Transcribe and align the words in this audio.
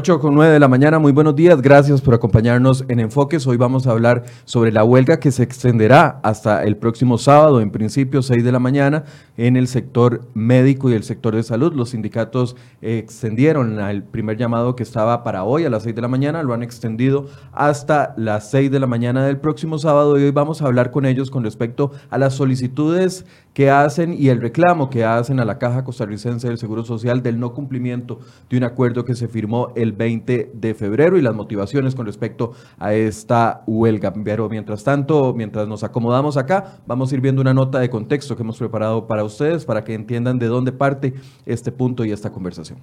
8 0.00 0.18
con 0.18 0.34
9 0.34 0.54
de 0.54 0.60
la 0.60 0.66
mañana, 0.66 0.98
muy 0.98 1.12
buenos 1.12 1.36
días, 1.36 1.60
gracias 1.60 2.00
por 2.00 2.14
acompañarnos 2.14 2.86
en 2.88 3.00
Enfoques. 3.00 3.46
Hoy 3.46 3.58
vamos 3.58 3.86
a 3.86 3.90
hablar 3.90 4.24
sobre 4.46 4.72
la 4.72 4.82
huelga 4.82 5.20
que 5.20 5.30
se 5.30 5.42
extenderá 5.42 6.20
hasta 6.22 6.64
el 6.64 6.78
próximo 6.78 7.18
sábado, 7.18 7.60
en 7.60 7.70
principio 7.70 8.22
6 8.22 8.42
de 8.42 8.50
la 8.50 8.58
mañana, 8.58 9.04
en 9.36 9.58
el 9.58 9.68
sector 9.68 10.22
médico 10.32 10.88
y 10.88 10.94
el 10.94 11.02
sector 11.02 11.36
de 11.36 11.42
salud. 11.42 11.74
Los 11.74 11.90
sindicatos 11.90 12.56
extendieron 12.80 13.78
el 13.78 14.02
primer 14.02 14.38
llamado 14.38 14.74
que 14.74 14.84
estaba 14.84 15.22
para 15.22 15.44
hoy 15.44 15.66
a 15.66 15.70
las 15.70 15.82
6 15.82 15.94
de 15.94 16.00
la 16.00 16.08
mañana, 16.08 16.42
lo 16.42 16.54
han 16.54 16.62
extendido 16.62 17.26
hasta 17.52 18.14
las 18.16 18.50
6 18.50 18.70
de 18.70 18.80
la 18.80 18.86
mañana 18.86 19.26
del 19.26 19.36
próximo 19.36 19.76
sábado 19.76 20.18
y 20.18 20.22
hoy 20.22 20.30
vamos 20.30 20.62
a 20.62 20.64
hablar 20.64 20.92
con 20.92 21.04
ellos 21.04 21.30
con 21.30 21.44
respecto 21.44 21.92
a 22.08 22.16
las 22.16 22.32
solicitudes 22.32 23.26
que 23.52 23.68
hacen 23.70 24.14
y 24.14 24.28
el 24.28 24.40
reclamo 24.40 24.88
que 24.88 25.04
hacen 25.04 25.40
a 25.40 25.44
la 25.44 25.58
Caja 25.58 25.84
Costarricense 25.84 26.48
del 26.48 26.56
Seguro 26.56 26.84
Social 26.84 27.22
del 27.22 27.38
no 27.38 27.52
cumplimiento 27.52 28.20
de 28.48 28.56
un 28.56 28.64
acuerdo 28.64 29.04
que 29.04 29.14
se 29.14 29.28
firmó 29.28 29.72
el 29.74 29.89
20 29.92 30.52
de 30.54 30.74
febrero 30.74 31.18
y 31.18 31.22
las 31.22 31.34
motivaciones 31.34 31.94
con 31.94 32.06
respecto 32.06 32.52
a 32.78 32.94
esta 32.94 33.62
huelga. 33.66 34.12
Pero 34.12 34.48
mientras 34.48 34.84
tanto, 34.84 35.34
mientras 35.34 35.68
nos 35.68 35.84
acomodamos 35.84 36.36
acá, 36.36 36.80
vamos 36.86 37.10
a 37.10 37.14
ir 37.14 37.20
viendo 37.20 37.40
una 37.40 37.54
nota 37.54 37.78
de 37.78 37.90
contexto 37.90 38.36
que 38.36 38.42
hemos 38.42 38.58
preparado 38.58 39.06
para 39.06 39.24
ustedes 39.24 39.64
para 39.64 39.84
que 39.84 39.94
entiendan 39.94 40.38
de 40.38 40.46
dónde 40.46 40.72
parte 40.72 41.14
este 41.46 41.72
punto 41.72 42.04
y 42.04 42.12
esta 42.12 42.30
conversación. 42.30 42.78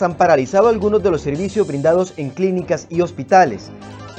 han 0.00 0.16
paralizado 0.16 0.68
algunos 0.68 1.02
de 1.02 1.10
los 1.10 1.22
servicios 1.22 1.66
brindados 1.66 2.12
en 2.16 2.30
clínicas 2.30 2.86
y 2.90 3.00
hospitales. 3.00 3.70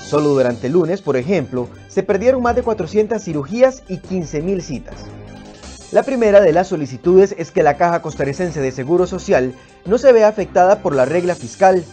Solo 0.09 0.29
durante 0.29 0.69
lunes, 0.69 1.03
por 1.03 1.17
ejemplo, 1.17 1.69
se 1.87 2.01
perdieron 2.01 2.41
más 2.41 2.55
de 2.55 2.63
400 2.63 3.21
cirugías 3.21 3.83
y 3.87 3.97
15.000 3.97 4.61
citas. 4.61 4.95
La 5.91 6.01
primera 6.01 6.41
de 6.41 6.51
las 6.51 6.69
solicitudes 6.69 7.35
es 7.37 7.51
que 7.51 7.61
la 7.61 7.77
Caja 7.77 8.01
Costarricense 8.01 8.59
de 8.59 8.71
Seguro 8.71 9.05
Social 9.05 9.53
no 9.85 9.99
se 9.99 10.11
vea 10.11 10.27
afectada 10.27 10.79
por 10.79 10.95
la 10.95 11.05
regla 11.05 11.35
fiscal. 11.35 11.85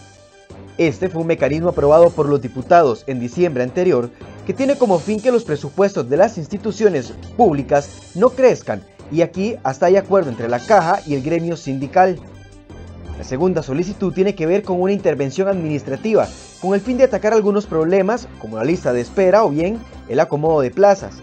Este 0.79 1.09
fue 1.09 1.21
un 1.21 1.27
mecanismo 1.27 1.69
aprobado 1.69 2.09
por 2.09 2.27
los 2.27 2.41
diputados 2.41 3.03
en 3.05 3.19
diciembre 3.19 3.61
anterior 3.61 4.09
que 4.47 4.53
tiene 4.55 4.79
como 4.79 4.97
fin 4.97 5.21
que 5.21 5.31
los 5.31 5.43
presupuestos 5.43 6.09
de 6.09 6.17
las 6.17 6.39
instituciones 6.39 7.13
públicas 7.35 7.87
no 8.15 8.31
crezcan 8.31 8.81
y 9.11 9.21
aquí 9.21 9.57
hasta 9.61 9.85
hay 9.85 9.95
acuerdo 9.95 10.31
entre 10.31 10.49
la 10.49 10.59
Caja 10.59 11.01
y 11.05 11.13
el 11.13 11.21
gremio 11.21 11.55
sindical. 11.55 12.19
La 13.17 13.23
segunda 13.23 13.63
solicitud 13.63 14.13
tiene 14.13 14.35
que 14.35 14.45
ver 14.45 14.61
con 14.61 14.79
una 14.79 14.91
intervención 14.91 15.47
administrativa, 15.47 16.27
con 16.61 16.75
el 16.75 16.81
fin 16.81 16.97
de 16.97 17.05
atacar 17.05 17.33
algunos 17.33 17.65
problemas 17.65 18.27
como 18.39 18.57
la 18.57 18.63
lista 18.63 18.93
de 18.93 19.01
espera 19.01 19.43
o 19.43 19.49
bien 19.49 19.79
el 20.07 20.19
acomodo 20.19 20.61
de 20.61 20.69
plazas. 20.69 21.15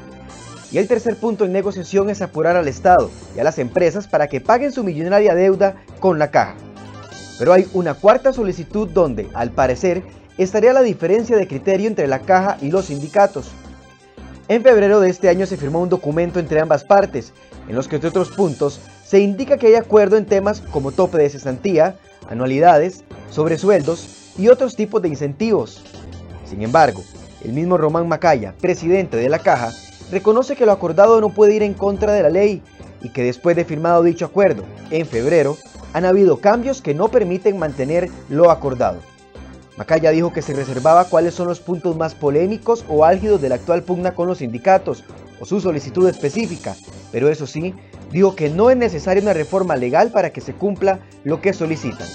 Y 0.73 0.79
el 0.79 0.89
tercer 0.89 1.15
punto 1.17 1.45
en 1.45 1.53
negociación 1.53 2.11
es 2.11 2.21
apurar 2.21 2.57
al 2.57 2.67
Estado 2.67 3.11
y 3.37 3.39
a 3.39 3.45
las 3.45 3.61
empresas 3.61 4.09
para 4.09 4.27
que 4.27 4.41
paguen 4.41 4.73
su 4.73 4.83
millonaria 4.83 5.37
deuda 5.37 5.77
con 6.01 6.19
la 6.19 6.33
caja. 6.33 6.57
Pero 7.39 7.53
hay 7.53 7.69
una 7.75 7.95
cuarta 7.95 8.33
solicitud 8.33 8.89
donde, 8.89 9.29
al 9.33 9.53
parecer, 9.53 10.03
estaría 10.37 10.73
la 10.73 10.83
diferencia 10.83 11.37
de 11.37 11.47
criterio 11.47 11.87
entre 11.87 12.09
la 12.09 12.19
caja 12.19 12.59
y 12.61 12.73
los 12.73 12.87
sindicatos. 12.87 13.53
En 14.49 14.63
febrero 14.63 14.99
de 14.99 15.11
este 15.11 15.29
año 15.29 15.47
se 15.47 15.57
firmó 15.57 15.81
un 15.81 15.89
documento 15.89 16.41
entre 16.41 16.61
ambas 16.61 16.83
partes, 16.83 17.33
en 17.69 17.77
los 17.77 17.87
que 17.87 17.95
entre 17.97 18.09
otros 18.11 18.31
puntos 18.31 18.81
se 19.05 19.21
indica 19.21 19.59
que 19.59 19.69
hay 19.69 19.75
acuerdo 19.75 20.17
en 20.17 20.27
temas 20.27 20.61
como 20.61 20.93
tope 20.93 21.19
de 21.19 21.31
cesantía, 21.31 21.97
anualidades, 22.29 23.05
sobresueldos 23.31 24.33
y 24.39 24.49
otros 24.49 24.77
tipos 24.77 25.03
de 25.03 25.09
incentivos. 25.09 25.85
Sin 26.45 26.63
embargo, 26.63 27.03
el 27.45 27.53
mismo 27.53 27.77
Román 27.77 28.09
Macaya, 28.09 28.55
presidente 28.61 29.17
de 29.17 29.29
la 29.29 29.39
Caja, 29.39 29.73
reconoce 30.11 30.57
que 30.57 30.67
lo 30.67 30.73
acordado 30.73 31.21
no 31.21 31.31
puede 31.31 31.55
ir 31.55 31.63
en 31.63 31.75
contra 31.75 32.13
de 32.13 32.23
la 32.23 32.31
ley 32.31 32.63
y 33.03 33.11
que 33.11 33.23
después 33.23 33.55
de 33.57 33.65
firmado 33.65 34.03
dicho 34.03 34.25
acuerdo, 34.25 34.65
en 34.91 35.07
febrero, 35.07 35.57
han 35.93 36.05
habido 36.05 36.39
cambios 36.39 36.81
que 36.81 36.95
no 36.95 37.09
permiten 37.09 37.59
mantener 37.59 38.09
lo 38.29 38.51
acordado. 38.51 38.99
Macaya 39.77 40.11
dijo 40.11 40.33
que 40.33 40.43
se 40.43 40.55
reservaba 40.55 41.05
cuáles 41.05 41.35
son 41.35 41.49
los 41.49 41.61
puntos 41.61 41.97
más 41.97 42.15
polémicos 42.15 42.85
o 42.89 43.05
álgidos 43.05 43.43
de 43.43 43.49
la 43.49 43.57
actual 43.57 43.83
pugna 43.83 44.15
con 44.15 44.29
los 44.29 44.39
sindicatos 44.39 45.05
o 45.41 45.45
su 45.45 45.61
solicitud 45.61 46.09
específica, 46.09 46.77
pero 47.13 47.29
eso 47.29 47.47
sí, 47.47 47.75
dijo 48.11 48.37
que 48.37 48.51
no 48.51 48.71
es 48.71 48.77
necesaria 48.77 49.23
una 49.23 49.33
reforma 49.33 49.77
legal 49.77 50.11
para 50.11 50.31
que 50.31 50.41
se 50.41 50.55
cumpla 50.55 51.01
lo 51.25 51.41
que 51.41 51.53
solicitan. 51.53 52.09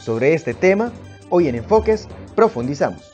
Sobre 0.00 0.34
este 0.34 0.54
tema, 0.54 0.92
hoy 1.30 1.48
en 1.48 1.54
Enfoques 1.54 2.08
profundizamos. 2.34 3.11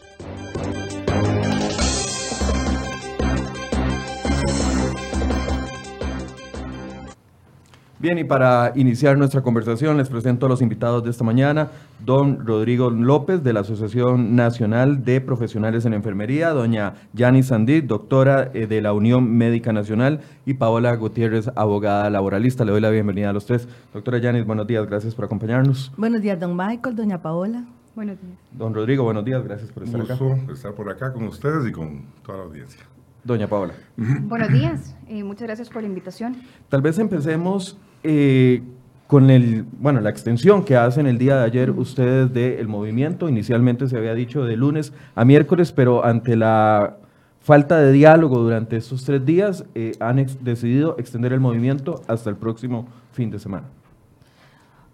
Bien, 8.00 8.16
y 8.16 8.22
para 8.22 8.70
iniciar 8.76 9.18
nuestra 9.18 9.42
conversación 9.42 9.96
les 9.96 10.08
presento 10.08 10.46
a 10.46 10.48
los 10.48 10.62
invitados 10.62 11.02
de 11.02 11.10
esta 11.10 11.24
mañana, 11.24 11.70
don 11.98 12.46
Rodrigo 12.46 12.90
López 12.90 13.42
de 13.42 13.52
la 13.52 13.60
Asociación 13.60 14.36
Nacional 14.36 15.04
de 15.04 15.20
Profesionales 15.20 15.84
en 15.84 15.94
Enfermería, 15.94 16.50
doña 16.50 16.94
Yani 17.12 17.42
Sandit, 17.42 17.86
doctora 17.86 18.52
eh, 18.54 18.68
de 18.68 18.80
la 18.82 18.92
Unión 18.92 19.36
Médica 19.36 19.72
Nacional, 19.72 20.20
y 20.46 20.54
Paola 20.54 20.94
Gutiérrez, 20.94 21.50
abogada 21.56 22.08
laboralista. 22.08 22.64
Le 22.64 22.70
doy 22.70 22.80
la 22.80 22.90
bienvenida 22.90 23.30
a 23.30 23.32
los 23.32 23.46
tres. 23.46 23.66
Doctora 23.92 24.18
Yanis, 24.18 24.46
buenos 24.46 24.68
días, 24.68 24.86
gracias 24.86 25.16
por 25.16 25.24
acompañarnos. 25.24 25.90
Buenos 25.96 26.22
días, 26.22 26.38
don 26.38 26.56
Michael, 26.56 26.94
doña 26.94 27.20
Paola. 27.20 27.64
Buenos 27.96 28.16
días. 28.20 28.38
Don 28.52 28.74
Rodrigo, 28.74 29.02
buenos 29.02 29.24
días, 29.24 29.42
gracias 29.42 29.72
por 29.72 29.82
estar 29.82 30.00
acá. 30.00 30.14
gusto 30.14 30.52
estar 30.52 30.72
por 30.72 30.88
acá 30.88 31.12
con 31.12 31.24
ustedes 31.24 31.68
y 31.68 31.72
con 31.72 32.04
toda 32.24 32.38
la 32.38 32.44
audiencia. 32.44 32.80
Doña 33.24 33.48
Paola. 33.48 33.74
Buenos 33.96 34.50
días, 34.50 34.94
eh, 35.08 35.24
muchas 35.24 35.48
gracias 35.48 35.68
por 35.68 35.82
la 35.82 35.88
invitación. 35.88 36.36
Tal 36.68 36.80
vez 36.80 37.00
empecemos 37.00 37.76
eh, 38.02 38.62
con 39.06 39.30
el, 39.30 39.64
bueno, 39.80 40.00
la 40.00 40.10
extensión 40.10 40.64
que 40.64 40.76
hacen 40.76 41.06
el 41.06 41.18
día 41.18 41.36
de 41.36 41.44
ayer 41.44 41.70
ustedes 41.70 42.32
del 42.32 42.68
movimiento. 42.68 43.28
Inicialmente 43.28 43.88
se 43.88 43.96
había 43.96 44.14
dicho 44.14 44.44
de 44.44 44.56
lunes 44.56 44.92
a 45.14 45.24
miércoles, 45.24 45.72
pero 45.72 46.04
ante 46.04 46.36
la 46.36 46.98
falta 47.40 47.78
de 47.78 47.92
diálogo 47.92 48.38
durante 48.38 48.76
estos 48.76 49.04
tres 49.04 49.24
días, 49.24 49.64
eh, 49.74 49.92
han 50.00 50.24
decidido 50.42 50.96
extender 50.98 51.32
el 51.32 51.40
movimiento 51.40 52.02
hasta 52.06 52.28
el 52.28 52.36
próximo 52.36 52.86
fin 53.12 53.30
de 53.30 53.38
semana. 53.38 53.68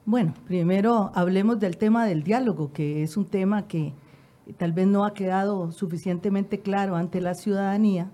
Bueno, 0.06 0.34
primero 0.46 1.10
hablemos 1.14 1.58
del 1.58 1.76
tema 1.76 2.06
del 2.06 2.22
diálogo, 2.22 2.72
que 2.72 3.02
es 3.02 3.16
un 3.16 3.24
tema 3.24 3.66
que 3.66 3.94
tal 4.58 4.72
vez 4.72 4.86
no 4.86 5.04
ha 5.04 5.14
quedado 5.14 5.72
suficientemente 5.72 6.60
claro 6.60 6.94
ante 6.94 7.20
la 7.20 7.34
ciudadanía, 7.34 8.10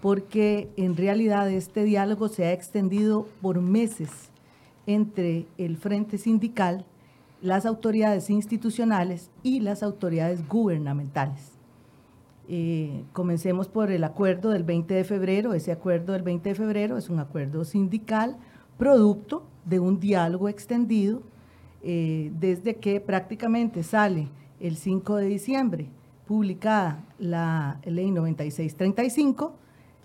porque 0.00 0.70
en 0.76 0.96
realidad 0.96 1.50
este 1.50 1.84
diálogo 1.84 2.28
se 2.28 2.46
ha 2.46 2.52
extendido 2.52 3.26
por 3.42 3.60
meses 3.60 4.30
entre 4.86 5.46
el 5.58 5.76
Frente 5.76 6.18
Sindical, 6.18 6.86
las 7.42 7.66
autoridades 7.66 8.30
institucionales 8.30 9.30
y 9.42 9.60
las 9.60 9.82
autoridades 9.82 10.46
gubernamentales. 10.48 11.52
Eh, 12.48 13.04
comencemos 13.12 13.68
por 13.68 13.90
el 13.90 14.02
acuerdo 14.02 14.50
del 14.50 14.64
20 14.64 14.92
de 14.94 15.04
febrero. 15.04 15.54
Ese 15.54 15.70
acuerdo 15.70 16.14
del 16.14 16.22
20 16.22 16.48
de 16.48 16.54
febrero 16.54 16.96
es 16.96 17.08
un 17.08 17.20
acuerdo 17.20 17.64
sindical 17.64 18.36
producto 18.76 19.44
de 19.64 19.78
un 19.78 20.00
diálogo 20.00 20.48
extendido 20.48 21.22
eh, 21.82 22.32
desde 22.40 22.76
que 22.76 23.00
prácticamente 23.00 23.82
sale 23.82 24.28
el 24.58 24.76
5 24.76 25.16
de 25.16 25.26
diciembre 25.26 25.88
publicada 26.26 27.04
la 27.18 27.80
ley 27.84 28.10
9635 28.10 29.59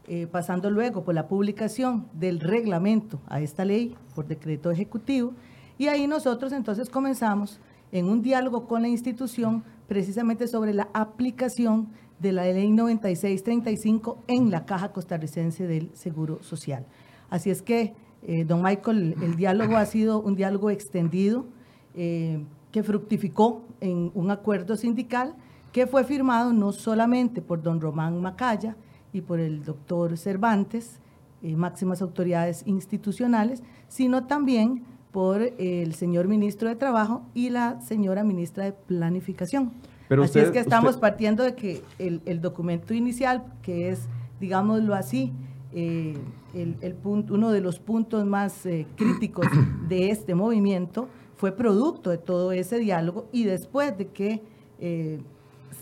eh, 0.07 0.27
pasando 0.27 0.69
luego 0.69 1.03
por 1.03 1.15
la 1.15 1.27
publicación 1.27 2.07
del 2.13 2.39
reglamento 2.39 3.19
a 3.27 3.41
esta 3.41 3.65
ley 3.65 3.95
por 4.13 4.27
decreto 4.27 4.71
ejecutivo, 4.71 5.33
y 5.77 5.87
ahí 5.87 6.07
nosotros 6.07 6.51
entonces 6.53 6.89
comenzamos 6.89 7.59
en 7.91 8.05
un 8.05 8.21
diálogo 8.21 8.67
con 8.67 8.81
la 8.81 8.87
institución 8.87 9.63
precisamente 9.87 10.47
sobre 10.47 10.73
la 10.73 10.89
aplicación 10.93 11.89
de 12.19 12.31
la 12.31 12.43
ley 12.45 12.71
9635 12.71 14.23
en 14.27 14.51
la 14.51 14.65
Caja 14.65 14.91
Costarricense 14.91 15.67
del 15.67 15.89
Seguro 15.93 16.41
Social. 16.43 16.85
Así 17.29 17.49
es 17.49 17.61
que, 17.61 17.93
eh, 18.23 18.45
don 18.45 18.61
Michael, 18.61 19.15
el 19.21 19.35
diálogo 19.35 19.75
ha 19.77 19.85
sido 19.85 20.21
un 20.21 20.35
diálogo 20.35 20.69
extendido 20.69 21.45
eh, 21.93 22.43
que 22.71 22.83
fructificó 22.83 23.63
en 23.79 24.11
un 24.13 24.31
acuerdo 24.31 24.75
sindical 24.75 25.35
que 25.71 25.87
fue 25.87 26.03
firmado 26.03 26.53
no 26.53 26.71
solamente 26.71 27.41
por 27.41 27.61
don 27.61 27.81
Román 27.81 28.21
Macaya, 28.21 28.75
y 29.15 29.21
por 29.21 29.39
el 29.39 29.63
doctor 29.63 30.17
Cervantes, 30.17 30.99
eh, 31.41 31.55
máximas 31.55 32.01
autoridades 32.01 32.63
institucionales, 32.65 33.63
sino 33.87 34.27
también 34.27 34.83
por 35.13 35.41
el 35.41 35.93
señor 35.93 36.27
ministro 36.27 36.67
de 36.67 36.75
Trabajo 36.75 37.21
y 37.33 37.49
la 37.49 37.79
señora 37.79 38.25
ministra 38.25 38.65
de 38.65 38.73
Planificación. 38.73 39.71
Pero 40.09 40.23
así 40.23 40.39
es 40.39 40.51
que 40.51 40.59
estamos 40.59 40.97
partiendo 40.97 41.43
de 41.43 41.55
que 41.55 41.81
el, 41.97 42.41
documento 42.41 42.93
inicial, 42.93 43.45
que 43.61 43.87
es, 43.87 44.01
digámoslo 44.41 44.93
así, 44.93 45.31
eh, 45.73 46.17
el, 46.53 46.93
punto, 46.95 47.35
uno 47.35 47.51
de 47.51 47.61
los 47.61 47.79
puntos 47.79 48.25
más 48.25 48.65
eh, 48.65 48.85
críticos 48.97 49.47
de 49.87 50.11
este 50.11 50.35
movimiento, 50.35 51.07
fue 51.37 51.53
producto 51.53 52.09
de 52.09 52.17
todo 52.17 52.51
ese 52.51 52.79
diálogo 52.79 53.29
y 53.31 53.45
después 53.45 53.97
de 53.97 54.07
que 54.07 54.41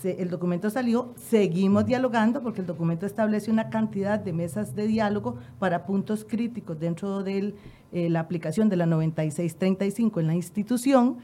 el 0.04 0.30
documento 0.30 0.70
salió, 0.70 1.12
seguimos 1.16 1.86
dialogando 1.86 2.42
porque 2.42 2.60
el 2.60 2.66
documento 2.66 3.06
establece 3.06 3.50
una 3.50 3.70
cantidad 3.70 4.18
de 4.18 4.32
mesas 4.32 4.74
de 4.74 4.86
diálogo 4.86 5.36
para 5.58 5.86
puntos 5.86 6.24
críticos 6.24 6.78
dentro 6.78 7.22
de 7.22 7.54
eh, 7.92 8.08
la 8.10 8.20
aplicación 8.20 8.68
de 8.68 8.76
la 8.76 8.86
9635 8.86 10.20
en 10.20 10.26
la 10.26 10.34
institución, 10.34 11.18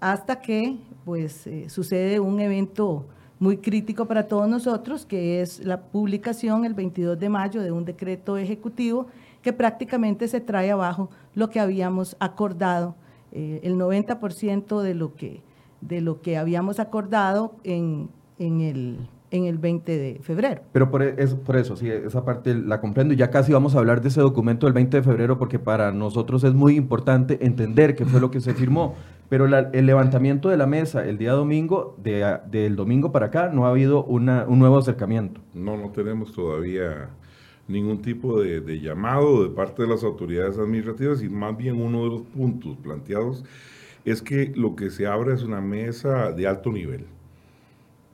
hasta 0.00 0.40
que 0.40 0.76
pues 1.04 1.46
eh, 1.46 1.68
sucede 1.68 2.20
un 2.20 2.40
evento 2.40 3.06
muy 3.38 3.56
crítico 3.56 4.06
para 4.06 4.28
todos 4.28 4.48
nosotros, 4.48 5.06
que 5.06 5.40
es 5.40 5.64
la 5.64 5.80
publicación 5.80 6.64
el 6.64 6.74
22 6.74 7.18
de 7.18 7.28
mayo 7.28 7.62
de 7.62 7.72
un 7.72 7.84
decreto 7.84 8.36
ejecutivo 8.36 9.06
que 9.42 9.52
prácticamente 9.52 10.28
se 10.28 10.40
trae 10.40 10.70
abajo 10.70 11.10
lo 11.34 11.48
que 11.48 11.60
habíamos 11.60 12.16
acordado, 12.20 12.94
eh, 13.32 13.60
el 13.62 13.76
90% 13.76 14.82
de 14.82 14.94
lo 14.94 15.14
que 15.14 15.42
de 15.80 16.00
lo 16.00 16.20
que 16.20 16.36
habíamos 16.36 16.80
acordado 16.80 17.54
en, 17.64 18.08
en 18.38 18.60
el 18.60 18.98
en 19.30 19.44
el 19.44 19.58
20 19.58 19.98
de 19.98 20.20
febrero. 20.22 20.62
Pero 20.72 20.90
por, 20.90 21.02
e, 21.02 21.14
es, 21.18 21.34
por 21.34 21.56
eso, 21.56 21.76
sí, 21.76 21.88
esa 21.88 22.24
parte 22.24 22.54
la 22.54 22.80
comprendo 22.80 23.14
y 23.14 23.16
ya 23.16 23.30
casi 23.30 23.52
vamos 23.52 23.74
a 23.74 23.78
hablar 23.78 24.00
de 24.00 24.08
ese 24.08 24.20
documento 24.20 24.66
del 24.66 24.72
20 24.72 24.98
de 24.98 25.02
febrero 25.02 25.38
porque 25.38 25.58
para 25.58 25.92
nosotros 25.92 26.44
es 26.44 26.54
muy 26.54 26.76
importante 26.76 27.38
entender 27.44 27.94
qué 27.94 28.04
fue 28.04 28.20
lo 28.20 28.30
que 28.30 28.40
se 28.40 28.54
firmó. 28.54 28.94
Pero 29.28 29.46
el 29.46 29.86
levantamiento 29.86 30.48
de 30.48 30.56
la 30.56 30.66
mesa 30.66 31.06
el 31.06 31.16
día 31.16 31.32
domingo, 31.32 31.94
de, 32.02 32.38
del 32.50 32.74
domingo 32.74 33.12
para 33.12 33.26
acá, 33.26 33.48
no 33.48 33.64
ha 33.64 33.70
habido 33.70 34.02
una, 34.02 34.44
un 34.48 34.58
nuevo 34.58 34.78
acercamiento. 34.78 35.40
No, 35.54 35.76
no 35.76 35.90
tenemos 35.90 36.32
todavía 36.32 37.10
ningún 37.68 38.02
tipo 38.02 38.40
de, 38.40 38.60
de 38.60 38.80
llamado 38.80 39.44
de 39.44 39.50
parte 39.50 39.82
de 39.82 39.88
las 39.88 40.02
autoridades 40.02 40.58
administrativas 40.58 41.22
y 41.22 41.28
más 41.28 41.56
bien 41.56 41.80
uno 41.80 42.02
de 42.02 42.10
los 42.10 42.22
puntos 42.22 42.76
planteados 42.78 43.44
es 44.10 44.22
que 44.22 44.52
lo 44.54 44.76
que 44.76 44.90
se 44.90 45.06
abre 45.06 45.34
es 45.34 45.42
una 45.42 45.60
mesa 45.60 46.32
de 46.32 46.46
alto 46.46 46.70
nivel. 46.70 47.06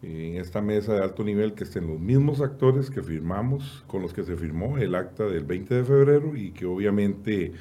En 0.03 0.37
esta 0.37 0.61
mesa 0.61 0.95
de 0.95 1.03
alto 1.03 1.25
nivel 1.25 1.55
que 1.55 1.65
estén 1.65 1.87
los 1.87 1.99
mismos 1.99 2.41
actores 2.41 2.91
que 2.91 3.03
firmamos, 3.03 3.83
con 3.87 4.03
los 4.03 4.13
que 4.13 4.23
se 4.23 4.37
firmó 4.37 4.79
el 4.79 4.95
acta 4.95 5.25
del 5.25 5.45
20 5.45 5.75
de 5.75 5.85
febrero 5.85 6.37
y 6.37 6.51
que 6.51 6.67
obviamente 6.67 7.53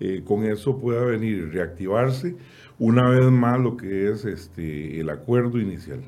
eh, 0.00 0.22
con 0.24 0.44
eso 0.44 0.78
pueda 0.78 1.04
venir 1.04 1.50
reactivarse 1.52 2.36
una 2.78 3.08
vez 3.08 3.30
más 3.30 3.60
lo 3.60 3.76
que 3.76 4.10
es 4.10 4.24
este, 4.24 5.00
el 5.00 5.08
acuerdo 5.08 5.58
inicial. 5.58 6.00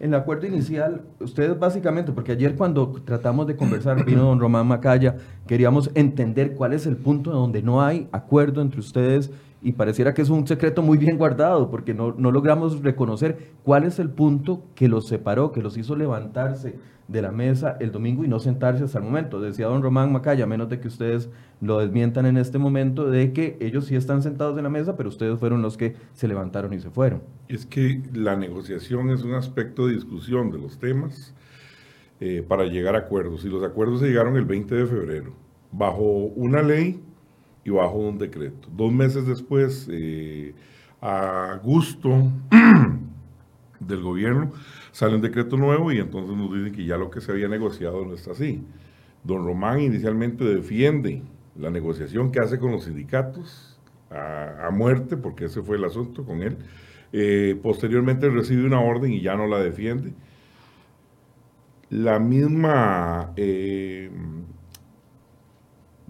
En 0.00 0.12
el 0.12 0.20
acuerdo 0.20 0.46
inicial, 0.46 1.02
ustedes 1.20 1.58
básicamente, 1.58 2.12
porque 2.12 2.32
ayer 2.32 2.56
cuando 2.56 3.00
tratamos 3.04 3.46
de 3.46 3.56
conversar, 3.56 4.04
vino 4.04 4.24
don 4.24 4.40
Román 4.40 4.66
Macaya, 4.66 5.16
queríamos 5.46 5.90
entender 5.94 6.54
cuál 6.54 6.72
es 6.72 6.86
el 6.86 6.96
punto 6.96 7.30
donde 7.30 7.62
no 7.62 7.80
hay 7.80 8.08
acuerdo 8.10 8.60
entre 8.60 8.80
ustedes 8.80 9.30
y 9.64 9.72
pareciera 9.72 10.12
que 10.12 10.20
es 10.20 10.28
un 10.28 10.46
secreto 10.46 10.82
muy 10.82 10.98
bien 10.98 11.16
guardado 11.16 11.70
porque 11.70 11.94
no, 11.94 12.14
no, 12.18 12.30
logramos 12.30 12.82
reconocer 12.82 13.52
cuál 13.62 13.84
es 13.84 13.98
el 13.98 14.10
punto 14.10 14.62
que 14.74 14.88
los 14.88 15.08
separó, 15.08 15.52
que 15.52 15.62
los 15.62 15.78
hizo 15.78 15.96
levantarse 15.96 16.78
de 17.08 17.22
la 17.22 17.32
mesa 17.32 17.76
el 17.80 17.90
domingo 17.90 18.24
y 18.24 18.28
no 18.28 18.40
sentarse 18.40 18.84
hasta 18.84 18.98
el 18.98 19.04
momento. 19.04 19.40
Decía 19.40 19.66
don 19.66 19.82
Román 19.82 20.12
Macaya, 20.12 20.46
menos 20.46 20.68
de 20.68 20.80
que 20.80 20.88
ustedes 20.88 21.30
lo 21.62 21.78
desmientan 21.78 22.26
en 22.26 22.36
este 22.36 22.58
momento, 22.58 23.10
de 23.10 23.32
que 23.32 23.56
ellos 23.58 23.86
sí 23.86 23.96
están 23.96 24.22
sentados 24.22 24.58
en 24.58 24.64
la 24.64 24.70
mesa, 24.70 24.98
pero 24.98 25.08
ustedes 25.08 25.38
fueron 25.40 25.62
los 25.62 25.78
que 25.78 25.96
se 26.12 26.28
levantaron 26.28 26.74
y 26.74 26.80
se 26.80 26.90
fueron. 26.90 27.22
Es 27.48 27.64
que 27.64 28.02
la 28.12 28.36
negociación 28.36 29.08
es 29.10 29.22
un 29.22 29.32
aspecto 29.32 29.86
de 29.86 29.94
discusión 29.94 30.50
de 30.50 30.58
los 30.58 30.78
temas 30.78 31.34
eh, 32.20 32.44
para 32.46 32.66
llegar 32.66 32.96
a 32.96 32.98
acuerdos 32.98 33.46
y 33.46 33.48
los 33.48 33.64
acuerdos 33.64 34.00
se 34.00 34.08
llegaron 34.08 34.36
el 34.36 34.44
20 34.44 34.74
de 34.74 34.86
febrero 34.86 35.32
bajo 35.72 36.02
una 36.02 36.62
ley 36.62 37.02
y 37.64 37.70
bajo 37.70 37.96
un 37.96 38.18
decreto. 38.18 38.68
Dos 38.76 38.92
meses 38.92 39.26
después, 39.26 39.88
eh, 39.90 40.54
a 41.00 41.58
gusto 41.62 42.30
del 43.80 44.02
gobierno, 44.02 44.52
sale 44.92 45.16
un 45.16 45.22
decreto 45.22 45.56
nuevo 45.56 45.90
y 45.92 45.98
entonces 45.98 46.36
nos 46.36 46.52
dicen 46.52 46.72
que 46.72 46.84
ya 46.84 46.96
lo 46.96 47.10
que 47.10 47.20
se 47.20 47.32
había 47.32 47.48
negociado 47.48 48.04
no 48.04 48.14
está 48.14 48.32
así. 48.32 48.62
Don 49.22 49.44
Román 49.44 49.80
inicialmente 49.80 50.44
defiende 50.44 51.22
la 51.56 51.70
negociación 51.70 52.30
que 52.30 52.40
hace 52.40 52.58
con 52.58 52.72
los 52.72 52.84
sindicatos 52.84 53.80
a, 54.10 54.70
muerte, 54.70 55.16
porque 55.16 55.46
ese 55.46 55.62
fue 55.62 55.76
el 55.76 55.84
asunto 55.84 56.24
con 56.24 56.42
él. 56.42 56.58
Eh, 57.12 57.58
posteriormente 57.62 58.28
recibe 58.28 58.64
una 58.64 58.80
orden 58.80 59.12
y 59.12 59.20
ya 59.20 59.34
no 59.34 59.46
la 59.46 59.58
defiende. 59.58 60.12
La 61.90 62.18
misma 62.18 63.32
eh, 63.36 64.10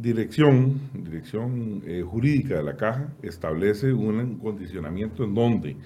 dirección, 0.05 0.81
dirección 0.93 1.83
eh, 1.87 2.03
jurídica 2.03 2.57
de 2.57 2.63
la 2.63 2.77
caja 2.77 3.09
establece 3.23 3.93
un 3.93 4.39
condicionamiento 4.39 5.25
en 5.25 5.35
donde 5.35 5.77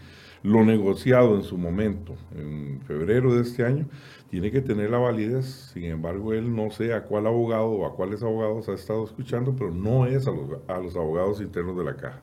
lo 0.42 0.64
negociado 0.64 1.36
en 1.36 1.42
su 1.42 1.56
momento, 1.56 2.16
en 2.36 2.80
febrero 2.82 3.34
de 3.34 3.42
este 3.42 3.64
año, 3.64 3.86
tiene 4.28 4.50
que 4.50 4.60
tener 4.60 4.90
la 4.90 4.98
validez. 4.98 5.70
Sin 5.72 5.84
embargo, 5.84 6.32
él 6.32 6.54
no 6.54 6.70
sé 6.70 6.92
a 6.94 7.04
cuál 7.04 7.28
abogado 7.28 7.66
o 7.66 7.86
a 7.86 7.94
cuáles 7.94 8.22
abogados 8.22 8.68
ha 8.68 8.74
estado 8.74 9.04
escuchando, 9.04 9.54
pero 9.56 9.72
no 9.72 10.06
es 10.06 10.26
a 10.26 10.32
los, 10.32 10.50
a 10.66 10.80
los 10.80 10.96
abogados 10.96 11.40
internos 11.40 11.76
de 11.78 11.84
la 11.84 11.96
caja. 11.96 12.20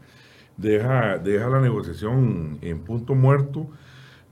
Deja, 0.57 1.17
deja 1.17 1.49
la 1.49 1.61
negociación 1.61 2.57
en 2.61 2.79
punto 2.79 3.15
muerto 3.15 3.69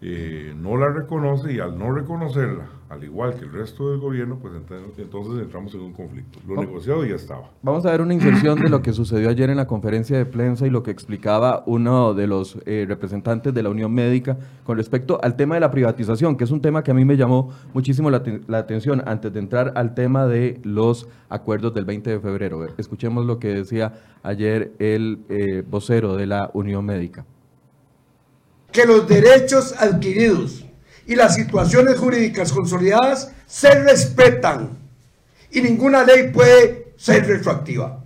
eh, 0.05 0.53
no 0.57 0.75
la 0.75 0.89
reconoce 0.89 1.53
y 1.53 1.59
al 1.59 1.79
no 1.79 1.94
reconocerla, 1.94 2.65
al 2.89 3.05
igual 3.05 3.35
que 3.35 3.45
el 3.45 3.53
resto 3.53 3.89
del 3.89 4.01
gobierno, 4.01 4.38
pues 4.38 4.53
entonces 4.97 5.41
entramos 5.41 5.73
en 5.75 5.79
un 5.79 5.94
conflicto. 5.94 6.39
Lo 6.45 6.57
negociado 6.57 7.05
ya 7.05 7.15
estaba. 7.15 7.51
Vamos 7.61 7.85
a 7.85 7.91
ver 7.91 8.01
una 8.01 8.13
inserción 8.13 8.59
de 8.59 8.69
lo 8.69 8.81
que 8.81 8.91
sucedió 8.91 9.29
ayer 9.29 9.50
en 9.50 9.55
la 9.55 9.65
conferencia 9.65 10.17
de 10.17 10.25
prensa 10.25 10.67
y 10.67 10.69
lo 10.69 10.83
que 10.83 10.91
explicaba 10.91 11.63
uno 11.67 12.13
de 12.13 12.27
los 12.27 12.57
eh, 12.65 12.83
representantes 12.85 13.53
de 13.53 13.63
la 13.63 13.69
Unión 13.69 13.94
Médica 13.94 14.38
con 14.65 14.75
respecto 14.75 15.21
al 15.23 15.37
tema 15.37 15.56
de 15.56 15.61
la 15.61 15.71
privatización, 15.71 16.35
que 16.35 16.44
es 16.44 16.51
un 16.51 16.59
tema 16.59 16.83
que 16.83 16.92
a 16.92 16.94
mí 16.94 17.06
me 17.06 17.16
llamó 17.16 17.51
muchísimo 17.73 18.09
la, 18.09 18.21
atención 18.57 19.04
antes 19.06 19.31
de 19.31 19.39
entrar 19.39 19.71
al 19.75 19.95
tema 19.95 20.28
de 20.28 20.59
los 20.63 21.07
acuerdos 21.30 21.73
del 21.73 21.85
20 21.85 22.09
de 22.09 22.19
febrero. 22.19 22.68
Escuchemos 22.78 23.25
lo 23.25 23.39
que 23.39 23.54
decía 23.54 23.94
ayer 24.21 24.73
el 24.80 25.19
eh, 25.30 25.63
vocero 25.66 26.18
de 26.18 26.28
la 26.28 26.51
Unión 26.54 26.85
Médica 26.85 27.25
que 28.73 28.85
los 28.85 29.07
derechos 29.07 29.73
adquiridos 29.77 30.65
y 31.06 31.15
las 31.15 31.35
situaciones 31.35 31.97
jurídicas 31.97 32.51
consolidadas 32.51 33.31
se 33.45 33.69
respetan 33.75 34.77
y 35.51 35.61
ninguna 35.61 36.03
ley 36.03 36.31
puede 36.31 36.94
ser 36.97 37.27
retroactiva. 37.27 38.03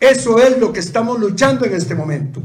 Eso 0.00 0.38
es 0.40 0.58
lo 0.58 0.72
que 0.72 0.80
estamos 0.80 1.18
luchando 1.20 1.64
en 1.64 1.74
este 1.74 1.94
momento. 1.94 2.42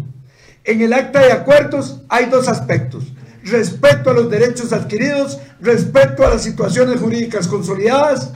En 0.64 0.82
el 0.82 0.94
acta 0.94 1.22
de 1.22 1.32
acuerdos 1.32 2.02
hay 2.08 2.28
dos 2.28 2.48
aspectos. 2.48 3.12
Respeto 3.44 4.12
a 4.12 4.14
los 4.14 4.30
derechos 4.30 4.72
adquiridos, 4.72 5.40
respeto 5.60 6.26
a 6.26 6.30
las 6.30 6.44
situaciones 6.44 7.02
jurídicas 7.02 7.48
consolidadas 7.48 8.32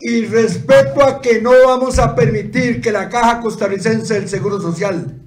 y 0.00 0.26
respeto 0.26 1.02
a 1.02 1.22
que 1.22 1.40
no 1.40 1.52
vamos 1.64 1.98
a 1.98 2.14
permitir 2.14 2.80
que 2.80 2.92
la 2.92 3.08
Caja 3.08 3.40
Costarricense 3.40 4.14
del 4.14 4.28
Seguro 4.28 4.60
Social 4.60 5.23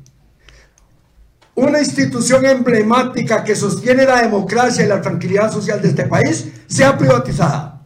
una 1.57 1.79
institución 1.79 2.45
emblemática 2.45 3.43
que 3.43 3.55
sostiene 3.55 4.05
la 4.05 4.21
democracia 4.21 4.85
y 4.85 4.87
la 4.87 5.01
tranquilidad 5.01 5.51
social 5.51 5.81
de 5.81 5.87
este 5.87 6.03
país 6.03 6.49
sea 6.67 6.95
privatizada. 6.95 7.81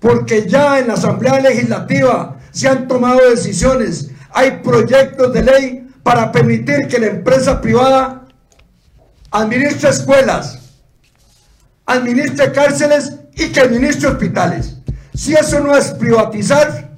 Porque 0.00 0.48
ya 0.48 0.78
en 0.78 0.88
la 0.88 0.94
Asamblea 0.94 1.38
Legislativa 1.38 2.38
se 2.50 2.68
han 2.68 2.88
tomado 2.88 3.28
decisiones, 3.28 4.08
hay 4.30 4.62
proyectos 4.62 5.30
de 5.34 5.42
ley 5.42 5.88
para 6.02 6.32
permitir 6.32 6.88
que 6.88 6.98
la 6.98 7.08
empresa 7.08 7.60
privada 7.60 8.26
administre 9.30 9.90
escuelas, 9.90 10.58
administre 11.84 12.50
cárceles 12.50 13.12
y 13.34 13.48
que 13.48 13.60
administre 13.60 14.08
hospitales. 14.08 14.78
Si 15.14 15.34
eso 15.34 15.60
no 15.60 15.76
es 15.76 15.90
privatizar, 15.90 16.92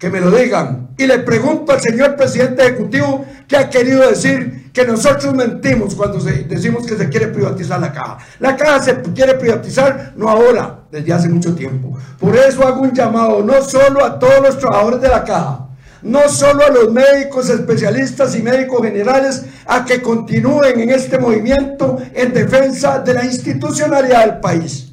que 0.00 0.08
me 0.08 0.18
lo 0.18 0.30
digan. 0.30 0.88
Y 0.96 1.06
le 1.06 1.18
pregunto 1.20 1.72
al 1.72 1.80
señor 1.80 2.16
presidente 2.16 2.62
ejecutivo 2.62 3.26
qué 3.50 3.56
ha 3.56 3.68
querido 3.68 4.08
decir 4.08 4.70
que 4.72 4.84
nosotros 4.86 5.34
mentimos 5.34 5.96
cuando 5.96 6.20
decimos 6.20 6.86
que 6.86 6.96
se 6.96 7.08
quiere 7.08 7.26
privatizar 7.26 7.80
la 7.80 7.92
caja. 7.92 8.18
La 8.38 8.56
caja 8.56 8.80
se 8.80 9.02
quiere 9.12 9.34
privatizar 9.34 10.12
no 10.14 10.28
ahora, 10.28 10.84
desde 10.88 11.12
hace 11.12 11.28
mucho 11.28 11.52
tiempo. 11.56 11.98
Por 12.20 12.36
eso 12.36 12.64
hago 12.64 12.82
un 12.82 12.92
llamado 12.92 13.42
no 13.42 13.60
solo 13.62 14.04
a 14.04 14.20
todos 14.20 14.40
los 14.40 14.58
trabajadores 14.58 15.00
de 15.00 15.08
la 15.08 15.24
caja, 15.24 15.66
no 16.02 16.28
solo 16.28 16.64
a 16.64 16.70
los 16.70 16.92
médicos 16.92 17.50
especialistas 17.50 18.36
y 18.36 18.42
médicos 18.42 18.82
generales 18.82 19.42
a 19.66 19.84
que 19.84 20.00
continúen 20.00 20.78
en 20.78 20.90
este 20.90 21.18
movimiento 21.18 21.98
en 22.14 22.32
defensa 22.32 23.00
de 23.00 23.14
la 23.14 23.24
institucionalidad 23.24 24.26
del 24.26 24.38
país 24.38 24.86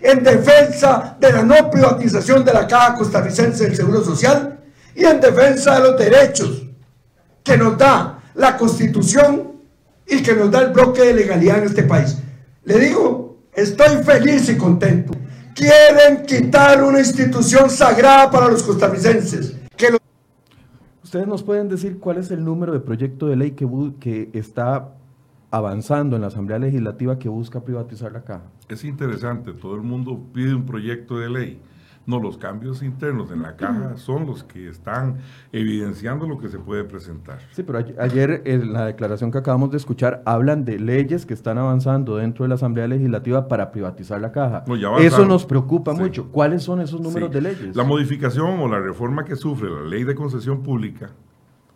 en 0.00 0.22
defensa 0.22 1.16
de 1.18 1.32
la 1.32 1.42
no 1.42 1.68
privatización 1.72 2.44
de 2.44 2.52
la 2.52 2.68
Caja 2.68 2.94
Costarricense 2.94 3.64
del 3.64 3.74
Seguro 3.74 4.04
Social 4.04 4.60
y 4.94 5.04
en 5.04 5.20
defensa 5.20 5.74
de 5.74 5.80
los 5.80 5.98
derechos 5.98 6.67
que 7.48 7.56
nos 7.56 7.78
da 7.78 8.20
la 8.34 8.58
Constitución 8.58 9.52
y 10.06 10.22
que 10.22 10.34
nos 10.34 10.50
da 10.50 10.62
el 10.62 10.72
bloque 10.74 11.02
de 11.02 11.14
legalidad 11.14 11.58
en 11.58 11.64
este 11.64 11.82
país. 11.82 12.22
Le 12.64 12.78
digo, 12.78 13.38
estoy 13.54 14.04
feliz 14.04 14.50
y 14.50 14.56
contento. 14.58 15.14
Quieren 15.54 16.26
quitar 16.26 16.84
una 16.84 16.98
institución 16.98 17.70
sagrada 17.70 18.30
para 18.30 18.48
los 18.48 18.62
costarricenses. 18.62 19.56
¿Ustedes 21.02 21.26
nos 21.26 21.42
pueden 21.42 21.70
decir 21.70 21.98
cuál 21.98 22.18
es 22.18 22.30
el 22.30 22.44
número 22.44 22.74
de 22.74 22.80
proyecto 22.80 23.28
de 23.28 23.36
ley 23.36 23.52
que, 23.52 23.66
que 23.98 24.28
está 24.34 24.90
avanzando 25.50 26.16
en 26.16 26.20
la 26.20 26.28
Asamblea 26.28 26.58
Legislativa 26.58 27.18
que 27.18 27.30
busca 27.30 27.62
privatizar 27.62 28.12
la 28.12 28.24
caja? 28.24 28.42
es 28.68 28.84
interesante, 28.84 29.54
todo 29.54 29.74
el 29.74 29.80
mundo 29.80 30.20
pide 30.34 30.54
un 30.54 30.66
proyecto 30.66 31.18
de 31.18 31.30
ley. 31.30 31.60
No, 32.08 32.18
los 32.18 32.38
cambios 32.38 32.82
internos 32.82 33.30
en 33.32 33.42
la 33.42 33.54
caja 33.54 33.98
son 33.98 34.24
los 34.24 34.42
que 34.42 34.66
están 34.66 35.18
evidenciando 35.52 36.26
lo 36.26 36.38
que 36.38 36.48
se 36.48 36.58
puede 36.58 36.82
presentar. 36.82 37.38
Sí, 37.52 37.62
pero 37.62 37.84
ayer 37.98 38.40
en 38.46 38.72
la 38.72 38.86
declaración 38.86 39.30
que 39.30 39.36
acabamos 39.36 39.70
de 39.72 39.76
escuchar 39.76 40.22
hablan 40.24 40.64
de 40.64 40.78
leyes 40.78 41.26
que 41.26 41.34
están 41.34 41.58
avanzando 41.58 42.16
dentro 42.16 42.46
de 42.46 42.48
la 42.48 42.54
Asamblea 42.54 42.88
Legislativa 42.88 43.46
para 43.46 43.70
privatizar 43.70 44.22
la 44.22 44.32
caja. 44.32 44.64
Eso 45.00 45.26
nos 45.26 45.44
preocupa 45.44 45.92
mucho. 45.92 46.32
¿Cuáles 46.32 46.62
son 46.62 46.80
esos 46.80 46.98
números 46.98 47.30
de 47.30 47.42
leyes? 47.42 47.76
La 47.76 47.84
modificación 47.84 48.58
o 48.58 48.68
la 48.68 48.80
reforma 48.80 49.26
que 49.26 49.36
sufre 49.36 49.68
la 49.68 49.82
ley 49.82 50.04
de 50.04 50.14
concesión 50.14 50.62
pública, 50.62 51.10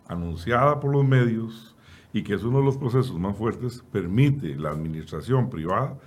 anunciada 0.07 0.79
por 0.79 0.91
los 0.91 1.05
medios 1.05 1.75
y 2.11 2.23
que 2.23 2.33
es 2.33 2.43
uno 2.43 2.57
de 2.57 2.65
los 2.65 2.77
procesos 2.77 3.19
más 3.19 3.37
fuertes, 3.37 3.83
permite 3.91 4.55
la 4.55 4.71
administración 4.71 5.51
privada, 5.51 5.99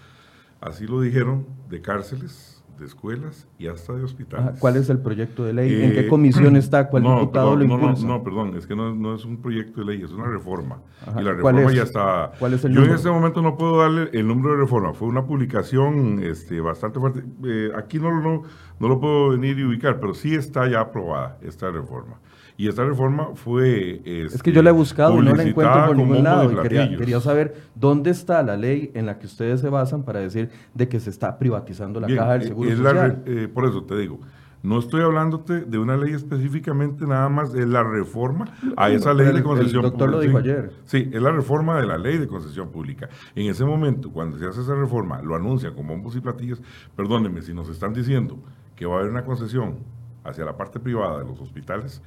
así 0.61 0.85
lo 0.85 1.01
dijeron, 1.01 1.47
de 1.71 1.81
cárceles 1.81 2.57
de 2.79 2.87
escuelas 2.87 3.49
y 3.59 3.67
hasta 3.67 3.95
de 3.95 4.05
hospitales. 4.05 4.59
¿Cuál 4.59 4.77
es 4.77 4.89
el 4.91 4.99
proyecto 4.99 5.45
de 5.45 5.53
ley? 5.53 5.83
¿En 5.83 5.93
qué 5.93 6.01
eh, 6.01 6.09
comisión 6.09 6.57
está? 6.57 6.89
¿Cuál 6.89 7.05
diputado 7.05 7.57
lo 7.57 7.65
impulsa? 7.65 8.07
No, 8.07 8.19
no, 8.19 8.25
perdón, 8.25 8.57
es 8.57 8.67
que 8.67 8.77
no, 8.77 9.15
es 9.15 9.25
un 9.25 9.39
proyecto 9.39 9.81
de 9.81 9.87
ley, 9.87 10.03
es 10.03 10.13
una 10.13 10.27
reforma. 10.27 10.79
Y 11.19 11.23
la 11.23 11.33
reforma 11.33 11.73
ya 11.73 11.83
está... 11.83 12.33
¿Cuál 12.39 12.55
es 12.55 12.65
el 12.65 12.73
Yo 12.73 12.85
en 12.85 12.93
este 12.93 13.11
momento 13.11 13.43
no 13.43 13.57
puedo 13.57 13.79
darle 13.79 14.11
el 14.13 14.27
número 14.27 14.55
de 14.55 14.61
reforma. 14.61 14.93
Fue 14.93 15.09
una 15.09 15.25
publicación 15.25 16.21
este, 16.23 16.61
bastante 16.61 17.01
fuerte. 17.01 17.23
Eh, 17.45 17.71
aquí 17.77 17.99
no, 17.99 18.21
no, 18.21 18.43
no 18.79 18.89
lo 18.89 19.01
puedo 19.01 19.31
venir 19.31 19.59
y 19.59 19.65
ubicar, 19.65 20.01
pero 20.01 20.15
sí 20.15 20.35
está 20.35 20.69
ya 20.69 20.81
aprobada 20.81 21.39
esta 21.43 21.71
reforma. 21.71 22.19
Y 22.59 22.69
esta 22.69 22.85
reforma 22.85 23.29
fue... 23.35 24.01
es 24.05 24.43
que 24.43 24.53
yo 24.53 24.63
la 24.63 24.71
he 24.71 24.73
buscado 24.73 25.19
y 25.19 25.25
no 25.25 25.35
la 25.35 25.43
encuentro 25.43 25.87
por 25.87 25.97
ningún 25.97 26.25
lado. 26.25 26.51
Y 26.51 26.97
quería, 26.97 27.21
saber 27.21 27.55
dónde 27.75 28.11
está 28.11 28.43
la 28.43 28.57
ley 28.57 28.91
en 28.95 29.07
la 29.07 29.19
que 29.19 29.27
ustedes 29.27 29.61
se 29.61 29.69
basan 29.69 30.05
para 30.05 30.21
decir 30.21 30.51
de 30.75 30.89
que 30.89 31.01
se 31.01 31.11
está 31.11 31.39
privatizando 31.39 32.01
la 32.01 32.09
caja 32.09 32.33
del 32.35 32.43
eh, 32.43 32.47
Seguro 32.47 32.77
Social. 32.77 33.23
Eh, 33.27 33.49
por 33.53 33.67
eso 33.67 33.83
te 33.85 33.97
digo, 33.99 34.21
no 34.63 34.79
estoy 34.79 35.03
hablándote 35.03 35.61
de 35.61 35.79
una 35.79 35.97
ley 35.97 36.13
específicamente 36.13 37.07
nada 37.07 37.29
más 37.29 37.53
de 37.53 37.67
la 37.67 37.85
reforma 37.85 38.47
a 38.77 38.91
esa 38.91 39.13
ley 39.15 39.33
de 39.33 39.43
concesión 39.43 39.83
pública. 39.83 40.05
El 40.05 40.11
doctor 40.11 40.11
lo 40.11 40.21
dijo 40.21 40.39
ayer. 40.39 40.73
Sí, 40.85 41.11
es 41.13 41.23
la 41.23 41.31
reforma 41.31 41.81
de 41.81 41.87
la 41.87 41.99
ley 41.99 42.19
de 42.19 42.27
concesión 42.27 42.71
pública. 42.71 43.09
En 43.35 43.49
ese 43.49 43.65
momento, 43.65 44.11
cuando 44.11 44.39
se 44.39 44.47
hace 44.47 44.63
esa 44.63 44.75
reforma, 44.75 45.23
lo 45.23 45.37
anuncian 45.37 45.75
con 45.75 45.87
bombos 45.87 46.17
y 46.17 46.21
platillos, 46.21 46.63
perdónenme, 46.97 47.43
si 47.43 47.55
nos 47.55 47.69
están 47.69 47.93
diciendo 47.93 48.39
que 48.75 48.87
va 48.87 48.97
a 48.97 48.99
haber 49.01 49.13
una 49.13 49.25
concesión 49.25 49.77
hacia 50.25 50.45
la 50.45 50.57
parte 50.57 50.81
privada 50.81 51.21
de 51.21 51.27
los 51.27 51.41
hospitales, 51.41 52.03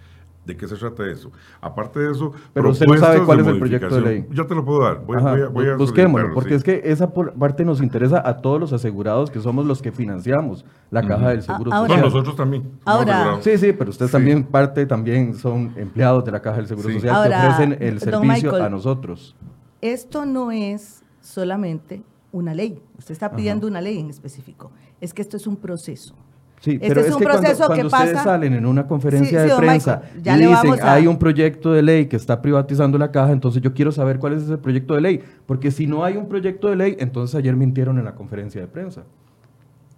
¿De 0.50 0.58
qué 0.58 0.68
se 0.68 0.78
trata 0.78 1.06
eso? 1.06 1.32
Aparte 1.62 2.00
de 2.00 2.12
eso, 2.12 2.34
pero 2.54 2.72
usted 2.72 2.88
no 2.88 2.98
sabe 2.98 3.24
cuál 3.24 3.42
es 3.42 3.48
el 3.48 3.60
proyecto 3.60 3.94
de 3.94 4.02
ley. 4.02 4.28
Ya 4.32 4.48
te 4.48 4.56
lo 4.56 4.66
puedo 4.66 4.82
dar. 4.82 5.06
Voy, 5.06 5.68
a, 5.68 5.76
busquémoslo, 5.76 6.34
porque 6.34 6.56
es 6.56 6.64
que 6.64 6.82
esa 6.86 7.14
parte 7.14 7.64
nos 7.64 7.84
interesa 7.84 8.28
a 8.28 8.38
todos 8.38 8.60
los 8.60 8.74
asegurados 8.74 9.30
que 9.30 9.40
somos 9.42 9.68
los 9.68 9.80
que 9.80 9.92
financiamos 9.92 10.66
la 10.90 11.04
caja 11.04 11.30
del 11.30 11.44
Seguro 11.44 11.70
Social. 11.70 12.02
nosotros 12.02 12.36
también. 12.36 12.64
Ahora, 12.84 13.38
sí, 13.42 13.60
sí, 13.60 13.74
pero 13.74 13.92
ustedes 13.92 14.10
también 14.10 14.44
parte 14.44 14.88
también 14.88 15.36
son 15.36 15.72
empleados 15.76 16.26
de 16.26 16.32
la 16.32 16.42
caja 16.42 16.58
del 16.58 16.66
Seguro 16.66 16.90
Social 16.90 17.30
que 17.30 17.36
ofrecen 17.36 17.78
el 17.80 18.00
servicio 18.00 18.56
a 18.56 18.70
nosotros. 18.70 19.36
Esto 19.82 20.26
no 20.26 20.52
es 20.52 21.04
solamente 21.22 22.02
una 22.32 22.56
ley. 22.56 22.82
Usted 22.98 23.12
está 23.12 23.36
pidiendo 23.36 23.68
una 23.68 23.82
ley 23.82 24.00
en 24.00 24.10
específico. 24.10 24.72
Es 25.00 25.14
que 25.14 25.22
esto 25.22 25.38
es 25.38 25.46
un 25.46 25.58
proceso. 25.58 26.16
Sí, 26.60 26.72
este 26.72 26.90
pero 26.90 27.02
es, 27.02 27.12
un 27.14 27.20
que 27.20 27.26
proceso 27.26 27.68
cuando, 27.68 27.88
ustedes 27.88 28.22
salen 28.22 28.54
en 28.54 28.66
una 28.66 28.86
conferencia 28.86 29.44
de 29.44 29.56
prensa 29.56 30.02
y 30.18 30.20
dicen 30.20 30.76
hay 30.82 31.08
un 31.08 31.18
proyecto 31.18 31.72
de 31.72 31.82
ley 31.82 32.08
que 32.08 32.18
está 32.18 32.42
privatizando 32.42 32.98
la 32.98 33.12
caja, 33.12 33.32
entonces 33.32 33.62
yo 33.62 33.74
quiero 33.74 33.94
saber 33.94 34.20
cuál 34.20 34.34
es 34.34 34.44
ese 34.44 34.58
proyecto 34.58 34.94
de 34.96 35.02
ley, 35.02 35.24
porque 35.46 35.72
si 35.72 35.88
no 35.88 36.04
hay 36.04 36.18
un 36.18 36.28
proyecto 36.28 36.70
de 36.70 36.76
ley, 36.76 36.98
entonces 37.00 37.36
ayer 37.36 37.56
mintieron 37.56 37.98
en 37.98 38.04
la 38.04 38.14
conferencia 38.14 38.60
de 38.60 38.68
prensa. 38.68 39.04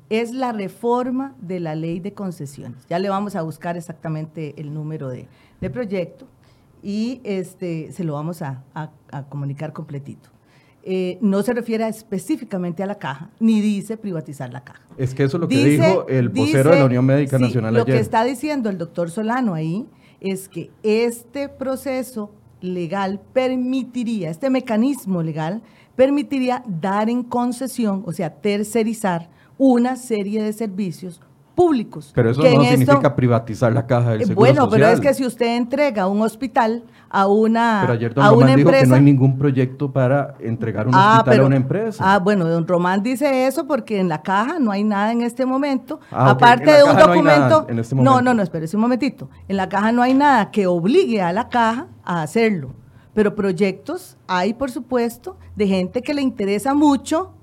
Es 0.10 0.34
la 0.34 0.51
reforma 0.51 1.34
de 1.41 1.60
la 1.60 1.74
ley 1.74 2.00
de 2.00 2.13
concesiones. 2.13 2.86
Ya 2.88 3.00
le 3.00 3.10
vamos 3.10 3.36
a 3.36 3.41
buscar 3.41 3.75
exactamente 3.75 4.53
el 4.58 4.74
número 4.74 5.10
de, 5.10 5.27
proyecto 5.72 6.27
y 6.84 7.22
este, 7.24 7.91
se 7.91 8.03
lo 8.03 8.13
vamos 8.13 8.44
a 8.44 8.62
comunicar 9.30 9.74
completito. 9.74 10.30
Eh, 10.83 11.19
no 11.21 11.43
se 11.43 11.53
refiere 11.53 11.88
específicamente 11.88 12.81
a 12.81 12.88
la 12.88 12.95
caja, 12.95 13.29
ni 13.39 13.61
dice 13.61 13.97
privatizar 13.97 14.51
la 14.51 14.63
caja. 14.63 14.81
Es 14.97 15.13
que 15.13 15.23
eso 15.23 15.38
es 15.38 15.41
lo 15.41 15.47
que 15.47 15.63
dijo 15.63 16.07
el 16.07 16.29
vocero 16.29 16.71
de 16.71 16.79
la 16.79 16.85
Unión 16.85 17.05
Médica 17.05 17.38
Nacional 17.38 17.73
lo 17.73 17.85
que 17.85 18.00
está 18.00 18.23
diciendo 18.23 18.69
el 18.69 18.77
doctor 18.79 19.11
Solano 19.11 19.53
ahí 19.53 19.85
es 20.19 20.50
que 20.50 20.71
este 20.81 21.50
proceso 21.50 22.31
legal 22.61 23.19
permitiría, 23.33 24.29
este 24.29 24.50
mecanismo 24.50 25.21
legal 25.21 25.61
permitiría 25.95 26.63
dar 26.67 27.09
en 27.09 27.23
concesión, 27.23 28.03
o 28.05 28.11
sea, 28.11 28.29
tercerizar 28.29 29.29
una 29.57 29.95
serie 29.95 30.41
de 30.41 30.53
servicios 30.53 31.21
públicos. 31.55 32.11
Pero 32.15 32.31
eso 32.31 32.41
no 32.41 32.63
significa 32.63 33.15
privatizar 33.15 33.73
la 33.73 33.85
caja 33.85 34.11
del 34.11 34.21
eh, 34.21 34.25
Seguro 34.25 34.39
Bueno, 34.39 34.69
pero 34.69 34.88
es 34.88 35.00
que 35.00 35.13
si 35.13 35.25
usted 35.25 35.57
entrega 35.57 36.07
un 36.07 36.21
hospital 36.21 36.83
a 37.12 37.27
una 37.27 37.80
Pero 37.82 37.94
ayer 37.94 38.13
don 38.13 38.25
Román 38.25 38.56
dijo 38.56 38.72
que 38.72 38.86
no 38.86 38.96
hay 38.96 39.01
ningún 39.01 39.38
proyecto 39.38 39.91
para 39.91 40.36
entregar 40.39 40.88
un 40.88 40.96
ah, 40.96 41.18
hospital 41.18 41.41
a 41.41 41.46
una 41.46 41.56
empresa. 41.58 42.13
Ah, 42.13 42.20
bueno, 42.20 42.48
don 42.48 42.65
Román 42.65 43.03
dice 43.03 43.48
eso 43.48 43.68
porque 43.68 44.00
en 44.00 44.08
la 44.08 44.22
caja 44.22 44.60
no 44.60 44.72
hay 44.72 44.84
nada 44.84 45.12
en 45.12 45.22
este 45.22 45.46
momento. 45.46 46.00
Ah, 46.12 46.32
Aparte 46.32 46.72
de 46.72 46.84
un 46.84 46.96
documento... 46.96 47.68
No, 47.70 47.82
este 47.82 47.96
no, 47.96 48.22
no, 48.22 48.34
no, 48.34 48.41
espérese 48.41 48.77
un 48.77 48.82
momentito. 48.82 49.30
En 49.48 49.58
la 49.58 49.68
caja 49.68 49.91
no 49.91 50.01
hay 50.01 50.13
nada 50.13 50.51
que 50.51 50.68
obligue 50.68 51.22
a 51.22 51.34
la 51.34 51.50
caja 51.50 51.88
a 52.03 52.22
hacerlo. 52.22 52.74
Pero 53.13 53.36
proyectos 53.36 54.18
hay, 54.27 54.53
por 54.53 54.72
supuesto, 54.72 55.38
de 55.56 55.68
gente 55.68 56.01
que 56.01 56.13
le 56.13 56.22
interesa 56.22 56.74
mucho, 56.74 57.34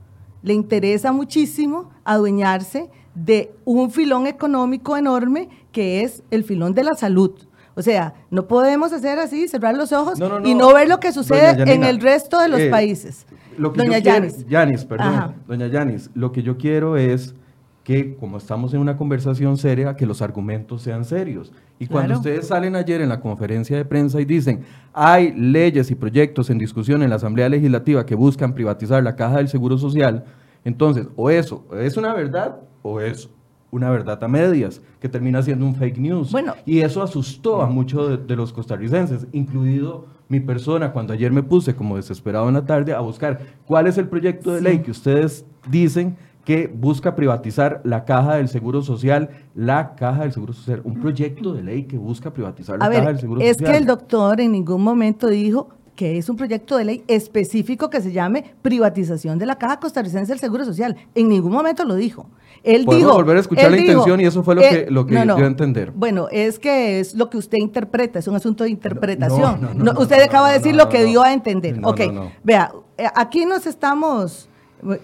le 0.43 0.55
interesa 0.55 1.13
muchísimo 1.13 1.91
adueñarse 2.05 2.91
de 3.15 3.55
un 3.65 3.91
filón 3.91 4.27
económico 4.27 4.97
enorme 4.97 5.49
que 5.73 6.03
es 6.03 6.23
el 6.31 6.45
filón 6.45 6.73
de 6.73 6.85
la 6.85 6.95
salud. 6.95 7.33
O 7.79 7.83
sea, 7.83 8.13
no 8.29 8.49
podemos 8.49 8.93
hacer 8.93 9.21
así, 9.21 9.47
cerrar 9.47 9.77
los 9.77 9.93
ojos 9.93 10.19
y 10.45 10.57
no 10.57 10.75
ver 10.75 10.89
lo 10.89 10.99
que 10.99 11.13
sucede 11.13 11.63
en 11.73 11.85
el 11.85 12.01
resto 12.01 12.41
de 12.41 12.49
los 12.49 12.59
eh, 12.59 12.71
países. 12.71 13.25
Doña 13.57 13.99
Yanis. 13.99 14.45
Yanis, 14.49 14.85
perdón. 14.85 15.37
Doña 15.47 15.69
Yanis, 15.69 16.11
lo 16.13 16.33
que 16.33 16.43
yo 16.43 16.59
quiero 16.59 16.97
es 16.97 17.37
que, 17.85 18.17
como 18.17 18.39
estamos 18.39 18.75
en 18.75 18.81
una 18.81 18.97
conversación 18.97 19.57
seria, 19.59 19.95
que 19.95 20.07
los 20.07 20.23
argumentos 20.23 20.83
sean 20.83 21.05
serios. 21.05 21.53
Y 21.79 21.87
cuando 21.87 22.15
ustedes 22.15 22.49
salen 22.49 22.75
ayer 22.75 23.01
en 23.01 23.11
la 23.11 23.21
conferencia 23.21 23.77
de 23.77 23.85
prensa 23.85 24.21
y 24.21 24.25
dicen, 24.25 24.65
hay 24.93 25.31
leyes 25.37 25.89
y 25.93 25.95
proyectos 25.95 26.51
en 26.51 26.59
discusión 26.59 27.05
en 27.05 27.11
la 27.11 27.17
Asamblea 27.17 27.49
Legislativa 27.49 28.05
que 28.05 28.17
buscan 28.17 28.55
privatizar 28.57 29.05
la 29.05 29.15
caja 29.15 29.37
del 29.37 29.47
Seguro 29.47 29.79
Social, 29.79 30.25
entonces, 30.65 31.07
o 31.15 31.31
eso 31.31 31.65
es 31.79 31.97
una 31.97 32.13
verdad 32.13 32.57
o 32.83 33.01
es 33.01 33.31
una 33.71 33.91
verdad 33.91 34.23
a 34.23 34.29
medias, 34.29 34.81
que 35.01 35.09
termina 35.09 35.43
siendo 35.43 35.67
un 35.67 35.75
fake 35.75 35.99
news. 35.99 36.33
Bueno, 36.33 36.55
y 36.65 36.81
eso 36.81 37.03
asustó 37.03 37.63
a 37.63 37.67
muchos 37.67 38.27
de, 38.27 38.37
los 38.37 38.53
costarricenses, 38.53 39.27
incluido 39.33 40.07
mi 40.29 40.41
persona, 40.41 40.93
cuando 40.93 41.13
ayer 41.13 41.33
me 41.33 41.43
puse 41.43 41.75
como 41.75 41.97
desesperado 41.97 42.49
en 42.49 42.55
la 42.55 42.65
tarde 42.65 42.93
a 42.93 43.01
buscar 43.01 43.41
cuál 43.67 43.87
es 43.87 43.99
el 43.99 44.09
proyecto 44.09 44.53
de 44.53 44.61
ley 44.61 44.79
que 44.81 44.91
ustedes 44.91 45.45
dicen 45.69 46.17
que 46.45 46.67
busca 46.67 47.15
privatizar 47.15 47.83
la 47.85 48.07
caja 48.07 48.37
del 48.37 48.49
Seguro 48.49 48.81
Social, 48.81 49.29
la 49.55 49.95
caja 49.97 50.23
del 50.23 50.33
Seguro 50.33 50.55
Social, 50.55 50.81
un 50.85 50.99
proyecto 50.99 51.53
de 51.53 51.63
ley 51.63 51.85
que 51.85 51.99
busca 51.99 52.33
privatizar 52.33 52.79
la 52.79 52.89
caja 52.89 53.09
del 53.09 53.21
Seguro 53.21 53.41
Social. 53.41 53.55
Es 53.55 53.71
que 53.71 53.77
el 53.77 53.85
doctor 53.85 54.41
en 54.41 54.53
ningún 54.53 54.83
momento 54.83 55.29
dijo 55.29 55.69
que 55.99 56.17
es 56.17 56.29
un 56.29 56.37
proyecto 56.37 56.77
de 56.77 56.85
ley 56.85 57.05
específico 57.09 57.91
que 57.91 58.01
se 58.01 58.13
llame 58.13 58.55
privatización 58.63 59.37
de 59.37 59.47
la 59.47 59.59
Caja 59.59 59.81
Costarricense 59.81 60.31
del 60.31 60.39
Seguro 60.39 60.65
Social. 60.65 60.95
En 61.17 61.29
ningún 61.29 61.51
momento 61.51 61.85
lo 61.85 61.97
dijo. 61.97 62.31
Él 62.63 62.87
dijo, 62.87 63.13
volver 63.13 63.37
a 63.37 63.41
escuchar 63.41 63.73
la 63.73 63.79
intención 63.79 64.21
y 64.21 64.25
eso 64.25 64.45
fue 64.45 64.55
lo 64.55 64.61
que, 64.61 64.87
lo 64.89 65.05
que 65.05 65.21
dio 65.21 65.35
a 65.35 65.47
entender. 65.47 65.91
Bueno, 65.91 66.29
es 66.31 66.61
que 66.61 67.01
es 67.01 67.17
lo 67.17 67.29
que 67.29 67.37
usted 67.37 67.59
interpreta, 67.59 68.21
es 68.21 68.29
un 68.29 68.37
asunto 68.37 68.63
de 68.63 68.71
interpretación. 68.71 69.77
usted 69.99 70.23
acaba 70.23 70.53
de 70.53 70.59
decir 70.59 70.77
lo 70.77 70.89
que 70.89 71.03
dio 71.03 71.21
a 71.21 71.33
entender. 71.33 71.81
ok, 71.83 72.01
vea, 72.45 72.71
eh, 72.97 73.07
aquí 73.17 73.45
nos 73.45 73.67
estamos, 73.67 74.49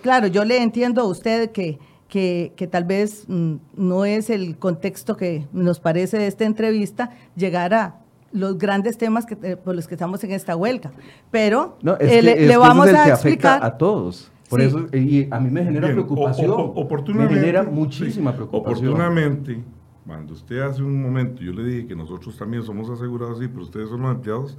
claro, 0.01 0.29
yo 0.29 0.45
le 0.45 0.63
entiendo 0.63 1.03
a 1.03 1.07
usted 1.07 1.51
que, 1.51 1.81
que, 2.07 2.53
que, 2.55 2.69
tal 2.69 2.85
vez 2.85 3.25
mm, 3.27 3.55
no 3.77 4.05
es 4.05 4.31
el 4.31 4.57
contexto 4.59 5.17
que 5.17 5.49
nos 5.53 5.81
parece 5.81 6.19
de 6.19 6.29
esta 6.29 6.45
entrevista 6.45 7.11
llegar 7.35 7.75
a 7.75 8.04
los 8.35 8.59
grandes 8.59 8.99
temas 8.99 9.25
que, 9.25 9.39
eh, 9.43 9.57
por 9.57 9.75
los 9.75 9.87
que 9.87 9.95
estamos 9.95 10.23
en 10.25 10.33
esta 10.33 10.57
huelga. 10.57 10.93
Pero 11.31 11.79
eh, 12.01 12.21
le, 12.21 12.57
vamos 12.57 12.89
a 12.89 13.09
explicar. 13.09 13.65
a 13.65 13.79
todos. 13.79 14.31
Por 14.51 14.61
eso, 14.61 14.87
y 14.93 15.27
a 15.31 15.41
mí 15.41 15.51
me 15.51 15.65
genera 15.65 15.89
preocupación. 15.89 16.51
oportunamente, 16.53 17.35
me 17.35 17.41
genera 17.41 17.63
muchísima 17.63 18.35
preocupación. 18.35 18.89
Oportunamente, 18.89 19.63
cuando 20.07 20.35
usted 20.35 20.61
hace 20.61 20.83
un 20.83 21.01
momento, 21.01 21.43
yo 21.43 21.53
le 21.53 21.65
dije 21.65 21.87
que 21.87 21.97
nosotros 21.97 22.37
también 22.37 22.63
somos 22.63 22.91
asegurados, 22.91 23.39
sí, 23.39 23.49
pero 23.49 23.63
ustedes 23.63 23.89
son 23.89 24.03
los 24.03 24.15
empleados 24.15 24.59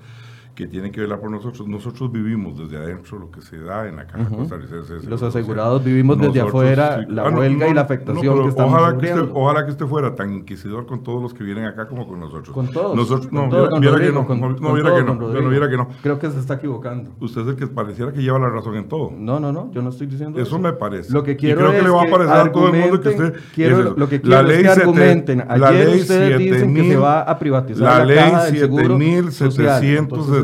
que 0.56 0.68
tiene 0.68 0.90
que 0.90 1.02
velar 1.02 1.20
por 1.20 1.30
nosotros. 1.30 1.68
Nosotros 1.68 2.12
vivimos 2.12 2.58
desde 2.58 2.78
adentro 2.78 3.20
lo 3.20 3.30
que 3.30 3.42
se 3.42 3.60
da 3.60 3.88
en 3.88 3.98
la 3.98 4.08
Caja 4.08 4.30
Costarricense. 4.30 4.94
de 4.96 5.10
Los 5.10 5.22
asegurados 5.22 5.84
vivimos 5.84 6.18
desde 6.18 6.30
Nosotros, 6.40 6.50
afuera 6.50 7.00
sí, 7.06 7.12
la 7.14 7.26
ah, 7.26 7.32
no, 7.32 7.40
huelga 7.40 7.66
y 7.66 7.70
no, 7.70 7.76
la 7.76 7.82
no, 7.82 7.82
afectación 7.82 8.34
pero 8.34 8.44
que 8.44 8.50
estamos 8.50 8.74
ojalá 8.74 8.98
que, 8.98 9.06
usted, 9.14 9.30
ojalá 9.34 9.66
que 9.66 9.72
usted 9.72 9.86
fuera 9.86 10.16
tan 10.16 10.34
inquisidor 10.34 10.86
con 10.86 11.04
todos 11.04 11.22
los 11.22 11.34
que 11.34 11.44
vienen 11.44 11.66
acá 11.66 11.88
como 11.88 12.08
con 12.08 12.20
nosotros. 12.22 12.50
Con 12.52 12.72
todos. 12.72 12.96
Nosotros, 12.96 13.28
con 13.28 13.36
no, 13.36 13.50
todos, 13.50 13.80
viera, 13.80 13.80
viera 13.80 13.92
que 13.98 14.12
Rodrigo, 14.12 14.22
no, 14.22 14.28
con- 14.28 14.40
no, 14.40 14.56
con 14.56 14.74
viera 14.76 14.96
que 14.96 15.04
no, 15.04 15.14
Rodrigo. 15.20 15.50
viera 15.50 15.70
que 15.70 15.78
no. 15.78 15.88
Creo 16.02 16.20
que 16.20 16.30
se 16.32 16.40
está 16.40 16.54
equivocando. 16.54 17.12
Usted 17.20 17.42
es 17.42 17.48
el 17.50 17.56
que 17.58 17.68
pareciera 17.68 18.14
que 18.14 18.22
lleva 18.22 18.40
la 18.40 18.50
razón 18.50 18.76
en 18.76 18.88
todo. 18.88 19.12
No, 19.18 19.40
no, 19.42 19.52
no, 19.52 19.72
yo 19.74 19.82
no 19.82 19.90
estoy 19.90 20.08
diciendo 20.08 20.40
eso. 20.40 20.48
Eso 20.48 20.60
me 20.60 20.72
parece. 20.72 21.12
Lo 21.12 21.22
que 21.24 21.32
Y 21.32 21.36
quiero 21.36 21.60
creo 21.60 21.72
que 21.72 21.78
es 21.80 21.84
le 21.84 21.90
va 21.90 22.04
a 22.04 22.06
parecer 22.10 22.34
a 22.38 22.52
todo 22.52 22.68
el 22.74 22.80
mundo 22.80 23.02
que 23.02 23.10
usted- 23.10 23.34
quiero- 23.54 23.80
es 23.92 23.98
lo 23.98 24.08
que 24.08 24.18
La 24.20 24.22
quiero 24.24 24.40
es 24.42 24.48
ley 24.48 24.64
que 24.64 24.70
sete- 24.70 24.82
argumenten. 24.82 25.38
la 25.40 25.68
Ayer 25.68 25.88
ustedes 25.90 26.38
dicen 26.38 26.38
que 26.38 26.54
se 26.54 26.60
7000 26.62 27.02
va 27.04 27.22
a 27.24 27.38
privatizar 27.40 27.84
la 27.84 28.00
la, 28.00 28.06
ley 28.06 28.16
caja 28.16 28.50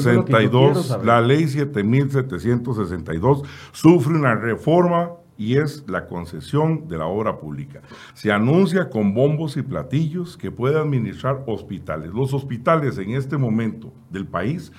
del 0.03 0.25
seguro 0.25 0.25
social. 0.25 0.25
Entonces, 0.25 0.25
eso 0.25 0.25
es 0.25 0.25
lo 0.25 0.25
que 0.25 0.34
yo 0.34 0.51
quiero 0.51 0.75
7762, 0.75 0.88
saber. 0.88 1.05
la 1.05 1.22
ley 1.22 1.48
7762 1.48 3.43
sufre 3.72 4.13
una 4.15 4.36
reforma 4.36 5.12
y 5.41 5.58
es 5.58 5.84
la 5.88 6.05
concesión 6.05 6.88
de 6.88 7.00
la 7.00 7.08
obra 7.08 7.39
pública. 7.39 7.81
Se 8.13 8.31
anuncia 8.31 8.89
con 8.91 9.15
bombos 9.15 9.58
y 9.58 9.63
platillos 9.63 10.38
que 10.38 10.51
puede 10.51 10.77
administrar 10.77 11.43
hospitales. 11.48 12.12
Los 12.13 12.31
hospitales 12.36 13.00
en 13.00 13.15
este 13.15 13.38
momento 13.38 13.91
del 14.12 14.27
país, 14.27 14.72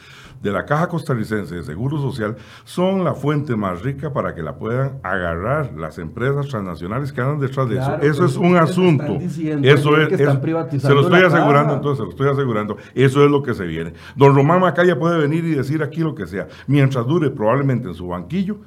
de 0.42 0.50
la 0.50 0.64
Caja 0.66 0.88
Costarricense 0.88 1.54
de 1.54 1.62
Seguro 1.62 1.98
Social, 1.98 2.36
son 2.64 3.04
la 3.04 3.14
fuente 3.14 3.54
más 3.56 3.82
rica 3.82 4.12
para 4.12 4.34
que 4.34 4.42
la 4.42 4.56
puedan 4.56 4.98
agarrar 5.04 5.72
las 5.74 5.98
empresas 5.98 6.48
transnacionales 6.48 7.12
que 7.12 7.20
andan 7.20 7.38
detrás 7.38 7.68
de 7.68 7.76
Claro, 7.76 8.02
eso. 8.02 8.10
Eso 8.12 8.24
es 8.24 8.36
un 8.36 8.56
asunto. 8.56 9.18
diciendo 9.18 9.68
Eso 9.68 9.96
es, 9.96 10.08
que 10.08 10.14
están 10.16 10.36
es- 10.36 10.42
privatizando 10.42 10.88
se 10.88 10.94
lo 10.94 11.00
estoy 11.16 11.22
asegurando, 11.32 11.74
entonces 11.74 11.98
se 11.98 12.04
lo 12.04 12.10
estoy 12.10 12.28
asegurando. 12.28 12.76
Eso 12.94 13.24
es 13.24 13.30
lo 13.30 13.42
que 13.42 13.54
se 13.54 13.64
viene. 13.66 13.92
Don 14.16 14.34
Román 14.34 14.60
Macaya 14.60 14.98
puede 14.98 15.18
venir 15.18 15.44
y 15.44 15.54
decir 15.54 15.82
aquí 15.82 16.00
lo 16.00 16.14
que 16.14 16.26
sea. 16.26 16.48
Mientras 16.66 17.06
dure 17.06 17.30
probablemente 17.30 17.86
en 17.88 17.94
su 17.94 18.08
banquillo, 18.08 18.58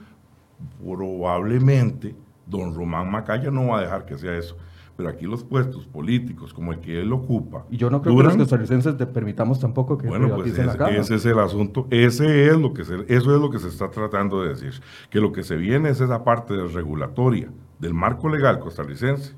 probablemente 0.82 2.15
don 2.46 2.74
Román 2.75 3.12
Macaya 3.12 3.51
no 3.51 3.67
va 3.67 3.79
a 3.79 3.82
dejar 3.82 4.05
que 4.05 4.17
sea 4.17 4.38
eso. 4.38 4.55
Pero 4.97 5.09
aquí 5.09 5.25
los 5.25 5.43
puestos 5.43 5.85
políticos 5.87 6.53
como 6.53 6.71
el 6.71 6.79
que 6.79 7.01
él 7.01 7.11
ocupa. 7.11 7.65
Y 7.69 7.75
yo 7.77 7.89
no 7.89 8.01
creo 8.01 8.15
duran- 8.15 8.31
que 8.31 8.37
los 8.39 8.47
costarricenses 8.47 8.95
te 8.97 9.05
permitamos 9.05 9.59
tampoco 9.59 9.97
que 9.97 10.07
bueno, 10.07 10.29
pues 10.29 10.43
privaticen 10.53 10.65
la 10.67 10.71
ese, 10.71 10.77
caja. 10.79 10.91
ese 11.01 11.15
es 11.15 11.25
el 11.25 11.39
asunto, 11.39 11.87
ese 11.89 12.47
es 12.47 12.57
lo 12.57 12.73
que 12.73 12.85
se, 12.85 12.95
eso 13.07 13.35
es 13.35 13.41
lo 13.41 13.49
que 13.49 13.59
se 13.59 13.67
está 13.67 13.91
tratando 13.91 14.41
de 14.43 14.49
decir, 14.49 14.73
que 15.09 15.19
lo 15.19 15.31
que 15.33 15.43
se 15.43 15.57
viene 15.57 15.89
es 15.89 15.99
esa 15.99 16.23
parte 16.23 16.55
regulatoria 16.67 17.49
del 17.79 17.93
marco 17.93 18.29
legal 18.29 18.59
costarricense, 18.59 19.33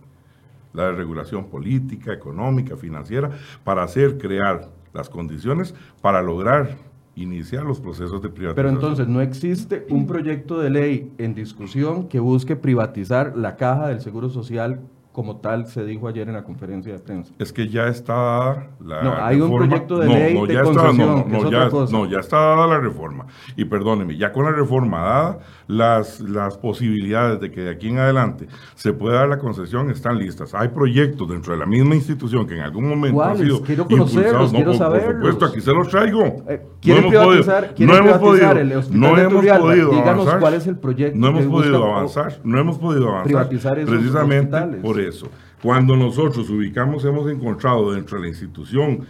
la 0.73 0.85
de 0.85 0.91
regulación 0.91 1.45
política, 1.49 2.13
económica, 2.13 2.77
financiera, 2.77 3.31
para 3.63 3.81
hacer 3.83 4.19
crear 4.19 4.69
las 4.93 5.09
condiciones 5.09 5.73
para 6.01 6.21
lograr 6.21 6.77
iniciar 7.15 7.63
los 7.63 7.79
procesos 7.81 8.21
de 8.21 8.29
privatización. 8.29 8.55
Pero 8.55 8.69
entonces 8.69 9.07
no 9.07 9.21
existe 9.21 9.87
un 9.89 10.05
proyecto 10.05 10.59
de 10.59 10.69
ley 10.69 11.11
en 11.17 11.33
discusión 11.33 12.07
que 12.07 12.19
busque 12.19 12.55
privatizar 12.55 13.35
la 13.35 13.55
caja 13.55 13.87
del 13.87 14.01
Seguro 14.01 14.29
Social 14.29 14.81
como 15.17 15.37
tal 15.37 15.65
se 15.65 15.83
dijo 15.83 16.07
ayer 16.07 16.27
en 16.27 16.35
la 16.35 16.43
conferencia 16.43 16.93
de 16.93 16.99
prensa. 16.99 17.33
Es 17.39 17.51
que 17.51 17.67
ya 17.69 17.87
está 17.87 18.13
dada 18.13 18.67
la 18.79 19.01
No, 19.01 19.15
hay 19.25 19.41
un 19.41 19.49
proyecto 19.57 19.97
de 19.97 20.07
ley 20.09 20.39
de 20.45 20.53
ya 20.53 20.61
está- 20.61 20.73
concesión, 20.83 21.23
que 21.23 21.37
es 21.37 21.49
ya, 21.49 21.69
no, 21.91 22.05
ya 22.05 22.19
está 22.19 22.37
dada 22.37 22.67
la 22.67 22.79
reforma. 22.79 23.25
Y 23.55 23.65
perdóneme, 23.65 24.15
ya 24.15 24.31
con 24.31 24.45
la 24.45 24.51
reforma 24.51 24.99
dada, 25.01 25.39
las, 25.65 26.19
las 26.19 26.59
posibilidades 26.59 27.39
de 27.41 27.49
que 27.49 27.61
de 27.61 27.71
aquí 27.71 27.89
en 27.89 27.97
adelante 27.97 28.47
se 28.75 28.93
pueda 28.93 29.21
dar 29.21 29.29
la 29.29 29.39
concesión 29.39 29.89
están 29.89 30.19
listas. 30.19 30.53
Hay 30.53 30.67
proyectos 30.67 31.27
dentro 31.27 31.53
de 31.53 31.59
la 31.61 31.65
misma 31.65 31.95
institución 31.95 32.45
que 32.45 32.53
en 32.53 32.61
algún 32.61 32.87
momento 32.87 33.19
han 33.23 33.37
sido 33.39 33.63
Quiero 33.63 33.87
conocerlos, 33.87 34.51
quiero 34.51 34.65
por, 34.71 34.77
por 34.77 34.77
saberlos. 34.77 35.15
supuesto, 35.15 35.45
aquí 35.45 35.61
se 35.61 35.73
los 35.73 35.87
traigo. 35.89 36.23
Eh, 36.47 36.61
¿Quieren 36.79 37.05
hemos 37.05 37.09
privatizar, 37.09 37.55
podido- 37.63 37.75
quieren 37.75 37.95
no 37.95 38.01
hemos 38.05 38.17
podido- 38.19 38.51
el 38.51 38.71
hospital 38.77 39.01
no 39.01 39.15
de 39.15 39.21
hemos 39.23 39.33
Turrialba? 39.33 39.65
podido 39.65 39.89
Díganos 39.89 40.07
avanzar. 40.21 40.39
cuál 40.41 40.53
es 40.53 40.67
el 40.67 40.77
proyecto 40.77 41.17
No 41.17 41.27
hemos 41.29 41.45
podido 41.47 41.83
avanzar, 41.91 42.33
no 42.43 42.59
hemos 42.59 42.77
podido 42.77 43.07
avanzar. 43.09 43.25
privatizar 43.25 43.79
esos 43.79 43.89
precisamente 43.89 44.55
hospitales. 44.55 44.81
por 44.83 44.99
eso. 45.07 45.27
Cuando 45.61 45.95
nosotros 45.95 46.49
ubicamos, 46.49 47.03
hemos 47.05 47.29
encontrado 47.31 47.91
dentro 47.93 48.17
de 48.17 48.23
la 48.23 48.29
institución 48.29 49.01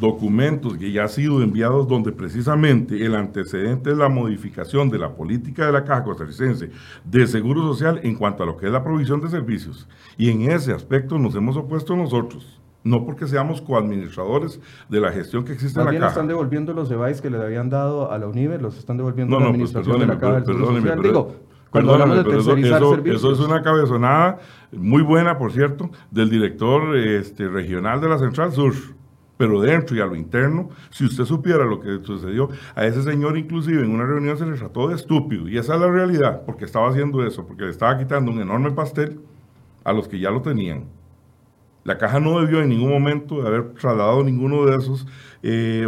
documentos 0.00 0.78
que 0.78 0.90
ya 0.90 1.02
han 1.02 1.08
sido 1.10 1.42
enviados 1.42 1.86
donde 1.86 2.12
precisamente 2.12 3.04
el 3.04 3.14
antecedente 3.14 3.90
es 3.90 3.98
la 3.98 4.08
modificación 4.08 4.88
de 4.88 4.98
la 4.98 5.10
política 5.14 5.66
de 5.66 5.72
la 5.72 5.84
Caja 5.84 6.02
Costarricense 6.04 6.70
de 7.04 7.26
Seguro 7.26 7.60
Social 7.62 8.00
en 8.02 8.14
cuanto 8.14 8.42
a 8.42 8.46
lo 8.46 8.56
que 8.56 8.66
es 8.66 8.72
la 8.72 8.82
provisión 8.82 9.20
de 9.20 9.28
servicios. 9.28 9.86
Y 10.16 10.30
en 10.30 10.50
ese 10.50 10.72
aspecto 10.72 11.18
nos 11.18 11.34
hemos 11.34 11.58
opuesto 11.58 11.94
nosotros, 11.94 12.58
no 12.84 13.04
porque 13.04 13.26
seamos 13.26 13.60
coadministradores 13.60 14.60
de 14.88 14.98
la 15.00 15.12
gestión 15.12 15.44
que 15.44 15.52
existe 15.52 15.78
Más 15.78 15.86
en 15.88 15.90
bien 15.90 16.00
la 16.00 16.06
Caja. 16.06 16.14
están 16.20 16.28
devolviendo 16.28 16.72
los 16.72 16.90
EVAIS 16.90 17.20
que 17.20 17.28
le 17.28 17.36
habían 17.36 17.68
dado 17.68 18.10
a 18.10 18.18
la 18.18 18.26
UNIVE, 18.28 18.58
los 18.58 18.78
están 18.78 18.96
devolviendo 18.96 19.32
No, 19.32 19.36
a 19.36 19.40
la 19.40 19.52
no, 19.52 19.58
pues 19.58 19.74
administración 19.76 20.00
de 20.00 20.06
la 20.14 20.18
Caja 20.18 20.34
del 20.36 20.46
Seguro 20.46 20.64
perdóneme, 20.68 20.88
Social. 20.88 21.02
pero- 21.02 21.12
Digo, 21.12 21.36
cuando 21.72 21.94
hablamos 21.94 22.16
de 22.18 22.22
Perdóname, 22.22 22.30
pero 22.30 22.40
eso- 22.40 22.50
tercerizar 22.54 22.82
eso, 22.82 22.90
servicios. 22.94 23.16
eso 23.24 23.32
es 23.32 23.40
una 23.40 23.62
cabezonada 23.62 24.38
muy 24.70 25.02
buena, 25.02 25.36
por 25.38 25.50
cierto, 25.52 25.90
del 26.12 26.30
director 26.30 26.96
este, 26.96 27.48
regional 27.48 28.00
de 28.00 28.08
la 28.08 28.18
Central 28.18 28.52
Sur. 28.52 28.74
Pero 29.38 29.60
dentro 29.60 29.96
y 29.96 30.00
a 30.00 30.06
lo 30.06 30.14
interno, 30.14 30.68
si 30.90 31.04
usted 31.04 31.24
supiera 31.24 31.64
lo 31.64 31.80
que 31.80 31.98
sucedió, 32.04 32.50
a 32.76 32.84
ese 32.86 33.02
señor 33.02 33.36
inclusive 33.36 33.82
en 33.82 33.90
una 33.90 34.04
reunión 34.04 34.38
se 34.38 34.46
le 34.46 34.56
trató 34.56 34.86
de 34.88 34.94
estúpido. 34.94 35.48
Y 35.48 35.58
esa 35.58 35.74
es 35.74 35.80
la 35.80 35.88
realidad, 35.88 36.42
porque 36.46 36.64
estaba 36.64 36.88
haciendo 36.88 37.26
eso, 37.26 37.44
porque 37.44 37.64
le 37.64 37.70
estaba 37.70 37.98
quitando 37.98 38.30
un 38.30 38.40
enorme 38.40 38.70
pastel 38.70 39.18
a 39.82 39.92
los 39.92 40.06
que 40.06 40.20
ya 40.20 40.30
lo 40.30 40.42
tenían. 40.42 40.84
La 41.84 41.98
caja 41.98 42.20
no 42.20 42.40
debió 42.40 42.60
en 42.60 42.68
ningún 42.68 42.90
momento 42.90 43.42
de 43.42 43.48
haber 43.48 43.72
trasladado 43.72 44.22
ninguno 44.22 44.64
de 44.66 44.76
esos 44.76 45.06
eh, 45.42 45.84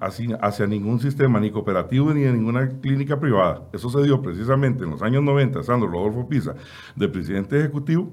hacia, 0.00 0.36
hacia 0.36 0.66
ningún 0.66 1.00
sistema, 1.00 1.38
ni 1.38 1.50
cooperativo 1.50 2.14
ni 2.14 2.22
de 2.22 2.32
ninguna 2.32 2.68
clínica 2.80 3.20
privada. 3.20 3.68
Eso 3.72 3.90
se 3.90 4.02
dio 4.02 4.22
precisamente 4.22 4.84
en 4.84 4.90
los 4.90 5.02
años 5.02 5.22
90, 5.22 5.60
estando 5.60 5.86
Rodolfo 5.86 6.28
Pisa 6.28 6.54
de 6.96 7.08
presidente 7.08 7.58
ejecutivo 7.58 8.10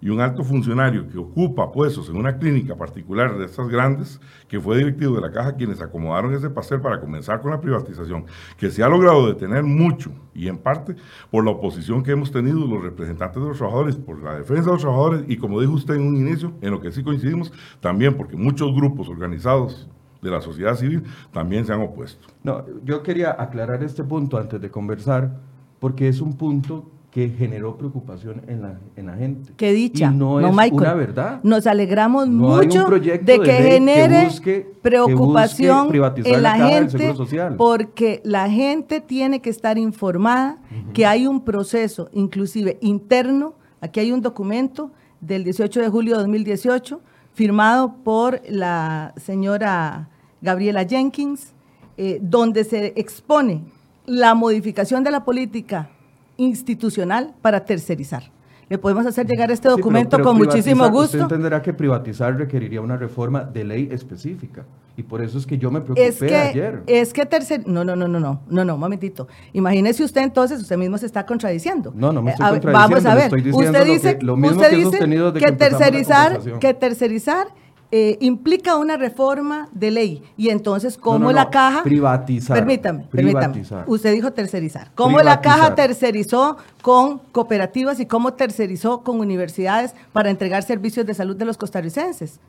y 0.00 0.10
un 0.10 0.20
alto 0.20 0.44
funcionario 0.44 1.08
que 1.08 1.18
ocupa 1.18 1.72
puestos 1.72 2.08
en 2.08 2.16
una 2.16 2.38
clínica 2.38 2.76
particular 2.76 3.36
de 3.38 3.46
estas 3.46 3.68
grandes, 3.68 4.20
que 4.48 4.60
fue 4.60 4.78
directivo 4.78 5.16
de 5.16 5.22
la 5.22 5.32
caja, 5.32 5.56
quienes 5.56 5.80
acomodaron 5.80 6.34
ese 6.34 6.50
pastel 6.50 6.80
para 6.80 7.00
comenzar 7.00 7.40
con 7.40 7.50
la 7.50 7.60
privatización, 7.60 8.26
que 8.56 8.70
se 8.70 8.82
ha 8.82 8.88
logrado 8.88 9.26
detener 9.26 9.62
mucho 9.62 10.12
y 10.34 10.48
en 10.48 10.58
parte 10.58 10.96
por 11.30 11.44
la 11.44 11.52
oposición 11.52 12.02
que 12.02 12.12
hemos 12.12 12.30
tenido 12.30 12.66
los 12.66 12.82
representantes 12.82 13.42
de 13.42 13.48
los 13.48 13.58
trabajadores, 13.58 13.96
por 13.96 14.22
la 14.22 14.34
defensa 14.34 14.64
de 14.64 14.72
los 14.72 14.82
trabajadores 14.82 15.24
y 15.28 15.36
como 15.36 15.60
dijo 15.60 15.72
usted 15.72 15.94
en 15.94 16.06
un 16.06 16.16
inicio, 16.16 16.52
en 16.60 16.70
lo 16.70 16.80
que 16.80 16.92
sí 16.92 17.02
coincidimos, 17.02 17.52
también 17.80 18.14
porque 18.14 18.36
muchos 18.36 18.74
grupos 18.74 19.08
organizados 19.08 19.88
de 20.22 20.30
la 20.30 20.40
sociedad 20.40 20.74
civil 20.74 21.04
también 21.32 21.64
se 21.64 21.72
han 21.72 21.80
opuesto. 21.80 22.26
No, 22.42 22.64
yo 22.84 23.02
quería 23.02 23.36
aclarar 23.38 23.82
este 23.82 24.04
punto 24.04 24.38
antes 24.38 24.60
de 24.60 24.70
conversar, 24.70 25.40
porque 25.78 26.08
es 26.08 26.20
un 26.20 26.36
punto 26.36 26.90
que 27.16 27.30
generó 27.30 27.78
preocupación 27.78 28.42
en 28.46 28.60
la, 28.60 28.78
en 28.94 29.06
la 29.06 29.14
gente. 29.14 29.50
Qué 29.56 29.72
dicha. 29.72 30.10
Y 30.12 30.14
no, 30.14 30.38
no, 30.38 30.48
es 30.48 30.54
Michael. 30.54 30.74
una 30.74 30.92
verdad. 30.92 31.40
Nos 31.44 31.66
alegramos 31.66 32.28
No 32.28 32.58
mucho 32.58 32.90
de 32.90 33.16
de 33.16 33.40
que 33.40 33.52
genere 33.52 34.28
que 34.44 34.70
preocupación 34.82 35.88
busque 35.88 36.30
en 36.30 36.42
la 36.42 36.58
la, 36.58 36.68
gente, 36.68 37.14
porque 37.56 38.20
la 38.22 38.50
gente 38.50 39.00
tiene 39.00 39.40
que 39.40 39.48
estar 39.48 39.78
informada 39.78 40.58
que 40.92 41.06
hay 41.06 41.26
un 41.26 41.42
proceso, 41.42 42.10
inclusive 42.12 42.76
interno. 42.82 43.54
Aquí 43.80 44.00
hay 44.00 44.12
un 44.12 44.20
documento 44.20 44.90
del 45.22 45.42
18 45.42 45.80
de 45.80 45.88
julio 45.88 46.16
de 46.16 46.20
2018 46.20 47.00
firmado 47.32 47.94
por 48.04 48.42
la 48.46 49.14
señora 49.16 50.10
Gabriela 50.42 50.84
Jenkins, 50.84 51.54
eh, 51.96 52.18
donde 52.20 52.62
se 52.64 52.92
expone 52.94 53.64
la 54.04 54.34
modificación 54.34 55.02
de 55.02 55.10
la 55.10 55.24
política 55.24 55.88
institucional 56.36 57.34
para 57.42 57.64
tercerizar. 57.64 58.30
Le 58.68 58.78
podemos 58.78 59.06
hacer 59.06 59.26
llegar 59.28 59.48
este 59.52 59.68
Sí, 59.68 59.74
pero- 59.74 59.76
documento 59.76 60.16
pero 60.16 60.24
con 60.24 60.38
muchísimo 60.38 60.84
Usted 60.86 60.92
gusto. 60.98 61.18
entenderá 61.20 61.62
que 61.62 61.72
privatizar 61.72 62.36
requeriría 62.36 62.80
una 62.80 62.96
reforma 62.96 63.44
de 63.44 63.62
ley 63.62 63.88
específica. 63.92 64.64
Y 64.96 65.04
por 65.04 65.22
eso 65.22 65.38
es 65.38 65.46
que 65.46 65.56
yo 65.56 65.70
me 65.70 65.80
preocupé 65.82 66.06
Es 66.08 66.18
que, 66.18 66.34
ayer. 66.36 66.82
es 66.88 67.12
que 67.12 67.26
tercer, 67.26 67.62
no, 67.68 67.84
no, 67.84 67.94
no, 67.94 68.08
no, 68.08 68.18
no, 68.18 68.40
no, 68.48 68.64
no, 68.64 68.74
un 68.74 68.80
momentito. 68.80 69.28
Imagínese 69.52 70.02
usted 70.02 70.22
entonces, 70.22 70.60
usted 70.60 70.76
mismo 70.78 70.98
se 70.98 71.06
está 71.06 71.24
contradiciendo. 71.24 71.92
No, 71.94 72.12
no 72.12 72.22
me 72.22 72.30
Eh, 72.30 72.34
estoy 72.34 72.46
a 72.46 72.50
ver, 72.50 72.62
contradiciendo, 72.62 72.96
Vamos 72.96 73.06
a 73.06 73.14
ver, 73.14 73.24
estoy 73.24 73.52
usted 73.52 73.78
lo 73.78 73.84
que- 73.84 73.90
dice, 73.92 74.18
lo 74.22 74.36
mismo 74.36 74.56
usted 74.56 74.70
que 74.70 74.76
dice 74.76 75.52
tercerizar, 75.56 76.40
que 76.58 76.74
tercerizar 76.74 77.46
eh, 77.92 78.18
implica 78.20 78.76
una 78.76 78.96
reforma 78.96 79.68
de 79.72 79.90
ley. 79.90 80.22
Y 80.36 80.48
entonces, 80.50 80.98
¿cómo 80.98 81.18
no, 81.26 81.32
la 81.32 81.44
no, 81.44 81.50
caja? 81.50 81.82
privatizar, 81.84 82.56
Permítame, 82.56 83.04
permítame. 83.10 83.62
Usted 83.86 84.12
dijo 84.12 84.32
tercerizar. 84.32 84.90
¿Cómo 84.94 85.20
la 85.20 85.40
caja 85.40 85.74
tercerizó 85.74 86.56
con 86.82 87.18
cooperativas 87.32 88.00
y 88.00 88.06
cómo 88.06 88.34
tercerizó 88.34 89.02
con 89.02 89.20
universidades 89.20 89.94
para 90.12 90.30
entregar 90.30 90.62
servicios 90.62 91.06
de 91.06 91.14
salud 91.14 91.36
de 91.36 91.44
los 91.44 91.56
costarricenses? 91.56 92.40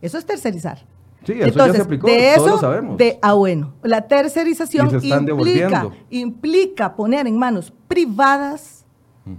Eso 0.00 0.18
es 0.18 0.24
tercerizar. 0.26 0.84
Sí, 1.24 1.32
eso 1.40 1.66
ya 1.66 1.72
se 1.72 1.80
aplicó, 1.80 2.06
de 2.06 2.34
todos 2.36 2.46
eso, 2.48 2.54
lo 2.56 2.58
sabemos. 2.60 2.98
de, 2.98 3.18
ah, 3.22 3.32
bueno, 3.32 3.72
la 3.82 4.02
tercerización 4.06 4.90
implica, 5.02 5.88
implica 6.10 6.94
poner 6.94 7.26
en 7.26 7.38
manos 7.38 7.72
privadas 7.88 8.84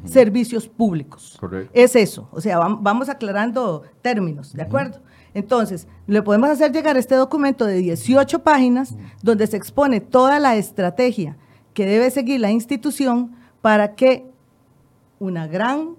servicios 0.04 0.68
públicos. 0.68 1.38
Correcto. 1.39 1.70
Es 1.74 1.96
eso, 1.96 2.28
o 2.32 2.41
sea, 2.41 2.60
vam- 2.60 2.80
vamos 2.82 3.08
aclarando 3.08 3.84
términos, 4.02 4.52
¿de 4.54 4.63
acuerdo? 4.63 4.98
Entonces, 5.36 5.88
le 6.08 6.21
podemos 6.24 6.50
hacer 6.50 6.71
llegar 6.71 6.98
este 6.98 7.13
documento 7.15 7.65
de 7.65 7.76
18 7.76 8.39
páginas 8.39 8.95
donde 9.21 9.45
se 9.45 9.58
expone 9.58 10.00
toda 10.02 10.39
la 10.39 10.56
estrategia 10.56 11.38
que 11.74 11.86
debe 11.86 12.10
seguir 12.10 12.39
la 12.39 12.50
institución 12.52 13.34
para 13.62 13.95
que 13.95 14.26
una 15.19 15.45
gran 15.48 15.89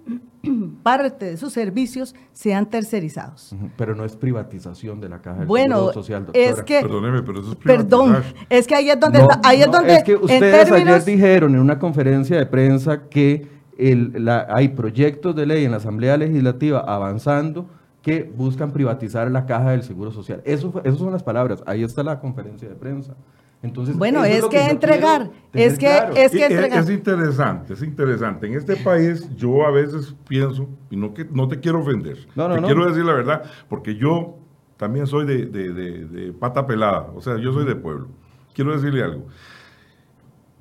parte 0.83 1.25
de 1.25 1.37
sus 1.37 1.53
servicios 1.53 2.15
sean 2.33 2.65
tercerizados. 2.67 3.55
Pero 3.77 3.93
no 3.95 4.05
es 4.05 4.15
privatización 4.15 4.99
de 5.01 5.09
la 5.09 5.21
caja 5.21 5.39
del 5.39 5.47
Bueno, 5.47 5.75
Seguro 5.77 5.93
Social, 5.93 6.25
doctora. 6.25 6.45
es 6.45 6.63
que, 6.63 6.81
Perdóneme, 6.81 7.21
pero 7.23 7.39
eso 7.41 7.51
es 7.51 7.55
perdón, 7.57 8.23
es 8.49 8.65
que 8.67 8.75
ahí 8.75 8.89
es 8.89 8.99
donde, 8.99 9.19
No, 9.19 9.29
está- 9.29 9.41
ahí 9.47 9.61
es 9.61 9.67
no, 9.67 9.73
donde, 9.73 9.95
es 9.97 10.03
que 10.03 10.15
ustedes 10.15 10.65
términos, 10.67 10.93
ayer 10.95 11.03
dijeron 11.05 11.53
en 11.55 11.61
una 11.61 11.77
conferencia 11.77 12.37
de 12.37 12.45
prensa 12.47 13.07
que 13.09 13.47
el- 13.77 14.13
la- 14.25 14.47
hay 14.49 14.69
proyectos 14.69 15.35
de 15.35 15.45
ley 15.45 15.65
en 15.65 15.71
la 15.71 15.77
Asamblea 15.77 16.17
Legislativa 16.17 16.79
avanzando 16.79 17.67
que 18.07 18.23
buscan 18.23 18.71
privatizar 18.71 19.29
la 19.29 19.45
caja 19.45 19.71
del 19.71 19.83
Seguro 19.83 20.11
Social. 20.11 20.41
Eso, 20.45 20.71
fue- 20.71 20.79
esas 20.85 20.97
son 20.97 21.11
las 21.11 21.23
palabras. 21.23 21.61
Ahí 21.65 21.83
está 21.83 22.03
la 22.03 22.21
conferencia 22.21 22.69
de 22.69 22.75
prensa. 22.75 23.15
Entonces, 23.61 23.97
Bueno, 23.97 24.23
es 24.23 24.45
que 24.45 24.65
entregar, 24.69 25.29
es 25.51 25.73
que- 25.73 25.87
claro. 25.87 26.13
es 26.15 26.31
que 26.31 26.45
es 26.45 26.89
interesante, 26.89 27.73
es 27.73 27.81
interesante. 27.83 28.47
En 28.47 28.53
este 28.53 28.77
país 28.77 29.27
yo 29.35 29.65
a 29.65 29.71
veces 29.71 30.15
pienso, 30.25 30.69
y 30.89 30.95
no, 30.95 31.13
que, 31.13 31.25
no 31.25 31.49
te 31.49 31.59
quiero 31.59 31.81
ofender, 31.81 32.17
No, 32.33 32.47
no, 32.47 32.55
te 32.55 32.61
no. 32.61 32.67
quiero 32.67 32.85
decir 32.87 33.03
la 33.03 33.13
verdad, 33.13 33.43
porque 33.67 33.95
yo 33.95 34.37
también 34.77 35.05
soy 35.05 35.25
de, 35.25 35.45
de- 35.47 35.73
de- 35.73 36.05
de 36.05 36.31
pata 36.31 36.65
pelada, 36.65 37.07
o 37.13 37.19
sea, 37.19 37.35
yo 37.37 37.51
soy 37.51 37.65
de 37.65 37.75
pueblo. 37.75 38.07
Quiero 38.53 38.71
decirle 38.73 39.03
algo. 39.03 39.25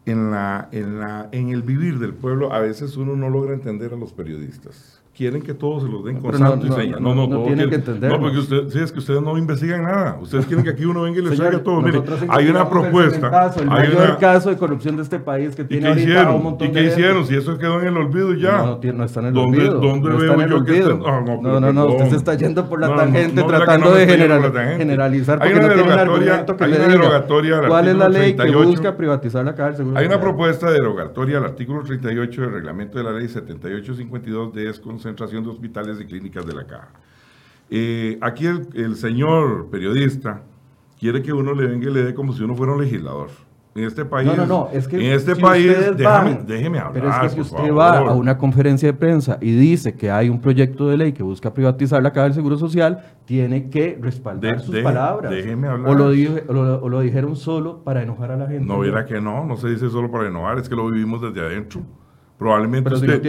En, 0.05 0.33
la, 0.33 0.69
en, 0.73 0.99
la, 0.99 1.29
en 1.31 1.51
el 1.51 1.63
vivir 1.63 2.01
del 2.01 2.13
pueblo 2.13 2.53
a 2.53 2.59
veces 2.59 2.97
uno 2.97 3.15
no 3.15 3.29
logra 3.31 3.55
entender 3.55 3.93
a 3.93 3.97
los 3.97 4.13
periodistas. 4.13 5.01
Quieren 5.17 5.41
que 5.41 5.55
todos 5.55 5.83
se 5.83 5.89
los 5.89 6.05
den 6.05 6.21
con 6.21 6.33
no, 6.33 6.37
santo 6.39 6.67
y 6.83 6.91
no, 6.91 7.15
no, 7.15 7.27
no 7.27 7.43
tienen 7.45 7.71
que 7.71 7.77
entendernos. 7.77 8.19
No, 8.19 8.23
porque 8.23 8.39
usted, 8.39 8.69
sí, 8.69 8.81
es 8.81 8.93
que 8.93 8.99
ustedes 8.99 9.23
no 9.23 9.39
investigan 9.39 9.83
nada. 9.85 10.19
Ustedes 10.21 10.45
quieren 10.45 10.63
que 10.63 10.71
aquí 10.71 10.85
uno 10.85 11.03
venga 11.03 11.19
y 11.19 11.23
les 11.23 11.39
traiga 11.39 11.59
todo. 11.63 11.81
Mire, 11.81 12.03
hay 12.29 12.49
una 12.49 12.69
propuesta. 12.69 13.15
cementazo, 13.17 13.63
El 13.63 13.71
hay 13.71 13.89
mayor 13.89 14.03
una- 14.11 14.17
caso 14.19 14.51
de 14.51 14.59
corrupción 14.59 14.97
de 14.97 15.03
este 15.05 15.19
país 15.19 15.57
que 15.57 15.63
¿Y 15.63 15.65
tiene 15.65 15.89
ahorita 15.89 16.03
a 16.05 16.05
un 16.05 16.19
hicieron? 16.21 16.43
montón 16.43 16.69
¿Y 16.69 16.71
de 16.71 16.75
qué 16.75 16.81
gente. 16.89 17.01
hicieron? 17.01 17.27
Si 17.27 17.35
eso 17.35 17.57
quedó 17.57 17.81
en 17.81 17.87
el 17.89 17.97
olvido 17.97 18.35
ya. 18.35 18.59
No, 18.59 18.79
no, 18.83 18.93
no 18.93 19.05
está 19.05 19.21
en 19.21 19.27
el 19.29 19.33
¿Dónde- 19.33 19.59
olvido. 19.59 19.81
dónde 19.81 20.09
no 20.11 20.17
veo 20.19 20.47
yo 20.49 20.65
que 20.67 20.79
está- 20.81 20.91
Ah, 21.07 21.23
no, 21.27 21.41
no, 21.43 21.61
no, 21.61 21.73
no, 21.73 21.87
usted 21.87 22.11
se 22.11 22.17
está 22.17 22.35
yendo 22.35 22.69
por 22.69 22.79
la 22.79 22.89
No, 22.89 22.95
no, 22.97 23.01
tangente 23.01 23.41
no, 23.41 23.47
tratando 23.47 23.87
no 23.87 23.95
de 23.95 24.07
generalizar 24.07 25.39
Hay 25.43 25.51
porque 25.53 25.59
una 25.65 25.69
no 25.69 25.75
tiene 25.75 25.83
un 25.83 25.89
derogatoria- 25.99 26.33
argumento 26.35 26.57
que 26.59 26.67
le 26.67 26.79
diga 26.79 27.69
cuál 27.69 27.89
es 27.89 27.97
la 27.97 28.09
ley 28.11 28.33
que 28.33 28.37
38. 28.43 28.69
busca 28.69 28.97
privatizar 28.99 29.45
la 29.47 29.75
seguro 29.75 29.97
Hay 29.99 30.07
una 30.07 30.21
propuesta 30.21 30.71
derogatoria 30.71 31.39
al 31.39 31.45
artículo 31.45 31.83
38 31.83 32.43
del 32.43 32.53
reglamento 32.53 32.99
de 32.99 33.05
la 33.05 33.13
ley 33.13 33.29
7852 33.29 34.53
de 34.53 34.69
desconcentración 35.07 35.45
de 35.45 35.51
hospitales 35.51 36.01
y 36.01 36.05
clínicas 36.07 36.45
de 36.47 36.55
la 36.55 36.65
caja. 36.67 36.89
Eh, 37.71 38.19
aquí 38.21 38.47
el, 38.47 38.69
el 38.75 38.97
señor 38.97 39.69
periodista 39.71 40.43
quiere 40.99 41.23
que 41.23 41.33
uno 41.33 41.53
le 41.55 41.67
venga 41.67 41.89
y 41.91 41.93
le 41.93 42.05
dé 42.05 42.15
como 42.15 42.33
si 42.33 42.43
uno 42.43 42.55
fuera 42.55 42.73
un 42.73 42.83
legislador. 42.83 43.29
En 43.75 43.85
este 43.85 44.07
país, 44.07 44.27
No, 44.27 44.35
no, 44.35 44.47
no, 44.47 44.69
es 44.73 44.89
que 44.89 44.97
en 44.97 45.13
este 45.13 45.35
si 45.35 45.41
país, 45.43 45.67
déjame, 45.99 46.35
van- 46.37 46.47
déjeme 46.47 46.79
hablar. 46.79 46.93
Pero 46.95 47.11
es 47.11 47.17
que 47.19 47.29
si 47.29 47.41
usted 47.43 47.57
favor. 47.59 47.79
va 47.79 47.99
a 47.99 48.15
una 48.15 48.39
conferencia 48.39 48.89
de 48.89 48.95
prensa 48.95 49.37
y 49.39 49.51
dice 49.55 49.95
que 49.95 50.11
hay 50.11 50.31
un 50.31 50.41
proyecto 50.41 50.89
de 50.89 50.97
ley 50.97 51.13
que 51.13 51.23
busca 51.23 51.53
privatizar 51.53 52.03
la 52.03 52.11
caja 52.11 52.25
del 52.25 52.33
seguro 52.35 52.57
social, 52.57 53.05
tiene 53.27 53.69
que 53.69 53.99
respaldar 54.01 54.57
De- 54.57 54.63
sus 54.65 54.73
deje- 54.75 54.83
palabras. 54.83 55.31
déjeme 55.31 55.69
hablar. 55.69 55.91
O 55.91 55.95
lo, 55.95 56.11
dije- 56.11 56.45
o 56.49 56.53
lo- 56.55 56.83
o 56.83 56.89
lo 56.89 57.01
dijeron 57.01 57.37
solo 57.37 57.85
para 57.85 58.03
enojar 58.03 58.31
a 58.33 58.37
la 58.39 58.47
gente. 58.47 58.65
No, 58.65 58.79
verá 58.79 59.05
que 59.05 59.21
no, 59.21 59.45
no 59.45 59.59
se 59.59 59.69
dice 59.69 59.91
solo 59.91 60.11
para 60.11 60.27
enojar, 60.29 60.59
es 60.59 60.71
que 60.71 60.75
lo 60.75 60.91
vivimos 60.91 61.21
desde 61.21 61.41
adentro. 61.41 61.83
Probablemente 62.39 62.93
usted, 62.93 63.23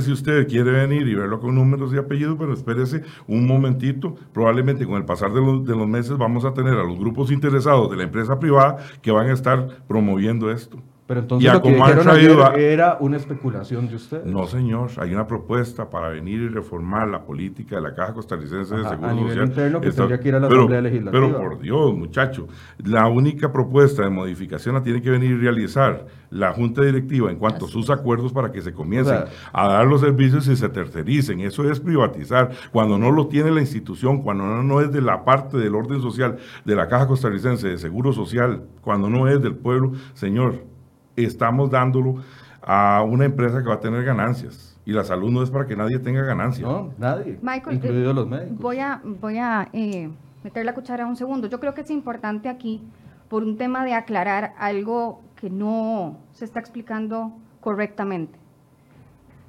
si 0.00 0.12
usted 0.12 0.48
quiere 0.48 0.70
venir 0.70 1.06
y 1.06 1.14
verlo 1.14 1.40
con 1.40 1.54
números 1.54 1.92
y 1.92 1.98
apellidos, 1.98 2.36
pero 2.38 2.54
espérese 2.54 3.02
un 3.26 3.46
momentito, 3.46 4.16
probablemente 4.32 4.86
con 4.86 4.96
el 4.96 5.04
pasar 5.04 5.32
de 5.32 5.40
los, 5.40 5.66
de 5.66 5.76
los 5.76 5.86
meses 5.86 6.16
vamos 6.16 6.44
a 6.44 6.54
tener 6.54 6.74
a 6.74 6.84
los 6.84 6.98
grupos 6.98 7.30
interesados 7.30 7.90
de 7.90 7.96
la 7.96 8.04
empresa 8.04 8.38
privada 8.38 8.78
que 9.02 9.10
van 9.10 9.28
a 9.28 9.32
estar 9.32 9.84
promoviendo 9.86 10.50
esto. 10.50 10.78
Pero 11.12 11.20
entonces 11.20 11.44
Y 11.44 11.48
a 11.48 11.52
lo 11.52 11.62
que 11.62 11.74
dijeron 11.74 12.08
ayer 12.08 12.40
a- 12.40 12.54
era 12.54 12.96
una 12.98 13.18
especulación 13.18 13.86
de 13.86 13.96
ustedes. 13.96 14.24
No, 14.24 14.46
señor, 14.46 14.88
hay 14.96 15.12
una 15.12 15.26
propuesta 15.26 15.90
para 15.90 16.08
venir 16.08 16.40
y 16.40 16.48
reformar 16.48 17.06
la 17.08 17.22
política 17.26 17.76
de 17.76 17.82
la 17.82 17.94
Caja 17.94 18.14
Costarricense 18.14 18.74
de 18.76 18.82
Seguro 18.88 19.08
a 19.08 19.12
nivel 19.12 19.28
Social. 19.28 19.46
interno 19.48 19.80
que 19.82 19.88
Está- 19.88 20.02
tendría 20.04 20.20
que 20.20 20.28
ir 20.30 20.34
a 20.36 20.40
la 20.40 20.48
pero- 20.48 20.60
Asamblea 20.60 20.80
Legislativa. 20.80 21.26
Pero 21.26 21.38
por 21.38 21.60
Dios, 21.60 21.94
muchacho, 21.94 22.48
la 22.82 23.08
única 23.08 23.52
propuesta 23.52 24.04
de 24.04 24.08
modificación 24.08 24.74
la 24.74 24.82
tiene 24.82 25.02
que 25.02 25.10
venir 25.10 25.32
y 25.32 25.36
realizar 25.36 26.06
la 26.30 26.50
Junta 26.54 26.80
Directiva 26.80 27.30
en 27.30 27.36
cuanto 27.36 27.66
a 27.66 27.68
sus 27.68 27.90
acuerdos 27.90 28.32
para 28.32 28.50
que 28.50 28.62
se 28.62 28.72
comiencen 28.72 29.14
O 29.16 29.18
sea, 29.26 29.28
a 29.52 29.68
dar 29.68 29.86
los 29.86 30.00
servicios 30.00 30.48
y 30.48 30.56
se 30.56 30.70
tercericen. 30.70 31.40
Eso 31.40 31.70
es 31.70 31.78
privatizar. 31.78 32.52
Cuando 32.72 32.96
no 32.96 33.10
lo 33.10 33.26
tiene 33.26 33.50
la 33.50 33.60
institución, 33.60 34.22
cuando 34.22 34.44
no, 34.46 34.62
no 34.62 34.80
es 34.80 34.90
de 34.90 35.02
la 35.02 35.26
parte 35.26 35.58
del 35.58 35.74
orden 35.74 36.00
social 36.00 36.38
de 36.64 36.74
la 36.74 36.88
Caja 36.88 37.06
Costarricense 37.06 37.68
de 37.68 37.76
Seguro 37.76 38.14
Social, 38.14 38.62
cuando 38.80 39.10
no 39.10 39.28
es 39.28 39.42
del 39.42 39.54
pueblo, 39.56 39.92
señor, 40.14 40.71
estamos 41.16 41.70
dándolo 41.70 42.16
a 42.62 43.02
una 43.02 43.24
empresa 43.24 43.62
que 43.62 43.68
va 43.68 43.74
a 43.74 43.80
tener 43.80 44.04
ganancias. 44.04 44.78
Y 44.84 44.92
la 44.92 45.04
salud 45.04 45.30
no 45.30 45.42
es 45.42 45.50
para 45.50 45.66
que 45.66 45.76
nadie 45.76 45.98
tenga 45.98 46.22
ganancias. 46.22 46.68
No, 46.68 46.90
nadie, 46.98 47.38
Michael, 47.40 47.76
incluidos 47.76 48.12
eh, 48.12 48.14
los 48.14 48.28
médicos. 48.28 48.58
Voy 48.58 48.78
a, 48.78 49.00
voy 49.04 49.38
a 49.38 49.68
eh, 49.72 50.10
meter 50.42 50.64
la 50.64 50.74
cuchara 50.74 51.06
un 51.06 51.16
segundo. 51.16 51.46
Yo 51.48 51.60
creo 51.60 51.74
que 51.74 51.82
es 51.82 51.90
importante 51.90 52.48
aquí, 52.48 52.82
por 53.28 53.44
un 53.44 53.56
tema 53.56 53.84
de 53.84 53.94
aclarar 53.94 54.54
algo 54.58 55.22
que 55.36 55.50
no 55.50 56.18
se 56.32 56.44
está 56.44 56.60
explicando 56.60 57.32
correctamente. 57.60 58.38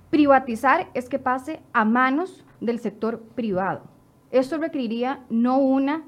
Privatizar 0.10 0.88
es 0.94 1.10
que 1.10 1.20
pase 1.20 1.60
a 1.74 1.84
manos 1.84 2.46
del 2.62 2.80
sector 2.80 3.22
privado. 3.36 3.82
Eso 4.32 4.58
requeriría 4.58 5.22
no 5.30 5.58
una 5.58 6.04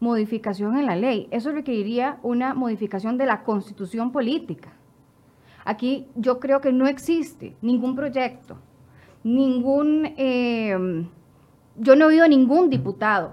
modificación 0.00 0.78
en 0.78 0.86
la 0.86 0.96
ley, 0.96 1.28
eso 1.30 1.52
requeriría 1.52 2.18
una 2.22 2.54
modificación 2.54 3.18
de 3.18 3.26
la 3.26 3.42
constitución 3.42 4.12
política. 4.12 4.72
Aquí 5.64 6.08
yo 6.14 6.40
creo 6.40 6.60
que 6.60 6.72
no 6.72 6.86
existe 6.86 7.56
ningún 7.60 7.94
proyecto, 7.94 8.56
ningún, 9.22 10.14
eh, 10.16 11.06
yo 11.76 11.96
no 11.96 12.04
he 12.04 12.08
oído 12.08 12.24
a 12.24 12.28
ningún 12.28 12.70
diputado, 12.70 13.32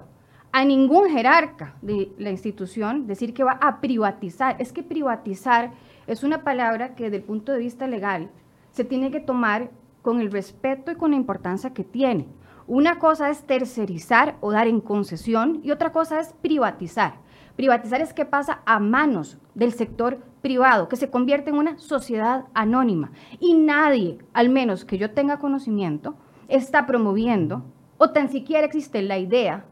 a 0.52 0.64
ningún 0.64 1.08
jerarca 1.10 1.76
de 1.82 2.10
la 2.18 2.30
institución 2.30 3.06
decir 3.06 3.34
que 3.34 3.44
va 3.44 3.58
a 3.60 3.80
privatizar. 3.80 4.56
Es 4.58 4.72
que 4.72 4.82
privatizar 4.82 5.72
es 6.06 6.24
una 6.24 6.42
palabra 6.42 6.94
que 6.94 7.04
desde 7.04 7.18
el 7.18 7.22
punto 7.22 7.52
de 7.52 7.58
vista 7.58 7.86
legal 7.86 8.30
se 8.70 8.84
tiene 8.84 9.10
que 9.10 9.20
tomar 9.20 9.70
con 10.02 10.20
el 10.20 10.30
respeto 10.30 10.90
y 10.90 10.96
con 10.96 11.10
la 11.10 11.16
importancia 11.16 11.74
que 11.74 11.84
tiene. 11.84 12.28
Una 12.66 12.98
cosa 12.98 13.30
es 13.30 13.42
tercerizar 13.44 14.36
o 14.40 14.52
dar 14.52 14.68
en 14.68 14.80
concesión 14.80 15.60
y 15.62 15.70
otra 15.70 15.92
cosa 15.92 16.20
es 16.20 16.34
privatizar. 16.34 17.14
Privatizar 17.58 18.00
es 18.00 18.12
que 18.12 18.24
pasa 18.24 18.60
a 18.66 18.78
manos 18.78 19.36
del 19.56 19.72
sector 19.72 20.18
privado, 20.42 20.88
que 20.88 20.94
se 20.94 21.10
convierte 21.10 21.50
en 21.50 21.56
una 21.56 21.76
sociedad 21.76 22.44
anónima. 22.54 23.10
Y 23.40 23.54
nadie, 23.54 24.18
al 24.32 24.48
menos 24.48 24.84
que 24.84 24.96
yo 24.96 25.10
tenga 25.10 25.40
conocimiento, 25.40 26.14
está 26.46 26.86
promoviendo 26.86 27.64
o 27.96 28.10
tan 28.10 28.30
siquiera 28.30 28.64
existe 28.64 29.02
la 29.02 29.18
idea 29.18 29.64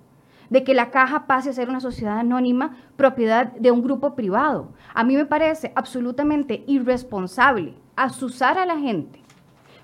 de 0.50 0.64
que 0.64 0.74
la 0.74 0.90
caja 0.90 1.28
pase 1.28 1.50
a 1.50 1.52
ser 1.52 1.68
una 1.68 1.78
sociedad 1.78 2.18
anónima 2.18 2.76
propiedad 2.96 3.52
de 3.52 3.70
un 3.70 3.84
grupo 3.84 4.16
privado. 4.16 4.72
A 4.92 5.04
mí 5.04 5.14
me 5.14 5.24
parece 5.24 5.70
absolutamente 5.76 6.64
irresponsable 6.66 7.74
asusar 7.94 8.58
a 8.58 8.66
la 8.66 8.80
gente, 8.80 9.20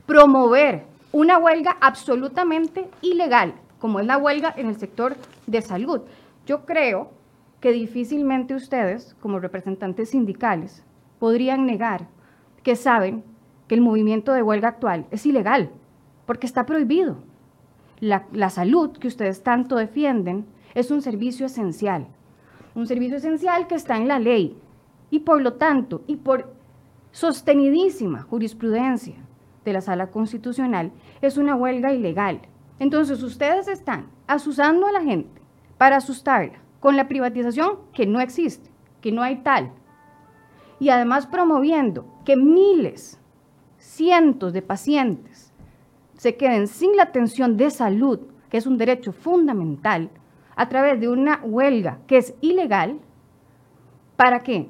promover 0.07 0.87
una 1.12 1.38
huelga 1.38 1.77
absolutamente 1.81 2.91
ilegal, 3.01 3.55
como 3.79 4.01
es 4.01 4.07
la 4.07 4.19
huelga 4.19 4.53
en 4.57 4.67
el 4.67 4.77
sector 4.77 5.15
de 5.47 5.62
salud. 5.62 6.01
Yo 6.47 6.67
creo 6.67 7.21
que 7.62 7.70
difícilmente 7.70 8.57
ustedes, 8.57 9.14
como 9.20 9.38
representantes 9.38 10.11
sindicales, 10.11 10.85
podrían 11.20 11.64
negar 11.64 12.09
que 12.64 12.75
saben 12.75 13.22
que 13.68 13.77
el 13.77 13.81
movimiento 13.81 14.33
de 14.33 14.42
huelga 14.42 14.66
actual 14.66 15.07
es 15.12 15.25
ilegal, 15.27 15.70
porque 16.27 16.48
está 16.48 16.66
prohibido. 16.66 17.18
La, 18.01 18.27
la, 18.33 18.51
salud 18.51 18.90
que 18.90 19.07
ustedes 19.07 19.44
tanto 19.44 19.77
defienden 19.77 20.44
es 20.75 20.90
un 20.90 21.03
servicio 21.03 21.46
esencial, 21.46 22.09
un 22.75 22.88
servicio 22.88 23.18
esencial 23.18 23.68
que 23.68 23.77
está 23.77 23.96
en 23.96 24.09
la 24.09 24.18
ley 24.18 24.59
y 25.11 25.20
por 25.20 25.40
lo 25.40 25.53
tanto, 25.53 26.03
y 26.09 26.16
por 26.16 26.53
sostenidísima 27.12 28.22
jurisprudencia 28.22 29.14
de 29.64 29.72
la 29.72 29.83
Sala 29.83 30.11
Constitucional, 30.11 30.90
es 31.20 31.37
una 31.37 31.55
huelga 31.55 31.92
ilegal. 31.92 32.40
Entonces 32.81 33.22
ustedes 33.22 33.68
están 33.68 34.09
asusando 34.27 34.88
a 34.88 34.92
la 34.92 35.03
gente 35.03 35.40
para 35.79 35.98
asustarla 35.98 36.62
con 36.83 36.97
la 36.99 37.09
privatización 37.09 37.79
que 37.95 38.07
no 38.07 38.21
existe, 38.21 38.71
que 39.01 39.12
no 39.12 39.23
hay 39.23 39.37
tal, 39.37 39.73
y 40.79 40.90
además 40.90 41.27
promoviendo 41.27 42.05
que 42.25 42.37
miles, 42.37 43.21
cientos 43.79 44.53
de 44.53 44.62
pacientes 44.62 45.55
se 46.16 46.37
queden 46.37 46.66
sin 46.66 46.97
la 46.97 47.05
atención 47.05 47.57
de 47.57 47.71
salud, 47.71 48.21
que 48.51 48.59
es 48.59 48.66
un 48.66 48.77
derecho 48.77 49.12
fundamental, 49.12 50.11
a 50.57 50.68
través 50.68 51.01
de 51.01 51.09
una 51.09 51.40
huelga 51.42 52.01
que 52.07 52.18
es 52.18 52.35
ilegal, 52.42 52.99
¿para 54.16 54.40
qué? 54.40 54.68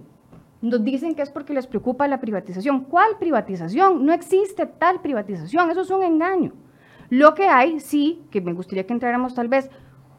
nos 0.62 0.85
dicen 0.85 1.16
que 1.16 1.22
es 1.22 1.31
porque 1.31 1.53
les 1.53 1.66
preocupa 1.66 2.07
la 2.07 2.20
privatización. 2.20 2.85
¿Cuál 2.85 3.18
privatización? 3.18 4.07
No 4.07 4.12
existe 4.12 4.64
tal 4.66 5.01
privatización, 5.01 5.70
eso 5.70 5.81
es 5.81 5.90
un 5.90 6.05
engaño. 6.05 6.53
Lo 7.11 7.35
que 7.35 7.48
hay, 7.48 7.81
sí, 7.81 8.22
que 8.31 8.40
me 8.40 8.53
gustaría 8.53 8.87
que 8.87 8.92
entráramos 8.92 9.35
tal 9.35 9.48
vez 9.48 9.68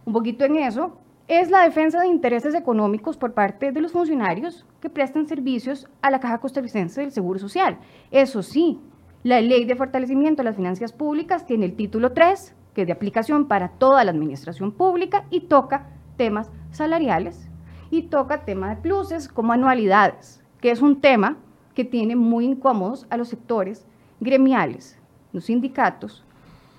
un 0.06 0.12
poquito 0.12 0.44
en 0.44 0.58
eso, 0.58 1.00
es 1.28 1.50
la 1.50 1.64
defensa 1.64 2.02
de 2.02 2.08
intereses 2.08 2.54
económicos 2.54 3.18
por 3.18 3.34
parte 3.34 3.72
de 3.72 3.82
los 3.82 3.94
funcionarios 3.94 4.66
que 4.82 4.90
prestan 4.90 5.28
servicios 5.28 5.88
a 6.02 6.12
la 6.12 6.20
Caja 6.20 6.40
Costarricense 6.40 7.02
del 7.02 7.12
Seguro 7.12 7.40
Social. 7.40 7.78
Eso 8.12 8.44
sí, 8.44 8.82
la 9.24 9.40
Ley 9.40 9.64
de 9.64 9.76
Fortalecimiento 9.78 10.42
de 10.42 10.50
las 10.50 10.58
Finanzas 10.58 10.92
Públicas 10.92 11.46
tiene 11.46 11.66
el 11.66 11.76
título 11.76 12.12
3, 12.12 12.56
que 12.74 12.82
es 12.82 12.88
de 12.88 12.94
aplicación 12.94 13.48
para 13.48 13.70
toda 13.70 14.04
la 14.04 14.12
administración 14.12 14.74
pública 14.74 15.26
y 15.30 15.42
toca 15.42 15.88
temas 16.18 16.52
salariales 16.72 17.50
y 17.90 18.04
toca 18.04 18.44
temas 18.44 18.76
de 18.76 18.82
pluses 18.82 19.30
como 19.30 19.54
anualidades, 19.54 20.44
que 20.60 20.72
es 20.72 20.82
un 20.82 21.00
tema 21.00 21.38
que 21.74 21.86
tiene 21.86 22.18
muy 22.18 22.46
incómodos 22.46 23.08
a 23.10 23.18
los 23.18 23.30
sectores 23.30 23.88
gremiales, 24.20 25.00
los 25.32 25.46
sindicatos, 25.46 26.26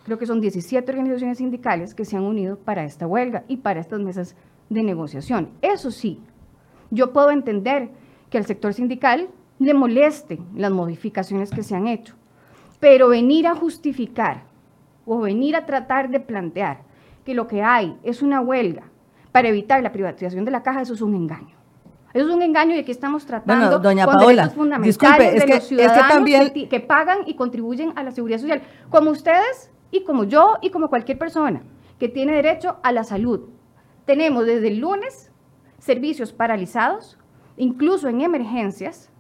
creo 0.05 0.19
que 0.19 0.27
son 0.27 0.41
17 0.41 0.91
organizaciones 0.93 1.39
sindicales 1.39 1.95
que 1.95 2.05
se 2.05 2.17
han 2.17 2.23
unido 2.23 2.59
para 2.59 2.85
esta 2.85 3.07
huelga 3.07 3.45
y 3.49 3.57
para 3.57 3.81
estas 3.81 4.01
mesas 4.01 4.37
de 4.69 4.83
negociación. 4.83 5.49
Eso 5.63 5.91
sí, 5.91 6.21
yo 6.91 7.13
puedo 7.13 7.31
entender 7.31 7.91
que 8.31 8.39
al 8.39 8.47
sector 8.47 8.75
sindical 8.75 9.29
le 9.59 9.75
moleste 9.75 10.39
las 10.55 10.71
modificaciones 10.71 11.51
que 11.51 11.63
se 11.63 11.75
han 11.75 11.89
hecho, 11.89 12.15
pero 12.81 13.09
venir 13.09 13.47
a 13.47 13.55
justificar 13.55 14.45
o 15.07 15.21
venir 15.21 15.57
a 15.57 15.67
tratar 15.67 16.11
de 16.11 16.21
plantear 16.21 16.79
que 17.25 17.35
lo 17.35 17.47
que 17.47 17.63
hay 17.63 17.97
es 18.03 18.23
una 18.23 18.41
huelga 18.41 18.83
para 19.33 19.49
evitar 19.49 19.83
la 19.83 19.93
privatización 19.93 20.45
de 20.45 20.51
la 20.51 20.63
caja, 20.63 20.83
eso 20.83 20.95
es 20.95 21.01
un 21.01 21.15
engaño. 21.15 21.55
Eso 22.13 22.29
es 22.29 22.35
un 22.35 22.43
engaño 22.43 22.77
y 22.77 22.79
aquí 22.79 22.93
estamos 22.93 23.27
tratando 23.27 23.67
bueno, 23.67 23.79
doña 23.81 24.05
con 24.05 24.15
Paola, 24.15 24.29
derechos 24.29 24.55
fundamentales 24.55 24.99
disculpe, 24.99 25.35
es 25.35 25.41
de 25.41 25.47
que, 25.47 25.55
los 25.57 25.65
ciudadanos 25.65 25.97
es 25.97 26.03
que, 26.03 26.15
también... 26.15 26.53
que, 26.53 26.69
que 26.69 26.81
pagan 26.81 27.19
y 27.27 27.35
contribuyen 27.35 27.93
a 27.97 28.05
la 28.05 28.13
seguridad 28.13 28.39
social, 28.39 28.63
como 28.89 29.11
ustedes 29.11 29.73
y 29.95 30.03
como 30.03 30.25
yo 30.25 30.57
y 30.61 30.71
como 30.71 30.89
cualquier 30.89 31.19
persona 31.19 31.63
que 31.99 32.09
tiene 32.09 32.33
derecho 32.33 32.79
a 32.83 32.91
la 32.91 33.05
salud. 33.05 33.49
Tenemos 34.05 34.45
desde 34.45 34.69
el 34.69 34.79
lunes 34.79 35.31
servicios 35.79 36.33
paralizados, 36.33 37.17
incluso 37.57 38.09
en 38.09 38.21
emergencias, 38.21 39.11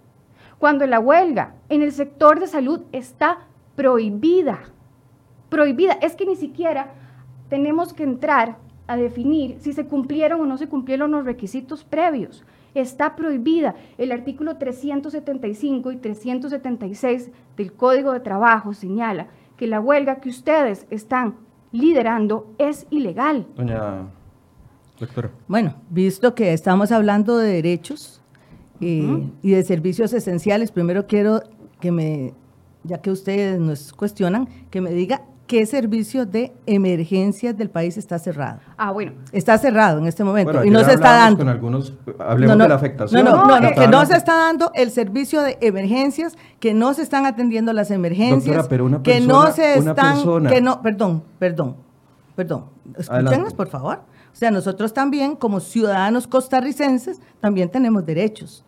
cuando 0.58 0.86
la 0.86 0.98
huelga 0.98 1.54
en 1.68 1.82
el 1.82 1.92
sector 1.92 2.40
de 2.40 2.48
salud 2.48 2.80
está 2.90 3.46
prohibida. 3.76 4.60
Prohibida. 5.48 5.92
Es 5.94 6.16
que 6.16 6.26
ni 6.26 6.34
siquiera 6.34 6.92
tenemos 7.48 7.92
que 7.92 8.02
entrar 8.02 8.56
a 8.88 8.96
definir 8.96 9.58
si 9.60 9.72
se 9.72 9.86
cumplieron 9.86 10.40
o 10.40 10.46
no 10.46 10.58
se 10.58 10.68
cumplieron 10.68 11.12
los 11.12 11.24
requisitos 11.24 11.84
previos. 11.84 12.44
Está 12.74 13.14
prohibida. 13.14 13.76
El 13.96 14.10
artículo 14.10 14.56
375 14.56 15.92
y 15.92 15.96
376 15.98 17.30
del 17.56 17.72
Código 17.72 18.12
de 18.12 18.20
Trabajo 18.20 18.74
señala 18.74 19.28
que 19.56 19.66
la 19.66 19.80
huelga 19.80 20.16
que 20.16 20.28
ustedes 20.28 20.86
están 20.90 21.36
liderando 21.72 22.54
es 22.58 22.86
ilegal. 22.90 23.46
Doña 23.56 24.06
doctora. 24.98 25.30
Bueno, 25.48 25.74
visto 25.90 26.34
que 26.34 26.52
estamos 26.52 26.92
hablando 26.92 27.36
de 27.38 27.54
derechos 27.54 28.20
eh, 28.80 29.02
uh 29.02 29.18
-huh. 29.18 29.30
y 29.42 29.50
de 29.50 29.62
servicios 29.64 30.12
esenciales, 30.12 30.70
primero 30.70 31.06
quiero 31.06 31.42
que 31.80 31.90
me, 31.90 32.32
ya 32.84 32.98
que 32.98 33.10
ustedes 33.10 33.58
nos 33.58 33.92
cuestionan, 33.92 34.48
que 34.70 34.80
me 34.80 34.90
diga 34.90 35.22
qué 35.46 35.66
servicio 35.66 36.24
de 36.26 36.52
emergencias 36.66 37.56
del 37.56 37.70
país 37.70 37.96
está 37.96 38.18
cerrado. 38.18 38.60
Ah, 38.76 38.92
bueno. 38.92 39.12
Está 39.32 39.58
cerrado 39.58 39.98
en 39.98 40.06
este 40.06 40.24
momento 40.24 40.52
bueno, 40.52 40.66
y 40.66 40.70
no 40.70 40.82
se 40.84 40.92
está 40.94 41.12
dando. 41.16 41.38
Con 41.38 41.48
algunos, 41.48 41.92
hablemos 42.18 42.56
no, 42.56 42.58
no, 42.58 42.64
de 42.64 42.68
la 42.68 42.74
afectación. 42.76 43.24
No, 43.24 43.30
no, 43.30 43.46
no, 43.46 43.60
no 43.60 43.72
que 43.74 43.86
no 43.88 44.06
se 44.06 44.16
está 44.16 44.34
dando 44.34 44.70
el 44.74 44.90
servicio 44.90 45.42
de 45.42 45.58
emergencias, 45.60 46.36
que 46.60 46.72
no 46.72 46.94
se 46.94 47.02
están 47.02 47.26
atendiendo 47.26 47.72
las 47.72 47.90
emergencias, 47.90 48.44
Doctora, 48.56 48.68
pero 48.68 48.84
una 48.86 49.02
que 49.02 49.12
persona, 49.12 49.32
no 49.32 49.52
se 49.52 49.78
una 49.78 49.90
están, 49.90 50.14
persona- 50.14 50.50
que 50.50 50.60
no, 50.60 50.80
perdón, 50.82 51.24
perdón, 51.38 51.76
perdón, 52.34 52.64
escúchenos 52.96 53.54
por 53.54 53.68
favor. 53.68 54.02
O 54.32 54.36
sea, 54.36 54.50
nosotros 54.50 54.92
también 54.92 55.36
como 55.36 55.60
ciudadanos 55.60 56.26
costarricenses 56.26 57.20
también 57.40 57.68
tenemos 57.70 58.04
derechos. 58.04 58.64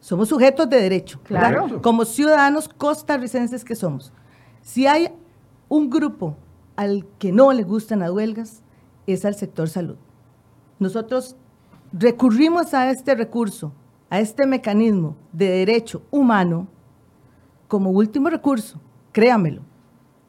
Somos 0.00 0.28
sujetos 0.30 0.68
de 0.68 0.80
derecho, 0.80 1.20
¿verdad? 1.28 1.50
Claro. 1.50 1.82
Como 1.82 2.04
ciudadanos 2.04 2.68
costarricenses 2.68 3.64
que 3.64 3.74
somos. 3.76 4.12
Si 4.62 4.86
hay 4.86 5.10
un 5.70 5.88
grupo 5.88 6.36
al 6.76 7.06
que 7.18 7.32
no 7.32 7.52
le 7.54 7.62
gustan 7.62 8.00
las 8.00 8.10
huelgas, 8.10 8.62
es 9.06 9.24
al 9.24 9.34
sector 9.34 9.68
salud. 9.68 9.96
Nosotros 10.78 11.36
recurrimos 11.92 12.74
a 12.74 12.90
este 12.90 13.14
recurso, 13.14 13.72
a 14.10 14.20
este 14.20 14.46
mecanismo 14.46 15.16
de 15.32 15.48
derecho 15.48 16.02
humano 16.10 16.66
como 17.68 17.90
último 17.90 18.28
recurso. 18.28 18.80
Créamelo, 19.12 19.62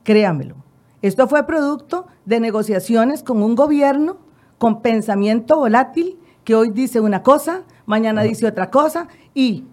créamelo. 0.04 0.56
Esto 1.01 1.27
fue 1.27 1.45
producto 1.45 2.06
de 2.25 2.39
negociaciones 2.39 3.23
con 3.23 3.41
un 3.41 3.56
gobierno 3.56 4.17
con 4.60 4.82
pensamiento 4.82 5.58
volátil 5.58 6.19
que 6.43 6.54
hoy 6.54 6.69
dice 6.69 6.99
una 6.99 7.23
cosa, 7.23 7.63
mañana 7.88 8.21
dice 8.21 8.45
otra 8.45 8.69
cosa 8.69 9.08
y 9.34 9.65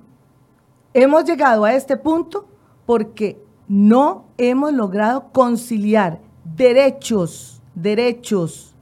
hemos 0.94 1.24
llegado 1.24 1.64
a 1.64 1.74
este 1.74 1.98
punto 1.98 2.48
porque 2.86 3.38
no 3.68 4.24
hemos 4.38 4.72
logrado 4.72 5.30
conciliar 5.32 6.20
derechos, 6.56 7.62
derechos. 7.74 8.74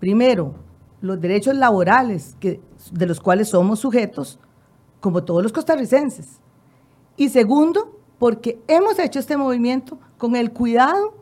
Primero, 0.00 0.54
los 1.00 1.20
derechos 1.20 1.54
laborales 1.54 2.36
de 2.40 3.06
los 3.06 3.20
cuales 3.20 3.50
somos 3.50 3.80
sujetos, 3.80 4.38
como 5.00 5.24
todos 5.24 5.42
los 5.42 5.52
costarricenses. 5.52 6.40
Y 7.16 7.28
segundo, 7.28 7.98
porque 8.18 8.60
hemos 8.66 8.98
hecho 8.98 9.18
este 9.18 9.36
movimiento 9.36 9.98
con 10.16 10.36
el 10.36 10.52
cuidado 10.52 11.14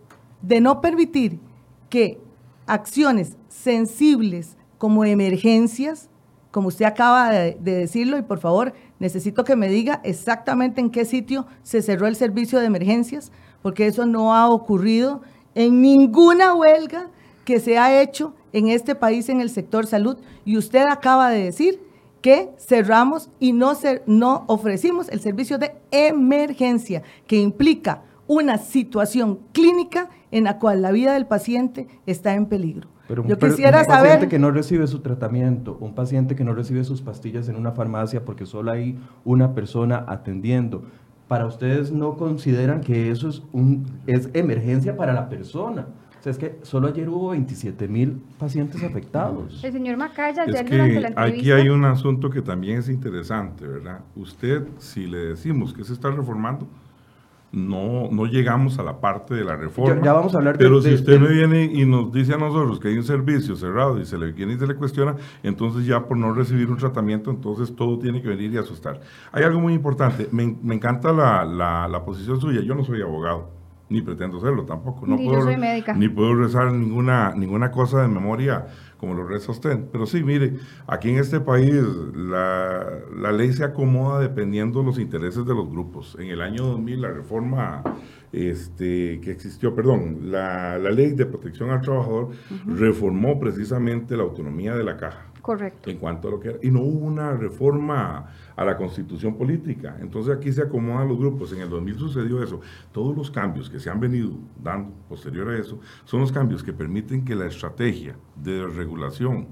de 0.42 0.61
no 0.61 0.80
permitir 0.80 1.40
que 1.88 2.20
acciones 2.66 3.37
sensibles 3.48 4.56
como 4.78 5.04
emergencias, 5.04 6.10
como 6.50 6.68
usted 6.68 6.84
acaba 6.84 7.30
de, 7.30 7.56
de, 7.60 7.74
decirlo, 7.74 8.18
y 8.18 8.22
por 8.22 8.38
favor 8.38 8.72
necesito 8.98 9.44
que 9.44 9.56
me 9.56 9.68
diga 9.68 10.00
exactamente 10.04 10.80
en 10.80 10.90
qué 10.90 11.04
sitio 11.04 11.46
se 11.62 11.82
cerró 11.82 12.06
el 12.06 12.16
servicio 12.16 12.58
de 12.58 12.66
emergencias, 12.66 13.30
porque 13.62 13.86
eso 13.86 14.06
no 14.06 14.34
ha 14.34 14.48
ocurrido 14.48 15.22
en 15.54 15.80
ninguna 15.80 16.54
huelga 16.54 17.08
que 17.44 17.60
se 17.60 17.78
ha 17.78 18.00
hecho 18.00 18.34
en 18.52 18.68
este 18.68 18.94
país 18.94 19.28
en 19.28 19.40
el 19.40 19.50
sector 19.50 19.86
salud. 19.86 20.18
Y 20.44 20.56
usted 20.56 20.86
acaba 20.86 21.30
de 21.30 21.44
decir 21.44 21.80
que 22.22 22.50
cerramos 22.58 23.30
y 23.38 23.52
no, 23.52 23.74
cer 23.74 24.02
no 24.06 24.44
ofrecimos 24.46 25.08
el 25.08 25.20
servicio 25.20 25.58
de 25.58 25.74
emergencia, 25.90 27.02
que 27.26 27.40
implica 27.40 28.02
una 28.26 28.58
situación 28.58 29.40
clínica 29.52 30.10
en 30.31 30.45
la 30.45 30.59
cual 30.59 30.83
la 30.83 30.93
vida 30.93 31.14
del 31.14 31.27
paciente 31.27 31.88
está 32.07 32.35
en 32.35 32.47
peligro. 32.47 32.88
Pero 33.09 33.23
un, 33.23 33.29
Yo 33.29 33.38
quisiera 33.38 33.81
un 33.81 33.87
paciente 33.87 34.11
saber... 34.12 34.29
que 34.29 34.38
no 34.38 34.51
recibe 34.51 34.87
su 34.87 35.01
tratamiento, 35.01 35.77
un 35.81 35.95
paciente 35.95 36.37
que 36.37 36.45
no 36.45 36.55
recibe 36.55 36.85
sus 36.85 37.03
pastillas 37.03 37.49
en 37.49 37.57
una 37.57 37.73
farmacia 37.73 38.25
porque 38.25 38.47
solo 38.47 38.71
hay 38.71 38.99
una 39.25 39.55
persona 39.55 40.05
atendiendo. 40.07 40.85
Para 41.27 41.47
ustedes 41.47 41.93
no 41.93 42.16
consideran 42.16 42.81
que 42.81 43.11
eso 43.11 43.29
es 43.29 43.43
un 43.53 43.87
es 44.07 44.31
emergencia 44.33 44.97
para 44.97 45.12
la 45.12 45.29
persona. 45.29 45.87
O 46.21 46.23
sea, 46.23 46.33
es 46.33 46.38
que 46.38 46.59
solo 46.62 46.88
ayer 46.88 47.09
hubo 47.09 47.31
27 47.31 47.88
mil 47.88 48.23
pacientes 48.38 48.83
afectados. 48.85 49.64
El 49.64 49.73
señor 49.73 49.97
Macaya 49.97 50.45
Es 50.45 50.51
ayer 50.51 50.71
durante 50.71 50.95
que 50.95 51.01
la 51.01 51.09
aquí 51.09 51.16
entrevista... 51.23 51.57
hay 51.57 51.69
un 51.71 51.85
asunto 51.87 52.29
que 52.29 52.43
también 52.43 52.79
es 52.79 52.90
interesante, 52.90 53.66
¿verdad? 53.66 54.01
Usted, 54.14 54.66
si 54.79 55.07
le 55.07 55.19
decimos 55.19 55.73
que 55.73 55.83
se 55.83 55.95
está 55.95 56.11
reformando, 56.11 56.69
no, 57.52 58.08
no 58.12 58.26
llegamos 58.26 58.78
a 58.78 58.84
la 58.84 59.00
parte 59.00 59.34
de 59.34 59.44
la 59.44 59.56
reforma. 59.56 59.96
Ya- 59.96 60.02
ya 60.04 60.12
vamos 60.12 60.34
a 60.34 60.38
hablar 60.38 60.56
de- 60.56 60.64
Pero 60.64 60.80
si 60.80 60.94
usted 60.94 61.14
de- 61.14 61.18
me 61.18 61.28
viene 61.28 61.64
y 61.64 61.84
nos 61.84 62.12
dice 62.12 62.34
a 62.34 62.36
nosotros 62.36 62.78
que 62.78 62.88
hay 62.88 62.96
un 62.96 63.02
servicio 63.04 63.56
cerrado 63.56 64.00
y 64.00 64.04
se 64.04 64.16
le 64.18 64.30
viene 64.32 64.52
y 64.54 64.58
se 64.58 64.66
le 64.68 64.76
cuestiona, 64.76 65.16
entonces 65.42 65.84
ya 65.84 66.06
por 66.06 66.16
no 66.16 66.32
recibir 66.32 66.70
un 66.70 66.76
tratamiento, 66.76 67.30
entonces 67.30 67.74
todo 67.74 67.98
tiene 67.98 68.22
que 68.22 68.28
venir 68.28 68.52
y 68.52 68.56
asustar. 68.58 69.00
Hay 69.32 69.42
algo 69.42 69.58
muy 69.60 69.72
importante. 69.74 70.28
Me, 70.30 70.56
me 70.62 70.76
encanta 70.76 71.12
la, 71.12 71.44
la- 71.44 71.88
la 71.88 72.04
posición 72.04 72.40
suya. 72.40 72.60
Yo 72.60 72.74
no 72.76 72.84
soy 72.84 73.02
abogado, 73.02 73.50
ni 73.88 74.00
pretendo 74.00 74.40
serlo 74.40 74.64
tampoco. 74.64 75.04
No 75.06 75.16
Ni 75.16 75.24
yo 75.24 75.30
puedo, 75.32 75.44
soy 75.46 75.56
médica. 75.56 75.92
Ni 75.94 76.08
puedo 76.08 76.36
rezar 76.36 76.70
ninguna, 76.72 77.34
ninguna 77.34 77.72
cosa 77.72 78.02
de 78.02 78.08
memoria 78.08 78.66
como 79.00 79.14
lo 79.14 79.26
usted. 79.26 79.78
Pero 79.90 80.04
sí, 80.04 80.22
mire, 80.22 80.58
aquí 80.86 81.08
en 81.08 81.16
este 81.16 81.40
país 81.40 81.74
la, 82.14 82.86
la 83.16 83.32
ley 83.32 83.50
se 83.54 83.64
acomoda 83.64 84.20
dependiendo 84.20 84.80
de 84.80 84.86
los 84.86 84.98
intereses 84.98 85.46
de 85.46 85.54
los 85.54 85.70
grupos. 85.70 86.18
En 86.20 86.26
el 86.26 86.42
año 86.42 86.64
2000 86.64 87.00
la 87.00 87.08
reforma 87.08 87.82
este, 88.30 89.18
que 89.22 89.30
existió, 89.30 89.74
perdón, 89.74 90.30
la, 90.30 90.76
la 90.76 90.90
ley 90.90 91.12
de 91.12 91.24
protección 91.24 91.70
al 91.70 91.80
trabajador 91.80 92.28
reformó 92.66 93.40
precisamente 93.40 94.18
la 94.18 94.24
autonomía 94.24 94.74
de 94.74 94.84
la 94.84 94.98
caja 94.98 95.30
Correcto. 95.50 95.90
en 95.90 95.98
cuanto 95.98 96.28
a 96.28 96.30
lo 96.30 96.38
que. 96.38 96.60
Y 96.62 96.70
no 96.70 96.80
hubo 96.80 97.06
una 97.06 97.32
reforma 97.32 98.30
a 98.54 98.64
la 98.64 98.76
constitución 98.76 99.36
política. 99.36 99.96
Entonces 100.00 100.36
aquí 100.36 100.52
se 100.52 100.62
acomodan 100.62 101.08
los 101.08 101.18
grupos. 101.18 101.52
En 101.52 101.60
el 101.60 101.68
2000 101.68 101.98
sucedió 101.98 102.40
eso. 102.40 102.60
Todos 102.92 103.16
los 103.16 103.32
cambios 103.32 103.68
que 103.68 103.80
se 103.80 103.90
han 103.90 103.98
venido 103.98 104.30
dando 104.62 104.92
posterior 105.08 105.50
a 105.50 105.58
eso 105.58 105.80
son 106.04 106.20
los 106.20 106.30
cambios 106.30 106.62
que 106.62 106.72
permiten 106.72 107.24
que 107.24 107.34
la 107.34 107.46
estrategia 107.46 108.14
de 108.36 108.64
regulación 108.64 109.48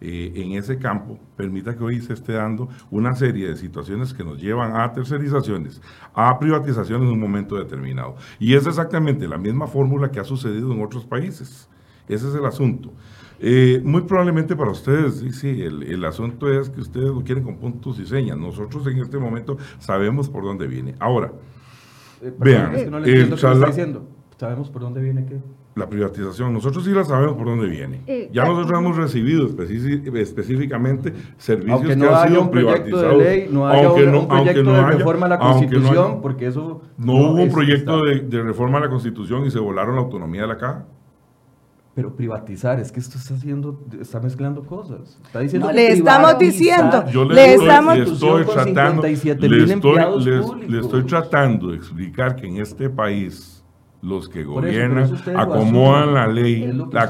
eh, 0.00 0.32
en 0.34 0.52
ese 0.52 0.78
campo 0.78 1.18
permita 1.36 1.76
que 1.76 1.84
hoy 1.84 2.00
se 2.00 2.14
esté 2.14 2.32
dando 2.32 2.70
una 2.90 3.14
serie 3.14 3.48
de 3.48 3.56
situaciones 3.56 4.14
que 4.14 4.24
nos 4.24 4.40
llevan 4.40 4.74
a 4.74 4.90
tercerizaciones, 4.90 5.82
a 6.14 6.38
privatizaciones 6.38 7.06
en 7.06 7.12
un 7.12 7.20
momento 7.20 7.56
determinado. 7.56 8.16
Y 8.38 8.54
es 8.54 8.66
exactamente 8.66 9.28
la 9.28 9.36
misma 9.36 9.66
fórmula 9.66 10.10
que 10.10 10.18
ha 10.18 10.24
sucedido 10.24 10.72
en 10.72 10.82
otros 10.82 11.04
países. 11.04 11.68
Ese 12.08 12.28
es 12.28 12.34
el 12.34 12.46
asunto. 12.46 12.92
Eh, 13.44 13.80
muy 13.82 14.02
probablemente 14.02 14.54
para 14.54 14.70
ustedes, 14.70 15.16
sí, 15.16 15.32
sí, 15.32 15.62
el, 15.62 16.04
asunto 16.04 16.48
es 16.48 16.70
que 16.70 16.80
ustedes 16.80 17.08
lo 17.08 17.24
quieren 17.24 17.42
con 17.42 17.56
puntos 17.56 17.98
y 17.98 18.06
señas. 18.06 18.38
Nosotros 18.38 18.86
en 18.86 18.98
este 18.98 19.18
momento 19.18 19.58
sabemos 19.80 20.28
por 20.28 20.44
dónde 20.44 20.68
viene. 20.68 20.94
Ahora, 21.00 21.32
eh, 22.22 22.32
vean, 22.38 22.72
es 22.72 22.84
que 22.84 22.90
no 22.90 23.00
le 23.00 23.08
entiendo 23.08 23.36
qué 23.36 23.46
está 23.46 23.66
diciendo. 23.66 24.06
¿Sabemos 24.38 24.70
por 24.70 24.82
dónde 24.82 25.00
viene 25.00 25.26
qué? 25.26 25.40
La 25.74 25.88
privatización, 25.88 26.52
nosotros 26.52 26.84
sí 26.84 26.90
la 26.90 27.04
sabemos 27.04 27.34
por 27.34 27.46
dónde 27.46 27.66
viene. 27.66 28.02
Eh, 28.06 28.30
ya 28.32 28.44
nosotros 28.44 28.78
hemos 28.78 28.96
recibido 28.96 29.48
específicamente 30.14 31.12
servicios 31.36 31.80
aunque 31.80 31.96
no 31.96 32.08
que 32.08 32.14
han 32.14 32.28
sido 32.28 32.42
un 32.42 32.50
proyecto 32.50 32.96
de 32.96 33.16
ley, 33.16 33.48
no 33.50 33.66
haya 33.66 33.88
aunque 33.88 34.04
un, 34.04 34.28
proyecto 34.28 34.72
de 34.72 34.82
reforma 34.82 35.26
a 35.26 35.28
la 35.30 35.38
Constitución, 35.38 36.20
porque 36.22 36.46
eso... 36.46 36.82
No, 36.96 37.14
hubo 37.14 37.42
un 37.42 37.50
proyecto 37.50 38.02
de, 38.02 38.20
de, 38.20 38.42
reforma 38.42 38.78
a 38.78 38.82
la 38.82 38.88
Constitución 38.88 39.46
y 39.46 39.50
se 39.50 39.58
volaron 39.58 39.96
la 39.96 40.02
autonomía 40.02 40.42
de 40.42 40.48
la 40.48 40.58
caja. 40.58 40.86
Pero 41.94 42.16
privatizar, 42.16 42.80
es 42.80 42.90
que 42.90 43.00
esto 43.00 43.18
está 43.18 43.34
haciendo, 43.34 43.84
está 44.00 44.18
mezclando 44.18 44.64
cosas. 44.64 45.18
Está 45.26 45.40
diciendo 45.40 45.66
no, 45.66 45.72
le 45.74 45.92
estamos 45.92 46.38
diciendo, 46.38 47.04
Yo 47.10 47.24
le, 47.26 47.54
estamos, 47.54 47.98
estoy, 47.98 48.44
tratando, 48.46 49.02
le 49.02 49.12
estoy, 49.12 50.68
le 50.68 50.80
estoy 50.80 51.02
tratando 51.04 51.68
de 51.68 51.76
explicar 51.76 52.36
que 52.36 52.46
en 52.46 52.56
este 52.56 52.88
país 52.88 53.62
los 54.02 54.28
que 54.28 54.42
gobiernan 54.42 55.14
acomodan 55.36 56.12
la 56.12 56.26
ley. 56.26 56.66
La 56.90 57.06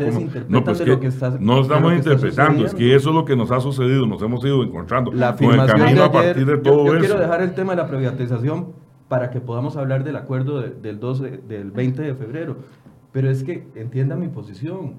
no, 0.48 0.62
pues 0.62 0.82
que, 0.82 1.10
no 1.40 1.60
estamos 1.62 1.94
interpretando, 1.94 2.66
es 2.66 2.74
que 2.74 2.94
eso 2.94 3.08
es 3.08 3.14
lo 3.14 3.24
que 3.24 3.34
nos 3.34 3.50
ha 3.50 3.60
sucedido, 3.60 4.06
nos 4.06 4.20
hemos 4.22 4.44
ido 4.44 4.62
encontrando 4.62 5.10
la 5.10 5.34
con 5.34 5.58
el 5.58 5.66
camino 5.66 6.04
a 6.04 6.12
partir 6.12 6.44
de 6.44 6.58
todo 6.58 6.86
yo, 6.86 6.94
yo 6.94 7.00
quiero 7.00 7.18
dejar 7.18 7.40
el 7.40 7.54
tema 7.54 7.74
de 7.74 7.82
la 7.82 7.88
privatización 7.88 8.72
para 9.08 9.30
que 9.30 9.40
podamos 9.40 9.76
hablar 9.76 10.04
del 10.04 10.16
acuerdo 10.16 10.60
del 10.60 11.00
12, 11.00 11.42
del 11.48 11.70
20 11.70 12.02
de 12.02 12.14
febrero. 12.14 12.56
Pero 13.12 13.30
es 13.30 13.44
que 13.44 13.66
entienda 13.74 14.16
mi 14.16 14.28
posición. 14.28 14.94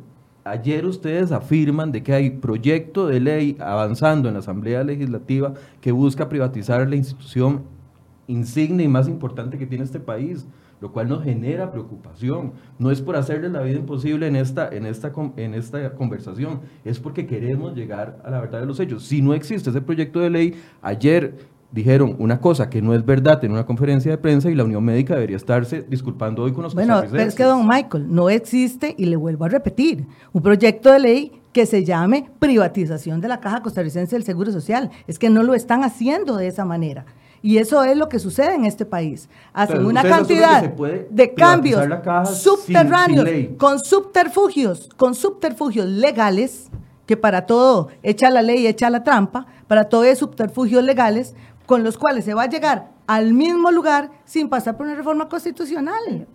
Ayer 0.45 0.86
ustedes 0.86 1.32
afirman 1.32 1.91
de 1.91 2.04
que 2.04 2.13
hay 2.13 2.30
proyecto 2.30 3.08
de 3.08 3.19
ley 3.19 3.58
avanzando 3.60 4.28
en 4.28 4.34
la 4.34 4.41
Asamblea 4.41 4.84
Legislativa 4.84 5.54
que 5.80 5.91
busca 5.91 6.28
privatizar 6.28 6.88
la 6.88 6.95
institución 6.95 7.63
insigne 8.28 8.84
y 8.84 8.88
más 8.88 9.08
importante 9.08 9.58
que 9.58 9.65
tiene 9.65 9.84
este 9.84 9.99
país, 9.99 10.45
lo 10.82 10.91
cual 10.91 11.08
nos 11.08 11.23
genera 11.23 11.71
preocupación. 11.71 12.54
No 12.78 12.91
es 12.91 13.02
por 13.02 13.15
hacerles 13.15 13.52
la 13.52 13.62
vida 13.62 13.80
imposible 13.80 14.28
en 14.28 14.36
esta, 14.36 14.67
en, 14.67 14.86
esta, 14.86 15.13
en 15.38 15.54
esta 15.54 15.93
conversación, 15.93 16.60
es 16.84 16.99
porque 16.99 17.26
queremos 17.26 17.73
llegar 17.73 18.21
a 18.26 18.30
la 18.30 18.41
verdad 18.41 18.60
de 18.60 18.65
los 18.65 18.80
hechos. 18.80 19.04
Si 19.04 19.21
no 19.21 19.34
existe 19.34 19.69
ese 19.69 19.82
proyecto 19.82 20.19
de 20.19 20.30
ley, 20.30 20.62
ayer 20.82 21.53
dijeron 21.74 22.16
una 22.20 22.40
cosa 22.40 22.70
que 22.70 22.82
no 22.82 22.94
es 22.94 23.06
verdad 23.06 23.44
en 23.44 23.52
una 23.52 23.66
conferencia 23.66 24.12
de 24.12 24.18
prensa 24.18 24.50
y 24.50 24.56
la 24.56 24.64
Unión 24.64 24.84
Médica 24.84 25.16
debería 25.16 25.38
estarse 25.38 25.82
disculpando 25.82 26.44
hoy 26.44 26.54
con 26.54 26.64
los 26.64 26.76
Bueno, 26.76 27.04
pero 27.12 27.24
es 27.24 27.36
que, 27.36 27.44
don 27.44 27.68
Michael, 27.68 28.06
no 28.14 28.30
existe, 28.30 28.94
y 28.98 29.06
le 29.06 29.16
vuelvo 29.16 29.46
a 29.46 29.50
repetir, 29.50 30.06
un 30.32 30.42
proyecto 30.42 30.92
de 30.92 31.00
ley 31.00 31.42
que 31.52 31.66
se 31.66 31.84
llame 31.84 32.30
privatización 32.40 33.22
de 33.22 33.28
la 33.28 33.40
Caja 33.40 33.62
Costarricense 33.62 34.16
del 34.16 34.24
Seguro 34.24 34.52
Social. 34.52 34.90
Es 35.08 35.20
que 35.20 35.30
no 35.30 35.44
lo 35.44 35.54
están 35.54 35.84
haciendo 35.84 36.38
de 36.38 36.48
esa 36.48 36.66
manera. 36.66 37.06
Y 37.42 37.58
eso 37.58 37.84
es 37.84 37.98
lo 37.98 38.08
que 38.08 38.20
sucede 38.20 38.56
en 38.56 38.66
este 38.66 38.86
país. 38.86 39.30
Hacen 39.52 39.86
una 39.86 40.02
cantidad 40.02 40.64
de 40.64 41.34
cambios 41.34 41.86
subterráneos, 42.34 43.28
con 43.58 43.80
subterfugios, 43.80 44.90
con 44.96 45.14
subterfugios 45.14 45.86
legales, 45.86 46.70
que 47.06 47.18
para 47.18 47.46
todo 47.46 47.90
echa 48.02 48.30
la 48.30 48.42
ley, 48.42 48.66
echa 48.66 48.90
la 48.90 49.04
trampa, 49.04 49.46
para 49.68 49.90
todo 49.90 50.06
es 50.06 50.20
subterfugios 50.20 50.84
legales, 50.84 51.36
con 51.65 51.84
los 51.84 51.97
cuales 51.97 52.26
se 52.26 52.34
va 52.34 52.43
a 52.43 52.49
llegar 52.49 52.91
al 53.08 53.34
mismo 53.34 53.71
lugar 53.71 54.12
sin 54.26 54.49
pasar 54.49 54.78
por 54.78 54.86
una 54.86 54.95
reforma 54.95 55.30
constitucional. 55.30 56.28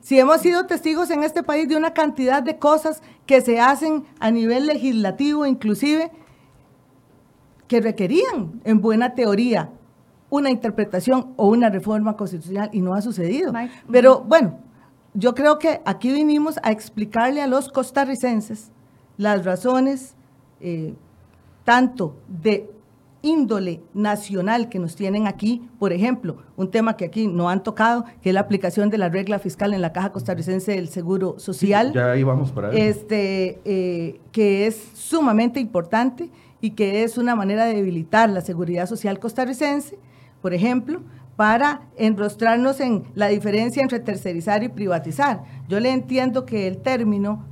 Si 0.00 0.18
hemos 0.18 0.40
sido 0.40 0.66
testigos 0.66 1.10
en 1.10 1.24
este 1.24 1.42
país 1.42 1.68
de 1.68 1.76
una 1.76 1.92
cantidad 1.92 2.42
de 2.42 2.58
cosas 2.58 3.02
que 3.26 3.40
se 3.40 3.60
hacen 3.60 4.04
a 4.20 4.30
nivel 4.30 4.66
legislativo, 4.66 5.46
inclusive, 5.46 6.12
que 7.66 7.80
requerían, 7.80 8.60
en 8.64 8.80
buena 8.80 9.14
teoría, 9.14 9.70
una 10.30 10.50
interpretación 10.50 11.32
o 11.36 11.48
una 11.48 11.70
reforma 11.70 12.16
constitucional 12.16 12.70
y 12.72 12.80
no 12.80 12.94
ha 12.94 13.02
sucedido. 13.02 13.52
Pero 13.90 14.20
bueno, 14.20 14.58
yo 15.14 15.34
creo 15.34 15.58
que 15.58 15.80
aquí 15.84 16.12
vinimos 16.12 16.58
a 16.62 16.70
explicarle 16.70 17.42
a 17.42 17.46
los 17.46 17.70
costarricenses 17.70 18.70
las 19.16 19.44
razones 19.44 20.14
eh, 20.60 20.94
tanto 21.64 22.16
de 22.28 22.70
índole 23.22 23.82
nacional 23.94 24.68
que 24.68 24.78
nos 24.78 24.94
tienen 24.94 25.26
aquí, 25.26 25.68
por 25.78 25.92
ejemplo, 25.92 26.36
un 26.56 26.70
tema 26.70 26.96
que 26.96 27.04
aquí 27.04 27.26
no 27.26 27.48
han 27.48 27.62
tocado, 27.62 28.04
que 28.22 28.30
es 28.30 28.34
la 28.34 28.40
aplicación 28.40 28.90
de 28.90 28.98
la 28.98 29.08
regla 29.08 29.38
fiscal 29.38 29.74
en 29.74 29.80
la 29.80 29.92
Caja 29.92 30.12
Costarricense 30.12 30.72
del 30.72 30.88
Seguro 30.88 31.38
Social. 31.38 31.92
ya 31.92 32.12
ahí 32.12 32.22
vamos 32.22 32.52
para 32.52 32.72
Este, 32.72 33.60
eh, 33.64 34.20
que 34.32 34.66
es 34.66 34.90
sumamente 34.94 35.60
importante 35.60 36.30
y 36.60 36.70
que 36.70 37.02
es 37.04 37.18
una 37.18 37.34
manera 37.34 37.64
de 37.66 37.74
debilitar 37.74 38.30
la 38.30 38.40
seguridad 38.40 38.86
social 38.86 39.18
costarricense, 39.18 39.98
por 40.40 40.54
ejemplo, 40.54 41.00
para 41.36 41.82
enrostrarnos 41.96 42.80
en 42.80 43.04
la 43.14 43.28
diferencia 43.28 43.82
entre 43.82 44.00
tercerizar 44.00 44.64
y 44.64 44.68
privatizar. 44.68 45.44
Yo 45.68 45.78
le 45.78 45.92
entiendo 45.92 46.44
que 46.44 46.66
el 46.66 46.78
término 46.78 47.44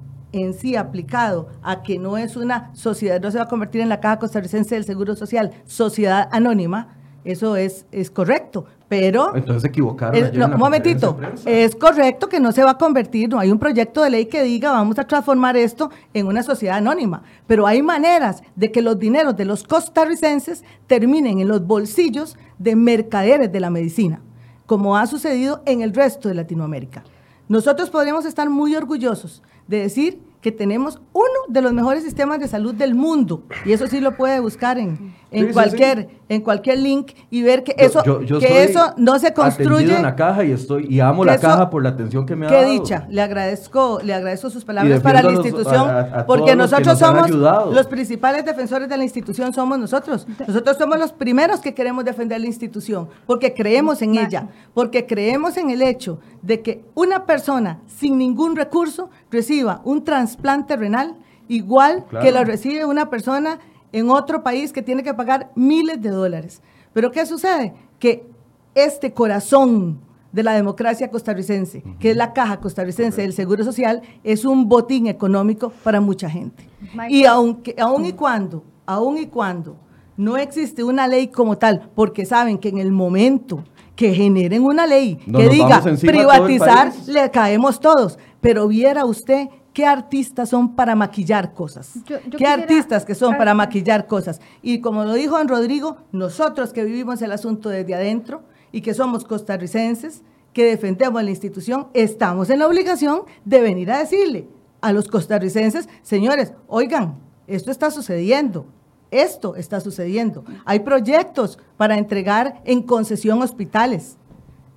en 0.43 0.55
sí 0.55 0.77
aplicado 0.77 1.49
a 1.63 1.83
que 1.83 1.99
no 1.99 2.17
es 2.17 2.37
una 2.37 2.75
sociedad, 2.75 3.21
no 3.21 3.31
se 3.31 3.39
va 3.39 3.45
a 3.45 3.49
convertir 3.49 3.81
en 3.81 3.89
la 3.89 4.01
Caja 4.01 4.19
Costarricense 4.19 4.75
del 4.75 4.85
Seguro 4.85 5.17
Social, 5.17 5.53
sociedad 5.65 6.29
anónima, 6.33 6.97
eso 7.27 7.57
es, 7.57 7.87
es 7.91 8.09
correcto, 8.09 8.67
pero... 8.89 9.35
Entonces 9.35 9.63
se 9.63 9.69
equivocaron. 9.69 10.39
no, 10.39 10.47
un 10.47 10.59
momentito, 10.59 11.19
es 11.45 11.75
correcto 11.75 12.29
que 12.29 12.39
no 12.39 12.53
se 12.53 12.63
va 12.63 12.73
a 12.73 12.79
convertir, 12.79 13.29
no 13.29 13.41
hay 13.41 13.51
un 13.51 13.59
proyecto 13.59 14.03
de 14.03 14.11
ley 14.11 14.27
que 14.27 14.45
diga 14.45 14.71
vamos 14.71 14.97
a 14.99 15.05
transformar 15.05 15.57
esto 15.57 15.91
en 16.15 16.29
una 16.29 16.45
sociedad 16.45 16.77
anónima, 16.77 17.25
pero 17.49 17.67
hay 17.67 17.83
maneras 17.83 18.45
de 18.55 18.71
que 18.71 18.81
los 18.81 18.99
dineros 18.99 19.37
de 19.37 19.45
los 19.45 19.65
costarricenses 19.65 20.63
terminen 20.87 21.41
en 21.41 21.49
los 21.49 21.67
bolsillos 21.67 22.37
de 22.59 22.77
mercaderes 22.77 23.51
de 23.51 23.61
la 23.61 23.71
medicina, 23.71 24.21
como 24.67 24.97
ha 24.97 25.09
sucedido 25.09 25.63
en 25.67 25.81
el 25.81 25.93
resto 25.93 26.29
de 26.29 26.35
Latinoamérica. 26.35 27.03
Nosotros 27.49 27.91
podríamos 27.91 28.25
estar 28.25 28.49
muy 28.51 28.77
orgullosos 28.77 29.43
de 29.67 29.81
decir 29.81 30.21
que 30.41 30.53
tenemos 30.53 31.01
uno 31.13 31.27
de 31.49 31.61
los 31.61 31.73
mejores 31.73 32.05
sistemas 32.05 32.39
de 32.39 32.47
salud 32.47 32.73
del 32.73 32.95
mundo. 32.95 33.43
Y 33.65 33.73
eso 33.73 33.89
sí 33.89 34.01
lo 34.01 34.17
puede 34.17 34.39
buscar 34.39 34.79
en, 34.79 35.13
en 35.33 35.53
cualquier, 35.53 36.09
en 36.29 36.41
cualquier 36.41 36.79
link 36.79 37.13
y 37.31 37.43
ver 37.43 37.65
que 37.65 37.75
eso, 37.79 38.01
que 38.39 38.63
eso 38.63 38.95
no 38.97 39.19
se 39.19 39.33
construye. 39.33 39.97
en 39.97 40.03
la 40.03 40.15
caja 40.15 40.45
y 40.45 40.53
estoy 40.53 40.87
y 40.89 41.01
amo 41.01 41.25
la 41.25 41.39
caja 41.39 41.69
por 41.69 41.83
la 41.83 41.89
atención 41.91 42.27
que 42.27 42.37
me 42.37 42.47
ha 42.47 42.51
dado. 42.51 42.65
Qué 42.65 42.71
dicha, 42.71 43.07
le 43.11 43.23
agradezco, 43.23 44.01
le 44.05 44.15
agradezco 44.15 44.51
sus 44.51 44.65
palabras 44.65 45.01
para 45.01 45.23
la 45.23 45.33
institución, 45.33 45.89
porque 46.27 46.55
nosotros 46.55 46.99
somos 46.99 47.31
los 47.31 47.87
principales 47.87 48.45
defensores 48.45 48.89
de 48.89 48.97
la 48.97 49.05
institución, 49.05 49.53
somos 49.53 49.79
nosotros. 49.79 50.27
Nosotros 50.47 50.77
somos 50.77 50.99
los 50.99 51.13
primeros 51.13 51.61
que 51.61 51.75
queremos 51.75 52.05
defender 52.05 52.41
la 52.41 52.47
institución, 52.47 53.09
porque 53.27 53.53
creemos 53.53 54.01
en 54.03 54.17
ella, 54.17 54.49
porque 54.75 55.07
creemos 55.07 55.57
en 55.57 55.71
el 55.71 55.83
hecho 55.83 56.21
de 56.47 56.63
que 56.63 56.85
una 56.95 57.27
persona 57.27 57.81
sin 57.87 58.19
ningún 58.19 58.55
recurso 58.55 59.11
reciba 59.33 59.81
un 59.85 60.05
trasplante 60.05 60.77
renal 60.77 61.17
igual 61.49 62.05
que 62.23 62.31
lo 62.31 62.45
recibe 62.45 62.85
una 62.85 63.11
persona 63.11 63.59
en 63.91 64.11
otro 64.11 64.45
país 64.45 64.73
que 64.73 64.83
tiene 64.83 65.03
que 65.03 65.13
pagar 65.13 65.51
miles 65.57 66.01
de 66.01 66.11
dólares. 66.11 66.63
Pero 66.93 67.11
¿qué 67.11 67.27
sucede? 67.27 67.75
Que 67.99 68.29
este 68.77 69.13
corazón 69.13 69.99
de 70.31 70.45
la 70.45 70.53
democracia 70.53 71.11
costarricense, 71.11 71.83
que 71.99 72.11
es 72.11 72.17
la 72.17 72.33
caja 72.33 72.61
costarricense 72.61 73.23
del 73.23 73.33
Seguro 73.33 73.65
Social, 73.65 74.03
es 74.23 74.45
un 74.45 74.69
botín 74.69 75.09
económico 75.09 75.73
para 75.83 76.01
mucha 76.01 76.31
gente. 76.31 76.69
Y 77.09 77.25
aunque, 77.25 77.75
aun 77.79 78.05
y 78.05 78.13
cuando, 78.13 78.63
aun 78.87 79.19
y 79.19 79.27
cuando 79.27 79.77
no 80.17 80.37
existe 80.37 80.85
una 80.85 81.09
ley 81.09 81.29
como 81.29 81.59
tal, 81.59 81.91
porque 81.95 82.25
saben 82.25 82.59
que 82.59 82.69
en 82.69 82.79
el 82.79 82.93
momento 82.93 83.65
que 83.97 84.15
generen 84.15 84.63
una 84.63 84.87
ley 84.87 85.17
que 85.17 85.49
diga 85.49 85.83
privatizar, 86.01 86.93
le 87.07 87.31
caemos 87.31 87.81
todos. 87.81 88.19
Pero 88.41 88.69
viera 88.69 89.05
usted 89.05 89.49
¿Qué 89.77 89.85
artistas 89.85 90.49
son 90.49 90.75
para 90.75 90.95
maquillar 90.95 91.53
cosas? 91.53 91.99
¿Qué 92.39 92.47
artistas 92.47 93.05
que 93.05 93.15
son 93.15 93.37
para 93.37 93.53
maquillar 93.53 94.07
cosas? 94.07 94.41
Y 94.63 94.81
como 94.81 95.05
lo 95.05 95.13
dijo 95.13 95.37
don 95.37 95.49
Rodrigo, 95.49 95.99
nosotros 96.13 96.73
que 96.73 96.83
vivimos 96.83 97.21
el 97.21 97.31
asunto 97.31 97.69
desde 97.69 97.95
adentro 97.95 98.43
y 98.73 98.81
que 98.81 98.95
somos 98.95 99.25
costarricenses, 99.25 100.23
que 100.55 100.65
defendemos 100.65 101.23
la 101.23 101.29
institución, 101.29 101.89
estamos 101.93 102.49
en 102.49 102.61
la 102.61 102.67
obligación 102.67 103.25
de 103.45 103.61
venir 103.61 103.91
a 103.91 103.99
decirle 103.99 104.49
a 104.81 104.95
los 104.95 105.09
costarricenses, 105.09 105.91
señores, 106.01 106.55
oigan, 106.69 107.19
esto 107.47 107.71
está 107.71 107.91
sucediendo, 107.91 108.65
esto 109.11 109.57
está 109.57 109.81
sucediendo. 109.81 110.45
Hay 110.65 110.81
proyectos 110.81 111.59
para 111.77 111.99
entregar 111.99 112.61
en 112.65 112.83
concesión 112.83 113.43
hospitales, 113.43 114.17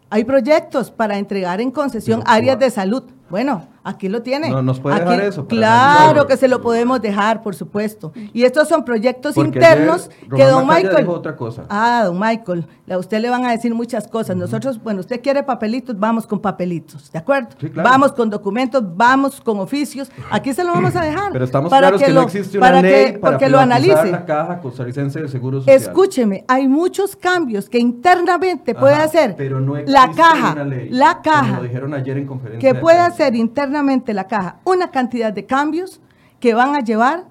hay 0.09 0.23
proyectos 0.23 0.89
para 0.89 1.17
entregar 1.17 1.61
en 1.61 1.71
concesión 1.71 2.23
áreas 2.25 2.57
de 2.59 2.71
salud. 2.71 3.03
Bueno, 3.29 3.67
Aquí 3.81 4.09
lo 4.09 4.21
tiene. 4.21 4.49
No, 4.49 4.61
¿nos 4.61 4.79
puede 4.81 4.97
Aquí- 4.97 5.05
dejar 5.09 5.23
eso 5.25 5.47
Claro 5.47 6.27
que 6.27 6.35
se 6.37 6.47
lo 6.49 6.61
podemos 6.61 7.01
dejar, 7.01 7.41
por 7.41 7.55
supuesto. 7.55 8.11
Y 8.33 8.43
estos 8.43 8.67
son 8.67 8.83
proyectos 8.83 9.33
Porque 9.33 9.47
internos 9.57 10.09
ayer 10.21 10.29
que 10.35 10.45
don 10.45 10.67
Macaya 10.67 10.89
Michael. 10.89 11.05
dijo 11.05 11.17
otra 11.17 11.35
cosa. 11.35 11.63
Ah, 11.69 12.03
don 12.05 12.19
Michael, 12.19 12.67
a 12.91 12.97
usted 12.97 13.19
le 13.19 13.29
van 13.29 13.45
a 13.45 13.51
decir 13.51 13.73
muchas 13.73 14.07
cosas. 14.07 14.35
Nosotros, 14.35 14.83
bueno, 14.83 14.99
usted 14.99 15.21
quiere 15.21 15.43
papelitos, 15.43 15.97
vamos 15.97 16.27
con 16.27 16.39
papelitos, 16.39 17.09
¿de 17.11 17.19
acuerdo? 17.19 17.49
Sí, 17.59 17.69
claro. 17.69 17.89
Vamos 17.89 18.11
con 18.11 18.29
documentos, 18.29 18.83
vamos 18.95 19.39
con 19.41 19.59
oficios. 19.59 20.11
Aquí 20.29 20.53
se 20.53 20.63
lo 20.63 20.73
vamos 20.73 20.95
a 20.95 21.01
dejar. 21.01 21.31
Pero 21.31 21.45
estamos 21.45 21.69
para 21.69 21.87
claros 21.87 22.01
que, 22.03 22.07
no 22.09 22.13
lo- 22.21 22.27
existe 22.27 22.57
una 22.57 22.67
para 22.67 22.81
ley 22.81 23.13
que, 23.13 23.19
para 23.19 23.49
lo 23.49 23.59
analice. 23.59 24.11
la 24.11 24.25
caja 24.25 24.59
costarricense 24.59 25.21
de 25.21 25.29
seguro 25.29 25.59
social. 25.61 25.75
Escúcheme, 25.77 26.43
hay 26.47 26.67
muchos 26.67 27.15
cambios 27.15 27.69
que 27.69 27.79
internamente 27.79 28.75
puede 28.75 28.95
Ajá, 28.95 29.03
hacer 29.05 29.35
pero 29.37 29.59
no 29.61 29.75
la 29.77 30.03
existe 30.03 30.21
caja, 30.21 30.51
una 30.53 30.63
ley, 30.65 30.89
la 30.89 31.11
como 31.13 31.23
caja, 31.23 31.57
lo 31.57 31.63
dijeron 31.63 31.93
ayer 31.93 32.17
en 32.17 32.27
conferencia 32.27 32.59
que 32.69 32.75
de 32.75 32.79
puede 32.81 32.97
prensa. 32.97 33.15
Hacer 33.23 33.35
internamente 33.35 34.13
la 34.13 34.25
caja 34.27 34.57
una 34.63 34.91
cantidad 34.91 35.33
de 35.33 35.45
cambios 35.45 35.99
que 36.39 36.53
van 36.53 36.75
a 36.75 36.79
llevar 36.79 37.25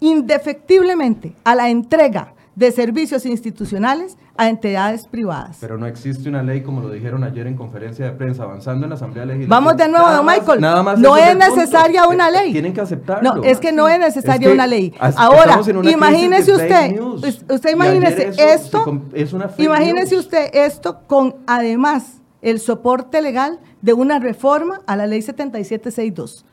indefectiblemente 0.00 1.34
a 1.44 1.54
la 1.54 1.68
entrega 1.70 2.34
de 2.56 2.72
servicios 2.72 3.24
institucionales 3.26 4.18
a 4.36 4.48
entidades 4.48 5.06
privadas. 5.06 5.58
Pero 5.60 5.76
no 5.78 5.86
existe 5.86 6.28
una 6.28 6.42
ley, 6.42 6.62
como 6.62 6.80
lo 6.80 6.90
dijeron 6.90 7.24
ayer 7.24 7.46
en 7.46 7.56
conferencia 7.56 8.06
de 8.06 8.12
prensa, 8.12 8.42
avanzando 8.44 8.84
en 8.86 8.90
la 8.90 8.96
Asamblea 8.96 9.24
Legislativa. 9.26 9.56
Vamos 9.56 9.76
de 9.76 9.88
nuevo, 9.88 10.04
Nada 10.06 10.16
don 10.16 10.26
más- 10.26 10.38
Michael. 10.40 10.60
nada 10.60 10.82
más 10.82 10.98
no 10.98 11.16
es 11.16 11.30
punto. 11.36 11.56
necesaria 11.56 12.06
una 12.08 12.28
Eh, 12.28 12.32
ley. 12.32 12.52
Tienen 12.52 12.72
que 12.72 12.80
aceptarlo. 12.80 13.36
No, 13.36 13.42
es 13.44 13.58
que 13.60 13.72
no 13.72 13.88
es 13.88 13.98
necesaria 13.98 14.34
Es 14.46 14.48
que 14.48 14.54
una 14.54 14.66
ley. 14.66 14.92
Ahora, 15.16 15.58
una 15.74 15.90
imagínese 15.90 16.52
usted, 16.52 17.00
usted 17.00 17.70
imagínese 17.72 18.28
esto, 18.52 19.02
es 19.14 19.32
una 19.32 19.50
imagínese 19.58 20.14
news. 20.16 20.24
usted 20.26 20.50
esto 20.54 21.00
con 21.06 21.36
además 21.46 22.19
el 22.42 22.58
soporte 22.60 23.20
legal 23.22 23.60
de 23.82 23.92
una 23.92 24.18
reforma 24.18 24.80
a 24.86 24.96
la 24.96 25.06
ley 25.06 25.22
7762. 25.22 26.44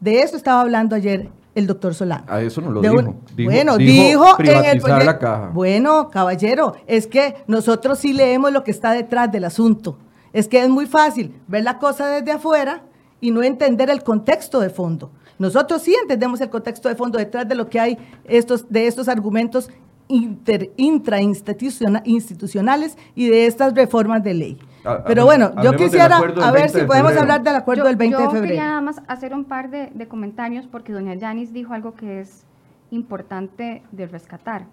De 0.00 0.20
eso 0.20 0.36
estaba 0.36 0.60
hablando 0.60 0.94
ayer 0.96 1.28
el 1.54 1.66
doctor 1.66 1.94
Solano. 1.94 2.24
A 2.28 2.42
eso 2.42 2.60
no 2.60 2.70
lo 2.70 2.80
dijo. 2.80 2.94
un- 3.10 3.20
Dijo- 3.36 3.50
bueno, 3.50 3.76
dijo 3.78 4.02
dijo, 4.08 4.24
en 4.40 4.46
el 4.46 4.80
proyecto- 4.80 5.04
la 5.04 5.18
caja. 5.18 5.50
Bueno, 5.54 6.08
caballero, 6.10 6.74
es 6.86 7.06
que 7.06 7.36
nosotros 7.46 7.98
sí 7.98 8.12
leemos 8.12 8.52
lo 8.52 8.64
que 8.64 8.70
está 8.72 8.92
detrás 8.92 9.30
del 9.30 9.44
asunto. 9.44 9.96
Es 10.32 10.48
que 10.48 10.62
es 10.62 10.68
muy 10.68 10.86
fácil 10.86 11.34
ver 11.46 11.62
la 11.62 11.78
cosa 11.78 12.08
desde 12.08 12.32
afuera 12.32 12.82
y 13.20 13.30
no 13.30 13.42
entender 13.42 13.88
el 13.88 14.02
contexto 14.02 14.58
de 14.60 14.68
fondo. 14.68 15.10
Nosotros 15.38 15.80
sí 15.82 15.94
entendemos 16.02 16.40
el 16.40 16.50
contexto 16.50 16.88
de 16.88 16.96
fondo 16.96 17.18
detrás 17.18 17.48
de 17.48 17.54
lo 17.54 17.68
que 17.68 17.78
hay 17.80 17.98
estos, 18.24 18.68
de 18.68 18.86
estos 18.88 19.08
argumentos 19.08 19.70
inter, 20.08 20.72
intrainstituciona- 20.76 22.02
institucionales 22.04 22.98
y 23.14 23.28
de 23.28 23.46
estas 23.46 23.74
reformas 23.74 24.22
de 24.22 24.34
ley. 24.34 24.58
Pero 25.06 25.24
bueno, 25.24 25.52
yo 25.62 25.72
quisiera, 25.76 26.16
acuerdo 26.16 26.40
del 26.40 26.44
a 26.44 26.52
ver 26.52 26.62
20 26.62 26.72
si 26.72 26.80
de 26.80 26.86
podemos 26.86 27.12
febrero. 27.12 27.22
hablar 27.22 27.42
del 27.42 27.56
acuerdo 27.56 27.82
yo, 27.82 27.88
del 27.88 27.96
20 27.96 28.16
de 28.16 28.22
yo 28.22 28.30
febrero. 28.30 28.46
quería 28.46 28.66
nada 28.66 28.80
más 28.80 29.02
hacer 29.08 29.34
un 29.34 29.44
par 29.44 29.70
de, 29.70 29.90
de 29.94 30.08
comentarios 30.08 30.66
porque 30.66 30.92
doña 30.92 31.14
Yanis 31.14 31.52
dijo 31.52 31.72
algo 31.72 31.94
que 31.94 32.20
es 32.20 32.46
importante 32.90 33.82
de 33.92 34.06
rescatar. 34.06 34.66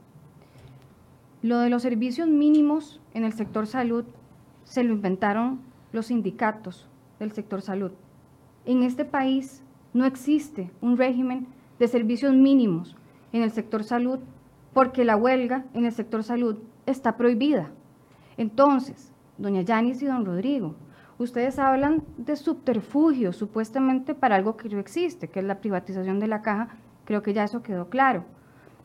Lo 1.41 1.59
de 1.59 1.69
los 1.69 1.81
servicios 1.81 2.27
mínimos 2.27 2.99
en 3.13 3.23
el 3.23 3.33
sector 3.33 3.67
salud 3.67 4.05
se 4.63 4.83
lo 4.83 4.93
inventaron 4.93 5.61
los 5.91 6.07
sindicatos 6.07 6.87
del 7.19 7.31
sector 7.31 7.61
salud. 7.61 7.91
En 8.65 8.83
este 8.83 9.05
país 9.05 9.63
no 9.93 10.05
existe 10.05 10.71
un 10.81 10.97
régimen 10.97 11.47
de 11.79 11.87
servicios 11.87 12.33
mínimos 12.33 12.95
en 13.33 13.43
el 13.43 13.51
sector 13.51 13.83
salud 13.83 14.19
porque 14.73 15.03
la 15.03 15.15
huelga 15.15 15.65
en 15.73 15.85
el 15.85 15.91
sector 15.91 16.23
salud 16.23 16.57
está 16.85 17.17
prohibida. 17.17 17.71
Entonces, 18.37 19.10
doña 19.41 19.61
Yanis 19.61 20.01
y 20.01 20.05
don 20.05 20.25
Rodrigo, 20.25 20.75
ustedes 21.17 21.59
hablan 21.59 22.03
de 22.17 22.35
subterfugios 22.35 23.35
supuestamente 23.35 24.15
para 24.15 24.35
algo 24.35 24.57
que 24.57 24.69
no 24.69 24.79
existe, 24.79 25.27
que 25.29 25.39
es 25.39 25.45
la 25.45 25.59
privatización 25.59 26.19
de 26.19 26.27
la 26.27 26.41
caja, 26.41 26.69
creo 27.05 27.21
que 27.21 27.33
ya 27.33 27.43
eso 27.43 27.61
quedó 27.61 27.89
claro. 27.89 28.23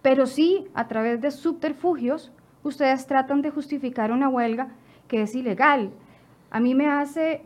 Pero 0.02 0.26
sí, 0.26 0.66
a 0.74 0.88
través 0.88 1.20
de 1.20 1.30
subterfugios, 1.30 2.32
ustedes 2.62 3.06
tratan 3.06 3.42
de 3.42 3.50
justificar 3.50 4.12
una 4.12 4.28
huelga 4.28 4.68
que 5.08 5.22
es 5.22 5.34
ilegal. 5.34 5.90
A 6.50 6.60
mí 6.60 6.74
me 6.74 6.88
hace, 6.88 7.42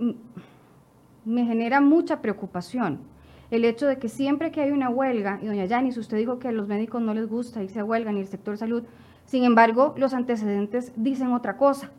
me 1.24 1.44
genera 1.44 1.80
mucha 1.80 2.20
preocupación 2.20 3.10
el 3.50 3.64
hecho 3.64 3.86
de 3.86 3.98
que 3.98 4.08
siempre 4.08 4.52
que 4.52 4.60
hay 4.60 4.70
una 4.70 4.90
huelga, 4.90 5.40
y 5.42 5.46
doña 5.46 5.64
Yanis, 5.64 5.96
usted 5.96 6.16
dijo 6.16 6.38
que 6.38 6.48
a 6.48 6.52
los 6.52 6.68
médicos 6.68 7.02
no 7.02 7.14
les 7.14 7.28
gusta 7.28 7.62
irse 7.62 7.80
a 7.80 7.84
huelga 7.84 8.12
ni 8.12 8.20
el 8.20 8.28
sector 8.28 8.56
salud, 8.56 8.84
sin 9.24 9.44
embargo, 9.44 9.94
los 9.96 10.14
antecedentes 10.14 10.92
dicen 10.96 11.32
otra 11.32 11.56
cosa, 11.56 11.90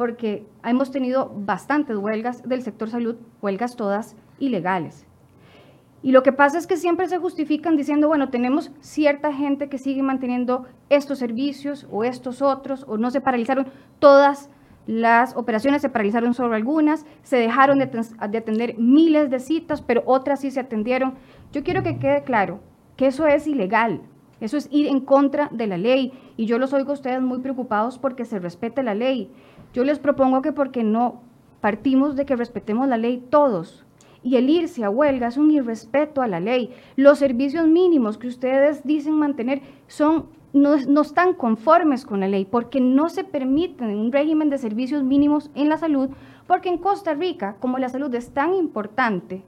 porque 0.00 0.46
hemos 0.64 0.90
tenido 0.90 1.30
bastantes 1.30 1.94
huelgas 1.94 2.42
del 2.48 2.62
sector 2.62 2.88
salud, 2.88 3.16
huelgas 3.42 3.76
todas 3.76 4.16
ilegales. 4.38 5.04
Y 6.02 6.12
lo 6.12 6.22
que 6.22 6.32
pasa 6.32 6.56
es 6.56 6.66
que 6.66 6.78
siempre 6.78 7.06
se 7.06 7.18
justifican 7.18 7.76
diciendo, 7.76 8.08
bueno, 8.08 8.30
tenemos 8.30 8.70
cierta 8.80 9.30
gente 9.30 9.68
que 9.68 9.76
sigue 9.76 10.02
manteniendo 10.02 10.64
estos 10.88 11.18
servicios 11.18 11.86
o 11.90 12.02
estos 12.02 12.40
otros, 12.40 12.86
o 12.88 12.96
no 12.96 13.10
se 13.10 13.20
paralizaron 13.20 13.66
todas 13.98 14.48
las 14.86 15.36
operaciones, 15.36 15.82
se 15.82 15.90
paralizaron 15.90 16.32
solo 16.32 16.54
algunas, 16.54 17.04
se 17.22 17.36
dejaron 17.36 17.78
de, 17.78 17.84
de 17.84 18.38
atender 18.38 18.78
miles 18.78 19.28
de 19.28 19.38
citas, 19.38 19.82
pero 19.82 20.02
otras 20.06 20.40
sí 20.40 20.50
se 20.50 20.60
atendieron. 20.60 21.12
Yo 21.52 21.62
quiero 21.62 21.82
que 21.82 21.98
quede 21.98 22.24
claro 22.24 22.60
que 22.96 23.08
eso 23.08 23.26
es 23.26 23.46
ilegal, 23.46 24.00
eso 24.40 24.56
es 24.56 24.66
ir 24.70 24.86
en 24.86 25.00
contra 25.00 25.50
de 25.52 25.66
la 25.66 25.76
ley, 25.76 26.14
y 26.38 26.46
yo 26.46 26.58
los 26.58 26.72
oigo 26.72 26.92
a 26.92 26.94
ustedes 26.94 27.20
muy 27.20 27.40
preocupados 27.40 27.98
porque 27.98 28.24
se 28.24 28.38
respete 28.38 28.82
la 28.82 28.94
ley. 28.94 29.30
Yo 29.72 29.84
les 29.84 29.98
propongo 29.98 30.42
que 30.42 30.52
porque 30.52 30.82
no 30.82 31.20
partimos 31.60 32.16
de 32.16 32.26
que 32.26 32.36
respetemos 32.36 32.88
la 32.88 32.96
ley 32.96 33.24
todos, 33.30 33.84
y 34.22 34.36
el 34.36 34.50
irse 34.50 34.84
a 34.84 34.90
huelga 34.90 35.28
es 35.28 35.36
un 35.36 35.50
irrespeto 35.50 36.22
a 36.22 36.28
la 36.28 36.40
ley. 36.40 36.74
Los 36.96 37.18
servicios 37.18 37.66
mínimos 37.66 38.18
que 38.18 38.28
ustedes 38.28 38.84
dicen 38.84 39.14
mantener 39.14 39.62
son, 39.86 40.26
no, 40.52 40.76
no, 40.76 41.00
están 41.00 41.34
conformes 41.34 42.04
con 42.04 42.20
la 42.20 42.28
ley 42.28 42.44
porque 42.44 42.80
no 42.80 43.08
se 43.08 43.24
permiten 43.24 43.88
un 43.88 44.12
régimen 44.12 44.50
de 44.50 44.58
servicios 44.58 45.02
mínimos 45.02 45.50
en 45.54 45.68
la 45.68 45.78
salud, 45.78 46.10
porque 46.46 46.68
en 46.68 46.78
Costa 46.78 47.14
Rica, 47.14 47.56
como 47.60 47.78
la 47.78 47.88
salud 47.88 48.14
es 48.14 48.30
tan 48.30 48.54
importante, 48.54 49.42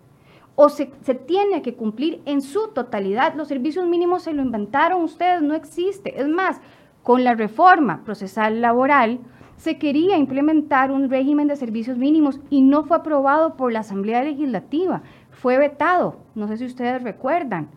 o 0.54 0.68
se, 0.68 0.90
se 1.02 1.14
tiene 1.14 1.62
que 1.62 1.74
cumplir 1.74 2.20
en 2.24 2.42
su 2.42 2.68
totalidad, 2.68 3.34
los 3.34 3.48
servicios 3.48 3.86
mínimos 3.86 4.22
se 4.22 4.32
lo 4.32 4.42
inventaron 4.42 5.02
ustedes, 5.02 5.42
no 5.42 5.54
existe. 5.54 6.20
Es 6.20 6.28
más, 6.28 6.60
con 7.02 7.24
la 7.24 7.34
reforma 7.34 8.04
procesal 8.04 8.60
laboral, 8.60 9.18
se 9.62 9.78
quería 9.78 10.16
implementar 10.16 10.90
un 10.90 11.08
régimen 11.08 11.46
de 11.46 11.54
servicios 11.54 11.96
mínimos 11.96 12.40
y 12.50 12.62
no 12.62 12.82
fue 12.82 12.96
aprobado 12.96 13.56
por 13.56 13.72
la 13.72 13.78
Asamblea 13.78 14.24
Legislativa, 14.24 15.02
fue 15.30 15.56
vetado, 15.56 16.16
no 16.34 16.48
sé 16.48 16.56
si 16.56 16.64
ustedes 16.64 17.00
recuerdan. 17.04 17.68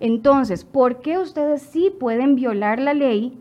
Entonces, 0.00 0.64
¿por 0.64 1.02
qué 1.02 1.18
ustedes 1.18 1.60
sí 1.60 1.92
pueden 2.00 2.34
violar 2.34 2.80
la 2.80 2.94
ley 2.94 3.38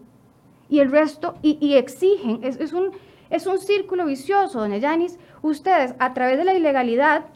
y 0.68 0.80
el 0.80 0.92
resto, 0.92 1.36
y, 1.42 1.76
exigen, 1.76 2.42
es, 2.44 2.60
es, 2.60 2.74
un, 2.74 2.92
es 3.30 3.48
un 3.48 3.58
círculo 3.58 4.06
vicioso, 4.06 4.60
doña 4.60 4.80
Yanis, 4.80 5.18
ustedes 5.42 5.96
a 5.98 6.14
través 6.14 6.38
de 6.38 6.44
la 6.44 6.56
ilegalidad 6.56 7.28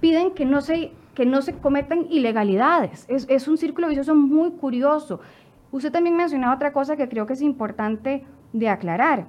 piden 0.00 0.30
que 0.30 0.46
no 0.46 0.62
se, 0.62 0.92
que 1.14 1.26
no 1.26 1.42
se 1.42 1.58
cometan 1.58 2.06
ilegalidades, 2.08 3.04
es, 3.10 3.26
es 3.28 3.48
un 3.48 3.58
círculo 3.58 3.88
vicioso 3.88 4.14
muy 4.14 4.52
curioso. 4.52 5.20
Usted 5.72 5.92
también 5.92 6.16
mencionaba 6.16 6.54
otra 6.54 6.72
cosa 6.72 6.96
que 6.96 7.06
creo 7.06 7.26
que 7.26 7.34
es 7.34 7.42
importante 7.42 8.24
de 8.54 8.68
aclarar. 8.70 9.26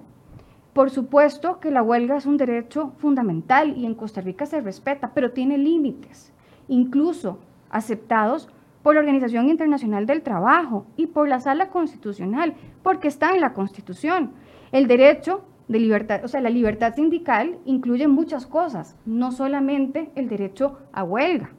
Por 0.77 0.91
supuesto 0.91 1.59
que 1.59 1.71
la 1.71 1.81
huelga 1.81 2.17
es 2.17 2.27
un 2.27 2.37
derecho 2.37 2.93
fundamental 2.99 3.75
y 3.75 3.87
en 3.87 3.95
Costa 3.95 4.21
Rica 4.21 4.45
se 4.45 4.61
respeta, 4.61 5.11
pero 5.15 5.31
tiene 5.31 5.57
límites, 5.57 6.31
incluso 6.67 7.39
aceptados 7.71 8.47
por 8.83 8.93
la 8.93 8.99
Organización 8.99 9.49
Internacional 9.49 10.05
del 10.05 10.21
Trabajo 10.21 10.85
y 10.95 11.07
por 11.07 11.27
la 11.27 11.39
Sala 11.39 11.71
Constitucional, 11.71 12.53
porque 12.83 13.07
está 13.07 13.33
en 13.33 13.41
la 13.41 13.53
Constitución. 13.53 14.33
El 14.71 14.85
derecho 14.85 15.45
de 15.67 15.79
libertad, 15.79 16.23
o 16.23 16.27
sea, 16.27 16.41
la 16.41 16.51
libertad 16.51 16.93
sindical 16.93 17.57
incluye 17.65 18.07
muchas 18.07 18.45
cosas, 18.45 18.95
no 19.03 19.31
solamente 19.31 20.11
el 20.13 20.29
derecho 20.29 20.77
a 20.93 21.03
huelga. 21.03 21.49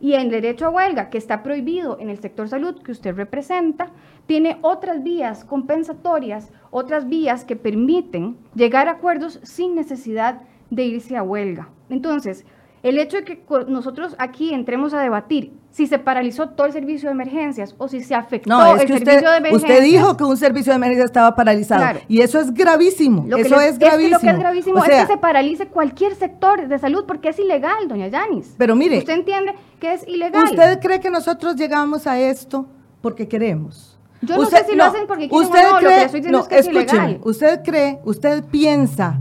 Y 0.00 0.14
el 0.14 0.30
derecho 0.30 0.66
a 0.66 0.70
huelga, 0.70 1.10
que 1.10 1.18
está 1.18 1.42
prohibido 1.42 1.98
en 1.98 2.10
el 2.10 2.18
sector 2.18 2.48
salud 2.48 2.82
que 2.82 2.92
usted 2.92 3.14
representa, 3.14 3.90
tiene 4.26 4.58
otras 4.62 5.02
vías 5.02 5.44
compensatorias, 5.44 6.52
otras 6.70 7.08
vías 7.08 7.44
que 7.44 7.56
permiten 7.56 8.36
llegar 8.54 8.88
a 8.88 8.92
acuerdos 8.92 9.40
sin 9.42 9.74
necesidad 9.74 10.42
de 10.70 10.84
irse 10.84 11.16
a 11.16 11.22
huelga. 11.22 11.68
Entonces, 11.88 12.44
el 12.88 12.98
hecho 12.98 13.16
de 13.16 13.24
que 13.24 13.42
nosotros 13.68 14.14
aquí 14.18 14.54
entremos 14.54 14.94
a 14.94 15.00
debatir 15.00 15.52
si 15.70 15.86
se 15.86 15.98
paralizó 15.98 16.50
todo 16.50 16.66
el 16.66 16.72
servicio 16.72 17.08
de 17.08 17.12
emergencias 17.14 17.74
o 17.78 17.88
si 17.88 18.02
se 18.02 18.14
afectó 18.14 18.48
no, 18.48 18.64
es 18.76 18.82
el 18.82 18.88
servicio 18.88 18.96
usted, 18.96 19.20
de 19.20 19.36
emergencias. 19.36 19.70
Usted 19.70 19.82
dijo 19.84 20.16
que 20.16 20.24
un 20.24 20.36
servicio 20.36 20.72
de 20.72 20.76
emergencia 20.76 21.04
estaba 21.04 21.34
paralizado. 21.34 21.82
Claro. 21.82 22.00
Y 22.08 22.20
eso 22.20 22.40
es 22.40 22.54
gravísimo. 22.54 23.24
Lo 23.26 23.36
eso 23.36 23.56
les- 23.56 23.72
es 23.72 23.78
gravísimo. 23.78 24.18
que 24.18 24.26
lo 24.26 24.30
que 24.30 24.36
es 24.36 24.38
gravísimo 24.38 24.78
O 24.78 24.84
sea, 24.84 25.02
es 25.02 25.06
que 25.06 25.12
se 25.14 25.18
paralice 25.18 25.66
cualquier 25.68 26.14
sector 26.14 26.66
de 26.68 26.78
salud 26.78 27.04
porque 27.06 27.30
es 27.30 27.38
ilegal, 27.38 27.88
doña 27.88 28.08
Yanis. 28.08 28.54
Pero 28.56 28.76
mire, 28.76 28.98
Usted 28.98 29.14
entiende 29.14 29.54
que 29.80 29.92
es 29.94 30.06
ilegal. 30.08 30.44
¿Usted 30.44 30.78
cree 30.80 31.00
que 31.00 31.10
nosotros 31.10 31.56
llegamos 31.56 32.06
a 32.06 32.18
esto 32.20 32.66
porque 33.02 33.28
queremos? 33.28 33.98
Yo 34.22 34.36
no 34.38 34.46
sé 34.46 34.64
si 34.64 34.74
lo 34.74 34.84
hacen 34.84 35.06
porque 35.06 35.28
quieren 35.28 35.48
o 35.48 35.52
no, 35.52 35.72
lo 35.72 35.78
que 35.78 35.94
le 35.94 36.02
estoy 36.04 36.20
diciendo 36.20 36.40
es 36.40 36.48
que 36.48 36.58
es 36.58 36.66
escúcheme, 36.66 37.02
ilegal. 37.10 37.20
¿Usted 37.22 37.62
cree, 37.62 37.98
usted 38.04 38.44
piensa 38.44 39.18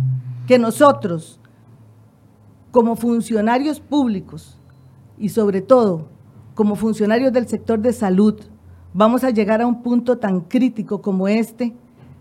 que 0.48 0.58
nosotros 0.58 1.40
como 2.76 2.98
funcionarios 2.98 3.80
públicos 3.80 4.58
y 5.18 5.30
sobre 5.30 5.62
todo 5.62 6.10
como 6.56 6.76
funcionarios 6.76 7.32
del 7.32 7.48
sector 7.48 7.80
de 7.80 7.94
salud, 7.94 8.38
vamos 8.94 9.24
a 9.24 9.30
llegar 9.30 9.62
a 9.62 9.66
un 9.66 9.82
punto 9.82 10.18
tan 10.18 10.42
crítico 10.42 11.02
como 11.02 11.30
este 11.30 11.74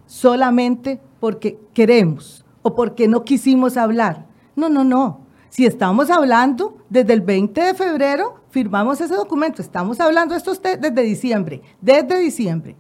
solamente 0.07 1.01
porque 1.19 1.59
queremos 1.73 2.45
o 2.63 2.73
porque 2.77 3.09
no 3.09 3.25
quisimos 3.25 3.77
hablar. 3.77 4.27
No, 4.55 4.69
no, 4.69 4.85
no. 4.85 5.23
Si 5.49 5.67
estamos 5.67 6.09
hablando 6.09 6.77
desde 6.89 7.15
el 7.15 7.23
20 7.23 7.61
de 7.61 7.75
febrero, 7.75 8.37
firmamos 8.51 9.01
ese 9.01 9.17
documento. 9.17 9.61
Estamos 9.61 9.99
hablando 9.99 10.37
esto 10.37 10.53
desde 10.55 11.03
diciembre, 11.03 11.63
desde 11.81 12.21
diciembre. 12.21 12.77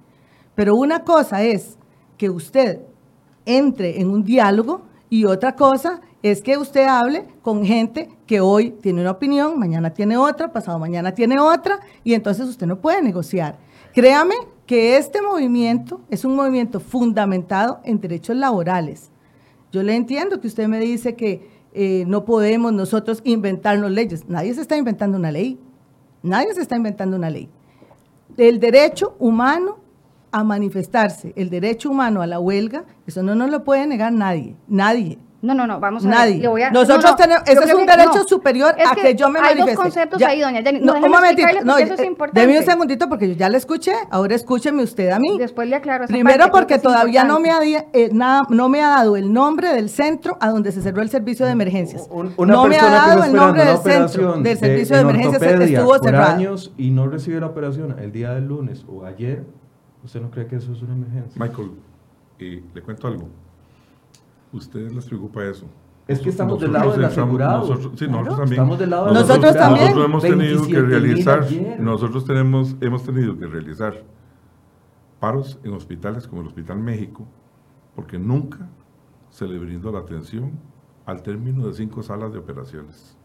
Pero 0.54 0.76
una 0.76 1.02
cosa 1.02 1.42
es 1.42 1.76
que 2.16 2.30
usted 2.30 2.82
entre 3.44 4.00
en 4.00 4.10
un 4.10 4.22
diálogo 4.22 4.82
y 5.14 5.26
otra 5.26 5.54
cosa 5.54 6.00
es 6.24 6.42
que 6.42 6.58
usted 6.58 6.88
hable 6.88 7.24
con 7.40 7.64
gente 7.64 8.08
que 8.26 8.40
hoy 8.40 8.72
tiene 8.72 9.00
una 9.00 9.12
opinión, 9.12 9.56
mañana 9.56 9.90
tiene 9.90 10.16
otra, 10.16 10.52
pasado 10.52 10.76
mañana 10.80 11.14
tiene 11.14 11.38
otra, 11.38 11.78
y 12.02 12.14
entonces 12.14 12.48
usted 12.48 12.66
no 12.66 12.80
puede 12.80 13.00
negociar. 13.00 13.56
Créame 13.92 14.34
que 14.66 14.96
este 14.96 15.22
movimiento 15.22 16.00
es 16.10 16.24
un 16.24 16.34
movimiento 16.34 16.80
fundamentado 16.80 17.78
en 17.84 18.00
derechos 18.00 18.34
laborales. 18.34 19.12
Yo 19.70 19.84
le 19.84 19.94
entiendo 19.94 20.40
que 20.40 20.48
usted 20.48 20.66
me 20.66 20.80
dice 20.80 21.14
que 21.14 21.48
eh, 21.74 22.02
no 22.08 22.24
podemos 22.24 22.72
nosotros 22.72 23.20
inventarnos 23.22 23.92
leyes. 23.92 24.28
Nadie 24.28 24.52
se 24.52 24.62
está 24.62 24.76
inventando 24.76 25.16
una 25.16 25.30
ley. 25.30 25.60
Nadie 26.24 26.54
se 26.54 26.62
está 26.62 26.74
inventando 26.74 27.16
una 27.16 27.30
ley. 27.30 27.48
El 28.36 28.58
derecho 28.58 29.14
humano 29.20 29.78
a 30.34 30.42
manifestarse, 30.44 31.32
el 31.36 31.48
derecho 31.48 31.90
humano 31.90 32.20
a 32.22 32.26
la 32.26 32.40
huelga, 32.40 32.84
eso 33.06 33.22
no 33.22 33.34
nos 33.34 33.50
lo 33.50 33.62
puede 33.62 33.86
negar 33.86 34.12
nadie, 34.12 34.56
nadie. 34.66 35.18
No, 35.42 35.52
no, 35.52 35.66
no, 35.66 35.78
vamos 35.78 36.06
a 36.06 36.08
Nadie. 36.08 36.48
ver. 36.48 36.72
Nosotros 36.72 37.16
tenemos, 37.16 37.42
ese 37.46 37.64
es 37.64 37.74
un 37.74 37.84
derecho 37.84 38.24
superior 38.26 38.74
a 38.80 38.94
que, 38.94 39.14
yo 39.14 39.28
me 39.28 39.38
hay 39.40 39.54
manifieste. 39.54 39.70
Hay 39.70 39.74
dos 39.76 39.84
conceptos 39.84 40.22
ahí, 40.22 40.40
doña 40.40 40.62
Jenny. 40.62 40.80
No, 40.80 40.94
un 40.94 41.10
momentito, 41.10 41.48
no, 41.64 41.76
eso 41.76 41.92
es 41.92 42.00
eh, 42.00 42.06
importante. 42.06 42.40
Deme 42.40 42.58
un 42.60 42.64
segundito 42.64 43.10
porque 43.10 43.28
yo 43.28 43.34
ya 43.34 43.50
le 43.50 43.58
escuché, 43.58 43.92
ahora 44.10 44.34
escúcheme 44.34 44.82
usted 44.82 45.10
a 45.10 45.18
mí. 45.18 45.36
Después 45.38 45.68
le 45.68 45.76
aclaro 45.76 46.04
esa 46.04 46.12
Primero 46.14 46.38
parte, 46.38 46.50
porque 46.50 46.74
que 46.76 46.80
todavía 46.80 47.24
no 47.24 47.40
me, 47.40 47.50
ha, 47.50 47.58
eh, 47.62 48.08
nada, 48.10 48.46
no 48.48 48.70
me 48.70 48.80
ha 48.82 48.88
dado 48.88 49.18
el 49.18 49.30
nombre 49.34 49.68
del 49.74 49.90
centro 49.90 50.38
a 50.40 50.48
donde 50.48 50.72
se 50.72 50.80
cerró 50.80 51.02
el 51.02 51.10
servicio 51.10 51.44
de 51.44 51.52
emergencias. 51.52 52.08
Un- 52.10 52.32
una 52.38 52.54
no 52.54 52.64
me 52.66 52.76
ha 52.78 52.80
que 52.80 52.86
dado 52.86 53.24
el 53.24 53.34
nombre 53.34 53.66
del 53.66 53.76
centro 53.76 54.32
del 54.38 54.56
servicio 54.56 54.96
de, 54.96 55.02
en 55.02 55.10
emergencias 55.10 55.42
estuvo 55.60 55.98
cerrado. 55.98 56.36
años 56.36 56.72
y 56.78 56.88
no 56.90 57.06
recibe 57.06 57.38
la 57.40 57.48
operación 57.48 57.96
el 57.98 58.12
día 58.12 58.32
del 58.32 58.46
lunes 58.46 58.86
o 58.88 59.04
ayer, 59.04 59.44
¿usted 60.04 60.20
no 60.20 60.30
cree 60.30 60.46
que 60.46 60.56
eso 60.56 60.72
es 60.72 60.82
una 60.82 60.94
emergencia? 60.94 61.42
Michael, 61.42 61.70
eh, 62.38 62.62
le 62.74 62.82
cuento 62.82 63.06
algo. 63.08 63.28
¿Ustedes 64.52 64.94
les 64.94 65.04
preocupa 65.06 65.44
eso? 65.44 65.66
Es 66.06 66.20
que 66.20 66.28
estamos 66.28 66.60
del 66.60 66.70
Nosotros 66.70 66.96
lado 66.98 67.00
del 67.00 67.10
asegurado. 67.10 67.58
nosotros- 67.60 67.92
sí, 67.98 68.06
nosotros 68.06 68.36
también. 68.36 68.52
Estamos 68.52 68.78
del 68.78 68.90
lado 68.90 69.06
Nosotros 69.06 69.30
asegurado. 69.44 69.58
también. 69.58 69.84
Nosotros 69.86 70.04
hemos 70.06 70.22
tenido 70.22 70.66
que 70.66 70.72
27.000 70.82 70.88
realizar, 70.88 71.80
nosotros 71.80 72.24
tenemos, 72.26 72.76
hemos 72.80 73.02
tenido 73.04 73.38
que 73.38 73.46
realizar 73.46 74.02
paros 75.18 75.58
en 75.64 75.72
hospitales 75.72 76.28
como 76.28 76.42
el 76.42 76.48
Hospital 76.48 76.78
México, 76.78 77.26
porque 77.96 78.18
nunca 78.18 78.68
se 79.30 79.46
le 79.48 79.58
brindó 79.58 79.90
la 79.90 80.00
atención 80.00 80.52
al 81.06 81.22
término 81.22 81.66
de 81.66 81.72
cinco 81.72 82.02
salas 82.02 82.32
de 82.32 82.38
operaciones. 82.38 83.16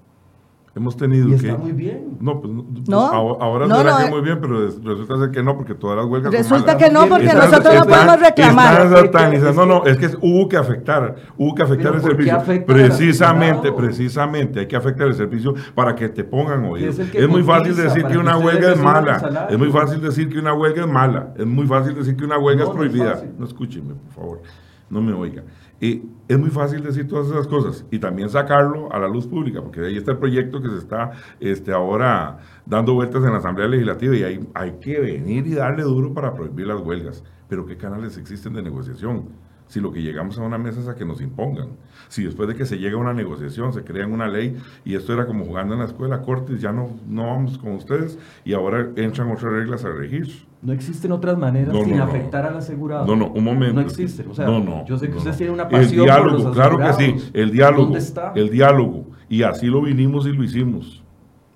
Hemos 0.80 0.95
tenido 0.95 1.27
Y 1.27 1.32
que... 1.32 1.47
está 1.49 1.57
muy 1.57 1.73
bien. 1.73 2.17
No, 2.21 2.39
pues 2.39 2.53
no, 2.53 2.63
No, 2.88 2.99
ahora, 3.41 3.67
no, 3.67 3.75
será 3.77 3.91
no, 3.91 3.97
que 3.97 4.03
eh. 4.05 4.09
muy 4.11 4.21
bien, 4.21 4.38
pero 4.39 4.65
resulta 4.65 5.17
ser 5.19 5.32
que 5.32 5.43
no, 5.43 5.57
porque 5.57 5.75
todas 5.75 5.97
las 5.97 6.05
huelgas 6.05 6.32
son 6.34 6.41
Resulta 6.41 6.73
malas. 6.73 6.84
que 6.88 6.93
no, 6.93 7.07
porque 7.09 7.25
Están- 7.25 7.49
nosotros 7.49 7.75
no 7.75 7.86
podemos 7.86 8.19
reclamar. 8.21 9.03
están. 9.03 9.55
No, 9.55 9.65
no, 9.65 9.86
es 9.86 9.97
que 9.97 10.07
hubo 10.21 10.47
que 10.47 10.55
afectar, 10.55 11.15
hubo 11.38 11.53
que 11.53 11.63
afectar 11.63 11.91
Pero 11.91 11.95
el 11.97 12.01
¿por 12.01 12.17
qué 12.17 12.32
servicio. 12.32 12.65
Precisamente, 12.65 13.71
precisamente, 13.73 14.59
hay 14.61 14.67
que 14.67 14.75
afectar 14.77 15.07
el 15.07 15.15
servicio 15.15 15.53
para 15.75 15.95
que 15.95 16.07
te 16.09 16.23
pongan 16.23 16.63
oído. 16.65 16.89
es 16.89 16.99
Es, 16.99 17.09
que 17.11 17.27
muy 17.27 17.43
fácil 17.43 17.75
decir 17.75 18.03
que 18.03 18.09
que 18.13 18.17
una 18.17 18.38
huelga 18.38 18.71
es 18.71 18.80
mala. 18.82 19.47
Es 19.49 19.57
muy 19.57 19.69
fácil 19.71 20.01
decir 20.01 20.30
que 20.30 20.39
una 20.39 20.53
huelga 20.53 20.82
es 20.86 20.88
mala. 20.91 21.34
Es 21.38 21.45
muy 21.45 21.67
fácil 21.67 21.93
decir 21.95 22.15
que 22.15 22.23
una 22.25 22.38
huelga 22.39 22.63
No, 22.63 22.69
es 22.71 22.75
no 22.77 22.84
es 22.84 22.89
prohibida. 22.91 23.23
No, 23.38 23.45
escúcheme, 23.45 23.93
por 23.95 24.13
favor. 24.13 24.41
No 24.89 25.01
me 25.01 25.13
oiga. 25.13 25.43
Y 25.82 26.03
es 26.27 26.38
muy 26.38 26.49
fácil 26.49 26.84
decir 26.84 27.07
todas 27.07 27.27
esas 27.27 27.47
cosas 27.47 27.86
y 27.89 27.99
también 27.99 28.30
sacarlo 28.30 28.91
a 28.91 28.99
la 28.99 29.07
luz 29.07 29.27
pública, 29.27 29.61
porque 29.61 29.80
ahí 29.80 29.97
está 29.97 30.11
el 30.11 30.17
proyecto 30.17 30.61
que 30.61 30.69
se 30.69 30.77
está 30.77 31.11
este, 31.39 31.71
ahora 31.71 32.39
dando 32.65 32.93
vueltas 32.93 33.23
en 33.23 33.32
la 33.32 33.38
Asamblea 33.38 33.67
Legislativa 33.67 34.15
y 34.15 34.23
hay, 34.23 34.49
hay 34.53 34.73
que 34.80 34.99
venir 34.99 35.47
y 35.47 35.53
darle 35.55 35.84
duro 35.84 36.13
para 36.13 36.34
prohibir 36.34 36.67
las 36.67 36.82
huelgas. 36.82 37.23
Pero 37.47 37.65
¿qué 37.65 37.77
canales 37.77 38.17
existen 38.17 38.53
de 38.53 38.61
negociación? 38.61 39.30
Si 39.70 39.80
lo 39.80 39.91
que 39.91 40.01
llegamos 40.01 40.38
a 40.39 40.41
una 40.41 40.57
mesa 40.57 40.80
es 40.82 40.88
a 40.88 40.95
que 40.95 41.05
nos 41.05 41.22
impongan. 41.22 41.67
Si 42.07 42.24
después 42.24 42.49
de 42.49 42.55
que 42.55 42.65
se 42.65 42.78
llega 42.80 42.97
a 42.97 42.99
una 42.99 43.13
negociación 43.13 43.72
se 43.72 43.84
crea 43.84 44.07
una 44.07 44.28
ley 44.28 44.57
y 44.84 44.95
esto 44.95 45.13
era 45.13 45.28
como 45.28 45.45
jugando 45.45 45.76
en 45.76 45.80
la 45.82 45.86
escuela, 45.86 46.22
cortes, 46.24 46.59
ya 46.59 46.72
no, 46.72 46.89
no 47.07 47.28
vamos 47.28 47.59
con 47.59 47.74
ustedes 47.74 48.17
y 48.43 48.53
ahora 48.53 48.89
entran 48.95 49.30
otras 49.32 49.53
reglas 49.53 49.86
a 49.86 49.89
regir. 49.89 50.28
No 50.63 50.74
existen 50.74 51.11
otras 51.11 51.38
maneras 51.38 51.72
No, 51.74 51.84
sin 51.84 51.91
no, 51.91 51.97
no. 51.97 52.03
afectar 52.05 52.47
al 52.47 52.57
asegurado. 52.57 53.05
No, 53.05 53.15
no, 53.15 53.28
un 53.32 53.43
momento. 53.43 53.76
No 53.76 53.82
existen. 53.82 54.28
O 54.28 54.34
sea, 54.34 54.47
no, 54.47 54.59
no, 54.59 54.86
yo 54.88 54.97
sé 54.97 55.05
que 55.05 55.11
no, 55.11 55.17
ustedes 55.20 55.36
no. 55.36 55.38
tienen 55.38 55.53
una 55.53 55.63
El 55.63 55.70
pasión 55.70 56.05
diálogo, 56.05 56.36
por 56.38 56.45
los 56.45 56.55
claro 56.55 56.78
que 56.80 56.93
sí, 56.93 57.30
el 57.34 57.51
diálogo. 57.51 57.84
¿Dónde 57.84 57.99
está? 57.99 58.34
El 58.36 58.49
diálogo. 58.49 59.05
Y 59.30 59.43
así 59.43 59.67
lo 59.67 59.84
vinimos 59.84 60.26
y 60.26 60.34
lo 60.34 60.43
hicimos. 60.43 61.03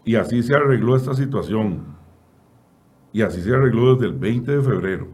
Y 0.05 0.15
así 0.15 0.43
se 0.43 0.53
arregló 0.53 0.95
esta 0.95 1.15
situación. 1.15 1.79
Y 3.11 3.23
así 3.23 3.41
se 3.41 3.53
arregló 3.55 3.95
desde 3.95 4.05
el 4.05 4.13
20 4.19 4.55
de 4.57 4.61
febrero. 4.61 5.07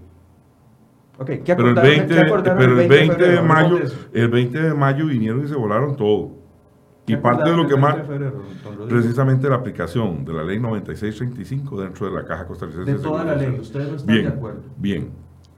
¿Qué 1.26 1.56
Pero 1.56 1.70
el 1.70 1.78
acordaron- 1.78 1.84
20, 1.84 2.16
qué 2.16 2.22
pero 2.58 2.80
el 2.82 2.88
20 2.90 3.28
de 3.28 3.42
mayo, 3.42 3.76
de 3.78 3.84
eso. 3.84 3.96
el 4.14 4.28
20 4.30 4.62
de 4.62 4.74
mayo 4.74 5.06
vinieron 5.08 5.44
y 5.44 5.48
se 5.48 5.56
volaron 5.56 5.96
todo. 5.96 6.32
Y 7.08 7.14
¿Qué 7.14 7.18
parte 7.18 7.50
de 7.50 7.58
lo 7.58 7.68
que 7.68 7.74
20 7.74 7.80
más, 7.82 8.08
febrero, 8.08 8.44
precisamente 8.88 9.50
la 9.50 9.56
aplicación 9.56 10.24
de 10.26 10.34
la 10.34 10.44
ley 10.44 10.60
9635 10.60 11.82
dentro 11.82 12.06
de 12.08 12.14
la 12.14 12.24
Caja 12.26 12.46
Costarricense 12.46 12.92
De 12.94 13.00
toda 13.00 13.24
la 13.26 13.36
ley, 13.36 13.58
ustedes 13.60 13.90
no 13.90 13.96
están 13.96 14.14
bien, 14.16 14.28
de 14.28 14.34
acuerdo. 14.34 14.60
Bien. 14.78 15.10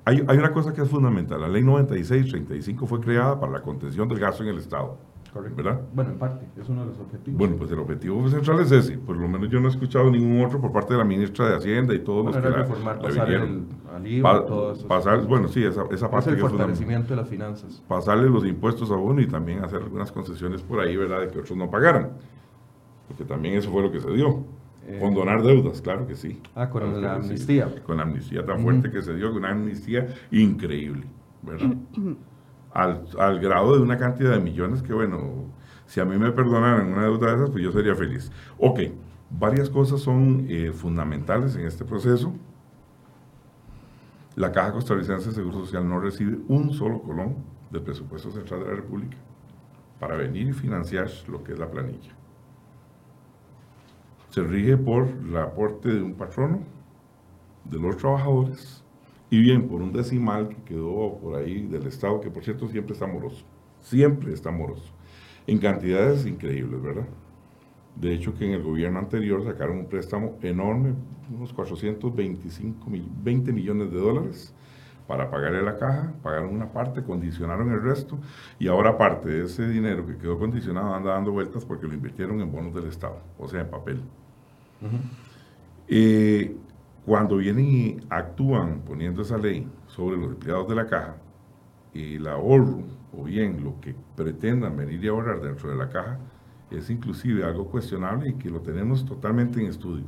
Hay, 0.05 0.23
hay 0.27 0.37
una 0.37 0.51
cosa 0.51 0.73
que 0.73 0.81
es 0.81 0.89
fundamental. 0.89 1.41
La 1.41 1.47
ley 1.49 1.61
9635 1.63 2.87
fue 2.87 2.99
creada 3.01 3.39
para 3.39 3.51
la 3.51 3.61
contención 3.61 4.07
del 4.07 4.19
gasto 4.19 4.43
en 4.43 4.49
el 4.49 4.57
Estado. 4.57 4.97
Correcto. 5.33 5.63
¿Verdad? 5.63 5.81
Bueno, 5.93 6.11
en 6.11 6.17
parte, 6.19 6.45
es 6.59 6.67
uno 6.67 6.81
de 6.81 6.87
los 6.87 6.99
objetivos. 6.99 7.37
Bueno, 7.39 7.55
pues 7.55 7.71
el 7.71 7.79
objetivo 7.79 8.27
central 8.27 8.59
es 8.59 8.71
ese. 8.73 8.97
Por 8.97 9.15
lo 9.15 9.29
menos 9.29 9.49
yo 9.49 9.61
no 9.61 9.67
he 9.67 9.71
escuchado 9.71 10.11
ningún 10.11 10.43
otro 10.45 10.59
por 10.59 10.73
parte 10.73 10.93
de 10.93 10.99
la 10.99 11.05
ministra 11.05 11.47
de 11.49 11.55
Hacienda 11.55 11.93
y 11.93 11.99
todos 11.99 12.23
Bueno, 12.23 12.39
los 12.39 12.45
que 12.45 12.49
la, 12.51 12.57
reformar, 12.65 12.95
la 12.97 13.01
pasar 13.03 13.25
vinieron. 13.27 13.49
el- 13.89 13.95
al 13.95 14.07
IVA, 14.07 14.31
Pa- 14.41 14.45
todo 14.45 14.73
eso. 14.73 14.87
pasar, 14.89 15.25
bueno, 15.27 15.47
sí, 15.47 15.63
esa, 15.63 15.83
esa 15.89 16.05
es 16.07 16.11
parte 16.11 16.29
el 16.31 16.35
que 16.35 16.41
es 16.43 16.49
fortalecimiento 16.49 17.09
de 17.09 17.15
las 17.15 17.29
finanzas. 17.29 17.81
Pasarle 17.87 18.29
los 18.29 18.45
impuestos 18.45 18.91
a 18.91 18.95
uno 18.95 19.21
y 19.21 19.27
también 19.27 19.63
hacer 19.63 19.81
algunas 19.81 20.11
concesiones 20.11 20.61
por 20.63 20.81
ahí, 20.81 20.97
¿verdad? 20.97 21.21
De 21.21 21.27
que 21.29 21.39
otros 21.39 21.57
no 21.57 21.69
pagaran. 21.69 22.09
Porque 23.07 23.23
también 23.23 23.55
eso 23.55 23.71
fue 23.71 23.81
lo 23.83 23.91
que 23.91 24.01
se 24.01 24.11
dio. 24.11 24.43
Eh, 24.87 24.97
Condonar 24.99 25.43
deudas, 25.43 25.79
claro 25.81 26.07
que 26.07 26.15
sí. 26.15 26.41
Ah, 26.55 26.69
con 26.69 26.81
Claro 26.81 26.99
la 26.99 27.15
sí. 27.21 27.27
amnistía. 27.27 27.73
Con 27.85 27.97
la 27.97 28.03
amnistía 28.03 28.45
tan 28.45 28.59
fuerte 28.61 28.91
que 28.91 29.01
se 29.01 29.13
dio, 29.15 29.29
con 29.29 29.37
una 29.37 29.51
amnistía 29.51 30.07
increíble, 30.31 31.03
¿verdad? 31.41 31.73
al, 32.73 33.05
al 33.19 33.39
grado 33.39 33.75
de 33.75 33.81
una 33.81 33.97
cantidad 33.97 34.31
de 34.31 34.39
millones 34.39 34.81
que, 34.81 34.93
bueno, 34.93 35.45
si 35.85 35.99
a 35.99 36.05
mí 36.05 36.17
me 36.17 36.31
perdonaran 36.31 36.91
una 36.91 37.03
deuda 37.03 37.31
de 37.31 37.35
esas, 37.35 37.49
pues 37.49 37.63
yo 37.63 37.71
sería 37.71 37.95
feliz. 37.95 38.31
Ok, 38.57 38.79
varias 39.29 39.69
cosas 39.69 39.99
son 39.99 40.45
eh, 40.49 40.71
fundamentales 40.71 41.55
en 41.55 41.65
este 41.65 41.83
proceso. 41.83 42.33
La 44.35 44.51
Caja 44.51 44.71
Costarricense 44.71 45.29
de 45.29 45.35
Seguro 45.35 45.59
Social 45.59 45.87
no 45.87 45.99
recibe 45.99 46.39
un 46.47 46.71
solo 46.71 47.01
colón 47.01 47.35
del 47.69 47.81
presupuesto 47.81 48.31
central 48.31 48.61
de 48.61 48.67
la 48.67 48.75
República 48.75 49.17
para 49.99 50.15
venir 50.15 50.47
y 50.47 50.53
financiar 50.53 51.09
lo 51.27 51.43
que 51.43 51.53
es 51.53 51.59
la 51.59 51.69
planilla. 51.69 52.11
Se 54.29 54.41
rige 54.41 54.77
por 54.77 55.07
el 55.07 55.35
aporte 55.35 55.89
de 55.89 56.01
un 56.01 56.13
patrono, 56.13 56.59
de 57.65 57.77
los 57.77 57.97
trabajadores, 57.97 58.80
y 59.31 59.41
bien 59.41 59.67
por 59.67 59.81
un 59.81 59.91
decimal 59.91 60.49
que 60.49 60.57
quedó 60.63 61.17
por 61.19 61.35
ahí 61.35 61.65
del 61.65 61.87
Estado, 61.87 62.21
que 62.21 62.29
por 62.29 62.43
cierto 62.43 62.67
siempre 62.67 62.93
está 62.93 63.07
moroso, 63.07 63.43
siempre 63.81 64.31
está 64.33 64.51
moroso, 64.51 64.93
en 65.47 65.57
cantidades 65.57 66.27
increíbles, 66.27 66.79
¿verdad? 66.83 67.07
De 67.95 68.13
hecho, 68.13 68.33
que 68.35 68.45
en 68.45 68.51
el 68.53 68.63
gobierno 68.63 68.99
anterior 68.99 69.43
sacaron 69.43 69.77
un 69.79 69.85
préstamo 69.87 70.37
enorme, 70.41 70.93
unos 71.35 71.51
425, 71.53 72.89
mil- 72.89 73.09
20 73.23 73.51
millones 73.51 73.91
de 73.91 73.97
dólares, 73.99 74.53
para 75.07 75.29
pagarle 75.29 75.61
la 75.61 75.77
caja, 75.77 76.13
pagaron 76.23 76.53
una 76.55 76.71
parte, 76.71 77.03
condicionaron 77.03 77.71
el 77.71 77.81
resto, 77.81 78.19
y 78.59 78.67
ahora 78.67 78.97
parte 78.97 79.29
de 79.29 79.45
ese 79.45 79.67
dinero 79.67 80.05
que 80.05 80.17
quedó 80.17 80.37
condicionado 80.39 80.93
anda 80.93 81.13
dando 81.13 81.31
vueltas 81.31 81.65
porque 81.65 81.87
lo 81.87 81.93
invirtieron 81.93 82.39
en 82.41 82.51
bonos 82.51 82.73
del 82.73 82.85
Estado, 82.87 83.19
o 83.37 83.47
sea, 83.47 83.61
en 83.61 83.69
papel. 83.69 84.01
Eh, 85.87 86.55
cuando 87.05 87.37
vienen 87.37 87.65
y 87.65 87.97
actúan 88.09 88.81
poniendo 88.81 89.21
esa 89.21 89.37
ley 89.37 89.67
sobre 89.87 90.17
los 90.17 90.31
empleados 90.31 90.67
de 90.67 90.75
la 90.75 90.87
caja, 90.87 91.17
el 91.93 92.27
ahorro, 92.27 92.83
o 93.17 93.23
bien 93.23 93.63
lo 93.63 93.79
que 93.81 93.95
pretendan 94.15 94.77
venir 94.77 95.03
y 95.03 95.07
ahorrar 95.07 95.41
dentro 95.41 95.69
de 95.69 95.75
la 95.75 95.89
caja, 95.89 96.19
es 96.69 96.89
inclusive 96.89 97.43
algo 97.43 97.67
cuestionable 97.67 98.29
y 98.29 98.33
que 98.33 98.49
lo 98.49 98.61
tenemos 98.61 99.05
totalmente 99.05 99.59
en 99.59 99.67
estudio 99.67 100.05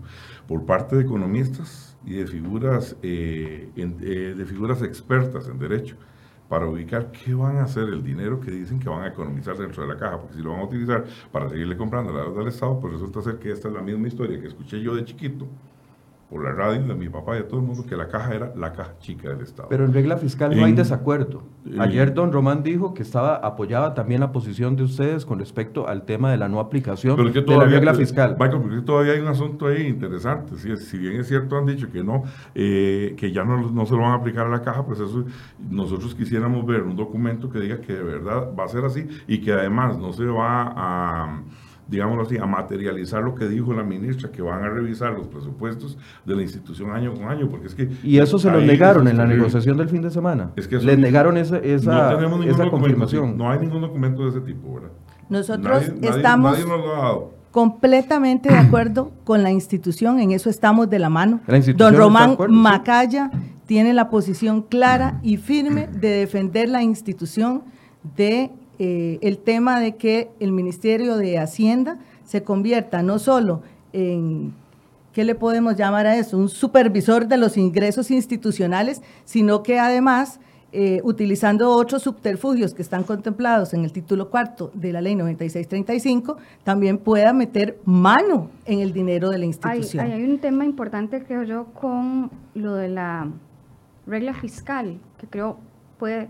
por 0.48 0.66
parte 0.66 0.96
de 0.96 1.04
economistas 1.04 1.98
y 2.06 2.14
de 2.14 2.28
figuras, 2.28 2.96
eh, 3.02 3.70
eh, 3.76 4.34
de 4.38 4.46
figuras 4.46 4.82
expertas 4.82 5.48
en 5.48 5.60
derecho. 5.60 5.96
para 6.50 6.68
ubicar 6.68 7.12
qué 7.12 7.34
van 7.34 7.58
a 7.58 7.64
hacer 7.64 7.86
el 7.86 8.04
dinero 8.04 8.40
que 8.40 8.52
dicen 8.52 8.78
que 8.78 8.88
van 8.88 9.02
a 9.04 9.08
economizar 9.08 9.58
dentro 9.58 9.82
de 9.82 9.90
la 9.92 9.98
caja, 10.00 10.20
porque 10.20 10.36
si 10.36 10.42
lo 10.44 10.52
van 10.52 10.60
a 10.60 10.66
utilizar 10.66 11.04
para 11.32 11.50
seguirle 11.50 11.76
comprando 11.76 12.14
la 12.14 12.24
deuda 12.24 12.40
del 12.40 12.50
Estado, 12.50 12.80
pues 12.80 12.94
resulta 12.94 13.22
ser 13.24 13.40
que 13.40 13.52
esta 13.52 13.70
es 13.70 13.74
la 13.74 13.82
misma 13.82 14.08
historia 14.08 14.40
que 14.40 14.48
escuché 14.48 14.80
yo 14.80 14.94
de 14.94 15.04
chiquito, 15.04 15.48
por 16.34 16.44
la 16.44 16.52
radio 16.52 16.82
de 16.82 16.96
mi 16.96 17.10
papá 17.10 17.36
y 17.36 17.40
de 17.40 17.44
todo 17.44 17.60
el 17.60 17.66
mundo 17.68 17.86
que 17.88 17.96
la 17.96 18.08
caja 18.08 18.34
era 18.34 18.52
la 18.56 18.74
caja 18.74 18.98
chica 18.98 19.30
del 19.30 19.42
Estado. 19.42 19.70
Pero 19.70 19.86
en 19.86 19.94
regla 19.94 20.18
fiscal 20.18 20.58
no 20.58 20.66
hay 20.66 20.74
desacuerdo. 20.74 21.44
eh, 21.68 21.76
Ayer 21.80 22.12
don 22.12 22.32
Román 22.32 22.64
dijo 22.64 22.96
que 22.96 23.04
estaba 23.04 23.36
apoyaba 23.36 23.94
también 23.94 24.20
la 24.22 24.32
posición 24.32 24.76
de 24.76 24.82
ustedes 24.82 25.28
con 25.28 25.38
respecto 25.38 25.88
al 25.88 26.06
tema 26.06 26.32
de 26.32 26.38
la 26.38 26.50
no 26.50 26.60
aplicación 26.60 27.16
Pero 27.18 27.28
es 27.28 27.34
que 27.36 27.42
de 27.42 27.46
la 27.46 27.54
todavía, 27.54 27.76
regla 27.76 27.94
fiscal. 27.94 28.36
Michael, 28.40 28.62
porque 28.64 28.82
todavía 28.82 29.14
hay 29.14 29.20
un 29.20 29.28
asunto 29.28 29.68
ahí 29.68 29.86
interesante. 29.86 30.56
Si, 30.58 30.76
si 30.78 30.98
bien 30.98 31.18
es 31.18 31.28
cierto, 31.28 31.56
han 31.56 31.68
dicho 31.68 31.92
que 31.92 32.04
no, 32.04 32.24
eh, 32.56 33.14
que 33.16 33.32
ya 33.32 33.44
no, 33.44 33.70
no 33.70 33.86
se 33.86 33.94
lo 33.94 34.02
van 34.02 34.14
a 34.14 34.16
aplicar 34.16 34.48
a 34.48 34.50
la 34.50 34.64
caja, 34.64 34.84
pues 34.84 35.00
eso 35.02 35.26
nosotros 35.70 36.16
quisiéramos 36.16 36.66
ver 36.66 36.82
un 36.82 36.96
documento 36.96 37.48
que 37.48 37.60
diga 37.60 37.80
que 37.80 37.94
de 37.94 38.02
verdad 38.04 38.48
va 38.58 38.64
a 38.64 38.68
ser 38.70 38.84
así 38.86 39.08
y 39.28 39.40
que 39.40 39.54
además 39.54 40.00
no 40.00 40.12
se 40.14 40.26
va 40.26 40.74
a 40.76 41.42
digámoslo 41.88 42.24
así, 42.24 42.38
a 42.38 42.46
materializar 42.46 43.22
lo 43.24 43.36
que 43.36 43.48
dijo 43.48 43.74
la 43.74 43.84
ministra, 43.84 44.32
que 44.32 44.42
van 44.42 44.64
a 44.64 44.70
revisar 44.70 45.14
los 45.14 45.28
presupuestos 45.28 45.98
de 46.26 46.36
la 46.36 46.42
institución 46.42 46.92
año 46.92 47.14
con 47.14 47.28
año, 47.28 47.50
porque 47.50 47.68
es 47.68 47.76
que... 47.76 47.90
Y 48.04 48.20
eso 48.20 48.40
se 48.40 48.50
lo 48.50 48.58
ahí 48.60 48.68
negaron 48.68 49.08
en 49.08 49.18
la 49.18 49.26
negociación 49.26 49.78
del 49.78 49.90
fin 49.90 50.02
de 50.02 50.10
semana. 50.10 50.52
Es 50.56 50.68
que 50.68 50.78
eso 50.78 50.86
Les 50.86 50.98
negaron 50.98 51.38
esa, 51.38 51.58
esa, 51.58 52.18
no 52.20 52.44
esa 52.44 52.70
confirmación. 52.70 53.38
no 53.38 53.50
hay 53.52 53.60
ningún 53.60 53.82
documento 53.82 54.24
de 54.24 54.30
ese 54.30 54.42
tipo, 54.42 54.76
¿verdad? 54.76 54.90
Nosotros 55.30 55.92
Nadie- 56.00 56.10
estamos 56.16 56.52
nadie 56.52 56.66
nos 56.66 56.80
lo 56.86 56.96
ha 56.96 57.00
dado. 57.00 57.32
completamente 57.52 58.50
de 58.50 58.58
acuerdo 58.58 59.12
con 59.24 59.44
la 59.44 59.52
institución, 59.52 60.20
en 60.20 60.32
eso 60.32 60.50
estamos 60.50 60.90
de 60.90 61.00
la 61.00 61.10
mano. 61.10 61.42
La 61.48 61.60
Don 61.60 61.96
Román 61.96 62.32
acuerdo, 62.32 62.54
sí. 62.54 62.60
Macaya 62.62 63.32
tiene 63.66 63.94
la 63.94 64.10
posición 64.10 64.62
clara 64.64 65.20
y 65.24 65.38
firme 65.38 65.88
de 65.88 66.10
defender 66.10 66.70
la 66.70 66.84
institución 66.84 67.64
de 68.18 68.52
eh, 68.80 69.20
el 69.22 69.38
tema 69.38 69.80
de 69.80 69.96
que 69.96 70.30
el 70.40 70.52
Ministerio 70.52 71.18
de 71.18 71.38
Hacienda 71.40 72.00
se 72.26 72.44
convierta 72.44 73.02
no 73.04 73.20
solo 73.20 73.62
en 73.94 74.54
¿qué 75.14 75.24
le 75.24 75.36
podemos 75.36 75.76
llamar 75.76 76.08
a 76.08 76.18
eso? 76.18 76.38
Un 76.38 76.50
supervisor 76.50 77.28
de 77.28 77.38
los 77.38 77.56
ingresos 77.58 78.10
institucionales, 78.10 79.02
sino 79.26 79.62
que 79.62 79.78
además, 79.80 80.40
eh, 80.72 81.02
utilizando 81.04 81.70
otros 81.70 82.02
subterfugios 82.02 82.74
que 82.74 82.82
están 82.82 83.04
contemplados 83.04 83.76
en 83.76 83.84
el 83.84 83.92
título 83.92 84.32
cuarto 84.32 84.72
de 84.74 84.92
la 84.92 85.02
ley 85.02 85.14
9635, 85.16 86.38
también 86.64 86.98
pueda 86.98 87.32
meter 87.32 87.78
mano 87.86 88.50
en 88.66 88.80
el 88.80 88.92
dinero 88.92 89.30
de 89.30 89.38
la 89.38 89.46
institución. 89.46 90.04
hay- 90.08 90.14
hay 90.14 90.24
un 90.24 90.40
tema 90.40 90.66
importante, 90.66 91.24
creo 91.24 91.44
yo, 91.44 91.66
con 91.80 92.32
lo 92.56 92.74
de 92.74 92.88
la 92.90 93.28
regla 94.08 94.34
fiscal, 94.34 94.98
que 95.20 95.28
creo 95.28 95.58
puede 96.00 96.28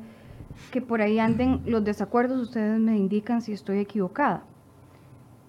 que 0.72 0.82
por 0.82 1.02
ahí 1.02 1.20
anden 1.20 1.62
los 1.66 1.84
desacuerdos, 1.84 2.42
ustedes 2.42 2.80
me 2.80 2.98
indican 2.98 3.42
si 3.42 3.54
estoy 3.54 3.80
equivocada. 3.80 4.44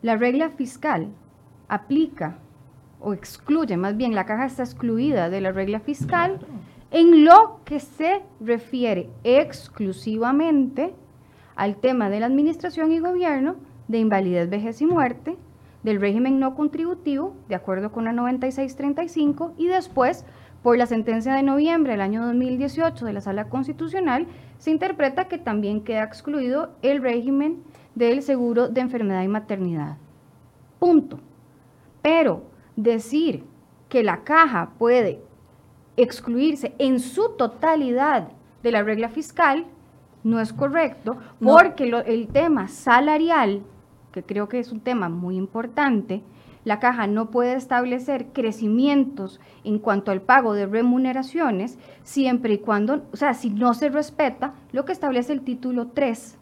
La 0.02 0.16
regla 0.16 0.50
fiscal 0.50 1.08
aplica 1.68 2.38
o 3.00 3.12
excluye, 3.12 3.76
más 3.76 3.96
bien 3.96 4.14
la 4.14 4.26
caja 4.26 4.46
está 4.46 4.62
excluida 4.62 5.30
de 5.30 5.40
la 5.40 5.52
regla 5.52 5.80
fiscal 5.80 6.38
en 6.90 7.24
lo 7.24 7.60
que 7.64 7.80
se 7.80 8.22
refiere 8.40 9.10
exclusivamente 9.24 10.94
al 11.56 11.76
tema 11.76 12.08
de 12.08 12.20
la 12.20 12.26
administración 12.26 12.92
y 12.92 13.00
gobierno, 13.00 13.56
de 13.88 13.98
invalidez, 13.98 14.48
vejez 14.48 14.80
y 14.80 14.86
muerte, 14.86 15.36
del 15.82 16.00
régimen 16.00 16.40
no 16.40 16.54
contributivo, 16.54 17.34
de 17.48 17.54
acuerdo 17.54 17.92
con 17.92 18.04
la 18.04 18.12
9635, 18.12 19.54
y 19.58 19.66
después, 19.66 20.24
por 20.62 20.78
la 20.78 20.86
sentencia 20.86 21.34
de 21.34 21.42
noviembre 21.42 21.92
del 21.92 22.00
año 22.00 22.24
2018 22.24 23.04
de 23.04 23.12
la 23.12 23.20
Sala 23.20 23.48
Constitucional, 23.48 24.26
se 24.64 24.70
interpreta 24.70 25.28
que 25.28 25.36
también 25.36 25.82
queda 25.84 26.04
excluido 26.04 26.70
el 26.80 27.02
régimen 27.02 27.62
del 27.94 28.22
seguro 28.22 28.66
de 28.66 28.80
enfermedad 28.80 29.22
y 29.22 29.28
maternidad. 29.28 29.98
Punto. 30.78 31.20
Pero 32.00 32.44
decir 32.74 33.44
que 33.90 34.02
la 34.02 34.24
caja 34.24 34.70
puede 34.78 35.20
excluirse 35.98 36.74
en 36.78 36.98
su 36.98 37.32
totalidad 37.36 38.28
de 38.62 38.72
la 38.72 38.82
regla 38.82 39.10
fiscal 39.10 39.66
no 40.22 40.40
es 40.40 40.54
correcto 40.54 41.18
No. 41.40 41.52
porque 41.58 41.84
lo- 41.84 41.98
el 42.00 42.28
tema 42.28 42.66
salarial, 42.68 43.60
que 44.12 44.22
creo 44.22 44.48
que 44.48 44.60
es 44.60 44.72
un 44.72 44.80
tema 44.80 45.10
muy 45.10 45.36
importante, 45.36 46.22
la 46.64 46.80
caja 46.80 47.06
no 47.06 47.30
puede 47.30 47.54
establecer 47.54 48.26
crecimientos 48.32 49.40
en 49.64 49.78
cuanto 49.78 50.10
al 50.10 50.22
pago 50.22 50.54
de 50.54 50.66
remuneraciones 50.66 51.78
siempre 52.02 52.54
y 52.54 52.58
cuando, 52.58 53.06
o 53.12 53.16
sea, 53.16 53.34
si 53.34 53.50
no 53.50 53.74
se 53.74 53.90
respeta 53.90 54.54
lo 54.72 54.84
que 54.84 54.92
establece 54.92 55.32
el 55.32 55.42
título 55.42 55.88
3 55.88 56.38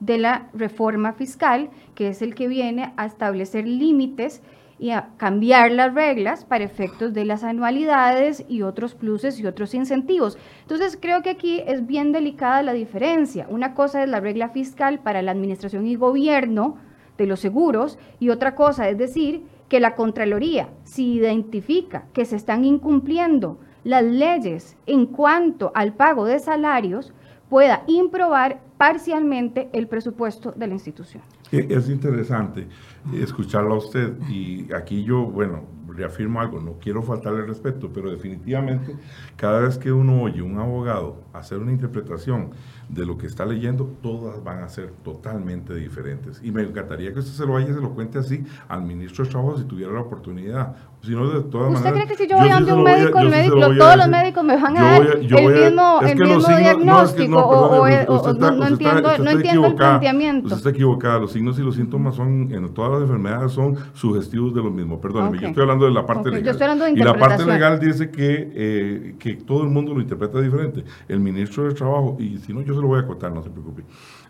de 0.00 0.18
la 0.18 0.48
reforma 0.54 1.12
fiscal, 1.12 1.70
que 1.94 2.08
es 2.08 2.22
el 2.22 2.34
que 2.34 2.48
viene 2.48 2.92
a 2.96 3.06
establecer 3.06 3.66
límites 3.66 4.42
y 4.78 4.90
a 4.90 5.10
cambiar 5.18 5.70
las 5.72 5.92
reglas 5.92 6.46
para 6.46 6.64
efectos 6.64 7.12
de 7.12 7.26
las 7.26 7.44
anualidades 7.44 8.46
y 8.48 8.62
otros 8.62 8.94
pluses 8.94 9.38
y 9.38 9.46
otros 9.46 9.74
incentivos. 9.74 10.38
Entonces, 10.62 10.98
creo 11.00 11.20
que 11.20 11.28
aquí 11.28 11.62
es 11.66 11.86
bien 11.86 12.12
delicada 12.12 12.62
la 12.62 12.72
diferencia. 12.72 13.46
Una 13.50 13.74
cosa 13.74 14.02
es 14.02 14.08
la 14.08 14.20
regla 14.20 14.48
fiscal 14.48 15.00
para 15.00 15.20
la 15.20 15.32
administración 15.32 15.86
y 15.86 15.96
gobierno 15.96 16.78
de 17.18 17.26
los 17.26 17.40
seguros 17.40 17.98
y 18.18 18.30
otra 18.30 18.54
cosa 18.54 18.88
es 18.88 18.96
decir 18.96 19.44
que 19.70 19.80
la 19.80 19.94
Contraloría, 19.94 20.68
si 20.82 21.14
identifica 21.14 22.04
que 22.12 22.26
se 22.26 22.36
están 22.36 22.64
incumpliendo 22.64 23.58
las 23.84 24.04
leyes 24.04 24.76
en 24.86 25.06
cuanto 25.06 25.70
al 25.74 25.94
pago 25.94 26.26
de 26.26 26.40
salarios, 26.40 27.14
pueda 27.48 27.84
improbar 27.86 28.60
parcialmente 28.76 29.70
el 29.72 29.86
presupuesto 29.86 30.52
de 30.52 30.66
la 30.66 30.74
institución. 30.74 31.22
Eh, 31.52 31.68
Es 31.70 31.88
interesante 31.88 32.66
escucharlo 33.14 33.74
a 33.74 33.78
usted 33.78 34.12
y 34.28 34.72
aquí 34.74 35.04
yo, 35.04 35.24
bueno, 35.24 35.62
reafirmo 35.94 36.40
algo, 36.40 36.60
no 36.60 36.74
quiero 36.80 37.02
faltarle 37.02 37.42
respeto, 37.44 37.90
pero 37.92 38.10
definitivamente 38.10 38.96
cada 39.36 39.60
vez 39.60 39.78
que 39.78 39.92
uno 39.92 40.22
oye 40.22 40.42
un 40.42 40.58
abogado 40.58 41.16
hacer 41.32 41.58
una 41.58 41.72
interpretación 41.72 42.50
de 42.88 43.06
lo 43.06 43.16
que 43.16 43.26
está 43.28 43.46
leyendo, 43.46 43.84
todas 44.02 44.42
van 44.42 44.64
a 44.64 44.68
ser 44.68 44.90
totalmente 45.04 45.74
diferentes. 45.74 46.40
Y 46.42 46.50
me 46.50 46.62
encantaría 46.62 47.12
que 47.12 47.20
usted 47.20 47.32
se 47.32 47.46
lo 47.46 47.52
vaya 47.52 47.68
y 47.70 47.72
se 47.72 47.80
lo 47.80 47.90
cuente 47.90 48.18
así 48.18 48.42
al 48.68 48.82
ministro 48.82 49.24
de 49.24 49.30
Trabajo 49.30 49.58
si 49.58 49.64
tuviera 49.64 49.92
la 49.92 50.00
oportunidad. 50.00 50.74
Si 51.02 51.12
no, 51.12 51.30
de 51.30 51.40
todas 51.42 51.72
¿Usted 51.72 51.84
maneras, 51.90 52.06
cree 52.06 52.16
que 52.16 52.22
si 52.24 52.28
yo 52.28 52.36
voy 52.36 52.46
sí 52.48 52.52
ante 52.52 52.70
se 52.70 52.76
un 52.76 52.82
voy 52.82 52.90
a- 52.92 52.96
médico, 52.96 53.18
el 53.20 53.24
yo 53.26 53.30
sí 53.30 53.36
médico- 53.38 53.56
lo 53.56 53.64
a 53.64 53.76
todos 53.78 53.96
los 53.96 54.08
médicos 54.08 54.44
me 54.44 54.56
van 54.60 54.76
a 54.76 54.80
Yo 54.80 54.84
dar 54.86 54.98
voy 54.98 55.08
a- 55.08 55.20
yo 55.26 55.38
el 55.38 55.46
a- 55.46 55.68
mismo- 55.70 56.00
es 56.02 56.10
el 56.10 56.18
mismo 56.18 56.56
diagnóstico 56.58 57.38
o- 57.38 57.88
no- 58.34 58.66
entiendo- 58.66 59.66
el 59.66 59.74
planteamiento. 59.76 60.46
Usted 60.46 60.56
está 60.58 60.70
equivocada. 60.70 61.18
Los 61.18 61.32
signos 61.32 61.58
y 61.58 61.62
los 61.62 61.76
síntomas 61.76 62.16
son, 62.16 62.52
en 62.52 62.68
todas 62.74 62.92
las 62.92 63.02
enfermedades, 63.02 63.52
son 63.52 63.76
sugestivos 63.94 64.54
de 64.54 64.62
lo 64.62 64.70
mismo. 64.70 65.00
Perdóneme, 65.00 65.36
Ok. 65.38 65.42
yo 65.42 65.48
estoy 65.48 65.62
hablando 65.62 65.79
de 65.86 65.92
la 65.92 66.04
parte 66.06 66.28
Ok, 66.28 66.34
yo 66.34 66.40
legal. 66.40 66.48
estoy 66.52 66.64
hablando 66.64 66.84
de 66.84 66.90
y 66.92 66.96
la 66.96 67.14
parte 67.18 67.44
legal 67.44 67.78
dice 67.80 68.10
que, 68.10 68.50
eh, 68.54 69.14
que 69.18 69.34
todo 69.34 69.62
el 69.62 69.68
mundo 69.70 69.94
lo 69.94 70.00
interpreta 70.00 70.40
diferente. 70.40 70.84
El 71.08 71.20
ministro 71.20 71.64
del 71.64 71.74
Trabajo, 71.74 72.16
y 72.18 72.38
si 72.38 72.52
no, 72.52 72.62
yo 72.62 72.74
se 72.74 72.80
lo 72.80 72.86
voy 72.88 73.00
a 73.00 73.06
contar, 73.06 73.32
no 73.32 73.42
se 73.42 73.50
preocupe, 73.50 73.82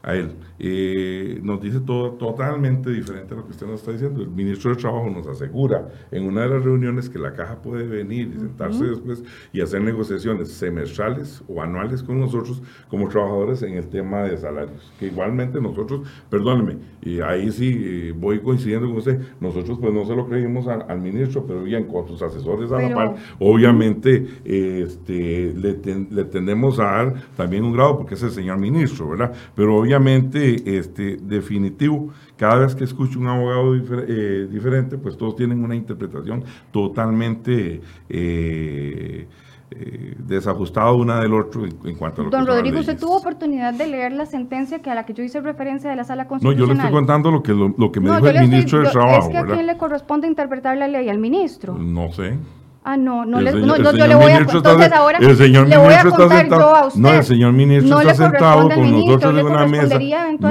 a 0.02 0.14
él, 0.14 0.32
eh, 0.58 1.40
nos 1.42 1.60
dice 1.60 1.80
todo 1.80 2.12
totalmente 2.12 2.90
diferente 2.90 3.34
a 3.34 3.36
lo 3.38 3.44
que 3.44 3.50
usted 3.52 3.66
nos 3.66 3.80
está 3.80 3.92
diciendo. 3.92 4.22
El 4.22 4.30
ministro 4.30 4.70
del 4.70 4.78
Trabajo 4.80 5.10
nos 5.10 5.26
asegura 5.26 5.88
en 6.10 6.24
una 6.26 6.42
de 6.42 6.48
las 6.48 6.64
reuniones 6.64 7.08
que 7.10 7.18
la 7.18 7.32
caja 7.34 7.60
puede 7.60 7.86
venir 7.86 8.32
y 8.34 8.38
sentarse 8.40 8.84
después 8.84 9.22
y 9.52 9.60
hacer 9.60 9.82
negociaciones 9.82 10.48
semestrales 10.52 11.42
o 11.48 11.60
anuales 11.60 12.02
con 12.02 12.18
nosotros 12.18 12.62
como 12.88 13.08
trabajadores 13.08 13.62
en 13.62 13.74
el 13.74 13.88
tema 13.88 14.22
de 14.22 14.36
salarios. 14.36 14.92
Que 14.98 15.06
igualmente 15.08 15.60
nosotros, 15.60 16.08
perdóneme, 16.30 16.78
y 17.02 17.20
ahí 17.20 17.50
sí 17.50 17.76
eh, 17.78 18.14
voy 18.16 18.40
coincidiendo 18.40 18.88
con 18.88 18.96
usted, 18.98 19.20
nosotros 19.40 19.78
pues 19.80 19.92
no 19.92 20.04
se 20.06 20.14
lo 20.16 20.26
creímos 20.28 20.66
al, 20.66 20.84
al 20.88 21.00
ministro, 21.00 21.44
pero 21.46 21.62
bien, 21.62 21.84
con 21.86 22.06
sus 22.08 22.22
asesores 22.22 22.72
a 22.72 22.78
la 22.80 22.94
par, 22.94 23.16
obviamente 23.38 24.26
este, 24.44 25.52
le, 25.54 25.74
ten- 25.74 26.08
le 26.10 26.24
tendemos 26.24 26.78
a 26.78 26.84
dar 26.84 27.14
también 27.36 27.64
un 27.64 27.72
grado 27.72 27.98
porque 27.98 28.14
es 28.14 28.22
el 28.22 28.30
señor 28.30 28.58
ministro, 28.58 29.10
¿verdad? 29.10 29.32
Pero 29.54 29.76
obviamente, 29.76 29.89
este, 29.96 31.16
definitivo, 31.16 32.08
cada 32.36 32.56
vez 32.56 32.74
que 32.74 32.84
escucho 32.84 33.18
un 33.18 33.28
abogado 33.28 33.74
difer- 33.76 34.04
eh, 34.08 34.48
diferente, 34.50 34.96
pues 34.98 35.16
todos 35.16 35.36
tienen 35.36 35.62
una 35.64 35.74
interpretación 35.74 36.44
totalmente 36.72 37.80
eh, 38.08 39.26
eh, 39.72 40.14
desajustada 40.18 40.92
una 40.92 41.20
del 41.20 41.32
otro 41.32 41.64
en, 41.64 41.76
en 41.84 41.94
cuanto 41.94 42.22
a 42.22 42.24
lo 42.24 42.30
que 42.30 42.36
Don 42.36 42.44
las 42.44 42.56
Rodrigo, 42.56 42.80
¿usted 42.80 42.98
tuvo 42.98 43.18
oportunidad 43.18 43.72
de 43.72 43.86
leer 43.86 44.10
la 44.12 44.26
sentencia 44.26 44.80
que 44.82 44.90
a 44.90 44.94
la 44.96 45.06
que 45.06 45.14
yo 45.14 45.22
hice 45.22 45.40
referencia 45.40 45.88
de 45.90 45.94
la 45.96 46.02
Sala 46.04 46.24
No, 46.24 46.28
Constitucional? 46.30 46.68
yo 46.68 46.74
le 46.74 46.78
estoy 46.80 46.92
contando 46.92 47.30
lo 47.30 47.42
que, 47.42 47.52
lo, 47.52 47.72
lo 47.78 47.92
que 47.92 48.00
me 48.00 48.08
No, 48.08 48.14
dijo 48.16 48.26
el 48.28 48.34
estoy- 48.36 48.48
ministro 48.48 48.78
del 48.78 48.86
yo- 48.88 48.92
Trabajo, 48.92 49.28
Es 49.28 49.28
que 49.28 49.38
a 49.38 49.44
quién 49.46 49.66
le 49.66 49.76
corresponde 49.76 50.26
interpretar 50.26 50.76
la 50.76 50.88
ley, 50.88 51.08
al 51.08 51.18
ministro. 51.18 51.74
No 51.78 52.10
sé. 52.12 52.36
Ah, 52.82 52.96
no, 52.96 53.26
no, 53.26 53.40
le, 53.42 53.52
señor- 53.52 53.66
no, 53.66 53.76
no, 53.92 53.92
yo 53.92 54.06
le 54.06 54.14
voy 54.14 54.24
a 54.32 54.34
ministro 54.36 54.58
está 54.58 54.70
entonces 54.72 54.92
ahora 54.92 55.18
el 55.18 55.36
señor 55.36 55.68
le 55.68 55.76
voy 55.76 55.92
a 55.92 56.02
contar 56.02 56.28
sentado- 56.40 56.60
yo 56.62 56.74
a 56.76 56.86
usted. 56.86 57.00
No, 57.00 57.10
el 57.12 57.24
señor 57.24 57.52
ministro 57.52 57.90
No 57.94 58.00
está 58.00 58.14
sentado 58.14 58.68
con 58.70 58.82
ministro, 58.84 59.32
nosotros 59.32 59.38
en 59.38 59.46
una 59.46 59.66
mesa. 59.66 59.98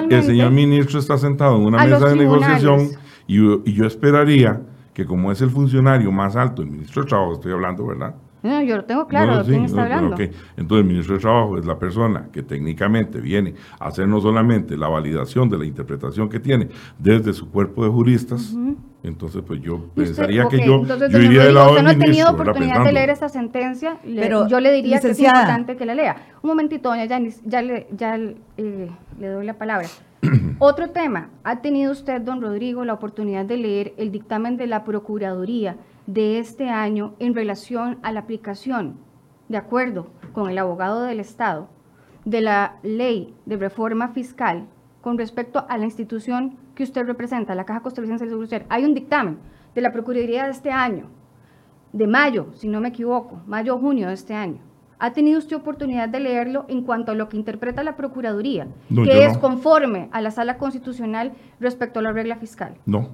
El 0.09 0.23
señor 0.23 0.51
ministro 0.51 0.99
está 0.99 1.17
sentado 1.17 1.55
en 1.57 1.63
una 1.63 1.83
mesa 1.85 2.05
de 2.09 2.15
negociación 2.15 2.89
y 3.25 3.35
yo, 3.35 3.61
y 3.65 3.73
yo 3.73 3.85
esperaría 3.85 4.61
que 4.93 5.05
como 5.05 5.31
es 5.31 5.41
el 5.41 5.49
funcionario 5.49 6.11
más 6.11 6.35
alto, 6.35 6.61
el 6.61 6.69
ministro 6.69 7.01
de 7.03 7.09
Trabajo, 7.09 7.33
estoy 7.33 7.51
hablando, 7.53 7.87
¿verdad? 7.87 8.13
No, 8.43 8.61
yo 8.61 8.77
lo 8.77 8.85
tengo 8.85 9.07
claro, 9.07 9.31
No, 9.31 9.37
¿de 9.39 9.43
sí, 9.45 9.49
quién 9.51 9.65
está 9.65 9.83
hablando? 9.83 10.15
ok. 10.15 10.21
Entonces, 10.57 10.83
el 10.83 10.85
ministro 10.85 11.15
de 11.15 11.21
Trabajo 11.21 11.57
es 11.57 11.65
la 11.65 11.77
persona 11.79 12.27
que 12.31 12.41
técnicamente 12.43 13.19
viene 13.19 13.55
a 13.79 13.87
hacer 13.87 14.07
no 14.07 14.21
solamente 14.21 14.77
la 14.77 14.87
validación 14.87 15.49
de 15.49 15.57
la 15.57 15.65
interpretación 15.65 16.29
que 16.29 16.39
tiene 16.39 16.69
desde 16.97 17.33
su 17.33 17.49
cuerpo 17.49 17.83
de 17.83 17.89
juristas, 17.89 18.55
entonces 19.03 19.41
pues 19.45 19.61
yo 19.61 19.75
usted- 19.75 20.03
pensaría 20.03 20.47
que 20.47 20.65
yo, 20.65 20.75
entonces, 20.75 21.11
yo 21.11 21.19
iría 21.19 21.45
lado 21.51 21.69
usted 21.71 21.83
no 21.83 21.89
ha 21.89 21.95
tenido 21.95 22.31
oportunidad 22.31 22.83
de 22.83 22.91
leer 22.91 23.09
esta 23.09 23.29
sentencia, 23.29 23.97
le- 24.03 24.21
Pero, 24.21 24.47
yo 24.47 24.59
le 24.59 24.73
diría 24.73 24.99
que 24.99 25.11
es 25.11 25.19
importante 25.19 25.77
que 25.77 25.85
la 25.85 25.95
lea. 25.95 26.17
Un 26.41 26.49
momentito, 26.49 26.89
doña 26.89 27.05
Yanis, 27.05 27.41
ya 27.45 27.61
le, 27.61 27.87
ya 27.91 28.15
eh, 28.15 28.89
le 29.19 29.27
doy 29.27 29.45
la 29.45 29.53
palabra. 29.53 29.87
Otro 30.59 30.89
tema, 30.89 31.29
¿ha 31.43 31.61
tenido 31.61 31.91
usted, 31.93 32.21
don 32.21 32.41
Rodrigo, 32.41 32.83
la 32.83 32.93
oportunidad 32.93 33.45
de 33.45 33.57
leer 33.57 33.93
el 33.97 34.11
dictamen 34.11 34.57
de 34.57 34.67
la 34.67 34.83
Procuraduría 34.83 35.77
de 36.07 36.39
este 36.39 36.69
año 36.69 37.13
en 37.19 37.35
relación 37.35 37.99
a 38.01 38.11
la 38.11 38.21
aplicación, 38.21 38.97
de 39.47 39.57
acuerdo 39.57 40.07
con 40.33 40.49
el 40.49 40.57
abogado 40.57 41.03
del 41.03 41.19
Estado, 41.21 41.69
de 42.25 42.41
la 42.41 42.75
ley 42.83 43.33
de 43.45 43.55
reforma 43.55 44.09
fiscal 44.09 44.65
con 45.01 45.17
respecto 45.17 45.65
a 45.69 45.77
la 45.77 45.85
institución 45.85 46.57
que 46.79 46.83
usted 46.85 47.05
representa, 47.05 47.55
la 47.55 47.65
Caja 47.65 47.81
Costarricense 47.81 48.23
del 48.23 48.29
Seguro 48.29 48.47
Social? 48.47 48.65
Hay 48.69 48.85
un 48.85 48.93
dictamen 48.93 49.37
de 49.75 49.81
la 49.81 49.91
Procuraduría 49.91 50.45
de 50.45 50.51
este 50.51 50.71
año, 50.71 51.07
de 51.91 52.07
mayo, 52.07 52.47
si 52.53 52.69
no 52.69 52.79
me 52.79 52.87
equivoco, 52.87 53.41
mayo 53.47 53.75
o 53.75 53.79
junio 53.79 54.07
de 54.07 54.13
este 54.13 54.33
año. 54.33 54.59
¿Ha 54.97 55.11
tenido 55.11 55.39
usted 55.39 55.57
oportunidad 55.57 56.07
de 56.07 56.21
leerlo 56.21 56.63
en 56.69 56.83
cuanto 56.83 57.11
a 57.11 57.15
lo 57.15 57.27
que 57.27 57.35
interpreta 57.35 57.83
la 57.83 57.97
Procuraduría, 57.97 58.69
No, 58.89 59.03
que 59.03 59.25
es 59.25 59.33
no. 59.33 59.41
conforme 59.41 60.07
a 60.13 60.21
la 60.21 60.31
sala 60.31 60.57
constitucional 60.57 61.33
respecto 61.59 61.99
a 61.99 62.01
la 62.01 62.13
regla 62.13 62.37
fiscal? 62.37 62.75
No, 62.85 63.09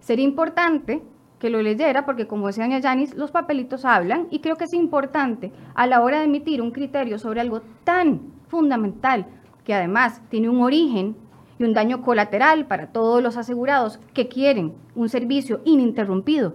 Sería 0.00 0.26
importante 0.26 1.02
que 1.38 1.48
lo 1.48 1.62
leyera 1.62 2.04
porque, 2.04 2.26
como 2.26 2.46
decía 2.46 2.64
doña 2.64 2.78
Yanis, 2.78 3.14
los 3.14 3.30
papelitos 3.30 3.86
hablan 3.86 4.26
y 4.30 4.40
creo 4.40 4.56
que 4.56 4.64
es 4.64 4.74
importante 4.74 5.50
a 5.74 5.86
la 5.86 6.02
hora 6.02 6.18
de 6.18 6.24
emitir 6.26 6.60
un 6.60 6.72
criterio 6.72 7.18
sobre 7.18 7.40
algo 7.40 7.62
tan 7.84 8.20
fundamental 8.48 9.26
que 9.64 9.72
además 9.72 10.20
tiene 10.28 10.48
un 10.50 10.60
origen 10.62 11.16
y 11.58 11.64
un 11.64 11.74
daño 11.74 12.02
colateral 12.02 12.66
para 12.66 12.88
todos 12.88 13.22
los 13.22 13.36
asegurados 13.36 13.98
que 14.14 14.28
quieren 14.28 14.74
un 14.94 15.08
servicio 15.08 15.60
ininterrumpido 15.64 16.54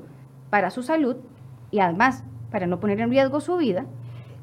para 0.49 0.69
su 0.69 0.83
salud 0.83 1.17
y 1.71 1.79
además 1.79 2.23
para 2.51 2.67
no 2.67 2.79
poner 2.79 3.01
en 3.01 3.09
riesgo 3.09 3.41
su 3.41 3.57
vida, 3.57 3.85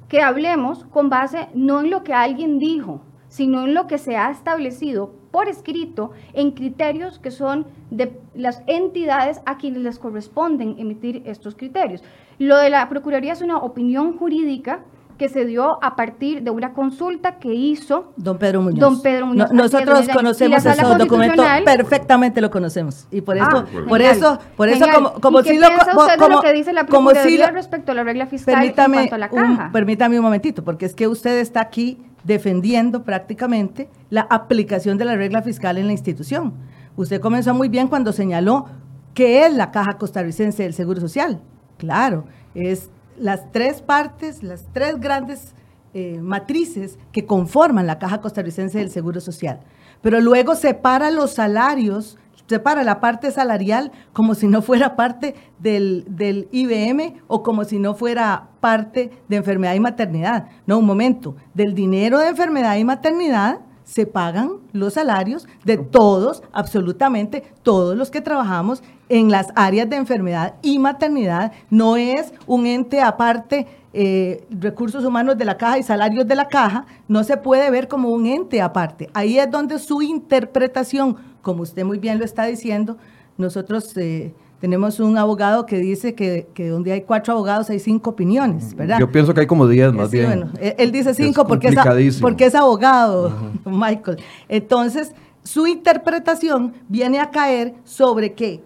que 0.08 0.22
hablemos 0.22 0.84
con 0.86 1.08
base 1.08 1.48
no 1.54 1.80
en 1.80 1.90
lo 1.90 2.02
que 2.02 2.12
alguien 2.12 2.58
dijo, 2.58 3.00
sino 3.28 3.64
en 3.64 3.74
lo 3.74 3.86
que 3.86 3.98
se 3.98 4.16
ha 4.16 4.30
establecido 4.30 5.14
por 5.30 5.48
escrito 5.48 6.10
en 6.32 6.50
criterios 6.50 7.20
que 7.20 7.30
son 7.30 7.66
de 7.90 8.20
las 8.34 8.62
entidades 8.66 9.40
a 9.46 9.56
quienes 9.56 9.82
les 9.82 10.00
corresponden 10.00 10.74
emitir 10.78 11.22
estos 11.24 11.54
criterios. 11.54 12.02
Lo 12.38 12.56
de 12.56 12.70
la 12.70 12.88
Procuraduría 12.88 13.32
es 13.32 13.42
una 13.42 13.58
opinión 13.58 14.18
jurídica 14.18 14.80
que 15.20 15.28
se 15.28 15.44
dio 15.44 15.78
a 15.84 15.96
partir 15.96 16.42
de 16.42 16.50
una 16.50 16.72
consulta 16.72 17.38
que 17.38 17.52
hizo 17.52 18.14
Don 18.16 18.38
Pedro 18.38 18.62
Muñoz. 18.62 18.80
Don 18.80 19.02
Pedro 19.02 19.26
Muñoz. 19.26 19.50
No- 19.52 19.64
nosotros 19.64 20.08
conocemos 20.08 20.64
esos 20.64 20.96
documentos, 20.96 21.44
perfectamente 21.66 22.40
lo 22.40 22.50
conocemos. 22.50 23.06
Y 23.10 23.20
por 23.20 23.36
eso, 23.36 23.46
Ah, 23.50 23.66
por 23.86 23.98
genial, 24.00 24.16
eso, 24.16 24.38
por 24.56 24.68
eso 24.70 24.86
como, 24.90 25.12
como 25.20 25.40
¿Y 25.40 25.42
qué 25.42 25.50
si 25.50 25.58
lo 25.58 25.66
usted 25.68 25.76
de 26.12 26.16
como, 26.18 26.36
lo 26.36 26.40
que 26.40 26.52
dice 26.54 26.72
la 26.72 26.86
como 26.86 27.10
si 27.10 27.36
respecto 27.36 27.92
a 27.92 27.94
la 27.94 28.02
regla 28.02 28.26
fiscal 28.28 28.54
permítame, 28.54 28.96
en 29.02 29.08
cuanto 29.08 29.14
a 29.14 29.18
la 29.18 29.28
un- 29.30 29.56
caja? 29.56 29.70
permítame 29.72 30.18
un 30.18 30.24
momentito, 30.24 30.64
porque 30.64 30.86
es 30.86 30.94
que 30.94 31.06
usted 31.06 31.38
está 31.38 31.60
aquí 31.60 31.98
defendiendo 32.24 33.04
prácticamente 33.04 33.90
la 34.08 34.22
aplicación 34.22 34.96
de 34.96 35.04
la 35.04 35.16
regla 35.16 35.42
fiscal 35.42 35.76
en 35.76 35.86
la 35.86 35.92
institución. 35.92 36.54
Usted 36.96 37.20
comenzó 37.20 37.52
muy 37.52 37.68
bien 37.68 37.88
cuando 37.88 38.12
señaló 38.14 38.64
que 39.12 39.44
es 39.44 39.52
la 39.54 39.70
Caja 39.70 39.98
Costarricense 39.98 40.62
del 40.62 40.72
Seguro 40.72 40.98
Social. 40.98 41.40
Claro, 41.76 42.24
es 42.54 42.88
las 43.20 43.52
tres 43.52 43.82
partes, 43.82 44.42
las 44.42 44.64
tres 44.72 44.98
grandes 44.98 45.54
eh, 45.92 46.18
matrices 46.22 46.98
que 47.12 47.26
conforman 47.26 47.86
la 47.86 47.98
Caja 47.98 48.20
Costarricense 48.20 48.78
del 48.78 48.90
Seguro 48.90 49.20
Social. 49.20 49.60
Pero 50.00 50.20
luego 50.20 50.54
separa 50.54 51.10
los 51.10 51.32
salarios, 51.32 52.16
separa 52.46 52.82
la 52.82 52.98
parte 53.00 53.30
salarial 53.30 53.92
como 54.12 54.34
si 54.34 54.48
no 54.48 54.62
fuera 54.62 54.96
parte 54.96 55.34
del, 55.58 56.04
del 56.08 56.48
IBM 56.50 57.20
o 57.28 57.42
como 57.42 57.64
si 57.64 57.78
no 57.78 57.94
fuera 57.94 58.48
parte 58.60 59.10
de 59.28 59.36
enfermedad 59.36 59.74
y 59.74 59.80
maternidad. 59.80 60.48
No, 60.66 60.78
un 60.78 60.86
momento, 60.86 61.36
del 61.54 61.74
dinero 61.74 62.18
de 62.18 62.28
enfermedad 62.28 62.76
y 62.76 62.84
maternidad 62.84 63.60
se 63.90 64.06
pagan 64.06 64.52
los 64.72 64.94
salarios 64.94 65.48
de 65.64 65.76
todos, 65.76 66.44
absolutamente 66.52 67.42
todos 67.64 67.96
los 67.96 68.12
que 68.12 68.20
trabajamos 68.20 68.84
en 69.08 69.32
las 69.32 69.48
áreas 69.56 69.90
de 69.90 69.96
enfermedad 69.96 70.54
y 70.62 70.78
maternidad. 70.78 71.50
No 71.70 71.96
es 71.96 72.32
un 72.46 72.66
ente 72.66 73.00
aparte, 73.00 73.66
eh, 73.92 74.46
recursos 74.48 75.04
humanos 75.04 75.36
de 75.36 75.44
la 75.44 75.56
caja 75.56 75.78
y 75.78 75.82
salarios 75.82 76.24
de 76.28 76.36
la 76.36 76.46
caja, 76.46 76.86
no 77.08 77.24
se 77.24 77.36
puede 77.36 77.68
ver 77.72 77.88
como 77.88 78.10
un 78.10 78.26
ente 78.26 78.62
aparte. 78.62 79.10
Ahí 79.12 79.40
es 79.40 79.50
donde 79.50 79.80
su 79.80 80.02
interpretación, 80.02 81.16
como 81.42 81.62
usted 81.62 81.84
muy 81.84 81.98
bien 81.98 82.20
lo 82.20 82.24
está 82.24 82.44
diciendo, 82.44 82.96
nosotros... 83.36 83.96
eh, 83.96 84.32
tenemos 84.60 85.00
un 85.00 85.16
abogado 85.16 85.64
que 85.66 85.78
dice 85.78 86.14
que, 86.14 86.48
que 86.54 86.68
donde 86.68 86.92
hay 86.92 87.00
cuatro 87.02 87.32
abogados 87.32 87.70
hay 87.70 87.78
cinco 87.80 88.10
opiniones, 88.10 88.74
¿verdad? 88.74 88.98
Yo 89.00 89.10
pienso 89.10 89.32
que 89.34 89.40
hay 89.40 89.46
como 89.46 89.66
10 89.66 89.92
más 89.94 90.10
Sí, 90.10 90.18
bien. 90.18 90.26
bueno, 90.28 90.52
él, 90.60 90.74
él 90.78 90.92
dice 90.92 91.10
Es 91.10 91.16
cinco 91.16 91.46
porque 91.46 91.68
es, 91.68 92.20
porque 92.20 92.44
es 92.44 92.54
abogado, 92.54 93.32
Michael. 93.64 94.18
Entonces, 94.48 95.12
su 95.42 95.66
interpretación 95.66 96.74
viene 96.88 97.18
a 97.20 97.30
caer 97.30 97.74
sobre 97.84 98.34
que 98.34 98.62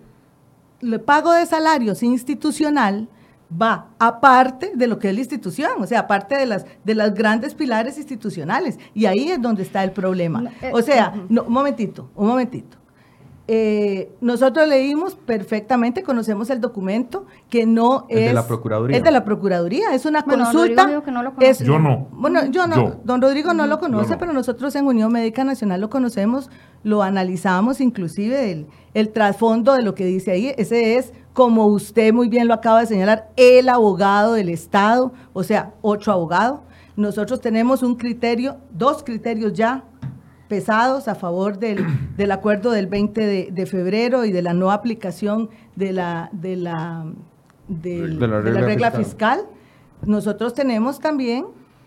el 0.83 1.01
pago 1.01 1.33
de 1.33 1.47
salarios 1.47 2.03
institucional 2.03 3.09
va 3.51 3.87
aparte 4.01 4.73
de 4.75 4.87
lo 4.89 4.99
que 4.99 5.09
es 5.11 5.15
la 5.15 5.21
institución, 5.21 5.71
o 5.81 5.87
sea, 5.87 6.01
aparte 6.01 6.37
de 6.37 6.45
las, 6.47 6.67
de 6.85 6.95
las 6.97 7.15
grandes 7.15 7.55
pilares 7.55 7.97
institucionales. 7.99 8.79
Y 8.95 9.07
ahí 9.07 9.31
es 9.31 9.41
donde 9.41 9.63
está 9.63 9.85
el 9.85 9.93
problema. 9.93 10.51
Eh, 10.61 10.71
O 10.73 10.83
sea, 10.83 11.15
no, 11.29 11.45
un 11.45 11.53
momentito, 11.53 12.11
un 12.17 12.27
momentito. 12.27 12.77
Eh, 13.47 14.11
nosotros 14.23 14.67
leímos 14.67 15.17
perfectamente, 15.17 16.03
conocemos 16.03 16.49
el 16.49 16.63
documento 16.63 17.27
que 17.51 17.67
no 17.67 18.07
El 18.09 18.17
de 18.17 18.27
es 18.29 18.35
la 18.35 18.47
Procuraduría. 18.47 18.97
Es 18.97 19.05
de 19.05 19.11
la 19.11 19.23
Procuraduría, 19.25 19.95
es 19.95 20.07
una 20.07 20.23
Bueno, 20.23 20.45
consulta. 20.45 21.03
Que 21.05 21.11
no 21.11 21.23
lo 21.23 21.35
es- 21.41 21.59
Yo 21.59 21.79
no. 21.79 22.09
Bueno, 22.13 22.47
yo 22.47 22.67
no. 22.67 22.75
Yo. 22.77 22.97
Don 23.05 23.21
Rodrigo 23.21 23.53
no 23.53 23.67
lo 23.67 23.79
conoce, 23.79 24.13
no. 24.13 24.19
pero 24.19 24.33
nosotros 24.33 24.75
en 24.77 24.87
Unión 24.87 25.13
Médica 25.13 25.45
Nacional 25.45 25.83
lo 25.83 25.91
conocemos, 25.91 26.49
lo 26.85 27.03
analizamos 27.03 27.83
inclusive 27.83 28.51
el, 28.51 28.67
el 28.95 29.11
trasfondo 29.11 29.75
de 29.75 29.83
lo 29.83 29.95
que 29.95 30.07
dice 30.07 30.31
ahí. 30.31 30.55
Ese 30.57 30.97
es, 30.97 31.13
como 31.35 31.67
usted 31.67 32.15
muy 32.15 32.29
bien 32.31 32.49
lo 32.49 32.55
acaba 32.55 32.81
de 32.81 32.87
señalar, 32.87 33.29
el 33.37 33.69
abogado 33.69 34.33
del 34.33 34.49
Estado, 34.49 35.13
o 35.35 35.43
sea, 35.43 35.75
otro 35.83 36.13
abogado. 36.13 36.63
Nosotros 36.97 37.41
tenemos 37.41 37.83
un 37.83 37.97
criterio, 37.97 38.57
dos 38.71 39.03
criterios 39.03 39.53
ya 39.53 39.83
pesados 40.55 41.09
a 41.09 41.15
favor 41.17 41.59
del, 41.59 41.85
del 42.17 42.31
acuerdo 42.31 42.71
del 42.71 42.87
20 42.87 43.21
de, 43.27 43.49
de 43.51 43.67
febrero 43.67 44.25
y 44.25 44.31
de 44.33 44.43
la 44.43 44.55
no 44.55 44.71
aplicación 44.71 45.51
de 45.75 45.93
la, 45.93 46.29
de 46.33 46.57
la, 46.57 47.05
del- 47.69 48.19
De 48.21 48.29
la 48.29 48.41
regla 48.41 48.61
regla 48.61 48.91
fiscal. 48.93 49.39
fiscal. 49.41 49.57
Nosotros 50.07 50.55
tenemos 50.55 51.01
también 51.01 51.47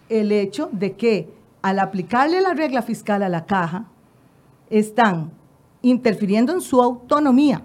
el 0.10 0.32
hecho 0.32 0.70
de 0.72 0.94
que 0.94 1.30
al 1.62 1.80
aplicarle 1.80 2.40
la 2.42 2.54
regla 2.54 2.82
fiscal 2.82 3.24
a 3.24 3.30
la 3.30 3.46
caja, 3.46 3.86
están 4.70 5.32
interfiriendo 5.82 6.54
en 6.54 6.62
su 6.62 6.82
autonomía, 6.82 7.62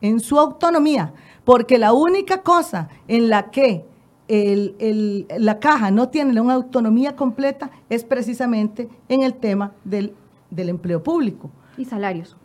en 0.00 0.20
su 0.20 0.38
autonomía, 0.38 1.12
porque 1.44 1.78
la 1.78 1.92
única 1.92 2.42
cosa 2.42 2.88
en 3.08 3.28
la 3.28 3.50
que 3.50 3.84
el- 4.28 4.74
el- 4.78 5.26
la 5.38 5.58
caja 5.60 5.90
no 5.90 6.08
tiene 6.08 6.40
una 6.40 6.54
autonomía 6.54 7.14
completa 7.16 7.70
es 7.90 8.04
precisamente 8.04 8.88
en 9.08 9.22
el 9.22 9.34
tema 9.34 9.72
del, 9.84 10.14
del 10.50 10.68
empleo 10.68 11.02
público. 11.02 11.50
Y 11.76 11.84
salarios. 11.84 12.36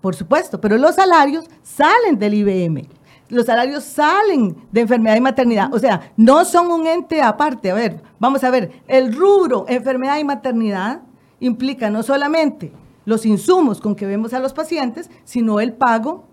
Por 0.00 0.14
supuesto, 0.14 0.60
pero 0.60 0.78
los 0.78 0.94
salarios 0.94 1.44
salen 1.62 2.18
del 2.18 2.34
IBM. 2.34 2.88
Los 3.30 3.46
salarios 3.46 3.84
salen 3.84 4.56
de 4.72 4.80
enfermedad 4.80 5.16
y 5.16 5.20
maternidad. 5.20 5.72
O 5.74 5.78
sea, 5.78 6.12
no 6.16 6.44
son 6.44 6.70
un 6.70 6.86
ente 6.86 7.20
aparte. 7.20 7.70
A 7.70 7.74
ver, 7.74 8.02
vamos 8.18 8.42
a 8.44 8.50
ver, 8.50 8.70
el 8.86 9.14
rubro 9.14 9.66
enfermedad 9.68 10.18
y 10.18 10.24
maternidad 10.24 11.02
implica 11.40 11.90
no 11.90 12.02
solamente 12.02 12.72
los 13.04 13.26
insumos 13.26 13.80
con 13.80 13.94
que 13.94 14.06
vemos 14.06 14.32
a 14.34 14.38
los 14.40 14.52
pacientes, 14.54 15.10
sino 15.24 15.60
el 15.60 15.72
pago 15.74 16.24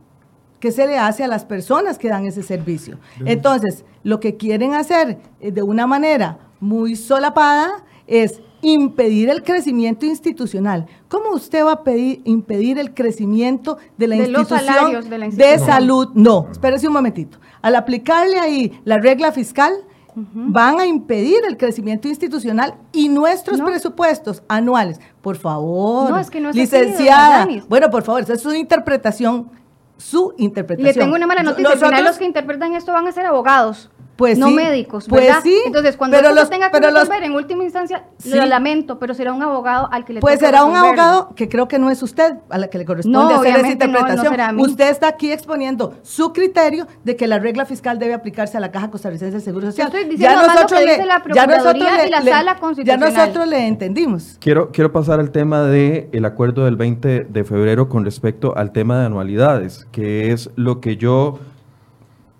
que 0.59 0.71
se 0.71 0.87
le 0.87 0.97
hace 0.97 1.23
a 1.23 1.27
las 1.27 1.45
personas 1.45 1.97
que 1.97 2.09
dan 2.09 2.25
ese 2.25 2.43
servicio. 2.43 2.97
Entonces, 3.25 3.85
lo 4.03 4.19
que 4.19 4.37
quieren 4.37 4.73
hacer 4.73 5.19
eh, 5.39 5.51
de 5.51 5.61
una 5.63 5.85
manera 5.87 6.37
muy 6.59 6.95
solapada 6.95 7.83
es 8.07 8.41
impedir 8.61 9.29
el 9.29 9.43
crecimiento 9.43 10.05
institucional. 10.05 10.87
¿Cómo 11.07 11.31
usted 11.31 11.63
va 11.63 11.73
a 11.73 11.83
pedir, 11.83 12.21
impedir 12.25 12.79
el 12.79 12.93
crecimiento 12.95 13.77
de 13.97 14.07
la 14.07 14.15
De 14.15 14.27
los 14.27 14.41
institución 14.41 14.75
salarios 14.75 15.09
de 15.09 15.17
la 15.17 15.25
de 15.25 15.31
institución. 15.31 15.67
salud? 15.67 16.07
No, 16.15 16.47
espérese 16.51 16.87
un 16.87 16.93
momentito. 16.93 17.37
Al 17.61 17.75
aplicarle 17.75 18.39
ahí 18.39 18.79
la 18.85 18.97
regla 18.97 19.31
fiscal, 19.31 19.73
van 20.15 20.79
a 20.79 20.85
impedir 20.85 21.39
el 21.45 21.57
crecimiento 21.57 22.07
institucional 22.07 22.75
y 22.93 23.09
nuestros 23.09 23.59
No. 23.59 23.65
presupuestos 23.65 24.43
anuales. 24.47 24.99
Por 25.21 25.35
favor, 25.35 26.09
No, 26.09 26.17
es 26.17 26.29
que 26.31 26.39
no 26.39 26.49
es 26.51 26.55
licenciada. 26.55 27.45
bueno, 27.67 27.89
por 27.89 28.01
favor, 28.03 28.21
esa 28.21 28.33
es 28.33 28.41
su 28.41 28.53
interpretación, 28.53 29.51
su 29.97 30.33
interpretación. 30.37 30.93
le 30.95 30.99
tengo 30.99 31.15
una 31.15 31.27
mala 31.27 31.43
noticia. 31.43 31.71
Al 31.71 31.77
final 31.77 31.91
Nosotros- 31.91 32.09
los 32.11 32.17
que 32.19 32.25
interpretan 32.25 32.73
esto 32.73 32.91
van 32.91 33.07
a 33.07 33.11
ser 33.11 33.25
abogados. 33.25 33.89
Pues 34.15 34.37
no 34.37 34.47
sí, 34.47 34.53
médicos, 34.55 35.07
pues 35.09 35.25
¿verdad? 35.25 35.39
sí, 35.43 35.57
Entonces, 35.65 35.97
cuando 35.97 36.15
pero 36.15 36.33
los- 36.33 36.49
tenga 36.49 36.67
que 36.71 36.79
pero 36.79 36.91
los- 36.91 37.01
resolver 37.01 37.23
en 37.23 37.33
última 37.33 37.63
instancia, 37.65 38.05
Sí. 38.17 38.29
lo 38.33 38.45
lamento, 38.45 38.97
pero 38.97 39.13
será 39.13 39.33
un 39.33 39.41
abogado 39.43 39.89
al 39.91 40.05
que 40.05 40.13
le 40.13 40.19
Pues 40.21 40.39
será 40.39 40.63
un 40.63 40.75
abogado 40.75 41.33
que 41.35 41.49
creo 41.49 41.67
que 41.67 41.79
no 41.79 41.89
es 41.89 42.01
usted 42.01 42.35
a 42.49 42.57
la 42.57 42.69
que 42.69 42.77
le 42.77 42.85
corresponde 42.85 43.17
No, 43.17 43.25
hacer 43.25 43.47
esa 43.47 43.55
obviamente 43.59 43.87
no, 43.87 43.91
no 43.93 43.99
interpretación. 43.99 44.33
será 44.33 44.47
a 44.47 44.51
mí. 44.53 44.61
Usted 44.61 44.89
está 44.89 45.07
aquí 45.09 45.31
exponiendo 45.31 45.95
su 46.03 46.31
criterio 46.31 46.87
de 47.03 47.15
que 47.17 47.27
la 47.27 47.39
regla 47.39 47.65
fiscal 47.65 47.99
debe 47.99 48.13
aplicarse 48.13 48.55
a 48.55 48.59
la 48.61 48.71
Caja 48.71 48.89
Costarricense 48.89 49.33
del 49.33 49.41
Seguro 49.41 49.67
Social. 49.67 49.87
estoy 49.87 50.05
diciendo 50.09 50.41
nomás 50.41 50.61
lo 50.61 50.67
que 50.77 50.85
dice 50.85 51.05
la 51.05 51.21
ya 51.33 51.45
nosotros 51.47 51.73
Procuraduría 51.73 52.07
y 52.07 52.09
la 52.09 52.21
Sala 52.21 52.53
Ya 52.53 52.59
Constitucional. 52.59 53.13
nosotros 53.13 53.47
le 53.47 53.67
entendimos. 53.67 54.37
Quiero, 54.39 54.71
quiero 54.71 54.91
pasar 54.93 55.19
al 55.19 55.31
tema 55.31 55.63
del 55.63 56.07
el 56.13 56.23
acuerdo 56.25 56.63
del 56.65 56.77
20 56.77 57.25
de 57.29 57.43
febrero 57.43 57.89
con 57.89 58.05
respecto 58.05 58.55
al 58.55 58.71
tema 58.71 58.99
de 58.99 59.07
anualidades, 59.07 59.87
que 59.91 60.31
es 60.31 60.49
lo 60.55 60.79
que 60.79 60.95
yo 60.97 61.39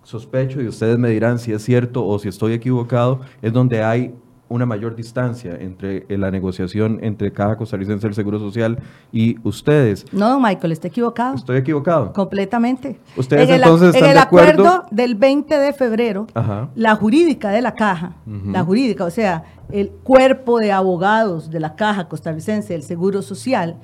sospecho, 0.06 0.62
y 0.62 0.68
ustedes 0.68 0.98
me 0.98 1.10
dirán 1.10 1.38
si 1.40 1.52
es 1.52 1.62
cierto 1.64 2.06
o 2.06 2.18
si 2.20 2.28
estoy 2.28 2.52
equivocado, 2.52 3.20
es 3.42 3.52
donde 3.52 3.82
hay 3.82 4.14
una 4.48 4.64
mayor 4.64 4.94
distancia 4.94 5.56
entre 5.58 6.06
eh, 6.08 6.16
la 6.16 6.30
negociación 6.30 7.00
entre 7.02 7.32
Caja 7.32 7.56
Costarricense 7.56 8.06
del 8.06 8.14
Seguro 8.14 8.38
Social 8.38 8.78
y 9.10 9.36
ustedes. 9.42 10.06
No, 10.12 10.30
don 10.30 10.40
Michael, 10.40 10.70
está 10.70 10.86
equivocado. 10.86 11.34
¿Estoy 11.34 11.56
equivocado? 11.56 12.12
Completamente. 12.12 13.00
¿Ustedes 13.16 13.48
en 13.48 13.56
el, 13.56 13.62
en 13.64 14.04
el 14.04 14.14
de 14.14 14.18
acuerdo? 14.20 14.68
acuerdo 14.68 14.86
del 14.92 15.16
20 15.16 15.58
de 15.58 15.72
febrero, 15.72 16.28
Ajá. 16.34 16.68
la 16.76 16.94
jurídica 16.94 17.50
de 17.50 17.62
la 17.62 17.74
caja, 17.74 18.14
la 18.24 18.62
jurídica, 18.62 19.04
o 19.04 19.10
sea, 19.10 19.42
el 19.72 19.90
cuerpo 19.90 20.60
de 20.60 20.70
abogados 20.70 21.50
de 21.50 21.58
la 21.58 21.74
caja 21.74 22.08
costarricense 22.08 22.72
del 22.72 22.84
Seguro 22.84 23.22
Social 23.22 23.80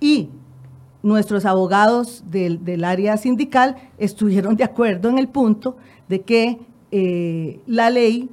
y 0.00 0.30
nuestros 1.02 1.44
abogados 1.44 2.22
del, 2.30 2.64
del 2.64 2.84
área 2.84 3.16
sindical 3.16 3.76
estuvieron 3.98 4.56
de 4.56 4.64
acuerdo 4.64 5.08
en 5.08 5.18
el 5.18 5.28
punto 5.28 5.76
de 6.08 6.20
que 6.22 6.58
eh, 6.92 7.60
la 7.66 7.88
ley 7.90 8.28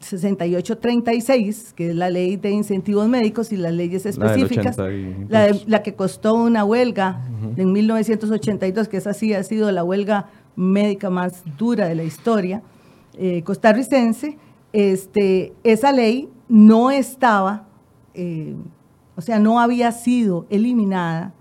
6836, 0.00 1.72
que 1.76 1.90
es 1.90 1.96
la 1.96 2.10
ley 2.10 2.36
de 2.36 2.50
incentivos 2.50 3.08
médicos 3.08 3.52
y 3.52 3.56
las 3.56 3.72
leyes 3.72 4.04
La 4.04 4.10
específicas, 4.10 4.78
82. 4.78 5.30
la, 5.30 5.40
de- 5.46 5.62
la 5.66 5.82
que 5.82 5.94
costó 5.94 6.34
una 6.34 6.64
huelga 6.64 7.20
en 7.56 7.72
1982, 7.72 8.88
que 8.88 8.96
esa 8.96 9.12
sí 9.12 9.34
ha 9.34 9.42
sido 9.42 9.70
la 9.72 9.84
huelga 9.84 10.26
médica 10.56 11.10
más 11.10 11.42
dura 11.58 11.86
de 11.88 11.94
la 11.94 12.04
historia 12.04 12.62
eh, 13.16 13.42
costarricense, 13.42 14.38
este, 14.72 15.52
esa 15.62 15.92
ley 15.92 16.28
no 16.48 16.90
estaba, 16.90 17.66
eh, 18.14 18.54
o 19.16 19.20
sea, 19.20 19.38
no 19.38 19.60
había 19.60 19.92
sido 19.92 20.46
eliminada 20.50 21.32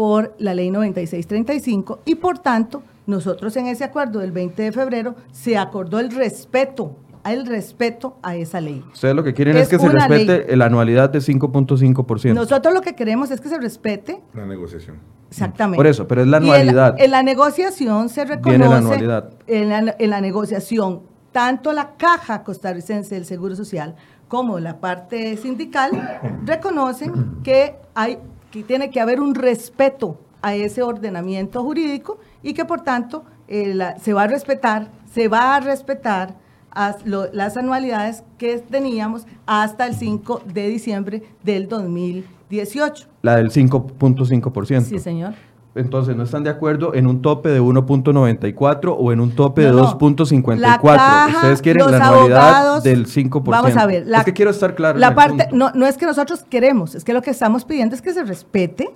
por 0.00 0.34
la 0.38 0.54
ley 0.54 0.70
9635 0.70 1.98
y 2.06 2.14
por 2.14 2.38
tanto 2.38 2.82
nosotros 3.06 3.54
en 3.58 3.66
ese 3.66 3.84
acuerdo 3.84 4.20
del 4.20 4.32
20 4.32 4.62
de 4.62 4.72
febrero 4.72 5.14
se 5.30 5.58
acordó 5.58 5.98
el 5.98 6.10
respeto, 6.10 6.96
el 7.22 7.44
respeto 7.44 8.16
a 8.22 8.34
esa 8.34 8.62
ley. 8.62 8.82
Ustedes 8.94 9.14
lo 9.14 9.22
que 9.22 9.34
quieren 9.34 9.58
es, 9.58 9.64
Es 9.64 9.68
que 9.68 9.78
se 9.78 9.90
respete 9.90 10.56
la 10.56 10.64
anualidad 10.64 11.10
de 11.10 11.18
5.5%. 11.18 12.32
Nosotros 12.32 12.72
lo 12.72 12.80
que 12.80 12.94
queremos 12.94 13.30
es 13.30 13.42
que 13.42 13.50
se 13.50 13.58
respete 13.58 14.22
La 14.32 14.46
negociación. 14.46 14.96
Exactamente. 15.28 15.76
Por 15.76 15.86
eso, 15.86 16.08
pero 16.08 16.22
es 16.22 16.28
la 16.28 16.38
en 16.38 16.44
anualidad. 16.44 16.94
En, 16.98 17.10
la 17.10 17.22
negociación 17.22 18.08
se 18.08 18.24
reconoce. 18.24 18.56
Viene 18.56 18.70
la 18.70 18.78
anualidad. 18.78 19.30
En 19.48 19.68
la, 19.68 19.96
en 19.98 20.08
la 20.08 20.22
negociación, 20.22 21.02
tanto 21.30 21.74
la 21.74 21.96
Caja 21.98 22.42
Costarricense 22.42 23.16
del 23.16 23.26
Seguro 23.26 23.54
Social 23.54 23.96
como 24.28 24.60
la 24.60 24.80
parte 24.80 25.36
sindical 25.36 26.20
reconocen 26.46 27.42
que 27.42 27.74
hay 27.94 28.18
que 28.50 28.62
tiene 28.62 28.90
que 28.90 29.00
haber 29.00 29.20
un 29.20 29.34
respeto 29.34 30.18
a 30.42 30.54
ese 30.54 30.82
ordenamiento 30.82 31.62
jurídico 31.62 32.18
y 32.42 32.54
que 32.54 32.64
por 32.64 32.80
tanto 32.82 33.24
eh, 33.48 33.74
la- 33.74 33.98
se 33.98 34.12
va 34.14 34.22
a 34.24 34.26
respetar, 34.26 34.90
se 35.12 35.28
va 35.28 35.56
a 35.56 35.60
respetar 35.60 36.36
lo- 37.04 37.32
las 37.32 37.56
anualidades 37.56 38.22
que 38.38 38.58
teníamos 38.58 39.26
hasta 39.46 39.86
el 39.86 39.94
5 39.94 40.40
de 40.46 40.68
diciembre 40.68 41.22
del 41.42 41.68
2018. 41.68 43.08
La 43.22 43.36
del 43.36 43.50
5.5%. 43.50 44.82
Sí, 44.82 44.98
señor. 44.98 45.34
Entonces, 45.74 46.16
¿no 46.16 46.24
están 46.24 46.42
de 46.42 46.50
acuerdo 46.50 46.94
en 46.94 47.06
un 47.06 47.22
tope 47.22 47.48
de 47.48 47.60
1.94 47.60 48.96
o 48.98 49.12
en 49.12 49.20
un 49.20 49.30
tope 49.30 49.62
No, 49.62 49.68
de 49.68 49.74
no. 49.82 49.98
2.54? 49.98 50.56
La 50.58 50.80
caja, 50.80 51.36
Ustedes 51.36 51.62
quieren 51.62 51.90
la 51.90 51.96
anualidad 52.08 52.48
abogados- 52.48 52.82
del 52.82 53.06
5%. 53.06 53.62
Vamos 53.62 53.76
a 53.76 53.86
ver. 53.86 54.04
es 54.12 54.24
que 54.24 54.32
quiero 54.32 54.50
estar 54.50 54.74
claro. 54.74 54.98
La 54.98 55.14
parte, 55.14 55.48
no, 55.52 55.70
no 55.74 55.86
es 55.86 55.96
que 55.96 56.06
nosotros 56.06 56.44
queremos, 56.50 56.94
es 56.96 57.04
que 57.04 57.12
lo 57.12 57.22
que 57.22 57.30
estamos 57.30 57.64
pidiendo 57.64 57.94
es 57.94 58.02
que 58.02 58.12
se 58.12 58.24
respete 58.24 58.90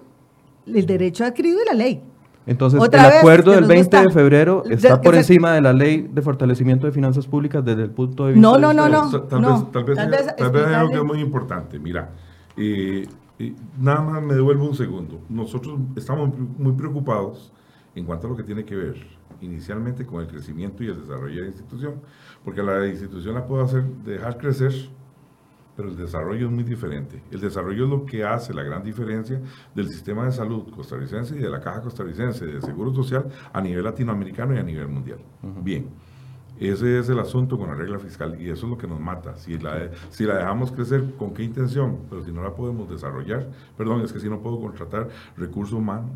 el 0.67 0.87
derecho 0.87 1.25
adquirido 1.25 1.59
y 1.63 1.67
la 1.67 1.75
ley. 1.75 2.03
Entonces, 2.47 2.79
Otra 2.81 3.09
el 3.09 3.19
acuerdo 3.19 3.53
del 3.53 3.61
nos 3.61 3.69
20 3.69 3.97
de 4.03 4.11
febrero 4.11 4.65
está 4.69 5.01
por 5.01 5.15
encima 5.15 5.53
de 5.53 5.61
la 5.63 5.73
ley 5.73 6.11
de 6.13 6.21
fortalecimiento 6.23 6.87
de 6.87 6.93
finanzas 6.93 7.27
públicas 7.27 7.65
desde 7.65 7.85
el 7.85 7.91
punto 7.91 8.27
de 8.27 8.33
vista 8.35 8.47
No, 8.49 8.55
de 8.57 8.61
no, 8.61 8.73
no, 8.75 8.89
no. 8.89 9.11
Tal- 9.11 9.29
tal, 9.29 9.41
vez, 9.41 9.73
tal 9.73 9.85
vez, 9.85 9.97
tal 9.97 10.05
hay- 10.05 10.11
vez 10.11 10.37
tal 10.37 10.51
vez 10.51 10.67
hay 10.67 10.75
algo 10.75 10.91
que 10.91 10.99
es 10.99 11.05
muy 11.05 11.21
importante. 11.21 11.79
Mira, 11.79 12.11
eh, 12.57 13.07
eh, 13.39 13.55
nada 13.79 14.03
más 14.03 14.23
me 14.23 14.35
devuelvo 14.35 14.67
un 14.67 14.75
segundo. 14.75 15.21
Nosotros 15.29 15.79
estamos 15.97 16.37
muy 16.39 16.73
preocupados 16.73 17.53
en 17.95 18.05
cuanto 18.05 18.27
a 18.27 18.31
lo 18.31 18.37
que 18.37 18.43
tiene 18.43 18.65
que 18.65 18.77
ver 18.77 19.07
inicialmente 19.41 20.07
con 20.07 20.23
el 20.23 20.29
crecimiento 20.29 20.83
y 20.83 20.89
el 20.89 21.01
desarrollo 21.01 21.37
de 21.37 21.43
la 21.43 21.49
institución, 21.49 22.01
porque 22.45 22.63
la 22.63 22.87
institución 22.87 23.35
la 23.35 23.47
puede 23.47 23.65
hacer, 23.65 23.85
dejar 24.05 24.39
crecer, 24.39 24.73
pero 25.77 25.89
el 25.89 25.97
desarrollo 25.97 26.47
es 26.47 26.53
muy 26.53 26.63
diferente. 26.63 27.23
El 27.31 27.41
desarrollo 27.41 27.85
es 27.85 27.91
lo 27.91 28.07
que 28.07 28.25
hace 28.25 28.55
la 28.55 28.63
gran 28.63 28.83
diferencia 28.83 29.41
del 29.75 29.89
sistema 29.89 30.25
de 30.25 30.33
salud 30.33 30.71
costarricense 30.71 31.37
y 31.37 31.41
de 31.41 31.51
la 31.51 31.61
caja 31.61 31.83
costarricense 31.83 32.47
de 32.47 32.61
seguro 32.63 32.95
social 32.95 33.29
a 33.53 33.61
nivel 33.61 33.85
latinoamericano 33.85 34.55
y 34.55 34.59
a 34.59 34.63
nivel 34.63 34.89
mundial. 34.89 35.19
Bien. 35.63 35.89
Ese 36.59 37.01
es 37.01 37.09
el 37.09 37.19
asunto 37.19 37.59
con 37.59 37.69
la 37.69 37.75
regla 37.75 37.99
fiscal 37.99 38.41
y 38.41 38.49
eso 38.49 38.67
es 38.67 38.71
lo 38.71 38.79
que 38.79 38.87
nos 38.87 39.01
mata. 39.01 39.37
Si 39.37 39.59
la, 39.59 39.91
si 40.11 40.25
la 40.25 40.37
dejamos 40.37 40.71
crecer, 40.71 41.15
¿con 41.19 41.35
qué 41.35 41.43
intención? 41.43 41.99
Pero 42.09 42.23
si 42.23 42.31
no 42.31 42.43
la 42.43 42.55
podemos 42.55 42.89
desarrollar, 42.89 43.49
perdón, 43.77 44.03
es 44.03 44.13
que 44.13 44.21
si 44.21 44.29
no 44.29 44.41
puedo 44.41 44.61
contratar 44.61 45.09
recurso 45.37 45.77
humano, 45.79 46.11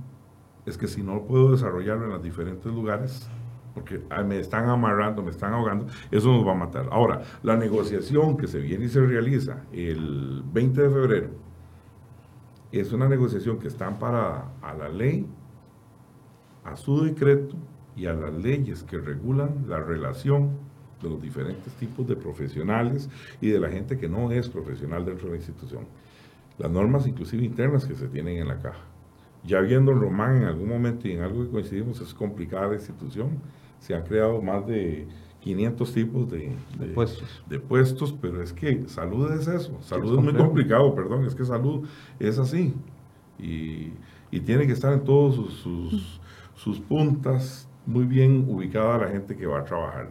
es 0.64 0.78
que 0.78 0.86
si 0.86 1.02
no 1.02 1.24
puedo 1.24 1.52
desarrollarlo 1.52 2.04
en 2.04 2.10
los 2.10 2.22
diferentes 2.22 2.72
lugares, 2.72 3.28
porque 3.74 4.00
ah, 4.10 4.22
me 4.22 4.38
están 4.38 4.68
amarrando, 4.68 5.22
me 5.22 5.30
están 5.30 5.54
ahogando, 5.54 5.86
eso 6.10 6.32
nos 6.32 6.46
va 6.46 6.52
a 6.52 6.56
matar. 6.56 6.88
Ahora, 6.92 7.22
la 7.42 7.56
negociación 7.56 8.36
que 8.36 8.46
se 8.46 8.60
viene 8.60 8.84
y 8.84 8.88
se 8.88 9.00
realiza 9.00 9.64
el 9.72 10.42
20 10.52 10.82
de 10.82 10.90
febrero 10.90 11.28
es 12.70 12.92
una 12.92 13.08
negociación 13.08 13.58
que 13.58 13.66
está 13.66 13.86
amparada 13.86 14.52
a 14.62 14.74
la 14.74 14.88
ley, 14.88 15.26
a 16.64 16.76
su 16.76 17.02
decreto 17.02 17.56
y 17.98 18.06
a 18.06 18.14
las 18.14 18.32
leyes 18.32 18.84
que 18.84 18.98
regulan 18.98 19.64
la 19.68 19.80
relación 19.80 20.50
de 21.02 21.10
los 21.10 21.20
diferentes 21.20 21.72
tipos 21.74 22.06
de 22.06 22.16
profesionales 22.16 23.08
y 23.40 23.48
de 23.48 23.58
la 23.58 23.68
gente 23.68 23.98
que 23.98 24.08
no 24.08 24.30
es 24.30 24.48
profesional 24.48 25.04
dentro 25.04 25.26
de 25.26 25.32
la 25.32 25.36
institución. 25.36 25.84
Las 26.58 26.70
normas 26.70 27.06
inclusive 27.06 27.44
internas 27.44 27.84
que 27.86 27.94
se 27.94 28.08
tienen 28.08 28.38
en 28.38 28.48
la 28.48 28.58
caja. 28.58 28.84
Ya 29.44 29.60
viendo 29.60 29.92
en 29.92 30.00
Román 30.00 30.38
en 30.38 30.44
algún 30.44 30.68
momento 30.68 31.08
y 31.08 31.12
en 31.12 31.22
algo 31.22 31.44
que 31.44 31.50
coincidimos, 31.50 32.00
es 32.00 32.12
complicada 32.14 32.68
la 32.68 32.74
institución. 32.74 33.30
Se 33.80 33.94
han 33.94 34.02
creado 34.02 34.42
más 34.42 34.66
de 34.66 35.06
500 35.40 35.92
tipos 35.92 36.30
de, 36.30 36.52
De 36.78 36.86
puestos. 36.86 37.44
de 37.48 37.60
puestos, 37.60 38.12
pero 38.20 38.42
es 38.42 38.52
que 38.52 38.88
salud 38.88 39.30
es 39.32 39.46
eso. 39.46 39.78
Salud 39.80 40.14
es 40.14 40.18
es, 40.18 40.24
muy 40.24 40.34
complicado, 40.34 40.94
perdón, 40.94 41.24
es 41.24 41.34
que 41.34 41.44
salud 41.44 41.86
es 42.18 42.38
así. 42.38 42.74
Y, 43.38 43.92
y 44.32 44.40
tiene 44.40 44.66
que 44.66 44.72
estar 44.72 44.92
en 44.92 45.04
todos 45.04 45.36
sus, 45.36 45.52
sus, 45.54 46.20
sus 46.56 46.80
puntas 46.80 47.67
muy 47.88 48.04
bien 48.04 48.44
ubicada 48.46 48.98
la 48.98 49.08
gente 49.08 49.34
que 49.34 49.46
va 49.46 49.60
a 49.60 49.64
trabajar. 49.64 50.10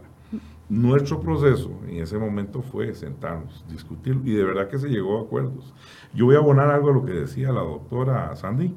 Nuestro 0.68 1.20
proceso 1.20 1.70
en 1.86 1.98
ese 1.98 2.18
momento 2.18 2.60
fue 2.60 2.92
sentarnos, 2.92 3.64
discutir 3.70 4.20
y 4.24 4.32
de 4.32 4.42
verdad 4.42 4.68
que 4.68 4.78
se 4.78 4.88
llegó 4.88 5.18
a 5.18 5.22
acuerdos. 5.22 5.72
Yo 6.12 6.24
voy 6.26 6.34
a 6.34 6.38
abonar 6.38 6.70
algo 6.70 6.90
a 6.90 6.92
lo 6.92 7.04
que 7.04 7.12
decía 7.12 7.52
la 7.52 7.60
doctora 7.60 8.34
Sandy. 8.34 8.74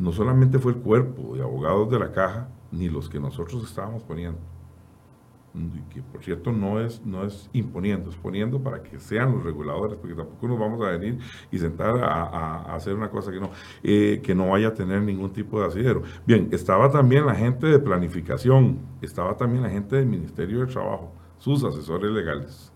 No 0.00 0.10
solamente 0.10 0.58
fue 0.58 0.72
el 0.72 0.78
cuerpo 0.78 1.36
de 1.36 1.42
abogados 1.42 1.88
de 1.92 2.00
la 2.00 2.10
caja, 2.10 2.48
ni 2.72 2.88
los 2.88 3.08
que 3.08 3.20
nosotros 3.20 3.62
estábamos 3.62 4.02
poniendo 4.02 4.40
que 5.92 6.02
por 6.02 6.22
cierto 6.24 6.50
no 6.50 6.80
es, 6.80 7.04
no 7.06 7.24
es 7.24 7.48
imponiendo, 7.52 8.10
es 8.10 8.16
poniendo 8.16 8.60
para 8.60 8.82
que 8.82 8.98
sean 8.98 9.32
los 9.32 9.44
reguladores, 9.44 9.96
porque 9.96 10.16
tampoco 10.16 10.48
nos 10.48 10.58
vamos 10.58 10.82
a 10.84 10.90
venir 10.90 11.18
y 11.52 11.58
sentar 11.58 11.96
a, 11.98 12.22
a- 12.24 12.74
hacer 12.74 12.94
una 12.94 13.08
cosa 13.08 13.30
que 13.30 13.38
no, 13.40 13.50
eh, 13.84 14.20
que 14.22 14.34
no 14.34 14.48
vaya 14.50 14.68
a 14.68 14.74
tener 14.74 15.00
ningún 15.02 15.32
tipo 15.32 15.60
de 15.60 15.66
asidero. 15.66 16.02
Bien, 16.26 16.48
estaba 16.50 16.90
también 16.90 17.24
la 17.26 17.34
gente 17.36 17.68
de 17.68 17.78
planificación, 17.78 18.78
estaba 19.00 19.36
también 19.36 19.62
la 19.62 19.70
gente 19.70 19.94
del 19.96 20.06
Ministerio 20.06 20.60
de 20.60 20.66
Trabajo, 20.72 21.12
sus 21.38 21.62
asesores 21.62 22.10
legales. 22.10 22.72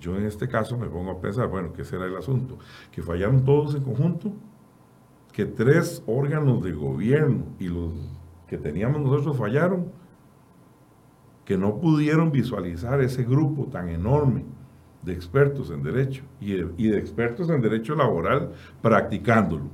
Yo 0.00 0.16
en 0.16 0.24
este 0.24 0.48
caso 0.48 0.76
me 0.78 0.86
pongo 0.88 1.10
a 1.12 1.20
pensar, 1.20 1.48
bueno, 1.48 1.72
¿qué 1.72 1.84
será 1.84 2.06
el 2.06 2.16
asunto? 2.16 2.58
Que 2.90 3.02
fallaron 3.02 3.44
todos 3.44 3.74
en 3.74 3.82
conjunto, 3.82 4.32
que 5.32 5.46
tres 5.46 6.02
órganos 6.06 6.62
de 6.62 6.72
gobierno 6.72 7.44
y 7.58 7.68
los 7.68 7.92
que 8.46 8.58
teníamos 8.58 9.00
nosotros 9.00 9.36
fallaron, 9.36 9.90
que 11.52 11.58
no 11.58 11.76
pudieron 11.80 12.32
visualizar 12.32 13.00
ese 13.02 13.24
grupo 13.24 13.66
tan 13.66 13.90
enorme 13.90 14.44
de 15.02 15.12
expertos 15.12 15.70
en 15.70 15.82
derecho 15.82 16.22
y 16.40 16.52
de, 16.54 16.66
y 16.78 16.88
de 16.88 16.98
expertos 16.98 17.50
en 17.50 17.60
derecho 17.60 17.94
laboral 17.94 18.52
practicándolo. 18.80 19.64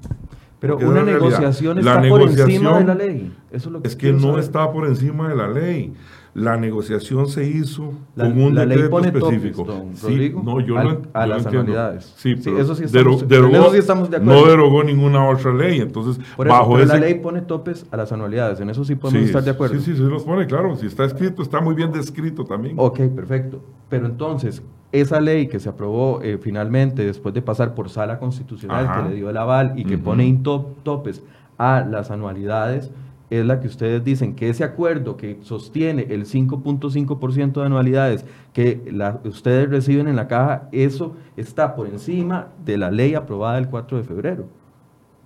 Pero 0.58 0.74
Porque 0.74 0.86
una 0.86 1.04
realidad. 1.04 1.20
negociación 1.20 1.84
La 1.84 2.02
está 2.02 2.08
por 2.08 2.22
encima 2.22 2.78
de 2.80 2.84
la 2.84 2.94
ley. 2.96 3.36
Eso 3.52 3.68
es 3.68 3.72
lo 3.72 3.82
que 3.82 3.86
Es 3.88 3.94
que 3.94 4.00
quiero 4.00 4.16
no 4.16 4.22
saber. 4.28 4.40
está 4.40 4.72
por 4.72 4.86
encima 4.88 5.28
de 5.28 5.36
la 5.36 5.46
ley. 5.48 5.92
La 6.38 6.56
negociación 6.56 7.26
se 7.28 7.46
hizo 7.48 7.92
La, 8.14 8.24
con 8.24 8.40
un 8.40 8.54
la 8.54 8.64
ley 8.64 8.76
decreto 8.78 8.90
pone 8.90 9.08
específico. 9.08 9.66
Sí, 9.94 10.32
no, 10.42 10.60
yo 10.60 10.78
al- 10.78 10.86
lo, 10.86 11.02
a 11.12 11.26
yo 11.26 11.34
las 11.34 11.46
anualidades. 11.46 12.14
Sí, 12.16 12.36
Sí, 12.36 12.50
eso 12.58 12.74
sí 12.74 12.84
estamos- 12.84 13.28
derogó- 13.28 13.54
eso 13.56 13.70
sí 13.72 13.78
estamos 13.78 14.10
de 14.10 14.16
acuerdo. 14.18 14.40
No 14.42 14.46
derogó 14.48 14.84
ninguna 14.84 15.28
otra 15.28 15.52
ley, 15.52 15.80
entonces 15.80 16.22
Por 16.36 16.46
eso, 16.46 16.56
bajo 16.56 16.72
pero 16.72 16.84
ese 16.84 16.92
la 16.94 17.00
ley 17.00 17.14
pone 17.16 17.40
topes 17.42 17.86
a 17.90 17.96
las 17.96 18.12
anualidades, 18.12 18.60
en 18.60 18.70
eso 18.70 18.84
sí 18.84 18.94
podemos 18.94 19.20
sí, 19.22 19.26
estar 19.26 19.42
de 19.42 19.50
acuerdo. 19.50 19.74
Sí, 19.74 19.80
sí, 19.92 19.96
se 19.96 20.02
los 20.02 20.22
pone, 20.24 20.46
claro. 20.46 20.76
Si 20.76 20.86
está 20.86 21.04
escrito, 21.04 21.42
está 21.42 21.60
muy 21.60 21.74
bien 21.74 21.92
descrito 21.92 22.44
también. 22.44 22.76
Ok, 22.78 23.00
perfecto. 23.14 23.60
Pero 23.88 24.06
entonces, 24.06 24.62
esa 24.92 25.20
ley 25.20 25.48
que 25.48 25.58
se 25.60 25.68
aprobó 25.68 26.20
eh, 26.22 26.38
finalmente 26.40 27.04
después 27.04 27.34
de 27.34 27.42
pasar 27.42 27.74
por 27.74 27.90
sala 27.90 28.18
constitucional 28.18 28.86
Ajá. 28.86 29.02
que 29.02 29.08
le 29.10 29.14
dio 29.16 29.28
el 29.30 29.36
aval 29.36 29.72
y 29.76 29.84
que 29.84 29.98
pone 29.98 30.24
in 30.26 30.42
top- 30.42 30.82
topes 30.82 31.22
a 31.58 31.80
las 31.80 32.10
anualidades, 32.10 32.90
es 33.30 33.44
la 33.44 33.60
que 33.60 33.66
ustedes 33.68 34.02
dicen 34.04 34.34
que 34.34 34.48
ese 34.48 34.64
acuerdo 34.64 35.16
que 35.16 35.38
sostiene 35.42 36.06
el 36.10 36.24
5.5% 36.24 37.60
de 37.60 37.66
anualidades 37.66 38.24
que 38.52 38.82
la- 38.92 39.20
ustedes 39.24 39.68
reciben 39.68 40.08
en 40.08 40.16
la 40.16 40.28
caja, 40.28 40.68
eso 40.72 41.14
está 41.36 41.74
por 41.74 41.86
encima 41.88 42.48
de 42.64 42.78
la 42.78 42.90
ley 42.90 43.14
aprobada 43.14 43.58
el 43.58 43.68
4 43.68 43.98
de 43.98 44.04
febrero. 44.04 44.46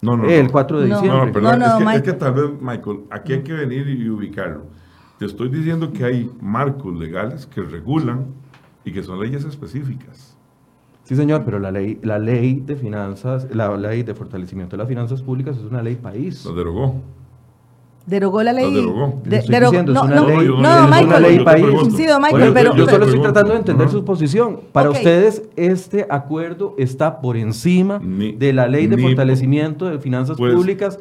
No, 0.01 0.17
no, 0.17 0.29
el 0.29 0.47
no. 0.47 0.51
4 0.53 0.81
de 0.81 0.89
No. 0.89 0.95
diciembre. 0.97 1.21
No, 1.21 1.27
no, 1.27 1.33
perdón, 1.33 1.59
No, 1.61 1.81
no, 1.81 1.91
es, 1.91 2.03
que, 2.03 2.09
es 2.11 2.15
que 2.15 2.19
tal 2.19 2.35
vez, 2.35 2.45
Michael, 2.61 3.01
aquí 3.11 3.35
hay 3.35 3.43
que 3.43 3.53
venir 3.53 3.89
y 3.89 4.09
ubicarlo. 4.11 4.63
Te 5.19 5.27
estoy 5.27 5.49
diciendo 5.49 5.93
que 5.93 6.05
hay 6.05 6.31
marcos 6.41 6.93
legales 6.99 7.47
que 7.47 7.61
regulan 7.63 8.27
y 8.85 8.91
que 8.93 9.03
son 9.05 9.21
leyes 9.21 9.45
específicas. 9.45 10.37
Sí, 11.05 11.15
señor, 11.15 11.43
pero 11.45 11.61
la 11.61 11.71
ley, 11.71 12.01
la 12.03 12.19
ley 12.19 12.61
de 12.67 12.75
finanzas, 12.75 13.47
la 13.55 13.77
ley 13.77 14.03
de 14.03 14.15
fortalecimiento 14.15 14.73
de 14.77 14.79
las 14.79 14.89
finanzas 14.89 15.23
públicas 15.23 15.57
es 15.57 15.63
una 15.65 15.83
ley 15.83 15.95
país. 15.95 16.45
Lo 16.45 16.55
derogó. 16.55 16.97
Derogó 18.05 18.43
la 18.43 18.53
ley. 18.53 18.75
derogó. 18.75 19.21
Le 19.25 19.31
De- 19.31 19.37
estoy 19.39 19.53
derogó- 19.55 19.71
diciendo, 19.71 19.93
es 19.93 19.99
no, 19.99 20.05
una 20.05 20.15
no, 20.17 20.27
ley- 20.29 20.37
yo 20.37 20.43
no- 20.57 20.63
no, 20.63 20.75
yo 20.75 20.81
no- 20.83 20.89
Michael. 20.89 21.07
una 21.07 21.19
ley 21.21 21.39
yo 21.39 21.45
país. 21.45 21.65
pregunto. 21.65 21.97
Sí, 21.97 22.07
don 22.07 22.23
Michael, 22.23 22.43
Oye, 22.43 22.53
pero- 22.53 22.75
yo 22.77 22.87
solo 22.89 23.05
estoy 23.05 23.21
tratando 23.21 23.53
de 23.53 23.59
entender 23.59 23.89
su 23.89 24.05
posición. 24.05 24.61
Para 24.73 24.91
ustedes, 24.91 25.43
este 25.57 26.07
acuerdo 26.11 26.75
está 26.79 27.21
por 27.21 27.37
encima 27.37 28.01
Ni- 28.03 28.33
de 28.33 28.53
la 28.53 28.67
ley 28.67 28.87
de 28.89 28.97
ni- 28.97 29.03
fortalecimiento 29.03 29.87
de 29.89 29.99
finanzas 30.01 30.37
Pues- 30.37 30.53
públicas 30.55 30.99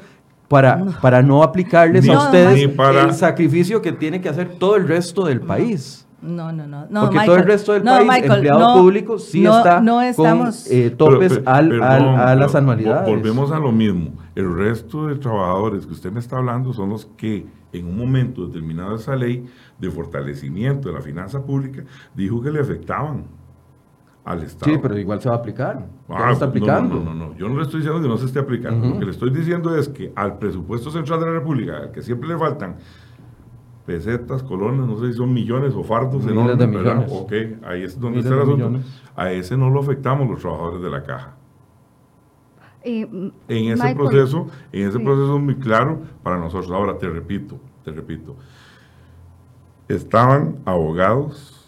para, 0.47 0.83
para 1.01 1.21
no 1.23 1.43
aplicarles 1.43 2.03
Ni- 2.05 2.11
a 2.13 2.19
ustedes 2.19 2.67
para- 2.69 3.03
el 3.03 3.13
sacrificio 3.13 3.81
que 3.81 3.93
tiene 3.93 4.21
que 4.21 4.29
hacer 4.29 4.49
todo 4.59 4.75
el 4.75 4.87
resto 4.87 5.25
del 5.25 5.41
país. 5.41 6.05
No, 6.21 6.51
no, 6.51 6.67
no. 6.67 6.85
no 6.89 7.01
Porque 7.01 7.15
Michael, 7.15 7.25
todo 7.25 7.35
el 7.37 7.43
resto 7.45 7.73
del 7.73 7.83
no, 7.83 7.91
país, 7.95 8.07
Michael, 8.07 8.31
empleado 8.33 8.59
no, 8.59 8.81
público, 8.81 9.17
sí 9.17 9.41
no, 9.41 9.57
está 9.57 9.81
no 9.81 10.01
estamos, 10.01 10.65
con 10.67 10.77
eh, 10.77 10.89
topes 10.91 11.29
Pero, 11.33 11.43
pe- 11.43 11.49
al- 11.49 11.69
perdón, 11.69 11.87
al- 11.87 12.19
a 12.29 12.35
las 12.35 12.53
anualidades. 12.55 13.07
vo- 13.07 13.15
Volvemos 13.15 13.51
a 13.51 13.59
lo 13.59 13.71
mismo. 13.71 14.11
El 14.35 14.55
resto 14.55 15.07
de 15.07 15.15
trabajadores 15.15 15.85
que 15.87 15.93
usted 15.93 16.11
me 16.11 16.19
está 16.19 16.37
hablando 16.37 16.73
son 16.73 16.89
los 16.89 17.05
que 17.17 17.47
en 17.73 17.87
un 17.87 17.97
momento 17.97 18.45
determinado 18.45 18.95
esa 18.95 19.15
ley 19.15 19.45
de 19.79 19.89
fortalecimiento 19.89 20.89
de 20.89 20.93
la 20.95 21.01
finanza 21.01 21.43
pública 21.43 21.83
dijo 22.13 22.41
que 22.41 22.51
le 22.51 22.59
afectaban 22.59 23.23
al 24.23 24.43
Estado. 24.43 24.71
Sí, 24.73 24.79
pero 24.79 24.95
igual 24.99 25.19
se 25.21 25.29
va 25.29 25.35
a 25.35 25.37
aplicar. 25.39 25.87
Ah, 26.07 26.27
lo 26.27 26.33
está 26.33 26.45
no, 26.45 26.49
aplicando. 26.51 26.95
No, 26.97 27.03
no, 27.05 27.13
no, 27.15 27.27
no. 27.29 27.35
Yo 27.37 27.49
no 27.49 27.55
le 27.57 27.63
estoy 27.63 27.79
diciendo 27.79 27.99
que 27.99 28.07
no 28.07 28.17
se 28.17 28.25
esté 28.25 28.37
aplicando. 28.37 28.87
Lo 28.89 28.99
que 28.99 29.05
le 29.05 29.11
estoy 29.11 29.31
diciendo 29.31 29.75
es 29.75 29.89
que 29.89 30.11
al 30.15 30.37
presupuesto 30.37 30.91
central 30.91 31.19
de 31.21 31.25
la 31.25 31.31
República, 31.31 31.77
al 31.77 31.91
que 31.91 32.03
siempre 32.03 32.29
le 32.29 32.37
faltan 32.37 32.75
pesetas, 33.93 34.43
colones, 34.43 34.87
no 34.87 34.97
sé 34.99 35.11
si 35.11 35.17
son 35.17 35.33
millones 35.33 35.73
o 35.75 35.83
fardos 35.83 36.23
Miles 36.23 36.31
enormes, 36.31 36.57
de 36.57 36.65
¿verdad? 36.67 36.95
millones. 37.07 37.11
Ok, 37.11 37.31
ahí 37.65 37.83
es 37.83 37.99
donde 37.99 38.17
Miles 38.19 38.25
está 38.25 38.35
el 38.35 38.41
asunto. 38.41 38.69
millones. 38.69 39.01
A 39.15 39.31
ese 39.31 39.57
no 39.57 39.69
lo 39.69 39.79
afectamos 39.81 40.29
los 40.29 40.39
trabajadores 40.41 40.81
de 40.81 40.89
la 40.89 41.03
caja. 41.03 41.35
Eh, 42.83 43.01
En 43.11 43.31
ese 43.65 43.75
Michael, 43.75 43.95
proceso, 43.97 44.47
en 44.71 44.87
ese 44.87 44.97
sí. 44.97 45.03
proceso 45.03 45.35
es 45.37 45.43
muy 45.43 45.55
claro 45.55 45.99
para 46.23 46.37
nosotros. 46.37 46.71
Ahora 46.71 46.97
te 46.97 47.07
repito, 47.09 47.59
te 47.83 47.91
repito. 47.91 48.35
Estaban 49.87 50.57
abogados 50.65 51.60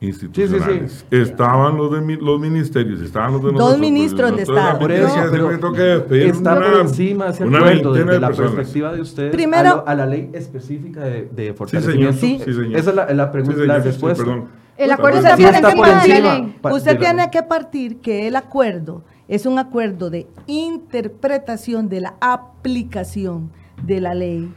institucionales, 0.00 1.06
estaban 1.10 1.76
los 1.76 1.90
de 1.92 2.00
mi- 2.02 2.16
los 2.16 2.38
ministerios, 2.38 3.00
estaban 3.00 3.32
los 3.32 3.40
de 3.42 3.46
Dos 3.48 3.54
nosotros, 3.58 3.80
ministros 3.80 4.36
de 4.36 4.42
Estado. 4.42 4.78
Por 4.78 4.92
eso, 4.92 5.08
pero 5.30 5.50
está 5.50 6.52
una- 6.56 6.70
por 6.70 6.80
encima 6.80 7.28
ese 7.28 7.44
una 7.44 7.58
acuerdo 7.58 7.92
desde 7.94 8.12
de 8.12 8.20
la 8.20 8.26
personas. 8.28 8.52
perspectiva 8.52 8.92
de 8.92 9.00
ustedes 9.00 9.32
Primero- 9.32 9.68
a, 9.70 9.74
lo- 9.76 9.88
a 9.88 9.94
la 9.94 10.06
ley 10.06 10.30
específica 10.34 11.00
de, 11.00 11.10
de 11.10 11.22
Sí, 11.26 11.32
señor. 11.36 11.56
fortalecimiento. 11.56 12.18
Sí, 12.20 12.38
señor. 12.44 12.76
Esa 12.76 12.90
es 12.90 12.96
la, 12.96 13.12
la 13.14 13.32
pregunta, 13.32 13.54
Sí, 13.56 13.60
señor, 13.62 13.76
la 13.76 13.82
sí, 13.82 13.88
respuesta. 13.88 14.24
perdón. 14.24 14.48
El 14.76 14.90
acuerdo 14.92 15.20
tiene 15.22 15.36
pone 15.36 15.52
que 15.52 15.56
encima 15.56 16.02
de 16.02 16.08
la 16.20 16.34
ley. 16.34 16.56
Usted 16.72 16.98
tiene 16.98 17.30
que 17.30 17.42
partir 17.42 17.96
que 18.00 18.28
el 18.28 18.36
acuerdo 18.36 19.02
es 19.28 19.46
un 19.46 19.58
acuerdo 19.58 20.10
de 20.10 20.26
interpretación 20.46 21.88
de 21.88 22.02
la 22.02 22.14
aplicación 22.20 23.50
de 23.82 24.00
la 24.02 24.12
ley 24.14 24.52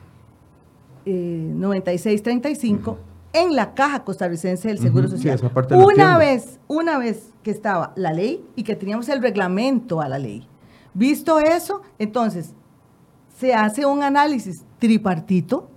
eh, 1.05 1.51
9635 1.55 2.97
en 3.33 3.55
la 3.55 3.73
Caja 3.73 4.03
Costarricense 4.03 4.67
del 4.67 4.79
Seguro 4.79 5.07
Social. 5.07 5.35
esa 5.35 5.49
parte 5.49 5.75
la 5.75 5.83
una 5.85 6.17
vez, 6.17 6.59
una 6.67 6.97
vez 6.97 7.29
que 7.43 7.51
estaba 7.51 7.93
la 7.95 8.11
ley 8.13 8.43
y 8.55 8.63
que 8.63 8.75
teníamos 8.75 9.07
el 9.09 9.21
reglamento 9.21 10.01
a 10.01 10.09
la 10.09 10.17
ley. 10.19 10.47
Visto 10.93 11.39
eso, 11.39 11.81
entonces 11.99 12.53
se 13.37 13.53
hace 13.53 13.85
un 13.85 14.01
análisis 14.03 14.63
tripartito, 14.79 15.69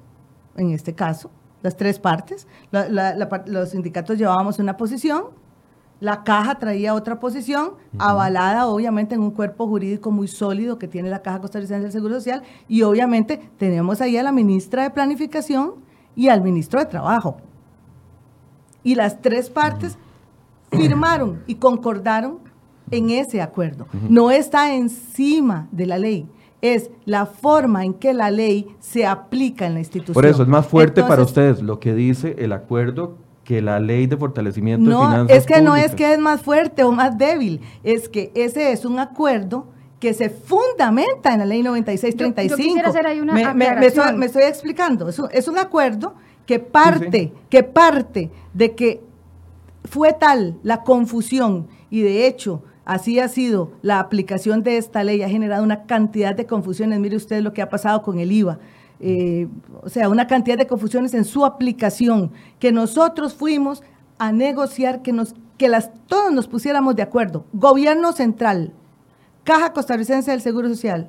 en 0.57 0.71
este 0.73 0.95
caso, 0.95 1.31
las 1.63 1.77
tres 1.77 1.99
partes. 1.99 2.47
La- 2.71 2.89
la- 2.89 3.15
la 3.15 3.29
par- 3.29 3.45
los 3.49 3.71
sindicatos 3.71 4.19
llevábamos 4.19 4.59
una 4.59 4.77
posición, 4.77 5.25
la 6.01 6.25
caja 6.25 6.59
traía 6.59 6.95
otra 6.95 7.21
posición, 7.21 7.75
avalada 7.99 8.67
obviamente 8.67 9.15
en 9.15 9.21
un 9.21 9.31
cuerpo 9.31 9.69
jurídico 9.69 10.11
muy 10.11 10.27
sólido 10.27 10.77
que 10.79 10.89
tiene 10.89 11.09
la 11.11 11.23
Caja 11.23 11.41
Costarricense 11.41 11.83
del 11.85 11.93
Seguro 11.93 12.15
Social, 12.15 12.43
y 12.67 12.83
obviamente 12.83 13.51
tenemos 13.59 14.01
ahí 14.01 14.17
a 14.17 14.23
la 14.25 14.33
ministra 14.33 14.83
de 14.83 14.91
Planificación 14.91 15.75
y 16.17 16.29
al 16.29 16.43
ministro 16.43 16.81
de 16.81 16.87
Trabajo. 16.87 17.39
Y 18.85 18.95
las 18.95 19.21
tres 19.21 19.51
partes 19.51 19.97
firmaron 20.71 21.43
y 21.47 21.57
concordaron 21.57 22.39
en 22.91 23.11
ese 23.11 23.41
acuerdo. 23.41 23.87
No 24.09 24.31
está 24.31 24.75
encima 24.75 25.69
de 25.71 25.87
la 25.87 25.99
ley, 25.99 26.27
es 26.61 26.91
la 27.05 27.27
forma 27.27 27.85
en 27.85 27.95
que 27.95 28.13
la 28.13 28.31
ley 28.31 28.75
se 28.81 29.07
aplica 29.07 29.67
en 29.67 29.75
la 29.75 29.81
institución. 29.81 30.15
Por 30.15 30.27
eso 30.27 30.43
es 30.43 30.49
más 30.49 30.67
fuerte 30.67 31.03
para 31.03 31.23
ustedes 31.23 31.63
lo 31.63 31.81
que 31.81 31.95
dice 31.95 32.37
el 32.39 32.53
acuerdo 32.53 33.17
que 33.45 33.61
la 33.61 33.81
ley 33.81 34.07
de 34.07 34.17
fortalecimiento 34.17 34.85
de 34.89 34.95
No, 34.95 35.03
finanzas 35.03 35.37
es 35.37 35.47
que 35.47 35.61
no 35.61 35.75
es 35.75 35.95
que 35.95 36.13
es 36.13 36.19
más 36.19 36.43
fuerte 36.43 36.85
o 36.85 36.93
más 36.93 37.19
débil, 37.19 37.61
es 37.83 38.09
que 38.09 38.31
ese 38.35 38.73
es 38.73 38.85
un 38.85 38.99
acuerdo 38.99 39.67
que 40.03 40.15
se 40.15 40.31
fundamenta 40.31 41.33
en 41.33 41.39
la 41.39 41.47
ley 41.47 41.63
9635. 41.63 42.57
Yo- 42.57 42.57
yo 42.57 42.65
quisiera 42.69 42.89
hacer 42.89 43.07
ahí 43.07 43.21
una 43.21 43.33
me, 43.35 43.45
me- 43.47 43.55
me 43.55 43.65
aclaración. 43.67 44.05
estoy, 44.07 44.19
me 44.19 44.27
estoy 44.27 44.43
explicando, 44.43 45.09
es 45.09 45.17
un, 45.21 45.29
es 45.31 45.47
un 45.47 45.59
acuerdo 45.59 46.15
que 46.45 46.59
parte, 46.59 47.33
que 47.49 47.63
parte 47.63 48.29
de 48.53 48.75
que 48.75 49.01
fue 49.85 50.13
tal 50.13 50.59
la 50.65 50.83
confusión 50.83 51.69
y 51.89 52.01
de 52.03 52.27
hecho 52.27 52.65
así 52.85 53.21
ha 53.21 53.29
sido 53.29 53.71
la 53.83 54.01
aplicación 54.01 54.65
de 54.65 54.77
esta 54.77 55.05
ley, 55.05 55.23
ha 55.23 55.29
generado 55.29 55.63
una 55.63 55.85
cantidad 55.87 56.35
de 56.35 56.47
confusiones. 56.47 56.99
Mire 56.99 57.15
usted 57.17 57.41
lo 57.41 57.53
que 57.53 57.63
ha 57.63 57.69
pasado 57.69 58.03
con 58.03 58.19
el 58.19 58.33
IVA. 58.33 58.59
eh, 58.99 59.47
o 59.83 59.89
sea, 59.89 60.09
una 60.09 60.27
cantidad 60.27 60.59
de 60.59 60.67
confusiones 60.67 61.15
en 61.15 61.25
su 61.25 61.45
aplicación, 61.45 62.33
que 62.59 62.73
nosotros 62.73 63.35
fuimos 63.35 63.83
a 64.19 64.33
negociar, 64.33 65.03
que, 65.03 65.13
nos, 65.13 65.35
que 65.59 65.69
las, 65.69 65.91
todos 66.09 66.33
nos 66.33 66.49
pusiéramos 66.49 66.97
de 66.97 67.03
acuerdo. 67.03 67.45
Gobierno 67.53 68.13
central, 68.13 68.73
Caja 69.45 69.73
Costarricense 69.73 70.31
del 70.31 70.41
Seguro 70.41 70.69
Social 70.69 71.09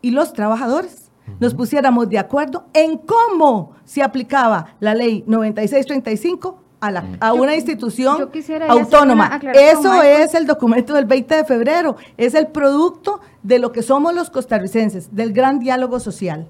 y 0.00 0.10
los 0.10 0.32
trabajadores 0.32 1.10
nos 1.40 1.54
pusiéramos 1.54 2.08
de 2.08 2.18
acuerdo 2.18 2.66
en 2.72 2.96
cómo 2.98 3.72
se 3.84 4.02
aplicaba 4.02 4.74
la 4.80 4.94
ley 4.94 5.24
9635 5.26 6.62
a, 6.80 6.90
la, 6.90 7.04
a 7.20 7.34
Yo- 7.34 7.42
una 7.42 7.54
institución 7.54 8.30
autónoma. 8.68 9.40
Eso 9.52 9.92
Michael. 9.92 10.22
es 10.22 10.34
el 10.34 10.46
documento 10.46 10.94
del 10.94 11.04
20 11.06 11.34
de 11.34 11.44
febrero, 11.44 11.96
es 12.16 12.34
el 12.34 12.46
producto 12.46 13.20
de 13.42 13.58
lo 13.58 13.72
que 13.72 13.82
somos 13.82 14.14
los 14.14 14.30
costarricenses, 14.30 15.14
del 15.14 15.32
gran 15.32 15.58
diálogo 15.58 15.98
social. 16.00 16.46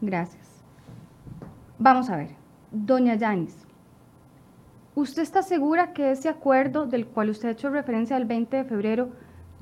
Gracias. 0.00 0.42
Vamos 1.78 2.08
a 2.10 2.16
ver. 2.16 2.30
Doña 2.70 3.14
Yanis, 3.16 3.54
¿usted 4.94 5.22
está 5.22 5.42
segura 5.42 5.92
que 5.92 6.10
ese 6.10 6.28
acuerdo 6.28 6.86
del 6.86 7.06
cual 7.06 7.30
usted 7.30 7.48
ha 7.48 7.52
hecho 7.52 7.70
referencia 7.70 8.16
del 8.16 8.26
20 8.26 8.56
de 8.56 8.64
febrero 8.64 9.10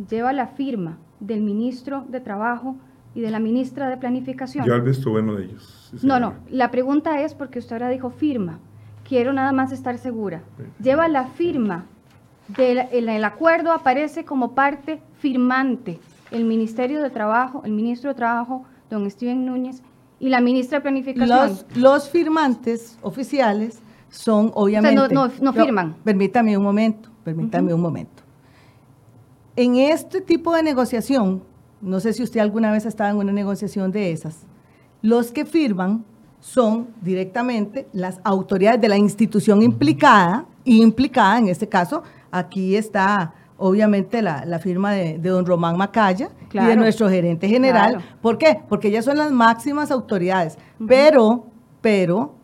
lleva 0.08 0.32
la 0.32 0.48
firma 0.48 0.98
del 1.20 1.42
ministro 1.42 2.04
de 2.08 2.20
Trabajo 2.20 2.76
y 3.14 3.20
de 3.20 3.30
la 3.30 3.38
ministra 3.38 3.88
de 3.88 3.96
Planificación? 3.96 4.66
Ya 4.66 4.74
el 4.74 4.82
visto 4.82 5.10
bueno 5.10 5.34
de 5.34 5.44
ellos. 5.44 5.90
sí, 5.96 6.06
No, 6.06 6.20
no, 6.20 6.34
la 6.50 6.70
pregunta 6.70 7.20
es 7.20 7.34
porque 7.34 7.58
usted 7.58 7.74
ahora 7.74 7.88
dijo 7.88 8.10
firma. 8.10 8.58
Quiero 9.08 9.32
nada 9.32 9.52
más 9.52 9.72
estar 9.72 9.98
segura. 9.98 10.42
Lleva 10.80 11.08
la 11.08 11.26
firma 11.26 11.86
del 12.48 12.86
el, 12.92 13.08
el 13.08 13.24
acuerdo, 13.24 13.72
aparece 13.72 14.24
como 14.24 14.54
parte 14.54 15.02
firmante 15.18 15.98
el 16.30 16.44
Ministerio 16.44 17.02
de 17.02 17.10
Trabajo, 17.10 17.62
el 17.64 17.72
ministro 17.72 18.10
de 18.10 18.14
Trabajo, 18.14 18.64
don 18.88 19.08
Steven 19.10 19.44
Núñez, 19.44 19.82
y 20.18 20.28
la 20.28 20.40
ministra 20.40 20.78
de 20.78 20.82
Planificación. 20.82 21.48
Los, 21.48 21.76
los 21.76 22.10
firmantes 22.10 22.98
oficiales 23.02 23.80
son 24.10 24.50
obviamente... 24.54 25.14
no- 25.14 25.30
no 25.40 25.52
firman. 25.52 25.96
permítame 26.04 26.56
un 26.56 26.62
momento, 26.62 27.08
permítame 27.24 27.72
un 27.72 27.80
momento. 27.80 28.22
En 29.56 29.76
este 29.76 30.20
tipo 30.20 30.54
de 30.54 30.62
negociación, 30.62 31.42
no 31.80 32.00
sé 32.00 32.12
si 32.12 32.22
usted 32.22 32.40
alguna 32.40 32.70
vez 32.72 32.86
ha 32.86 32.88
estado 32.88 33.10
en 33.10 33.16
una 33.16 33.32
negociación 33.32 33.90
de 33.90 34.12
esas, 34.12 34.46
los 35.02 35.32
que 35.32 35.44
firman 35.44 36.04
son 36.40 36.88
directamente 37.00 37.88
las 37.92 38.20
autoridades 38.24 38.80
de 38.80 38.88
la 38.88 38.96
institución 38.96 39.62
implicada, 39.62 40.46
implicada 40.64 41.38
en 41.38 41.48
este 41.48 41.68
caso, 41.68 42.02
aquí 42.30 42.76
está 42.76 43.34
obviamente 43.58 44.22
la, 44.22 44.58
firma 44.58 44.92
de, 44.92 45.18
don 45.18 45.44
Román 45.44 45.76
Macaya 45.76 46.30
y 46.50 46.58
de 46.58 46.76
nuestro 46.76 47.08
gerente 47.10 47.46
general. 47.46 48.02
¿Por 48.22 48.38
qué? 48.38 48.62
Porque 48.68 48.88
ellas 48.88 49.04
son 49.04 49.18
las 49.18 49.30
máximas 49.30 49.90
autoridades, 49.90 50.56
pero, 50.88 51.46
pero 51.82 52.39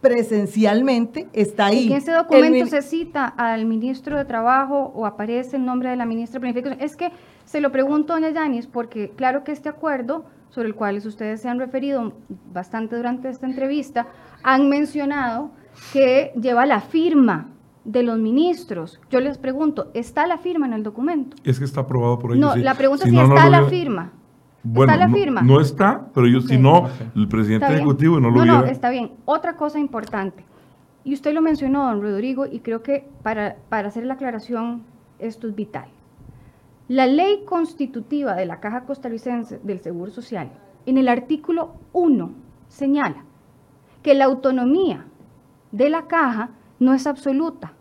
presencialmente 0.00 1.28
está 1.32 1.66
ahí. 1.66 1.88
En 1.88 1.94
ese 1.94 2.12
documento 2.12 2.66
se 2.66 2.82
cita 2.82 3.26
al 3.26 3.66
ministro 3.66 4.16
de 4.16 4.24
Trabajo 4.24 4.92
o 4.94 5.06
aparece 5.06 5.56
el 5.56 5.64
nombre 5.64 5.90
de 5.90 5.96
la 5.96 6.06
ministra 6.06 6.38
de 6.38 6.40
Planificación. 6.40 6.80
Es 6.80 6.96
que 6.96 7.10
se 7.44 7.60
lo 7.60 7.72
pregunto, 7.72 8.12
doña 8.12 8.30
Yanis, 8.30 8.66
porque 8.66 9.10
claro 9.16 9.42
que 9.42 9.52
este 9.52 9.68
acuerdo, 9.68 10.24
sobre 10.50 10.68
el 10.68 10.74
cual 10.74 10.96
ustedes 10.98 11.40
se 11.40 11.48
han 11.48 11.58
referido 11.58 12.12
bastante 12.52 12.96
durante 12.96 13.28
esta 13.28 13.46
entrevista, 13.46 14.06
han 14.42 14.68
mencionado 14.68 15.50
que 15.92 16.32
lleva 16.40 16.66
la 16.66 16.80
firma 16.80 17.48
de 17.84 18.02
los 18.02 18.18
ministros. 18.18 19.00
Yo 19.10 19.20
les 19.20 19.38
pregunto, 19.38 19.90
¿está 19.94 20.26
la 20.26 20.38
firma 20.38 20.66
en 20.66 20.74
el 20.74 20.82
documento? 20.82 21.36
Es 21.42 21.58
que 21.58 21.64
está 21.64 21.80
aprobado 21.80 22.18
por 22.18 22.32
ellos. 22.32 22.40
No, 22.40 22.56
la 22.56 22.74
pregunta 22.74 23.04
es 23.04 23.10
si, 23.10 23.18
está 23.18 23.48
la 23.48 23.64
firma. 23.64 24.12
Bueno, 24.62 24.92
¿Está 24.92 25.06
la 25.06 25.12
firma? 25.12 25.42
No, 25.42 25.60
está, 25.60 26.08
pero 26.12 26.26
yo 26.26 26.40
si 26.40 26.58
no, 26.58 26.88
el 27.14 27.28
presidente 27.28 27.72
ejecutivo 27.72 28.18
no 28.20 28.30
lo 28.30 28.44
No, 28.44 28.60
no, 28.60 28.64
está 28.64 28.90
bien. 28.90 29.12
Otra 29.24 29.56
cosa 29.56 29.78
importante, 29.78 30.44
y 31.04 31.14
usted 31.14 31.32
lo 31.32 31.40
mencionó, 31.40 31.86
don 31.86 32.02
Rodrigo, 32.02 32.44
y 32.46 32.60
creo 32.60 32.82
que 32.82 33.08
para, 33.22 33.56
para 33.68 33.88
hacer 33.88 34.04
la 34.04 34.14
aclaración 34.14 34.82
esto 35.18 35.46
es 35.48 35.54
vital. 35.54 35.88
La 36.88 37.06
ley 37.06 37.44
constitutiva 37.44 38.34
de 38.34 38.46
la 38.46 38.60
Caja 38.60 38.84
Costarricense 38.84 39.60
del 39.62 39.80
Seguro 39.80 40.10
Social, 40.10 40.50
en 40.86 40.98
el 40.98 41.08
artículo 41.08 41.74
1, 41.92 42.32
señala 42.68 43.24
que 44.02 44.14
la 44.14 44.24
autonomía 44.24 45.04
de 45.72 45.90
la 45.90 46.06
caja 46.06 46.50
no 46.78 46.94
es 46.94 47.06
absoluta, 47.06 47.72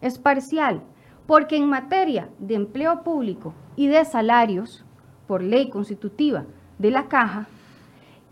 es 0.00 0.18
parcial, 0.18 0.82
porque 1.26 1.56
en 1.56 1.68
materia 1.68 2.30
de 2.38 2.54
empleo 2.54 3.02
público 3.02 3.52
y 3.76 3.88
de 3.88 4.04
salarios, 4.04 4.84
por 5.28 5.42
ley 5.42 5.68
constitutiva 5.68 6.46
de 6.78 6.90
la 6.90 7.06
caja, 7.06 7.46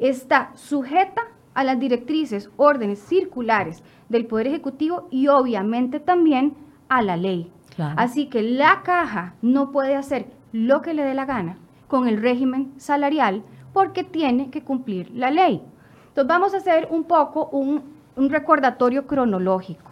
está 0.01 0.51
sujeta 0.55 1.23
a 1.55 1.63
las 1.63 1.79
directrices, 1.79 2.51
órdenes 2.57 2.99
circulares 2.99 3.85
del 4.09 4.27
Poder 4.27 4.49
Ejecutivo 4.49 5.07
y 5.11 5.29
obviamente 5.29 6.01
también 6.01 6.55
a 6.89 7.03
la 7.03 7.17
ley. 7.17 7.53
Así 7.97 8.27
que 8.27 8.43
la 8.43 8.83
caja 8.83 9.35
no 9.43 9.71
puede 9.71 9.95
hacer 9.95 10.27
lo 10.53 10.81
que 10.81 10.95
le 10.95 11.05
dé 11.05 11.15
la 11.15 11.27
gana 11.27 11.59
con 11.89 12.09
el 12.09 12.21
régimen 12.21 12.73
salarial 12.79 13.43
porque 13.73 14.03
tiene 14.03 14.51
que 14.51 14.63
cumplir 14.63 15.11
la 15.11 15.31
ley. 15.31 15.63
Entonces 16.09 16.29
vamos 16.29 16.55
a 16.55 16.59
hacer 16.59 16.89
un 16.91 17.05
poco 17.05 17.49
un, 17.53 17.83
un 18.17 18.31
recordatorio 18.31 19.07
cronológico. 19.07 19.91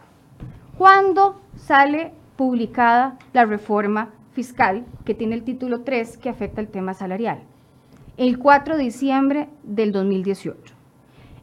¿Cuándo 0.79 1.41
sale 1.57 2.13
publicada 2.37 3.19
la 3.33 3.45
reforma 3.45 4.09
fiscal 4.35 4.85
que 5.05 5.15
tiene 5.15 5.35
el 5.35 5.45
título 5.45 5.83
3 5.83 6.19
que 6.19 6.29
afecta 6.29 6.61
el 6.61 6.69
tema 6.69 6.93
salarial? 6.93 7.45
El 8.17 8.39
4 8.39 8.77
de 8.77 8.83
diciembre 8.85 9.49
del 9.63 9.93
2018. 9.93 10.75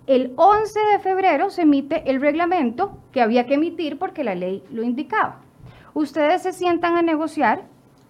El 0.08 0.34
11 0.36 0.80
de 0.92 1.00
febrero 1.00 1.50
se 1.50 1.64
emite 1.64 2.10
el 2.10 2.22
reglamento 2.22 2.98
que 3.12 3.22
había 3.22 3.46
que 3.46 3.56
emitir 3.56 3.98
porque 3.98 4.24
la 4.24 4.36
ley 4.36 4.64
lo 4.72 4.84
indicaba. 4.84 5.39
Ustedes 5.94 6.44
se 6.44 6.54
sientan 6.54 6.96
a 6.98 7.02
negociar 7.02 7.64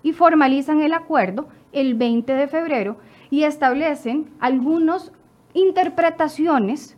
y 0.03 0.13
formalizan 0.13 0.81
el 0.81 0.93
acuerdo 0.93 1.47
el 1.71 1.95
20 1.95 2.33
de 2.33 2.47
febrero 2.47 2.97
y 3.29 3.43
establecen 3.43 4.29
algunas 4.39 5.11
interpretaciones 5.53 6.97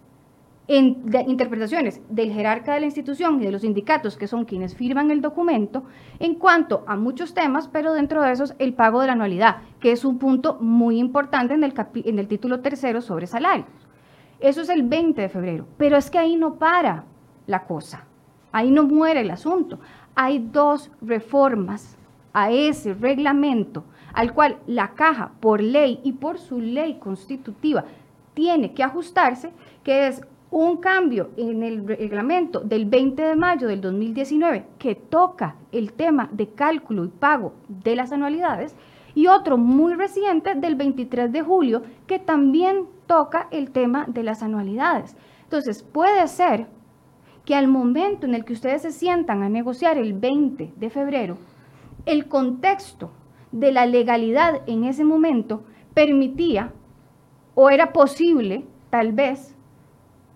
en, 0.67 1.03
interpretaciones 1.27 2.01
del 2.09 2.31
jerarca 2.31 2.73
de 2.73 2.79
la 2.81 2.85
institución 2.85 3.41
y 3.41 3.45
de 3.45 3.51
los 3.51 3.61
sindicatos, 3.61 4.17
que 4.17 4.27
son 4.27 4.45
quienes 4.45 4.75
firman 4.75 5.11
el 5.11 5.21
documento, 5.21 5.83
en 6.19 6.35
cuanto 6.35 6.83
a 6.87 6.95
muchos 6.95 7.33
temas, 7.33 7.67
pero 7.67 7.93
dentro 7.93 8.21
de 8.21 8.31
esos 8.31 8.55
el 8.59 8.73
pago 8.73 9.01
de 9.01 9.07
la 9.07 9.13
anualidad, 9.13 9.57
que 9.79 9.91
es 9.91 10.05
un 10.05 10.19
punto 10.19 10.57
muy 10.59 10.99
importante 10.99 11.53
en 11.53 11.63
el, 11.63 11.73
en 11.95 12.19
el 12.19 12.27
título 12.27 12.61
tercero 12.61 13.01
sobre 13.01 13.27
salarios. 13.27 13.67
Eso 14.39 14.61
es 14.61 14.69
el 14.69 14.83
20 14.83 15.21
de 15.21 15.29
febrero, 15.29 15.67
pero 15.77 15.97
es 15.97 16.09
que 16.09 16.19
ahí 16.19 16.35
no 16.35 16.55
para 16.55 17.05
la 17.47 17.63
cosa, 17.65 18.05
ahí 18.51 18.71
no 18.71 18.83
muere 18.83 19.21
el 19.21 19.31
asunto. 19.31 19.79
Hay 20.15 20.39
dos 20.39 20.91
reformas 21.01 21.97
a 22.33 22.51
ese 22.51 22.93
reglamento 22.93 23.83
al 24.13 24.33
cual 24.33 24.57
la 24.67 24.89
caja 24.89 25.31
por 25.39 25.61
ley 25.61 25.99
y 26.03 26.13
por 26.13 26.37
su 26.37 26.59
ley 26.59 26.99
constitutiva 26.99 27.85
tiene 28.33 28.73
que 28.73 28.83
ajustarse, 28.83 29.51
que 29.83 30.07
es 30.07 30.21
un 30.53 30.77
cambio 30.77 31.31
en 31.35 31.63
el 31.63 31.87
reglamento 31.87 32.59
del 32.59 32.85
20 32.85 33.23
de 33.23 33.35
mayo 33.35 33.67
del 33.67 33.81
2019 33.81 34.67
que 34.77 34.93
toca 34.93 35.55
el 35.71 35.93
tema 35.93 36.29
de 36.31 36.49
cálculo 36.49 37.05
y 37.05 37.07
pago 37.07 37.55
de 37.67 37.95
las 37.95 38.11
anualidades 38.11 38.75
y 39.15 39.25
otro 39.25 39.57
muy 39.57 39.95
reciente 39.95 40.53
del 40.53 40.75
23 40.75 41.31
de 41.31 41.41
julio 41.41 41.81
que 42.05 42.19
también 42.19 42.85
toca 43.07 43.47
el 43.49 43.71
tema 43.71 44.05
de 44.07 44.21
las 44.21 44.43
anualidades. 44.43 45.17
Entonces, 45.41 45.81
puede 45.81 46.27
ser 46.27 46.67
que 47.45 47.55
al 47.55 47.67
momento 47.67 48.27
en 48.27 48.35
el 48.35 48.45
que 48.45 48.53
ustedes 48.53 48.83
se 48.83 48.91
sientan 48.91 49.41
a 49.41 49.49
negociar 49.49 49.97
el 49.97 50.13
20 50.13 50.73
de 50.75 50.89
febrero, 50.91 51.37
el 52.05 52.27
contexto 52.27 53.09
de 53.51 53.71
la 53.71 53.87
legalidad 53.87 54.61
en 54.67 54.83
ese 54.83 55.03
momento 55.03 55.63
permitía 55.95 56.73
o 57.55 57.71
era 57.71 57.91
posible, 57.91 58.65
tal 58.91 59.13
vez, 59.13 59.52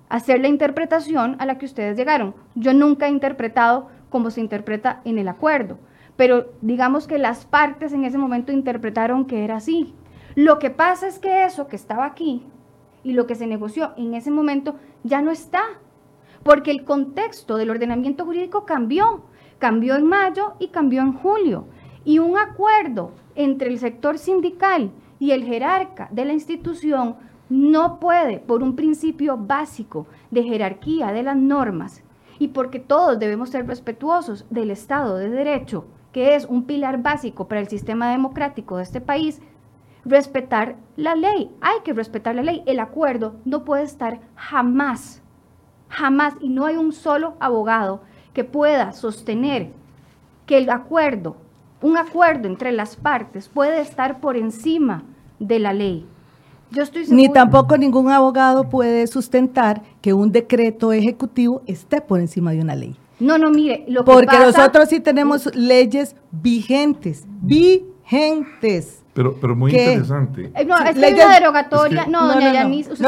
hacer 0.10 0.40
la 0.40 0.48
interpretación 0.48 1.36
a 1.40 1.46
la 1.46 1.58
que 1.58 1.66
ustedes 1.66 1.98
llegaron. 1.98 2.36
Yo 2.56 2.74
nunca 2.74 3.08
he 3.08 3.12
interpretado 3.12 3.90
como 4.10 4.32
se 4.32 4.42
interpreta 4.42 5.02
en 5.06 5.18
el 5.18 5.28
acuerdo, 5.28 5.80
pero 6.16 6.52
digamos 6.62 7.08
que 7.08 7.18
las 7.18 7.46
partes 7.46 7.94
en 7.94 8.06
ese 8.06 8.18
momento 8.18 8.52
interpretaron 8.52 9.26
que 9.26 9.44
era 9.44 9.58
así. 9.58 9.94
Lo 10.36 10.60
que 10.60 10.70
pasa 10.70 11.08
es 11.08 11.20
que 11.20 11.46
eso 11.46 11.68
que 11.68 11.76
estaba 11.76 12.06
aquí 12.06 12.44
y 13.04 13.14
lo 13.14 13.28
que 13.28 13.36
se 13.36 13.48
negoció 13.48 13.94
en 13.98 14.14
ese 14.14 14.32
momento 14.32 14.76
ya 15.04 15.22
no 15.22 15.32
está, 15.32 15.62
porque 16.44 16.72
el 16.72 16.84
contexto 16.84 17.58
del 17.58 17.70
ordenamiento 17.70 18.26
jurídico 18.26 18.66
cambió, 18.66 19.26
cambió 19.60 19.96
en 19.96 20.06
mayo 20.06 20.54
y 20.60 20.68
cambió 20.68 21.02
en 21.02 21.14
julio, 21.14 21.66
y 22.06 22.20
un 22.20 22.38
acuerdo 22.38 23.12
entre 23.36 23.70
el 23.70 23.80
sector 23.80 24.18
sindical 24.18 24.92
y 25.20 25.32
el 25.32 25.44
jerarca 25.44 26.08
de 26.12 26.26
la 26.26 26.34
institución 26.34 27.16
no 27.50 28.00
puede, 28.00 28.40
por 28.40 28.64
un 28.64 28.76
principio 28.76 29.38
básico 29.38 30.08
de 30.32 30.44
jerarquía 30.44 31.12
de 31.12 31.24
las 31.24 31.38
normas 31.38 32.04
y 32.40 32.50
porque 32.50 32.80
todos 32.80 33.20
debemos 33.20 33.50
ser 33.50 33.68
respetuosos 33.68 34.46
del 34.50 34.72
Estado 34.72 35.18
de 35.18 35.30
Derecho, 35.30 35.86
que 36.12 36.36
es 36.36 36.46
un 36.46 36.64
pilar 36.64 37.02
básico 37.02 37.48
para 37.48 37.62
el 37.62 37.68
sistema 37.68 38.12
democrático 38.12 38.78
de 38.78 38.84
este 38.84 39.02
país, 39.02 39.42
respetar 40.06 40.76
la 40.96 41.16
ley. 41.16 41.52
Hay 41.62 41.80
que 41.84 41.94
respetar 41.94 42.36
la 42.36 42.44
ley. 42.44 42.64
El 42.66 42.80
acuerdo 42.80 43.36
no 43.46 43.64
puede 43.64 43.84
estar 43.84 44.20
jamás, 44.36 45.22
jamás, 45.90 46.36
y 46.42 46.50
no 46.50 46.66
hay 46.66 46.78
un 46.78 46.92
solo 46.92 47.36
abogado 47.40 48.02
que 48.34 48.44
pueda 48.44 48.92
sostener 48.92 49.72
que 50.46 50.58
el 50.58 50.70
acuerdo, 50.70 51.38
un 51.82 51.98
acuerdo 51.98 52.48
entre 52.48 52.72
las 52.72 52.96
partes, 52.96 53.50
puede 53.50 53.82
estar 53.82 54.20
por 54.20 54.38
encima 54.38 55.04
de 55.40 55.60
la 55.60 55.74
ley. 55.74 56.08
Ni 57.10 57.30
tampoco 57.32 57.78
ningún 57.78 58.12
abogado 58.12 58.70
puede 58.70 59.08
sustentar 59.08 59.82
que 60.02 60.14
un 60.14 60.32
decreto 60.32 60.92
ejecutivo 60.92 61.62
esté 61.66 62.02
por 62.02 62.20
encima 62.20 62.52
de 62.52 62.62
una 62.62 62.76
ley. 62.76 62.96
No, 63.20 63.38
no, 63.38 63.50
mire, 63.50 63.86
lo 63.88 64.04
que 64.04 64.12
Porque 64.12 64.38
nosotros 64.38 64.90
sí 64.90 65.00
tenemos 65.00 65.54
leyes 65.56 66.16
vigentes, 66.32 67.26
vigentes. 67.42 69.04
Pero, 69.14 69.36
pero 69.42 69.56
muy 69.56 69.72
interesante. 69.72 70.52
Eh, 70.54 70.66
no, 70.66 70.78
es 70.78 70.96
que 70.96 71.06
hay 71.06 71.14
una 71.14 71.34
derogatoria. 71.34 72.06
no, 72.06 72.28
doña 72.28 72.54
Yanis, 72.54 72.90
usted, 72.90 73.08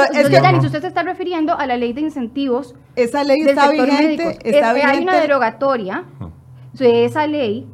usted 0.64 0.82
se 0.82 0.88
está 0.88 1.04
refiriendo 1.04 1.56
a 1.56 1.68
la 1.68 1.78
ley 1.78 1.94
de 1.94 2.02
incentivos. 2.02 2.74
Esa 2.96 3.24
ley 3.24 3.42
está 3.42 3.70
vigente, 3.70 4.40
está 4.44 4.74
vigente. 4.74 4.98
Hay 4.98 5.04
una 5.04 5.20
derogatoria 5.20 6.06
de 6.74 7.06
esa 7.06 7.28
ley 7.28 7.68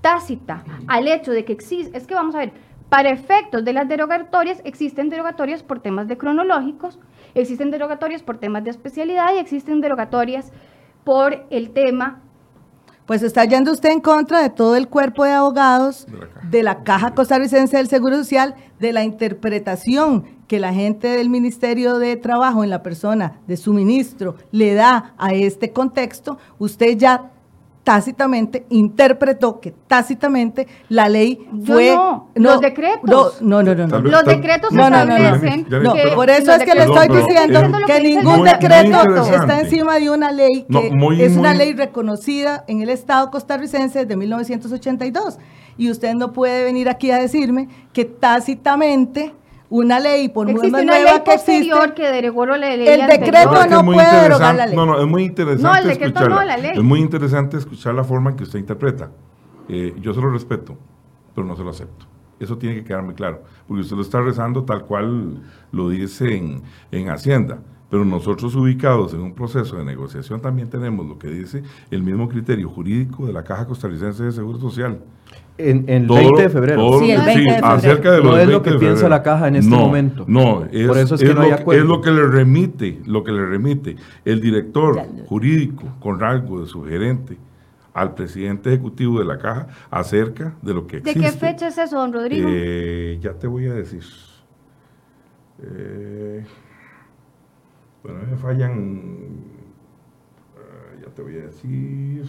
tácita 0.00 0.64
al 0.88 1.06
hecho 1.06 1.30
de 1.30 1.44
que 1.44 1.52
existe. 1.52 1.96
Es 1.96 2.06
que 2.06 2.14
vamos 2.14 2.34
a 2.34 2.38
ver, 2.38 2.52
para 2.94 3.10
efectos 3.10 3.64
de 3.64 3.72
las 3.72 3.88
derogatorias, 3.88 4.60
existen 4.62 5.08
derogatorias 5.08 5.64
por 5.64 5.80
temas 5.80 6.06
de 6.06 6.16
cronológicos, 6.16 7.00
existen 7.34 7.72
derogatorias 7.72 8.22
por 8.22 8.38
temas 8.38 8.62
de 8.62 8.70
especialidad 8.70 9.34
y 9.34 9.38
existen 9.38 9.80
derogatorias 9.80 10.52
por 11.02 11.44
el 11.50 11.70
tema 11.70 12.20
pues 13.04 13.22
está 13.22 13.44
yendo 13.44 13.72
usted 13.72 13.90
en 13.90 14.00
contra 14.00 14.40
de 14.40 14.48
todo 14.48 14.76
el 14.76 14.88
cuerpo 14.88 15.24
de 15.24 15.32
abogados 15.32 16.06
de 16.48 16.62
la 16.62 16.84
Caja, 16.84 17.14
Costarricense 17.14 17.76
del 17.76 17.88
Seguro 17.88 18.16
Social, 18.16 18.54
de 18.78 18.94
la 18.94 19.04
interpretación 19.04 20.24
que 20.48 20.58
la 20.58 20.72
gente 20.72 21.08
del 21.08 21.28
Ministerio 21.28 21.98
de 21.98 22.16
Trabajo 22.16 22.64
en 22.64 22.70
la 22.70 22.82
persona 22.82 23.40
de 23.46 23.58
su 23.58 23.74
ministro 23.74 24.36
le 24.52 24.72
da 24.72 25.14
a 25.18 25.34
este 25.34 25.70
contexto. 25.72 26.38
Usted 26.58 26.96
ya 26.96 27.30
tácitamente 27.84 28.64
interpretó 28.70 29.60
que 29.60 29.70
tácitamente 29.86 30.66
la 30.88 31.08
ley 31.08 31.46
Yo 31.52 31.74
fue 31.74 31.94
no, 31.94 32.30
los 32.34 32.60
decretos. 32.60 33.42
No, 33.42 33.62
no, 33.62 33.74
no, 33.74 33.74
no. 33.86 33.88
Tal 33.88 34.02
vez- 34.02 34.12
Los 34.12 34.24
decretos 34.24 34.72
No, 34.72 34.88
no, 34.88 35.04
no, 35.04 35.18
no. 35.18 35.24
establecen 35.34 35.66
No, 35.82 35.94
por 36.14 36.30
eso 36.30 36.52
es 36.54 36.64
que 36.64 36.74
le 36.74 36.84
estoy 36.84 37.08
No, 37.08 37.14
diciendo 37.16 37.60
es- 37.60 37.84
que 37.86 38.00
ningún 38.00 38.38
Muy- 38.38 38.48
decreto 38.48 39.24
está 39.26 39.60
encima 39.60 39.98
de 39.98 40.10
una 40.10 40.32
ley 40.32 40.64
No, 40.68 40.80
que 40.80 40.90
muy, 40.90 41.22
es 41.22 41.36
una 41.36 41.50
muy- 41.50 41.58
ley 41.58 41.74
reconocida 41.74 42.64
en 42.68 42.80
el 42.80 42.88
Estado 42.88 43.30
costarricense 43.30 44.00
desde 44.00 44.16
1982. 44.16 45.38
Y 45.76 45.90
usted 45.90 46.14
no 46.14 46.32
puede 46.32 46.64
venir 46.64 46.88
aquí 46.88 47.10
a 47.10 47.18
decirme 47.18 47.68
que 47.92 48.04
tácitamente 48.06 49.32
una 49.70 49.98
ley, 50.00 50.28
por 50.28 50.46
muy 50.46 50.56
Existe 50.56 50.82
una 50.82 50.84
nueva 50.84 51.10
ley 51.12 51.20
que 51.24 51.34
existe, 51.34 51.94
que 51.96 52.02
derogó 52.10 52.46
la 52.46 52.58
ley 52.58 52.86
El 52.86 53.00
anterior. 53.02 53.32
decreto 53.32 53.66
no 53.68 53.82
muy 53.82 53.94
puede 53.96 54.20
derogar 54.22 54.54
la 54.54 54.66
ley. 54.66 54.76
No, 54.76 54.86
no, 54.86 55.00
es 55.00 55.06
muy 55.06 55.24
interesante 55.24 55.62
No, 55.62 55.74
el 55.76 55.86
decreto 55.88 56.20
escucharla. 56.20 56.36
no, 56.36 56.44
la 56.44 56.56
ley. 56.56 56.72
Es 56.76 56.82
muy 56.82 57.00
interesante 57.00 57.56
escuchar 57.56 57.94
la 57.94 58.04
forma 58.04 58.30
en 58.30 58.36
que 58.36 58.44
usted 58.44 58.58
interpreta. 58.58 59.10
Eh, 59.68 59.94
yo 60.00 60.12
se 60.14 60.20
lo 60.20 60.30
respeto, 60.30 60.76
pero 61.34 61.46
no 61.46 61.56
se 61.56 61.62
lo 61.64 61.70
acepto. 61.70 62.06
Eso 62.38 62.58
tiene 62.58 62.76
que 62.76 62.84
quedar 62.84 63.02
muy 63.02 63.14
claro, 63.14 63.42
porque 63.66 63.82
usted 63.82 63.96
lo 63.96 64.02
está 64.02 64.20
rezando 64.20 64.64
tal 64.64 64.84
cual 64.84 65.42
lo 65.72 65.88
dice 65.88 66.36
en, 66.36 66.62
en 66.90 67.08
Hacienda. 67.08 67.58
Pero 67.94 68.04
nosotros 68.04 68.52
ubicados 68.56 69.14
en 69.14 69.20
un 69.20 69.34
proceso 69.34 69.76
de 69.76 69.84
negociación 69.84 70.40
también 70.40 70.68
tenemos 70.68 71.06
lo 71.06 71.16
que 71.16 71.28
dice 71.28 71.62
el 71.92 72.02
mismo 72.02 72.28
criterio 72.28 72.68
jurídico 72.68 73.24
de 73.24 73.32
la 73.32 73.44
Caja 73.44 73.66
Costarricense 73.66 74.24
de 74.24 74.32
Seguro 74.32 74.58
Social. 74.58 74.98
En, 75.58 75.84
en 75.88 76.02
el 76.02 76.06
Todo 76.08 76.16
20 76.18 76.42
de 76.42 76.48
febrero. 76.48 76.98
Sí, 76.98 77.12
el 77.12 77.20
que- 77.20 77.24
20 77.26 77.40
de 77.42 77.48
febrero. 77.50 77.66
acerca 77.68 78.10
de 78.10 78.18
No 78.18 78.24
los 78.24 78.38
es 78.40 78.46
lo 78.46 78.50
20 78.50 78.64
que 78.64 78.70
de 78.72 78.78
piensa 78.80 79.08
la 79.08 79.22
caja 79.22 79.46
en 79.46 79.54
este 79.54 79.70
No, 79.70 79.76
momento. 79.78 80.24
No, 80.26 80.64
es, 80.72 80.88
Por 80.88 80.98
eso 80.98 81.14
es 81.14 81.20
que 81.20 81.28
no 81.28 81.34
lo 81.34 81.40
hay 81.42 81.48
que- 81.50 81.54
acuerdo. 81.54 81.82
es 81.82 81.88
lo 81.88 82.00
que 82.00 82.10
le 82.10 82.26
remite, 82.26 83.00
lo 83.06 83.22
que 83.22 83.30
le 83.30 83.46
remite 83.46 83.94
el 84.24 84.40
director 84.40 85.00
jurídico 85.28 85.84
con 86.00 86.18
rango 86.18 86.62
de 86.62 86.66
su 86.66 86.82
gerente 86.82 87.38
al 87.92 88.14
presidente 88.14 88.70
ejecutivo 88.70 89.20
de 89.20 89.24
la 89.24 89.38
caja 89.38 89.68
acerca 89.92 90.56
de 90.62 90.74
lo 90.74 90.88
que 90.88 90.98
¿De 90.98 91.12
existe. 91.12 91.20
qué 91.20 91.46
fecha 91.46 91.68
es 91.68 91.78
eso, 91.78 91.96
don 91.96 92.12
Rodrigo? 92.12 92.48
Eh, 92.50 93.20
ya 93.22 93.34
te 93.34 93.46
voy 93.46 93.68
a 93.68 93.74
decir. 93.74 94.02
Eh, 95.62 96.44
bueno, 98.04 98.20
me 98.30 98.36
fallan. 98.36 99.00
ah, 100.56 100.94
ya 101.04 101.12
te 101.12 101.22
voy 101.22 101.34
a 101.36 101.46
decir. 101.46 102.24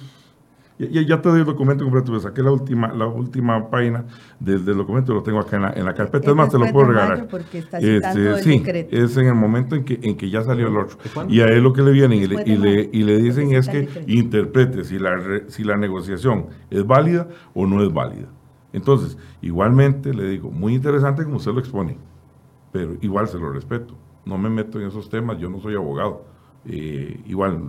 Ya, 0.78 0.88
ya- 0.90 1.02
ya 1.04 1.22
te 1.22 1.30
doy 1.30 1.40
el 1.40 1.46
documento 1.46 1.86
completo, 1.86 2.12
me 2.12 2.20
saqué 2.20 2.42
la 2.44 2.52
última, 2.52 2.92
la 2.94 3.08
última 3.08 3.70
página 3.70 4.04
del, 4.42 4.66
del 4.66 4.76
documento, 4.76 5.14
lo 5.14 5.24
tengo 5.24 5.40
acá 5.40 5.56
en 5.56 5.62
la, 5.62 5.70
en 5.72 5.86
la 5.86 5.94
carpeta, 5.94 6.26
Es 6.26 6.32
es 6.32 6.36
más, 6.36 6.50
te 6.50 6.60
lo 6.60 6.70
puedo 6.74 6.88
regalar. 6.88 7.18
mayo 7.18 7.30
porque 7.30 7.60
está 7.60 7.80
citando 7.80 8.36
el 8.38 8.44
sí, 8.44 8.58
decreto. 8.60 8.94
es 8.94 9.16
en 9.16 9.28
el 9.28 9.36
momento 9.36 9.76
en 9.78 9.86
que, 9.86 10.00
en 10.02 10.18
que 10.18 10.30
ya 10.30 10.44
salió 10.44 10.68
el 10.68 10.76
otro. 10.76 10.98
Y 11.30 11.40
a 11.40 11.46
él 11.48 11.64
lo 11.64 11.72
que 11.72 11.82
le 11.82 11.92
vienen 11.92 12.20
y 12.20 12.28
le, 12.28 12.44
y 12.46 12.58
le, 12.58 12.90
y 12.92 13.04
le 13.04 13.18
dicen 13.20 13.54
es 13.54 13.70
que 13.70 13.88
interprete 14.08 14.84
si 14.84 15.00
la, 15.00 15.16
re- 15.16 15.50
si 15.50 15.64
la 15.64 15.78
negociación 15.78 16.48
es 16.70 16.86
válida 16.86 17.30
o 17.54 17.66
no 17.66 17.82
es 17.82 17.94
válida. 17.94 18.28
Entonces, 18.74 19.18
igualmente 19.42 20.14
le 20.14 20.28
digo, 20.28 20.52
muy 20.52 20.76
interesante 20.76 21.24
como 21.24 21.38
usted 21.38 21.54
lo 21.54 21.60
expone, 21.60 21.98
pero 22.74 22.98
igual 23.00 23.30
se 23.30 23.40
lo 23.40 23.50
respeto. 23.50 23.96
No 24.26 24.38
me 24.38 24.50
meto 24.50 24.80
en 24.80 24.88
esos 24.88 25.10
temas, 25.10 25.38
yo 25.38 25.50
no 25.50 25.60
soy 25.60 25.76
abogado. 25.76 26.26
Eh, 26.66 27.22
igual, 27.28 27.62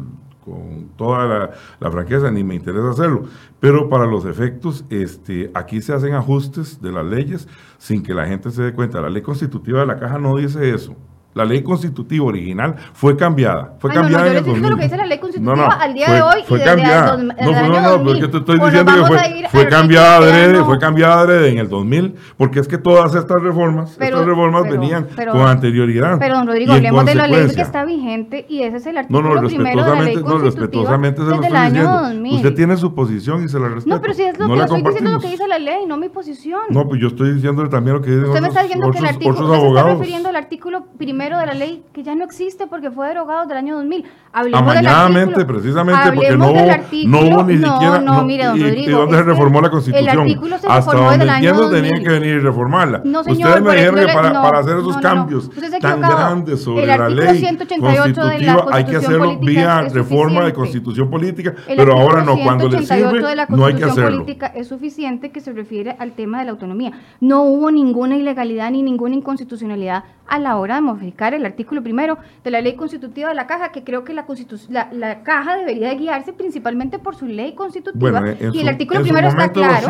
con 0.44 0.88
toda 0.96 1.26
la, 1.26 1.50
la 1.80 1.90
franqueza, 1.90 2.30
ni 2.30 2.44
me 2.44 2.54
interesa 2.54 2.90
hacerlo. 2.90 3.24
Pero 3.60 3.88
para 3.88 4.06
los 4.06 4.24
efectos, 4.24 4.84
este, 4.90 5.50
aquí 5.54 5.80
se 5.82 5.92
hacen 5.92 6.14
ajustes 6.14 6.80
de 6.80 6.92
las 6.92 7.04
leyes 7.04 7.48
sin 7.78 8.02
que 8.02 8.14
la 8.14 8.26
gente 8.26 8.50
se 8.50 8.62
dé 8.62 8.72
cuenta. 8.72 9.00
La 9.00 9.10
ley 9.10 9.22
constitutiva 9.22 9.80
de 9.80 9.86
la 9.86 9.98
caja 9.98 10.18
no 10.18 10.36
dice 10.36 10.70
eso. 10.72 10.96
La 11.36 11.44
ley 11.44 11.62
constitutiva 11.62 12.24
original 12.24 12.74
fue 12.94 13.14
cambiada. 13.16 13.74
Fue 13.78 13.90
Ay, 13.90 13.96
no, 13.98 14.02
no, 14.02 14.08
cambiada 14.08 14.24
yo 14.24 14.30
en 14.30 14.36
el 14.38 14.44
lo 14.44 14.52
2000. 14.52 14.76
que 14.78 14.82
dice 14.84 14.96
la 14.96 15.06
ley 15.06 15.18
constitutiva 15.18 15.54
No, 15.56 15.62
no, 15.68 15.70
al 15.70 15.94
día 15.94 16.06
fue- 16.06 16.14
de 16.16 16.22
hoy 16.22 16.34
y 16.40 16.44
fue 16.46 16.58
desde 16.58 16.70
cambiada. 16.70 17.16
No, 17.16 17.16
desde 17.34 17.50
el 17.50 17.54
no, 17.54 17.74
no, 17.74 17.80
no, 17.82 17.90
2000. 17.90 18.06
porque 18.14 18.28
te 18.28 18.38
estoy 18.38 18.54
O 18.54 18.58
nos 18.58 18.66
diciendo 18.72 18.92
que 18.94 19.06
fue, 19.06 19.48
fue 19.50 19.68
cambiada 19.68 20.16
adrede, 20.16 20.52
no- 20.58 20.64
fue 20.64 20.78
cambiada 20.78 21.20
adrede 21.20 21.48
en 21.50 21.58
el 21.58 21.68
2000, 21.68 22.14
porque 22.38 22.60
es 22.60 22.66
que 22.68 22.78
todas 22.78 23.14
estas 23.14 23.42
reformas, 23.42 23.94
Pero- 23.98 24.16
estas 24.16 24.26
reformas 24.28 24.62
pero- 24.62 24.80
venían 24.80 25.06
pero- 25.14 25.32
con 25.32 25.42
anterioridad. 25.42 26.18
Pero, 26.18 26.36
don 26.36 26.46
Rodrigo, 26.46 26.72
Y 26.72 26.76
hablemos 26.76 27.04
de 27.04 27.14
la 27.14 27.26
ley 27.28 27.48
que 27.54 27.60
está 27.60 27.84
vigente 27.84 28.46
y 28.48 28.62
ese 28.62 28.78
es 28.78 28.86
el 28.86 28.94
No, 28.94 29.00
artículo 29.00 29.34
no, 29.42 29.46
primero 29.48 29.82
de 29.84 29.88
la 29.90 29.94
ley 30.02 30.14
respetuosamente, 30.14 30.20
no, 30.20 30.26
constitutiva 30.26 30.50
respetuosamente 30.90 31.20
se 31.20 31.28
lo 31.28 31.34
estoy 31.42 31.60
diciendo. 31.66 31.92
2000. 32.02 32.34
Usted 32.36 32.54
tiene 32.54 32.76
su 32.78 32.94
posición 32.94 33.44
y 33.44 33.48
se 33.50 33.60
la 33.60 33.68
respeto. 33.68 33.94
No, 33.94 34.00
pero 34.00 34.14
si 34.14 34.22
es 34.22 34.38
lo 34.38 34.48
No 34.48 34.54
que 34.54 34.60
estoy 34.62 34.82
diciendo 34.82 35.10
lo 35.12 35.20
que 35.20 35.28
dice 35.28 35.46
la 35.48 35.58
ley, 35.58 35.84
no 35.86 35.98
mi 35.98 36.08
posición. 36.08 36.60
No, 36.70 36.88
pues 36.88 36.98
yo 36.98 37.08
estoy 37.08 37.34
diciendo 37.34 37.68
también 37.68 37.96
lo 37.96 38.00
que 38.02 38.10
dicen 38.10 38.24
Usted 38.24 38.40
me 38.40 38.48
otros, 38.48 38.56
está 38.56 38.62
diciendo 38.62 38.90
que 38.90 38.98
el 38.98 39.04
otros- 39.04 39.14
artículo, 39.16 39.34
otros 39.34 39.48
se 39.50 39.54
está 39.56 39.66
abogados. 39.66 39.98
refiriendo 39.98 40.28
al 40.30 40.36
artículo 40.36 40.86
primero 40.96 41.25
de 41.34 41.46
la 41.46 41.54
ley 41.54 41.82
que 41.92 42.02
ya 42.04 42.14
no 42.14 42.24
existe 42.24 42.66
porque 42.66 42.90
fue 42.90 43.08
derogado 43.08 43.46
del 43.46 43.56
año 43.58 43.74
2000. 43.76 44.04
Hablemos 44.32 44.60
del 44.74 44.86
Amañadamente, 44.86 45.34
artículo- 45.40 45.46
precisamente, 45.46 46.12
porque 46.14 46.36
no 46.36 46.52
del 46.52 46.70
artículo- 46.70 47.08
no 47.20 47.26
hubo 47.36 47.42
ni 47.44 47.54
siquiera- 47.54 47.98
No, 48.00 48.14
no, 48.16 48.24
mire, 48.24 48.44
don 48.46 48.56
y- 48.56 48.60
y 48.60 48.64
Rodrigo. 48.64 48.98
dónde 49.00 49.16
se 49.16 49.22
reformó 49.24 49.60
la 49.60 49.70
Constitución. 49.70 50.08
El 50.08 50.18
artículo 50.20 50.58
se 50.58 50.66
Hasta 50.68 50.76
reformó 50.76 51.00
donde 51.10 51.12
desde 51.18 51.24
el 51.24 51.30
año 51.30 51.36
entiendo 51.48 51.62
2000. 51.70 51.82
tenían 51.82 52.02
que 52.04 52.08
venir 52.20 52.34
y 52.36 52.38
reformarla. 52.40 53.00
No, 53.04 53.24
señor, 53.24 53.48
Ustedes 53.48 53.62
me 53.64 53.74
dijeron 53.76 54.06
que 54.06 54.12
para, 54.14 54.30
no, 54.32 54.42
para 54.42 54.58
hacer 54.58 54.72
esos 54.76 54.84
no, 54.84 54.92
no, 54.92 54.96
no. 54.96 55.02
cambios 55.02 55.50
tan 55.80 56.00
grandes 56.00 56.62
sobre 56.62 56.82
El 56.82 56.88
la 56.98 57.08
ley 57.08 57.38
188 57.38 58.24
de 58.26 58.38
la 58.40 58.54
constitutiva 58.54 58.66
hay 58.76 58.84
que 58.84 58.96
hacerlo 58.96 59.38
vía 59.38 59.80
reforma 59.82 60.44
de 60.44 60.52
constitución 60.52 61.10
política, 61.10 61.54
El 61.66 61.76
pero 61.78 61.92
ahora 61.94 62.22
no, 62.22 62.36
cuando 62.38 62.68
le 62.68 62.78
188 62.78 63.26
sirve, 63.26 63.56
no 63.56 63.64
hay 63.66 63.74
que 63.74 63.84
hacerlo. 63.84 64.20
política 64.22 64.46
es 64.54 64.68
suficiente 64.68 65.30
que 65.30 65.40
se 65.40 65.52
refiere 65.52 65.96
al 65.98 66.12
tema 66.12 66.40
de 66.40 66.44
la 66.44 66.50
autonomía. 66.52 66.92
No 67.20 67.42
hubo 67.42 67.70
ninguna 67.70 68.16
ilegalidad 68.16 68.70
ni 68.70 68.82
ninguna 68.82 69.14
inconstitucionalidad 69.14 70.04
a 70.28 70.38
la 70.38 70.56
hora 70.56 70.76
de 70.76 70.80
modificar 70.80 71.34
el 71.34 71.44
artículo 71.46 71.82
primero 71.82 72.18
de 72.44 72.50
la 72.50 72.60
ley 72.60 72.74
constitutiva 72.74 73.28
de 73.28 73.34
la 73.34 73.46
Caja, 73.46 73.70
que 73.70 73.84
creo 73.84 74.04
que 74.04 74.12
la, 74.12 74.26
constitu- 74.26 74.68
la, 74.68 74.88
la 74.92 75.22
Caja 75.22 75.56
debería 75.56 75.88
de 75.88 75.96
guiarse 75.96 76.32
principalmente 76.32 76.98
por 76.98 77.14
su 77.16 77.26
ley 77.26 77.54
constitutiva. 77.54 78.20
Bueno, 78.20 78.36
y 78.52 78.60
el 78.60 78.68
artículo 78.68 79.00
primero 79.02 79.28
está 79.28 79.44
claro. 79.52 79.86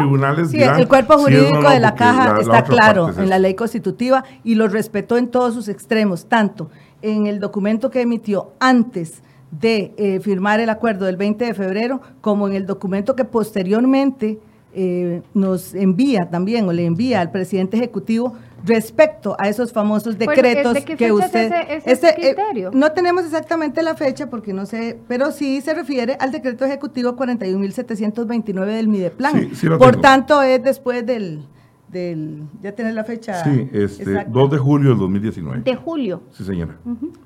Sí, 0.46 0.56
dirán 0.58 0.80
el 0.80 0.88
cuerpo 0.88 1.14
jurídico 1.18 1.70
de 1.70 1.80
la 1.80 1.94
caja 1.94 2.34
la- 2.34 2.40
está 2.40 2.62
claro 2.64 3.04
parte 3.06 3.18
es 3.20 3.24
en 3.24 3.30
la 3.30 3.38
ley 3.38 3.54
constitutiva 3.54 4.24
y 4.44 4.54
lo 4.56 4.68
respetó 4.68 5.16
en 5.16 5.28
todos 5.28 5.54
sus 5.54 5.68
extremos, 5.68 6.26
tanto 6.26 6.70
en 7.02 7.26
el 7.26 7.40
documento 7.40 7.90
que 7.90 8.00
emitió 8.02 8.52
antes 8.60 9.22
de 9.50 9.94
eh, 9.96 10.20
firmar 10.20 10.60
el 10.60 10.68
acuerdo 10.70 11.06
del 11.06 11.16
20 11.16 11.44
de 11.44 11.54
febrero, 11.54 12.00
como 12.20 12.48
en 12.48 12.54
el 12.54 12.66
documento 12.66 13.14
que 13.16 13.24
posteriormente 13.24 14.38
eh, 14.74 15.22
nos 15.34 15.74
envía 15.74 16.28
también 16.28 16.68
o 16.68 16.72
le 16.72 16.84
envía 16.84 17.20
al 17.20 17.30
presidente 17.30 17.76
ejecutivo 17.76 18.34
respecto 18.66 19.36
a 19.38 19.48
esos 19.48 19.72
famosos 19.72 20.18
Bueno, 20.18 20.32
decretos 20.32 20.74
¿de 20.74 20.84
qué 20.84 20.96
que 20.96 21.08
fecha 21.08 21.18
es 21.18 21.24
usted 21.26 21.52
ese- 21.70 21.90
ese 21.92 22.08
eh, 22.10 22.34
criterio? 22.34 22.70
no 22.74 22.92
tenemos 22.92 23.24
exactamente 23.24 23.82
la 23.82 23.94
fecha 23.94 24.28
porque 24.28 24.52
no 24.52 24.66
sé, 24.66 24.98
pero 25.08 25.30
sí 25.30 25.60
se 25.60 25.72
refiere 25.74 26.16
al 26.20 26.32
decreto 26.32 26.64
ejecutivo 26.64 27.16
41.729 27.16 28.66
del 28.66 28.88
Mideplan. 28.88 29.32
Sí, 29.34 29.50
sí 29.54 29.66
lo 29.66 29.78
Por 29.78 29.92
tengo. 29.92 30.02
tanto, 30.02 30.42
es 30.42 30.62
después 30.62 31.04
del, 31.06 31.44
del 31.88 32.44
ya 32.62 32.72
tener 32.72 32.94
la 32.94 33.04
fecha. 33.04 33.44
Sí, 33.44 33.68
este, 33.72 34.02
exacta. 34.02 34.30
2 34.30 34.50
de 34.50 34.58
julio 34.58 34.90
del 34.90 34.98
2019. 34.98 35.60
De 35.62 35.76
julio. 35.76 36.22
Sí, 36.32 36.44
señora. 36.44 36.76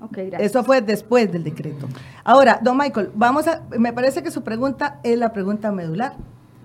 Ok, 0.01 0.13
gracias. 0.17 0.43
Eso 0.43 0.65
fue 0.65 0.81
después 0.83 1.31
del 1.33 1.45
decreto. 1.45 1.89
Ahora, 2.25 2.61
don 2.63 2.77
Michael, 2.77 3.11
vamos 3.15 3.47
a, 3.49 3.63
me 3.79 3.93
parece 3.93 4.23
que 4.23 4.31
su 4.31 4.43
pregunta 4.43 5.01
es 5.03 5.19
la 5.19 5.33
pregunta 5.33 5.73
medular. 5.73 6.15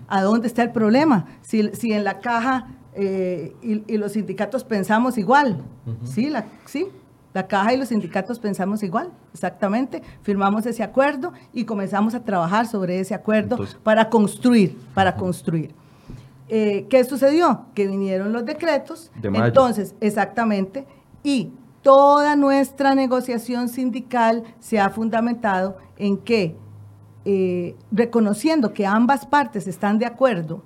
¿A 0.08 0.22
dónde 0.22 0.48
está 0.48 0.62
el 0.62 0.72
problema? 0.72 1.26
Si, 1.42 1.70
si 1.74 1.92
en 1.94 2.04
la 2.04 2.20
caja 2.20 2.68
eh, 2.96 3.54
y, 3.62 3.84
y 3.94 3.98
los 3.98 4.14
sindicatos 4.14 4.64
pensamos 4.64 5.18
igual. 5.18 5.64
Sí, 6.04 6.30
la, 6.30 6.46
sí, 6.66 6.88
la 7.34 7.48
caja 7.48 7.74
y 7.74 7.78
los 7.78 7.90
sindicatos 7.90 8.40
pensamos 8.40 8.82
igual, 8.84 9.12
exactamente. 9.34 10.02
Firmamos 10.22 10.66
ese 10.66 10.84
acuerdo 10.84 11.34
y 11.54 11.66
comenzamos 11.66 12.16
a 12.16 12.24
trabajar 12.24 12.66
sobre 12.68 13.00
ese 13.00 13.14
acuerdo 13.14 13.56
Entonces- 13.56 13.78
para 13.84 14.10
construir, 14.10 14.78
para 14.94 15.16
construir. 15.16 15.74
Eh, 16.48 16.86
¿Qué 16.90 17.04
sucedió? 17.04 17.66
Que 17.74 17.88
vinieron 17.88 18.32
los 18.32 18.46
decretos, 18.46 19.12
De 19.22 19.30
mayo. 19.30 19.46
entonces, 19.46 19.96
exactamente, 20.00 20.86
y 21.24 21.52
toda 21.82 22.36
nuestra 22.36 22.96
negociación 22.96 23.68
sindical 23.68 24.44
se 24.60 24.80
ha 24.80 24.90
fundamentado 24.90 25.78
en 25.98 26.18
que, 26.18 26.56
eh, 27.26 27.76
reconociendo 27.92 28.74
que 28.74 28.86
ambas 28.86 29.26
partes 29.26 29.68
están 29.68 29.98
de 29.98 30.06
acuerdo, 30.06 30.62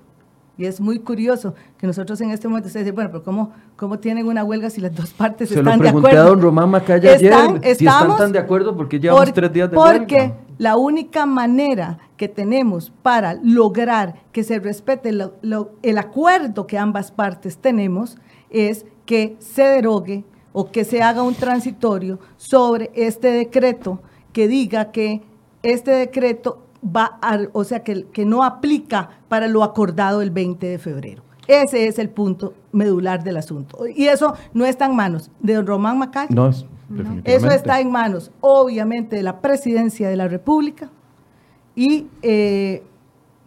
y 0.59 0.65
es 0.65 0.81
muy 0.81 0.99
curioso 0.99 1.55
que 1.77 1.87
nosotros 1.87 2.19
en 2.19 2.31
este 2.31 2.47
momento 2.49 2.67
ustedes 2.67 2.85
dicen, 2.85 2.95
bueno, 2.95 3.09
pero 3.11 3.23
¿cómo, 3.23 3.53
cómo 3.77 3.97
tienen 3.97 4.27
una 4.27 4.43
huelga 4.43 4.69
si 4.69 4.81
las 4.81 4.93
dos 4.93 5.11
partes 5.17 5.47
Se 5.49 5.55
lo 5.55 5.61
están 5.61 5.79
de 5.79 5.83
pregunté 5.85 6.09
acuerdo? 6.09 6.25
a 6.25 6.29
don 6.29 6.41
Román 6.41 6.69
Macaya 6.69 7.13
ayer, 7.13 7.33
si 7.75 7.85
están 7.87 8.17
tan 8.17 8.31
de 8.33 8.39
acuerdo, 8.39 8.75
porque 8.75 8.99
llevamos 8.99 9.23
por- 9.25 9.33
tres 9.33 9.53
días 9.53 9.71
de 9.71 9.75
Porque 9.75 10.15
huelga. 10.15 10.35
la 10.57 10.75
única 10.75 11.25
manera 11.25 11.97
que 12.17 12.27
tenemos 12.27 12.91
para 13.01 13.35
lograr 13.41 14.15
que 14.33 14.43
se 14.43 14.59
respete 14.59 15.13
lo- 15.13 15.33
lo- 15.41 15.71
el 15.81 15.97
acuerdo 15.97 16.67
que 16.67 16.77
ambas 16.77 17.11
partes 17.11 17.57
tenemos 17.57 18.17
es 18.49 18.85
que 19.05 19.37
se 19.39 19.63
derogue 19.63 20.25
o 20.51 20.69
que 20.71 20.83
se 20.83 21.01
haga 21.01 21.21
un 21.23 21.35
transitorio 21.35 22.19
sobre 22.35 22.91
este 22.95 23.31
decreto 23.31 24.01
que 24.33 24.49
diga 24.49 24.91
que 24.91 25.21
este 25.63 25.91
decreto 25.91 26.65
va 26.83 27.17
a, 27.21 27.39
o 27.53 27.63
sea, 27.63 27.83
que, 27.83 28.05
que 28.05 28.25
no 28.25 28.43
aplica 28.43 29.09
para 29.27 29.47
lo 29.47 29.63
acordado 29.63 30.21
el 30.21 30.31
20 30.31 30.65
de 30.65 30.79
febrero. 30.79 31.23
Ese 31.47 31.87
es 31.87 31.97
el 31.97 32.09
punto 32.09 32.53
medular 32.71 33.23
del 33.23 33.37
asunto. 33.37 33.79
Y 33.87 34.05
eso 34.05 34.35
no 34.53 34.65
está 34.65 34.85
en 34.85 34.95
manos 34.95 35.31
de 35.39 35.55
don 35.55 35.65
Román 35.65 35.97
Macaya. 35.97 36.29
No, 36.29 36.49
es-. 36.49 36.65
Eso 37.23 37.49
está 37.49 37.79
en 37.79 37.91
manos, 37.91 38.31
obviamente, 38.41 39.15
de 39.15 39.23
la 39.23 39.41
presidencia 39.41 40.09
de 40.09 40.15
la 40.15 40.27
República 40.27 40.89
y 41.75 42.07
eh, 42.23 42.83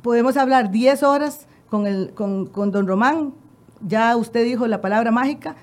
podemos 0.01 0.37
hablar 0.37 0.71
10 0.71 1.03
horas 1.03 1.49
con, 1.69 1.87
el, 1.87 2.13
con, 2.15 2.47
con 2.47 2.71
don 2.71 2.87
Román, 2.87 3.35
ya 3.87 4.17
usted 4.17 4.45
dijo 4.45 4.67
la 4.69 4.81
palabra 4.81 5.11
mágica, 5.11 5.57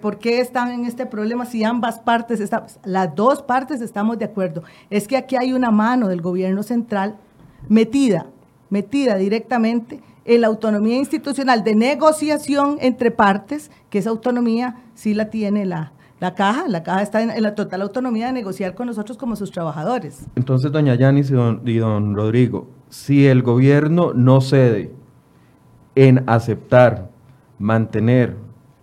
por 0.00 0.18
qué 0.18 0.40
están 0.40 0.70
en 0.70 0.84
este 0.84 1.06
problema 1.06 1.44
si 1.46 1.64
ambas 1.64 1.98
partes 1.98 2.50
las 2.84 3.14
dos 3.14 3.42
partes 3.42 3.80
estamos 3.80 4.18
de 4.18 4.24
acuerdo. 4.24 4.62
Es 4.90 5.06
que 5.06 5.16
aquí 5.16 5.36
hay 5.36 5.52
una 5.52 5.70
mano 5.70 6.08
del 6.08 6.20
gobierno 6.20 6.62
central 6.62 7.16
metida, 7.68 8.26
metida 8.70 9.16
directamente 9.16 10.00
en 10.24 10.40
la 10.40 10.48
autonomía 10.48 10.96
institucional 10.96 11.62
de 11.62 11.74
negociación 11.74 12.78
entre 12.80 13.10
partes, 13.10 13.70
que 13.90 13.98
esa 13.98 14.10
autonomía 14.10 14.76
sí 14.94 15.14
la 15.14 15.30
tiene 15.30 15.66
la, 15.66 15.92
la 16.20 16.34
caja, 16.34 16.66
la 16.68 16.82
caja 16.82 17.02
está 17.02 17.22
en, 17.22 17.42
la 17.42 17.54
total 17.54 17.82
autonomía 17.82 18.26
de 18.26 18.32
negociar 18.32 18.74
con 18.74 18.86
nosotros 18.86 19.18
como 19.18 19.36
sus 19.36 19.50
trabajadores. 19.50 20.26
Entonces, 20.34 20.72
doña 20.72 20.94
Yanis 20.94 21.30
y 21.30 21.34
don, 21.34 21.62
y 21.64 21.76
don 21.76 22.14
Rodrigo, 22.14 22.68
si 22.88 23.26
el 23.26 23.42
gobierno 23.42 24.12
no 24.14 24.40
cede 24.40 24.92
en 25.94 26.24
aceptar, 26.26 27.10
mantener 27.58 28.36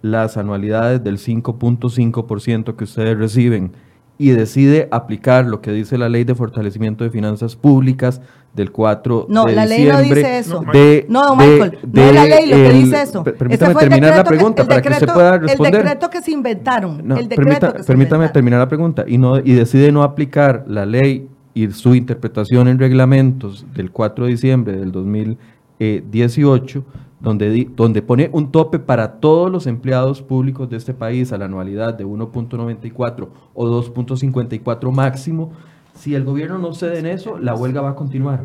las 0.03 0.35
anualidades 0.35 1.01
del 1.01 1.17
5.5% 1.17 2.75
que 2.75 2.83
ustedes 2.83 3.17
reciben 3.17 3.71
y 4.17 4.31
decide 4.31 4.89
aplicar 4.91 5.45
lo 5.45 5.61
que 5.61 5.71
dice 5.71 5.97
la 5.97 6.09
ley 6.09 6.25
de 6.25 6.35
fortalecimiento 6.35 7.05
de 7.05 7.09
finanzas 7.09 7.55
públicas 7.55 8.21
del 8.53 8.71
4 8.71 9.27
no, 9.29 9.45
de 9.45 9.53
la 9.55 9.65
ley 9.65 9.85
no 9.85 10.01
dice 10.01 10.39
eso. 10.39 10.61
De, 10.73 11.05
no, 11.07 11.25
don 11.25 11.37
Michael, 11.37 11.79
no 11.91 12.01
es 12.01 12.13
la 12.13 12.25
ley 12.25 12.49
lo 12.49 12.55
que 12.57 12.73
dice 12.73 13.01
eso. 13.01 13.23
Permítame 13.23 13.75
terminar 13.75 14.17
la 14.17 14.23
pregunta 14.25 14.67
para 14.67 14.81
que 14.81 14.89
usted 14.89 15.07
pueda 15.07 15.37
responder. 15.37 15.75
El 15.75 15.81
decreto 15.83 16.09
que 16.09 16.21
se 16.21 16.31
inventaron. 16.31 16.99
el 16.99 17.29
decreto 17.29 17.35
permita, 17.35 17.73
que 17.73 17.79
se 17.79 17.87
permítame 17.87 18.27
terminar 18.29 18.59
la 18.59 18.67
pregunta. 18.67 19.05
Y, 19.07 19.17
no, 19.17 19.39
y 19.39 19.53
decide 19.53 19.89
no 19.93 20.03
aplicar 20.03 20.65
la 20.67 20.85
ley 20.85 21.29
y 21.53 21.71
su 21.71 21.95
interpretación 21.95 22.67
en 22.67 22.77
reglamentos 22.77 23.65
del 23.73 23.89
4 23.89 24.25
de 24.25 24.31
diciembre 24.31 24.75
del 24.75 24.91
2018 24.91 26.83
donde, 27.23 27.69
donde 27.73 28.01
pone 28.01 28.29
un 28.33 28.51
tope 28.51 28.79
para 28.79 29.13
todos 29.13 29.49
los 29.49 29.65
empleados 29.65 30.21
públicos 30.21 30.69
de 30.69 30.75
este 30.75 30.93
país 30.93 31.31
a 31.31 31.37
la 31.37 31.45
anualidad 31.45 31.93
de 31.93 32.05
1.94 32.05 33.29
o 33.53 33.65
2.54 33.65 34.91
máximo, 34.91 35.53
si 35.93 36.15
el 36.15 36.25
gobierno 36.25 36.57
no 36.57 36.73
cede 36.73 36.99
en 36.99 37.05
eso, 37.05 37.39
la 37.39 37.55
huelga 37.55 37.79
va 37.79 37.91
a 37.91 37.95
continuar. 37.95 38.41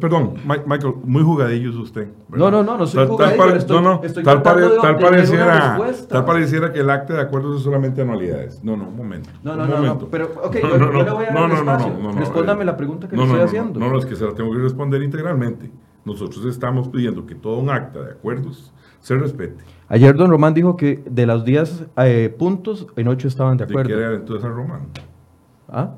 Perdón, 0.00 0.34
Michael, 0.44 0.94
muy 1.04 1.22
jugadillo 1.22 1.70
es 1.70 1.76
usted. 1.76 2.08
No, 2.28 2.50
no, 2.50 2.64
no, 2.64 2.76
no 2.76 2.86
soy 2.86 3.06
jugadillo. 3.06 3.64
no, 3.68 3.80
no, 3.80 4.00
tal, 4.24 4.42
pareciera, 4.42 5.78
tal 6.08 6.24
pareciera 6.24 6.72
que 6.72 6.80
el 6.80 6.90
acta 6.90 7.14
de 7.14 7.20
acuerdos 7.20 7.58
es 7.58 7.62
solamente 7.62 8.02
anualidades. 8.02 8.62
No, 8.64 8.76
no, 8.76 8.88
un 8.88 8.96
momento. 8.96 9.30
No, 9.44 9.54
no, 9.54 9.66
no, 9.66 9.98
pero, 10.08 10.30
ok, 10.42 10.56
yo, 10.60 10.78
no, 10.78 11.02
le 11.04 11.10
voy 11.10 11.24
a 11.24 11.32
dar 11.32 11.48
no, 11.48 11.54
espacio. 11.54 11.94
No, 12.00 12.12
no, 12.12 12.18
Respóndame 12.18 12.64
la 12.64 12.76
pregunta 12.76 13.08
que 13.08 13.16
le 13.16 13.22
estoy 13.22 13.40
haciendo. 13.40 13.78
No, 13.78 13.90
no, 13.90 13.98
es 13.98 14.06
que 14.06 14.16
se 14.16 14.24
la 14.24 14.34
tengo 14.34 14.52
que 14.52 14.58
responder 14.58 15.02
integralmente. 15.02 15.70
Nosotros 16.06 16.46
estamos 16.46 16.88
pidiendo 16.88 17.26
que 17.26 17.34
todo 17.34 17.58
un 17.58 17.68
acta 17.68 18.00
de 18.00 18.12
acuerdos 18.12 18.72
se 19.00 19.16
respete. 19.16 19.64
Ayer 19.88 20.16
don 20.16 20.30
Román 20.30 20.54
dijo 20.54 20.76
que 20.76 21.02
de 21.04 21.26
los 21.26 21.44
10 21.44 21.86
eh, 21.96 22.34
puntos, 22.38 22.86
en 22.96 23.08
8 23.08 23.28
estaban 23.28 23.56
de 23.56 23.64
acuerdo. 23.64 23.90
¿De 23.90 23.96
qué 23.96 24.00
era 24.00 24.14
entonces 24.14 24.48
Román? 24.48 24.82
¿Ah? 25.68 25.96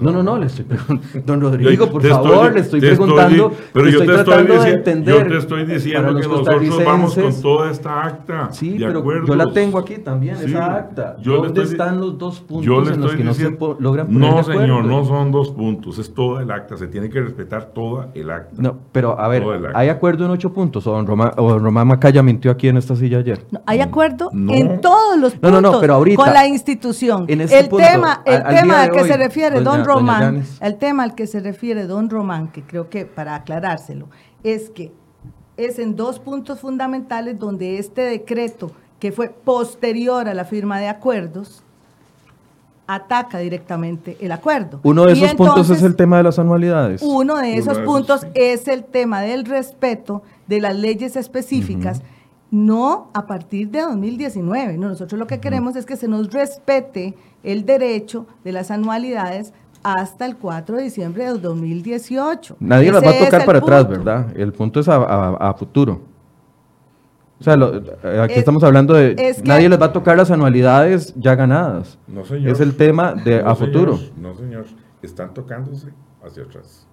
No, 0.00 0.10
no, 0.10 0.22
no, 0.22 0.38
le 0.38 0.46
estoy 0.46 0.64
preguntando. 0.64 1.20
Don 1.26 1.40
Rodrigo, 1.40 1.90
por 1.90 2.06
favor, 2.06 2.54
le 2.54 2.60
estoy 2.60 2.80
preguntando. 2.80 3.52
pero 3.72 3.88
yo, 3.88 4.04
te 4.04 4.14
estoy 4.14 4.46
diciendo, 4.46 5.10
yo 5.10 5.26
te 5.26 5.36
estoy 5.36 5.64
diciendo 5.66 6.14
que 6.14 6.28
nosotros 6.28 6.84
vamos 6.84 7.14
con 7.14 7.42
toda 7.42 7.70
esta 7.70 8.04
acta. 8.04 8.48
Sí, 8.52 8.76
pero 8.78 9.26
yo 9.26 9.34
la 9.34 9.52
tengo 9.52 9.78
aquí 9.78 9.98
también, 9.98 10.36
esa 10.36 10.76
acta. 10.76 11.16
¿Dónde 11.22 11.62
están 11.62 12.00
los 12.00 12.18
dos 12.18 12.40
puntos 12.40 12.90
en 12.90 13.00
los 13.00 13.14
que 13.14 13.24
no 13.24 13.34
se 13.34 13.56
logran 13.78 14.06
poner 14.06 14.30
No, 14.30 14.42
señor, 14.42 14.84
no 14.84 15.04
son 15.04 15.32
dos 15.32 15.50
puntos, 15.50 15.98
es 15.98 16.12
toda 16.12 16.42
el 16.42 16.50
acta. 16.50 16.76
Se 16.76 16.86
tiene 16.86 17.08
que 17.10 17.20
respetar 17.20 17.66
toda 17.66 18.10
el 18.14 18.30
acta. 18.30 18.54
No, 18.60 18.78
pero 18.92 19.18
a 19.18 19.28
ver, 19.28 19.44
¿hay 19.74 19.88
acuerdo 19.88 20.24
en 20.24 20.30
ocho 20.30 20.52
puntos? 20.52 20.86
¿O 20.86 20.92
don 20.92 21.06
Román, 21.06 21.32
o 21.36 21.58
Román 21.58 21.86
Macaya 21.86 22.22
mintió 22.22 22.50
aquí 22.50 22.68
en 22.68 22.76
esta 22.76 22.94
silla 22.96 23.18
ayer? 23.18 23.44
hay 23.66 23.80
acuerdo 23.80 24.30
en 24.32 24.80
todos 24.80 25.18
los 25.18 25.32
puntos. 25.32 25.50
No, 25.50 25.60
no, 25.60 25.72
no, 25.72 25.80
pero 25.80 25.94
ahorita. 25.94 26.22
Con 26.22 26.32
la 26.32 26.46
institución. 26.46 27.24
En 27.28 27.40
este 27.40 27.58
el 27.60 27.68
tema, 27.68 28.22
el 28.24 28.42
tema 28.44 28.82
al 28.82 28.90
que 28.90 29.04
se 29.04 29.16
refiere 29.16 29.47
don 29.50 29.84
Román, 29.84 30.44
el 30.60 30.76
tema 30.76 31.02
al 31.02 31.14
que 31.14 31.26
se 31.26 31.40
refiere 31.40 31.86
don 31.86 32.10
Román, 32.10 32.48
que 32.48 32.62
creo 32.62 32.88
que 32.88 33.04
para 33.04 33.34
aclarárselo, 33.34 34.08
es 34.42 34.70
que 34.70 34.92
es 35.56 35.78
en 35.78 35.96
dos 35.96 36.20
puntos 36.20 36.60
fundamentales 36.60 37.38
donde 37.38 37.78
este 37.78 38.02
decreto, 38.02 38.70
que 39.00 39.12
fue 39.12 39.28
posterior 39.28 40.28
a 40.28 40.34
la 40.34 40.44
firma 40.44 40.78
de 40.78 40.88
acuerdos, 40.88 41.62
ataca 42.86 43.38
directamente 43.38 44.16
el 44.20 44.32
acuerdo. 44.32 44.80
Uno 44.82 45.04
de 45.04 45.12
esos 45.12 45.34
puntos 45.34 45.68
es 45.68 45.82
el 45.82 45.94
tema 45.94 46.16
de 46.16 46.22
las 46.22 46.38
anualidades. 46.38 47.02
Uno 47.02 47.36
de 47.36 47.58
esos 47.58 47.78
puntos 47.80 48.26
es 48.34 48.66
el 48.66 48.84
tema 48.84 49.20
del 49.20 49.44
respeto 49.44 50.22
de 50.46 50.60
las 50.60 50.74
leyes 50.74 51.14
específicas. 51.14 52.00
No 52.50 53.10
a 53.12 53.26
partir 53.26 53.70
de 53.70 53.82
2019. 53.82 54.78
nosotros 54.78 55.18
lo 55.18 55.26
que 55.26 55.40
queremos 55.40 55.76
es 55.76 55.84
que 55.84 55.96
se 55.96 56.08
nos 56.08 56.32
respete 56.32 57.14
el 57.42 57.66
derecho 57.66 58.26
de 58.44 58.52
las 58.52 58.70
anualidades 58.70 59.52
hasta 59.82 60.26
el 60.26 60.36
4 60.36 60.76
de 60.76 60.82
diciembre 60.84 61.24
de 61.24 61.38
2018. 61.38 62.56
Nadie 62.60 62.90
las 62.90 63.04
va 63.04 63.10
a 63.10 63.18
tocar 63.24 63.44
para 63.44 63.58
atrás, 63.58 63.88
¿verdad? 63.88 64.26
El 64.36 64.52
punto 64.52 64.80
es 64.80 64.88
a, 64.88 65.54
futuro. 65.58 66.00
O 67.40 67.44
sea, 67.44 67.54
eh, 67.54 68.20
aquí 68.20 68.34
estamos 68.34 68.64
hablando 68.64 68.94
de 68.94 69.14
nadie 69.44 69.68
les 69.68 69.80
va 69.80 69.86
a 69.86 69.92
tocar 69.92 70.16
las 70.16 70.30
anualidades 70.30 71.14
ya 71.16 71.36
ganadas. 71.36 71.96
No, 72.08 72.24
señor. 72.24 72.50
Es 72.50 72.60
el 72.60 72.76
tema 72.76 73.14
de 73.14 73.40
a 73.40 73.54
futuro. 73.54 73.96
No, 74.16 74.34
señor. 74.34 74.64
Están 75.02 75.32
tocándose 75.32 75.90
hacia 76.24 76.42
atrás. 76.42 76.87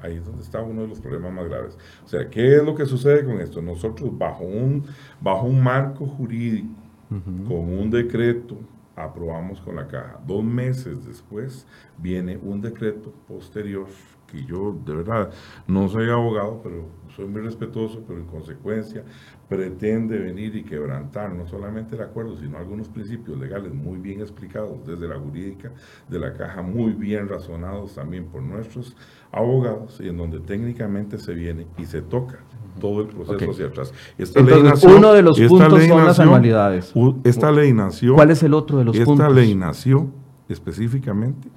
Ahí 0.00 0.16
es 0.16 0.24
donde 0.24 0.42
está 0.42 0.60
uno 0.62 0.82
de 0.82 0.88
los 0.88 1.00
problemas 1.00 1.32
más 1.32 1.48
graves. 1.48 1.76
O 2.04 2.08
sea, 2.08 2.28
¿qué 2.28 2.56
es 2.56 2.62
lo 2.62 2.74
que 2.74 2.86
sucede 2.86 3.24
con 3.24 3.40
esto? 3.40 3.60
Nosotros 3.60 4.16
bajo 4.16 4.44
un, 4.44 4.84
bajo 5.20 5.46
un 5.46 5.62
marco 5.62 6.06
jurídico, 6.06 6.74
con 7.08 7.72
un 7.72 7.90
decreto 7.90 8.56
aprobamos 8.94 9.60
con 9.60 9.76
la 9.76 9.86
caja. 9.86 10.20
Dos 10.26 10.44
meses 10.44 11.06
después 11.06 11.66
viene 11.96 12.36
un 12.36 12.60
decreto 12.60 13.12
posterior 13.26 13.86
que 14.30 14.44
yo 14.44 14.76
de 14.84 14.94
verdad 14.94 15.30
no 15.66 15.88
soy 15.88 16.10
abogado, 16.10 16.60
pero 16.62 16.86
soy 17.16 17.26
muy 17.26 17.40
respetuoso, 17.40 18.02
pero 18.06 18.20
en 18.20 18.26
consecuencia 18.26 19.02
pretende 19.48 20.18
venir 20.18 20.54
y 20.54 20.62
quebrantar 20.62 21.32
no 21.32 21.46
solamente 21.46 21.96
el 21.96 22.02
acuerdo, 22.02 22.36
sino 22.36 22.58
algunos 22.58 22.88
principios 22.88 23.38
legales 23.38 23.72
muy 23.72 23.98
bien 23.98 24.20
explicados 24.20 24.86
desde 24.86 25.08
la 25.08 25.18
jurídica 25.18 25.72
de 26.08 26.18
la 26.18 26.34
caja, 26.34 26.62
muy 26.62 26.92
bien 26.92 27.28
razonados 27.28 27.94
también 27.94 28.26
por 28.26 28.42
nuestros 28.42 28.94
abogados, 29.32 30.00
y 30.00 30.08
en 30.08 30.16
donde 30.18 30.40
técnicamente 30.40 31.18
se 31.18 31.34
viene 31.34 31.66
y 31.78 31.86
se 31.86 32.02
toca 32.02 32.38
todo 32.78 33.00
el 33.00 33.08
proceso 33.08 33.50
hacia 33.50 33.66
atrás. 33.66 33.92
Esta 34.16 34.40
Entonces, 34.40 34.84
uno 34.84 35.12
de 35.12 35.22
los 35.22 35.40
puntos 35.40 35.84
son 35.84 36.04
las 36.04 36.20
anualidades. 36.20 36.92
Esta 37.24 37.50
ley 37.50 37.72
nació. 37.72 38.14
¿Cuál 38.14 38.30
es 38.30 38.42
el 38.42 38.54
otro 38.54 38.78
de 38.78 38.84
los 38.84 38.96
puntos? 38.96 39.26
Esta 39.26 39.30
ley 39.30 39.54
nació 39.54 40.08
específicamente 40.48 41.48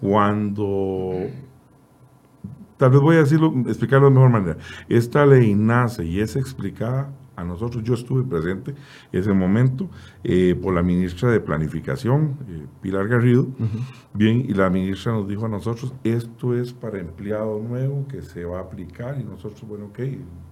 cuando. 0.00 1.12
Tal 2.82 2.90
vez 2.90 3.00
voy 3.00 3.14
a 3.14 3.20
decirlo, 3.20 3.52
explicarlo 3.68 4.08
de 4.08 4.14
mejor 4.14 4.30
manera. 4.30 4.56
Esta 4.88 5.24
ley 5.24 5.54
nace 5.54 6.04
y 6.04 6.18
es 6.18 6.34
explicada 6.34 7.12
a 7.36 7.44
nosotros, 7.44 7.84
yo 7.84 7.94
estuve 7.94 8.24
presente 8.24 8.72
en 9.12 9.20
ese 9.20 9.32
momento 9.32 9.88
eh, 10.24 10.56
por 10.60 10.74
la 10.74 10.82
ministra 10.82 11.30
de 11.30 11.38
Planificación, 11.38 12.38
eh, 12.48 12.66
Pilar 12.80 13.06
Garrido, 13.06 13.46
bien, 14.12 14.40
y 14.40 14.52
la 14.54 14.68
ministra 14.68 15.12
nos 15.12 15.28
dijo 15.28 15.46
a 15.46 15.48
nosotros, 15.48 15.94
esto 16.02 16.54
es 16.54 16.72
para 16.72 16.98
empleado 16.98 17.60
nuevo 17.60 18.04
que 18.08 18.20
se 18.20 18.44
va 18.44 18.58
a 18.58 18.62
aplicar, 18.62 19.16
y 19.20 19.22
nosotros, 19.22 19.62
bueno, 19.62 19.86
ok, 19.86 20.00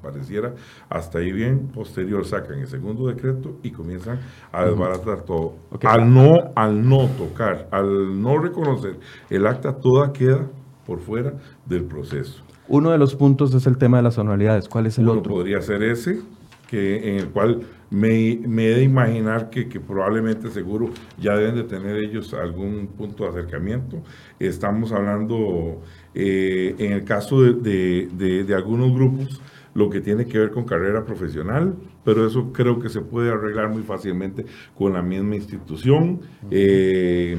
pareciera 0.01 0.55
hasta 0.89 1.19
ahí 1.19 1.33
bien, 1.33 1.67
posterior 1.75 2.25
sacan 2.25 2.61
el 2.61 2.69
segundo 2.69 3.09
decreto 3.09 3.57
y 3.65 3.73
comienzan 3.73 4.21
a 4.53 4.67
desbaratar 4.67 5.25
todo. 5.25 5.57
Al, 5.83 6.15
no, 6.15 6.53
al 6.55 6.89
no 6.89 7.09
tocar, 7.09 7.69
al 7.73 8.23
no 8.23 8.39
reconocer 8.39 9.01
el 9.29 9.47
acta, 9.49 9.77
toda 9.77 10.13
queda 10.13 10.49
por 10.91 10.99
fuera 10.99 11.35
del 11.67 11.85
proceso. 11.85 12.43
Uno 12.67 12.91
de 12.91 12.99
los 12.99 13.15
puntos 13.15 13.55
es 13.55 13.65
el 13.69 13.79
tema 13.79 13.99
de 13.99 14.03
las 14.03 14.19
anualidades. 14.19 14.69
¿Cuál 14.69 14.87
es 14.87 14.99
el 14.99 15.09
Uno 15.09 15.21
otro? 15.21 15.35
Podría 15.35 15.63
ser 15.63 15.85
ese, 15.85 16.19
que, 16.67 17.11
en 17.11 17.21
el 17.21 17.29
cual 17.29 17.61
me, 17.91 18.41
me 18.45 18.67
he 18.67 18.75
de 18.75 18.83
imaginar 18.83 19.51
que, 19.51 19.69
que, 19.69 19.79
probablemente 19.79 20.51
seguro 20.51 20.91
ya 21.17 21.37
deben 21.37 21.55
de 21.55 21.63
tener 21.63 21.95
ellos 21.95 22.35
algún 22.35 22.89
punto 22.89 23.23
de 23.23 23.31
acercamiento. 23.31 24.03
Estamos 24.41 24.91
hablando 24.91 25.81
eh, 26.13 26.75
en 26.77 26.91
el 26.91 27.05
caso 27.05 27.41
de, 27.41 28.09
de, 28.09 28.43
de, 28.43 28.55
algunos 28.57 28.93
grupos 28.93 29.41
lo 29.75 29.91
que 29.91 30.01
tiene 30.01 30.27
que 30.27 30.41
ver 30.41 30.51
con 30.51 30.65
carrera 30.65 31.05
profesional, 31.05 31.77
pero 32.05 32.27
eso 32.27 32.53
creo 32.53 32.81
que 32.81 32.89
se 32.89 33.01
puede 33.01 33.31
arreglar 33.31 33.69
muy 33.69 33.85
fácilmente 33.85 34.45
con 34.77 34.93
la 34.93 35.03
misma 35.03 35.37
institución. 35.37 36.21
Eh, 36.51 37.39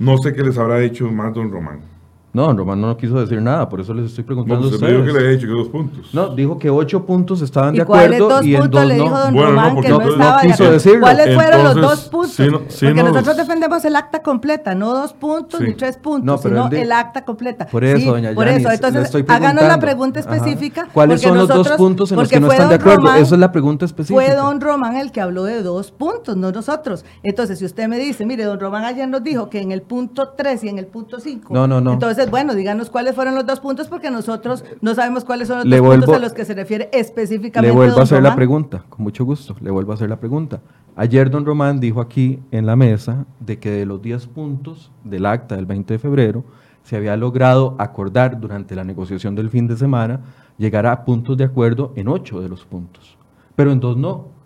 no 0.00 0.16
sé 0.16 0.32
qué 0.32 0.42
les 0.42 0.56
habrá 0.56 0.82
hecho 0.82 1.12
más 1.12 1.32
don 1.34 1.52
Román. 1.52 1.89
No, 2.32 2.44
don 2.44 2.56
Román 2.58 2.80
no 2.80 2.96
quiso 2.96 3.18
decir 3.20 3.42
nada, 3.42 3.68
por 3.68 3.80
eso 3.80 3.92
les 3.92 4.06
estoy 4.06 4.22
No, 4.22 4.26
preguntando 4.26 4.68
usted 4.68 4.78
a 4.78 4.80
me 4.86 4.92
dijo 4.92 5.00
ustedes. 5.02 5.16
que 5.18 5.22
le 5.24 5.28
he 5.28 5.36
dicho 5.36 5.46
que 5.48 5.52
dos 5.52 5.68
puntos. 5.68 6.14
No, 6.14 6.28
dijo 6.28 6.58
que 6.60 6.70
ocho 6.70 7.04
puntos 7.04 7.42
estaban 7.42 7.74
de 7.74 7.82
¿Y 7.82 7.84
cuáles 7.84 8.06
acuerdo 8.20 8.28
dos 8.36 8.46
y 8.46 8.54
en 8.54 8.60
puntos 8.62 8.80
dos 8.80 8.88
le 8.88 8.96
no. 8.98 9.02
dijo 9.04 9.18
don 9.18 9.34
Bueno, 9.34 9.48
no, 9.50 9.56
Román 9.56 9.74
porque 9.74 9.86
que 9.88 9.92
no, 9.92 9.98
no- 9.98 10.04
no 10.06 10.12
estaba 10.12 10.36
de 10.36 10.42
quiso 10.46 10.54
acuerdo? 10.54 10.72
decirlo. 10.72 11.00
¿Cuáles 11.00 11.34
fueron 11.34 11.64
los 11.64 11.74
dos 11.74 12.00
puntos? 12.08 12.30
sí 12.32 12.46
no- 12.48 12.60
sí 12.68 12.86
Porque 12.86 13.02
nos- 13.02 13.12
nosotros 13.12 13.36
defendemos 13.36 13.84
el 13.84 13.96
acta 13.96 14.22
completa, 14.22 14.74
no 14.76 14.94
dos 14.94 15.12
puntos 15.12 15.58
Sí. 15.60 15.66
ni 15.66 15.74
tres 15.74 15.96
puntos, 15.96 16.24
No, 16.24 16.38
sino 16.38 16.68
el 16.70 16.92
acta 16.92 17.24
completa. 17.24 17.66
Por 17.66 17.82
eso, 17.82 17.98
Sí, 17.98 18.04
doña 18.06 18.32
Por 18.32 18.44
Yanis, 18.46 18.60
eso, 18.60 18.68
le 18.68 18.74
entonces 18.76 19.02
estoy 19.06 19.24
háganos 19.26 19.64
la 19.64 19.80
pregunta 19.80 20.20
Ajá. 20.20 20.36
específica. 20.36 20.88
¿Cuáles 20.92 21.20
porque 21.22 21.28
son 21.28 21.36
los 21.38 21.48
dos 21.48 21.68
puntos 21.76 22.12
en 22.12 22.16
los 22.16 22.24
porque 22.28 22.36
que 22.36 22.40
no 22.40 22.46
fue 22.46 22.54
están 22.54 22.68
de 22.68 22.78
don 22.78 22.80
acuerdo? 22.82 23.06
Román- 23.08 23.22
Esa 23.22 23.34
es 23.34 23.40
la 23.40 23.50
pregunta 23.50 23.84
específica. 23.86 24.24
Fue 24.24 24.34
don 24.36 24.60
Román 24.60 24.96
el 24.96 25.10
que 25.10 25.20
habló 25.20 25.42
de 25.42 25.64
dos 25.64 25.90
puntos, 25.90 26.36
no 26.36 26.52
nosotros. 26.52 27.04
Entonces, 27.24 27.58
si 27.58 27.64
usted 27.64 27.88
me 27.88 27.98
dice, 27.98 28.24
mire, 28.24 28.44
don 28.44 28.60
Román 28.60 28.84
ayer 28.84 29.08
nos 29.08 29.24
dijo 29.24 29.50
que 29.50 29.60
en 29.60 29.72
el 29.72 29.82
punto 29.82 30.28
3 30.36 30.62
y 30.62 30.68
en 30.68 30.78
el 30.78 30.86
punto 30.86 31.18
5. 31.18 31.52
No, 31.52 31.66
no, 31.66 31.80
no. 31.80 31.94
Entonces, 31.94 32.19
bueno, 32.28 32.54
díganos 32.54 32.90
cuáles 32.90 33.14
fueron 33.14 33.34
los 33.34 33.46
dos 33.46 33.60
puntos 33.60 33.88
porque 33.88 34.10
nosotros 34.10 34.64
no 34.80 34.94
sabemos 34.94 35.24
cuáles 35.24 35.48
son 35.48 35.58
los 35.58 35.66
Le 35.66 35.78
dos 35.78 35.96
puntos 35.96 36.14
a 36.14 36.18
los 36.18 36.32
que 36.32 36.44
se 36.44 36.54
refiere 36.54 36.90
específicamente 36.92 37.68
Le 37.68 37.74
vuelvo 37.74 37.92
don 37.92 38.00
a 38.00 38.02
hacer 38.02 38.22
la 38.22 38.34
pregunta, 38.34 38.84
con 38.88 39.04
mucho 39.04 39.24
gusto, 39.24 39.56
le 39.60 39.70
vuelvo 39.70 39.92
a 39.92 39.94
hacer 39.94 40.10
la 40.10 40.18
pregunta. 40.18 40.60
Ayer 40.96 41.30
don 41.30 41.46
Román 41.46 41.80
dijo 41.80 42.00
aquí 42.00 42.40
en 42.50 42.66
la 42.66 42.76
mesa 42.76 43.24
de 43.38 43.58
que 43.58 43.70
de 43.70 43.86
los 43.86 44.02
10 44.02 44.26
puntos 44.26 44.90
del 45.04 45.24
acta 45.24 45.56
del 45.56 45.66
20 45.66 45.94
de 45.94 45.98
febrero 45.98 46.44
se 46.82 46.96
había 46.96 47.16
logrado 47.16 47.76
acordar 47.78 48.40
durante 48.40 48.74
la 48.74 48.84
negociación 48.84 49.34
del 49.34 49.48
fin 49.48 49.66
de 49.68 49.76
semana 49.76 50.20
llegar 50.58 50.86
a 50.86 51.04
puntos 51.04 51.36
de 51.36 51.44
acuerdo 51.44 51.92
en 51.96 52.08
8 52.08 52.40
de 52.40 52.48
los 52.48 52.64
puntos, 52.64 53.16
pero 53.54 53.72
en 53.72 53.80
dos 53.80 53.96
no. 53.96 54.39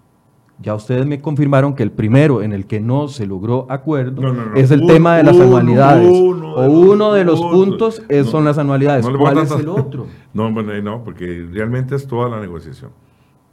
Ya 0.61 0.75
ustedes 0.75 1.05
me 1.05 1.21
confirmaron 1.21 1.75
que 1.75 1.83
el 1.83 1.91
primero 1.91 2.41
en 2.41 2.53
el 2.53 2.67
que 2.67 2.79
no 2.81 3.09
se 3.09 3.27
logró 3.27 3.67
acuerdo 3.69 4.23
No, 4.23 4.33
no, 4.33 4.47
no. 4.47 4.55
es 4.55 4.71
el 4.71 4.87
tema 4.87 5.17
de 5.17 5.25
las 5.25 5.39
anualidades. 5.39 6.09
uno 6.09 6.55
o 6.55 6.61
de 6.63 6.69
los 6.69 6.77
uno 6.77 7.13
de 7.13 7.25
los 7.25 7.41
puntos. 7.41 8.03
es- 8.09 8.27
son 8.29 8.45
las 8.45 8.57
anualidades. 8.59 9.05
¿Cuál 9.05 9.39
es 9.39 9.49
tantas- 9.49 9.61
el 9.61 9.69
otro? 9.69 10.07
No, 10.33 10.53
bueno, 10.53 10.73
no, 10.83 11.03
porque 11.05 11.47
realmente 11.53 11.95
es 11.97 12.07
toda 12.07 12.29
la 12.29 12.41
negociación. 12.41 12.91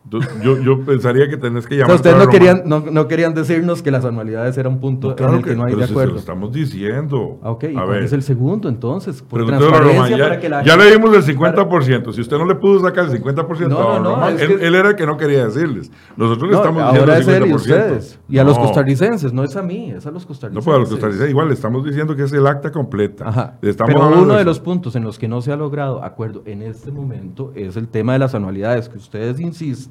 Yo, 0.10 0.58
yo, 0.60 0.84
pensaría 0.84 1.30
que 1.30 1.38
tenés 1.38 1.68
que 1.68 1.76
O 1.76 1.78
sea, 1.78 1.86
llamar. 1.86 1.96
ustedes 1.96 2.18
no 2.18 2.28
querían, 2.28 2.64
no, 2.66 2.80
no 2.92 3.08
querían 3.08 3.34
decirnos 3.36 3.82
que 3.84 3.92
las 3.92 4.04
anualidades 4.04 4.58
eran 4.58 4.74
un 4.74 4.80
punto 4.80 5.16
en 5.18 5.34
el 5.36 5.44
que, 5.44 5.56
no 5.56 5.64
hay 5.66 5.76
de 5.76 5.82
si 5.82 5.88
se 5.88 5.92
acuerdo. 5.94 6.14
lo 6.14 6.20
estamos 6.20 6.52
diciendo. 6.52 7.40
Ah, 7.44 7.52
ok, 7.52 7.66
¿y 7.72 7.78
a 7.78 7.86
ver. 7.86 8.04
es 8.04 8.12
el 8.12 8.24
segundo 8.24 8.68
entonces? 8.68 9.22
Por 9.22 9.46
transparencia 9.46 9.90
Román, 10.18 10.20
para 10.20 10.40
que 10.40 10.50
la 10.50 10.64
ya, 10.64 10.66
ya 10.66 10.72
gente- 10.74 10.86
le 10.86 10.92
dimos 10.98 11.16
el 11.16 11.24
50%. 11.24 12.12
Si 12.14 12.22
usted 12.22 12.38
no 12.38 12.46
le 12.46 12.56
pudo 12.56 12.80
sacar 12.82 13.06
el 13.06 13.12
50% 13.12 13.70
No, 13.70 14.00
no, 14.00 14.18
no, 14.18 14.28
él, 14.28 14.38
que- 14.38 14.68
él 14.68 14.76
era 14.76 14.90
el 14.90 14.96
que 14.96 15.06
no 15.06 15.18
quería 15.18 15.46
decirles. 15.46 15.92
Nosotros 16.18 16.50
le 16.50 16.56
No, 16.58 16.64
estamos 16.64 16.82
ahora 16.84 17.14
es 17.18 17.26
diciendo 17.28 17.46
él 17.46 17.52
el 17.52 17.58
y 17.58 17.60
50%. 17.60 17.62
ustedes. 17.94 18.20
Y 18.28 18.38
a 18.40 18.44
los 18.44 18.58
No, 18.58 18.64
costarricenses, 18.64 19.34
no 19.34 19.44
es 19.44 19.56
a 19.56 19.62
mí, 19.62 19.92
es 19.92 20.06
a 20.08 20.12
los 20.12 20.24
No, 20.24 20.28
costarricenses. 20.30 20.66
pues 20.66 20.76
a 20.76 20.80
los 20.80 20.90
costarricenses 20.90 21.30
igual 21.30 21.48
le 21.48 21.54
estamos 21.54 21.86
diciendo 21.86 22.16
que 22.16 22.24
es 22.24 22.34
el 22.34 22.48
acta 22.48 22.72
completa. 22.72 23.30
Ajá. 23.30 23.58
Estamos 23.62 23.94
Pero 23.94 24.22
uno 24.24 24.34
de 24.34 24.44
los 24.46 24.60
puntos 24.60 24.96
en 24.96 25.04
los 25.04 25.20
que 25.20 25.28
no 25.28 25.42
se 25.42 25.52
ha 25.52 25.56
logrado 25.56 26.04
acuerdo 26.04 26.42
en 26.46 26.64
este 26.64 26.92
momento 26.92 27.52
es 27.56 27.78
el 27.78 27.88
tema 27.88 28.14
de 28.14 28.20
las 28.20 28.34
anualidades, 28.34 28.90
que 28.90 28.98
ustedes 28.98 29.40
insisten 29.40 29.91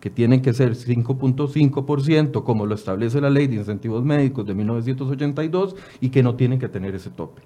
que 0.00 0.10
tienen 0.10 0.42
que 0.42 0.52
ser 0.52 0.74
5.5%, 0.74 2.42
como 2.44 2.66
lo 2.66 2.74
establece 2.74 3.20
la 3.20 3.30
ley 3.30 3.46
de 3.46 3.56
incentivos 3.56 4.04
médicos 4.04 4.46
de 4.46 4.54
1982, 4.54 5.76
y 6.00 6.08
que 6.10 6.22
no 6.22 6.34
tienen 6.34 6.58
que 6.58 6.68
tener 6.68 6.94
ese 6.94 7.10
tope. 7.10 7.42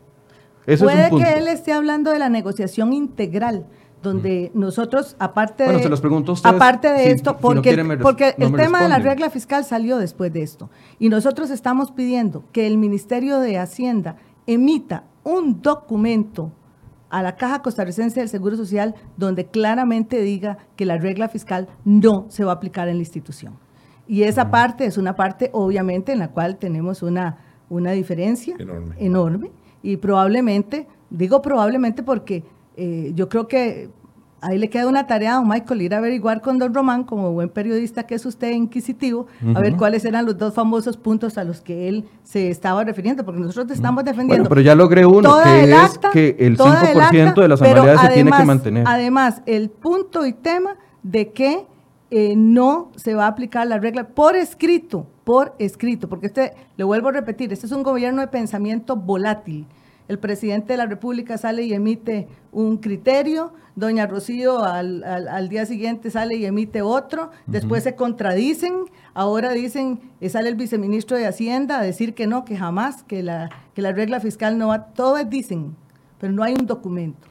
Puede 0.64 0.74
es 0.74 0.80
un 0.82 1.10
punto. 1.10 1.24
que 1.24 1.38
él 1.38 1.48
esté 1.48 1.72
hablando 1.72 2.10
de 2.10 2.18
la 2.18 2.28
negociación 2.28 2.92
integral, 2.92 3.66
donde 4.02 4.50
nosotros, 4.54 5.16
aparte 5.18 5.64
Bueno, 5.64 5.78
de, 5.78 5.84
se 5.84 5.90
los 5.90 6.00
pregunto 6.00 6.32
a 6.32 6.34
ustedes, 6.34 6.54
aparte 6.54 6.88
de 6.88 7.04
si- 7.04 7.10
esto, 7.10 7.30
si 7.30 7.34
no 7.36 7.40
porque, 7.40 7.60
quieren 7.74 7.98
porque 8.00 8.34
no 8.38 8.46
el 8.46 8.52
tema 8.54 8.82
de 8.82 8.88
la 8.88 8.98
regla 8.98 9.30
fiscal 9.30 9.64
salió 9.64 9.98
después 9.98 10.32
de 10.32 10.42
esto, 10.42 10.70
y 10.98 11.08
nosotros 11.08 11.50
estamos 11.50 11.92
pidiendo 11.92 12.44
que 12.52 12.66
el 12.66 12.78
Ministerio 12.78 13.38
de 13.38 13.58
Hacienda 13.58 14.16
emita 14.46 15.04
un 15.24 15.60
documento 15.60 16.52
a 17.16 17.22
la 17.22 17.34
Caja 17.36 17.62
Costarricense 17.62 18.20
del 18.20 18.28
Seguro 18.28 18.56
Social 18.56 18.94
donde 19.16 19.46
claramente 19.46 20.20
diga 20.20 20.58
que 20.76 20.84
la 20.84 20.98
regla 20.98 21.28
fiscal 21.28 21.66
no 21.82 22.26
se 22.28 22.44
va 22.44 22.52
a 22.52 22.56
aplicar 22.56 22.88
en 22.88 22.96
la 22.96 23.00
institución. 23.00 23.54
Y 24.06 24.24
esa 24.24 24.50
parte 24.50 24.84
es 24.84 24.98
una 24.98 25.14
parte, 25.14 25.48
obviamente, 25.54 26.12
en 26.12 26.18
la 26.18 26.28
cual 26.28 26.58
tenemos 26.58 27.02
una, 27.02 27.38
una 27.70 27.92
diferencia 27.92 28.54
Enorme. 28.58 28.94
enorme. 28.98 29.50
Y 29.82 29.96
probablemente, 29.96 30.86
digo 31.08 31.40
probablemente 31.40 32.02
porque 32.02 32.44
eh, 32.76 33.12
yo 33.14 33.30
creo 33.30 33.48
que 33.48 33.88
ahí 34.40 34.58
le 34.58 34.68
queda 34.68 34.86
una 34.86 35.06
tarea 35.06 35.32
a 35.32 35.36
don 35.36 35.48
Michael 35.48 35.82
ir 35.82 35.94
a 35.94 35.98
averiguar 35.98 36.40
con 36.40 36.58
don 36.58 36.72
Román, 36.74 37.04
como 37.04 37.32
buen 37.32 37.48
periodista 37.48 38.04
que 38.04 38.14
es 38.14 38.26
usted 38.26 38.52
inquisitivo, 38.52 39.26
a 39.54 39.60
ver 39.60 39.76
cuáles 39.76 40.04
eran 40.04 40.26
los 40.26 40.36
dos 40.36 40.54
famosos 40.54 40.96
puntos 40.96 41.38
a 41.38 41.44
los 41.44 41.60
que 41.60 41.88
él 41.88 42.08
se 42.22 42.50
estaba 42.50 42.84
refiriendo, 42.84 43.24
porque 43.24 43.40
nosotros 43.40 43.76
estamos 43.76 44.04
defendiendo. 44.04 44.44
Bueno, 44.44 44.48
pero 44.48 44.60
ya 44.60 44.74
logré 44.74 45.06
uno, 45.06 45.22
toda 45.22 45.44
que 45.44 45.64
el 45.64 45.72
es 45.72 45.78
acta, 45.78 46.10
que 46.10 46.36
el 46.38 46.56
toda 46.56 46.80
el 46.90 46.98
5% 46.98 47.28
acta, 47.28 47.40
de 47.40 47.48
las 47.48 47.62
anualidades 47.62 48.00
se 48.00 48.08
tiene 48.08 48.30
que 48.32 48.44
mantener. 48.44 48.84
Además, 48.86 49.42
el 49.46 49.70
punto 49.70 50.26
y 50.26 50.32
tema 50.32 50.76
de 51.02 51.32
que 51.32 51.66
eh, 52.10 52.34
no 52.36 52.92
se 52.96 53.14
va 53.14 53.24
a 53.24 53.28
aplicar 53.28 53.66
la 53.66 53.78
regla 53.78 54.08
por 54.08 54.36
escrito, 54.36 55.06
por 55.24 55.54
escrito, 55.58 56.08
porque 56.08 56.26
este, 56.26 56.52
le 56.76 56.84
vuelvo 56.84 57.08
a 57.08 57.12
repetir, 57.12 57.52
este 57.52 57.66
es 57.66 57.72
un 57.72 57.82
gobierno 57.82 58.20
de 58.20 58.28
pensamiento 58.28 58.96
volátil. 58.96 59.66
El 60.08 60.18
presidente 60.18 60.72
de 60.74 60.76
la 60.76 60.86
República 60.86 61.36
sale 61.38 61.62
y 61.64 61.72
emite 61.74 62.28
un 62.52 62.76
criterio, 62.76 63.52
doña 63.74 64.06
Rocío 64.06 64.64
al, 64.64 65.02
al- 65.04 65.28
al 65.28 65.48
día 65.48 65.66
siguiente 65.66 66.10
sale 66.10 66.36
y 66.36 66.44
emite 66.46 66.80
otro, 66.82 67.30
después 67.46 67.82
se 67.82 67.94
contradicen, 67.96 68.72
ahora 69.14 69.52
dicen, 69.52 70.00
eh, 70.20 70.28
sale 70.28 70.48
el 70.48 70.54
viceministro 70.54 71.16
de 71.16 71.26
Hacienda 71.26 71.78
a 71.78 71.82
decir 71.82 72.14
que 72.14 72.26
no, 72.26 72.44
que 72.44 72.56
jamás, 72.56 73.02
que 73.02 73.22
la, 73.22 73.48
que 73.74 73.82
la 73.82 73.92
regla 73.92 74.20
fiscal 74.20 74.58
no 74.58 74.68
va, 74.68 74.86
todo 74.86 75.16
es 75.18 75.28
dicen, 75.28 75.74
pero 76.20 76.32
no 76.32 76.42
hay 76.42 76.54
un 76.54 76.66
documento. 76.66 77.26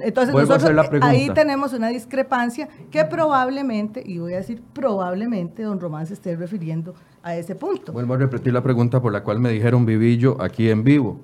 Entonces 0.00 0.32
Vuelvo 0.32 0.54
nosotros 0.54 0.86
eh, 0.92 0.98
ahí 1.02 1.28
tenemos 1.34 1.72
una 1.72 1.88
discrepancia 1.88 2.68
que 2.90 3.04
probablemente, 3.04 4.02
y 4.04 4.18
voy 4.18 4.32
a 4.34 4.38
decir 4.38 4.60
probablemente, 4.72 5.62
don 5.62 5.78
Román 5.80 6.06
se 6.06 6.14
esté 6.14 6.34
refiriendo 6.36 6.94
a 7.22 7.36
ese 7.36 7.54
punto. 7.54 7.92
Vuelvo 7.92 8.14
a 8.14 8.16
repetir 8.16 8.52
la 8.52 8.62
pregunta 8.62 9.00
por 9.00 9.12
la 9.12 9.22
cual 9.22 9.38
me 9.40 9.50
dijeron 9.50 9.86
Vivillo 9.86 10.40
aquí 10.42 10.68
en 10.70 10.82
vivo. 10.84 11.20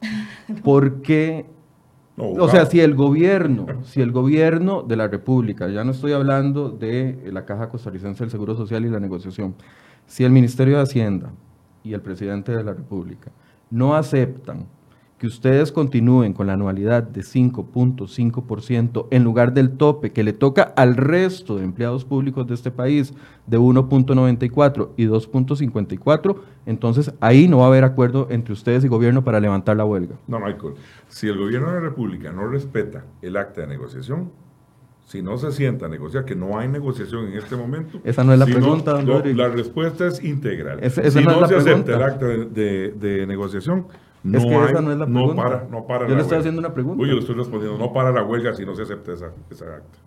¿Por 0.64 1.02
qué? 1.02 1.46
No, 2.16 2.30
O 2.30 2.48
sea, 2.48 2.66
si 2.66 2.80
el 2.80 2.94
gobierno, 2.94 3.66
si 3.84 4.00
el 4.00 4.10
gobierno 4.10 4.82
de 4.82 4.96
la 4.96 5.06
República, 5.06 5.68
ya 5.68 5.84
no 5.84 5.92
estoy 5.92 6.12
hablando 6.12 6.68
de 6.68 7.30
la 7.32 7.44
Caja 7.44 7.68
Costarricense 7.68 8.24
del 8.24 8.30
Seguro 8.30 8.56
Social 8.56 8.84
y 8.84 8.90
la 8.90 8.98
negociación, 8.98 9.54
si 10.06 10.24
el 10.24 10.32
Ministerio 10.32 10.78
de 10.78 10.82
Hacienda 10.82 11.30
y 11.84 11.94
el 11.94 12.00
presidente 12.00 12.50
de 12.56 12.64
la 12.64 12.72
República 12.72 13.30
no 13.70 13.94
aceptan 13.94 14.66
que 15.18 15.26
ustedes 15.26 15.72
continúen 15.72 16.32
con 16.32 16.46
la 16.46 16.52
anualidad 16.52 17.02
de 17.02 17.22
5.5% 17.22 19.06
en 19.10 19.24
lugar 19.24 19.52
del 19.52 19.70
tope 19.70 20.12
que 20.12 20.22
le 20.22 20.32
toca 20.32 20.62
al 20.76 20.96
resto 20.96 21.56
de 21.56 21.64
empleados 21.64 22.04
públicos 22.04 22.46
de 22.46 22.54
este 22.54 22.70
país 22.70 23.12
de 23.46 23.58
1.94 23.58 24.90
y 24.96 25.06
2.54, 25.06 26.36
entonces 26.66 27.12
ahí 27.20 27.48
no 27.48 27.58
va 27.58 27.64
a 27.64 27.68
haber 27.68 27.84
acuerdo 27.84 28.28
entre 28.30 28.52
ustedes 28.52 28.84
y 28.84 28.88
gobierno 28.88 29.24
para 29.24 29.40
levantar 29.40 29.76
la 29.76 29.84
huelga. 29.84 30.16
No, 30.26 30.38
Michael, 30.38 30.74
si 31.08 31.28
el 31.28 31.38
gobierno 31.38 31.68
de 31.68 31.74
la 31.74 31.80
República 31.80 32.32
no 32.32 32.46
respeta 32.46 33.04
el 33.22 33.36
acta 33.36 33.62
de 33.62 33.66
negociación, 33.66 34.30
si 35.06 35.22
no 35.22 35.38
se 35.38 35.50
sienta 35.52 35.86
a 35.86 35.88
negociar, 35.88 36.26
que 36.26 36.36
no 36.36 36.58
hay 36.58 36.68
negociación 36.68 37.28
en 37.28 37.38
este 37.38 37.56
momento. 37.56 37.98
Esa 38.04 38.22
no 38.24 38.34
es 38.34 38.38
la 38.38 38.44
si 38.44 38.52
pregunta, 38.52 38.92
don 38.92 39.06
no. 39.06 39.24
La 39.24 39.48
respuesta 39.48 40.06
es 40.06 40.22
integral. 40.22 40.80
Esa- 40.82 41.00
esa 41.00 41.18
si 41.20 41.24
no 41.24 41.30
es 41.32 41.40
la 41.40 41.48
se 41.48 41.54
acepta 41.56 41.84
pregunta. 41.84 41.96
el 41.96 42.02
acta 42.02 42.26
de, 42.26 42.44
de- 42.44 42.90
de 42.92 43.26
negociación, 43.26 43.86
no 44.22 44.38
Es 44.38 44.44
que 44.44 44.54
hay- 44.54 44.70
esa 44.72 44.80
no 44.80 44.92
es 44.92 44.98
la 44.98 45.06
no 45.06 45.12
pregunta. 45.14 45.42
para, 45.42 45.64
no 45.70 45.86
para 45.86 46.00
Yo 46.04 46.08
la 46.10 46.14
le 46.16 46.20
estoy 46.22 46.24
huelga. 46.24 46.38
haciendo 46.38 46.58
una 46.60 46.74
pregunta. 46.74 47.02
Oye, 47.02 47.12
le 47.12 47.20
estoy 47.20 47.34
respondiendo, 47.34 47.78
no 47.78 47.92
para 47.92 48.10
la 48.12 48.22
huelga 48.22 48.54
si 48.54 48.64
no 48.66 48.74
se 48.74 48.82
acepta 48.82 49.12
esa, 49.12 49.30
esa 49.50 49.64
acta. 49.66 49.98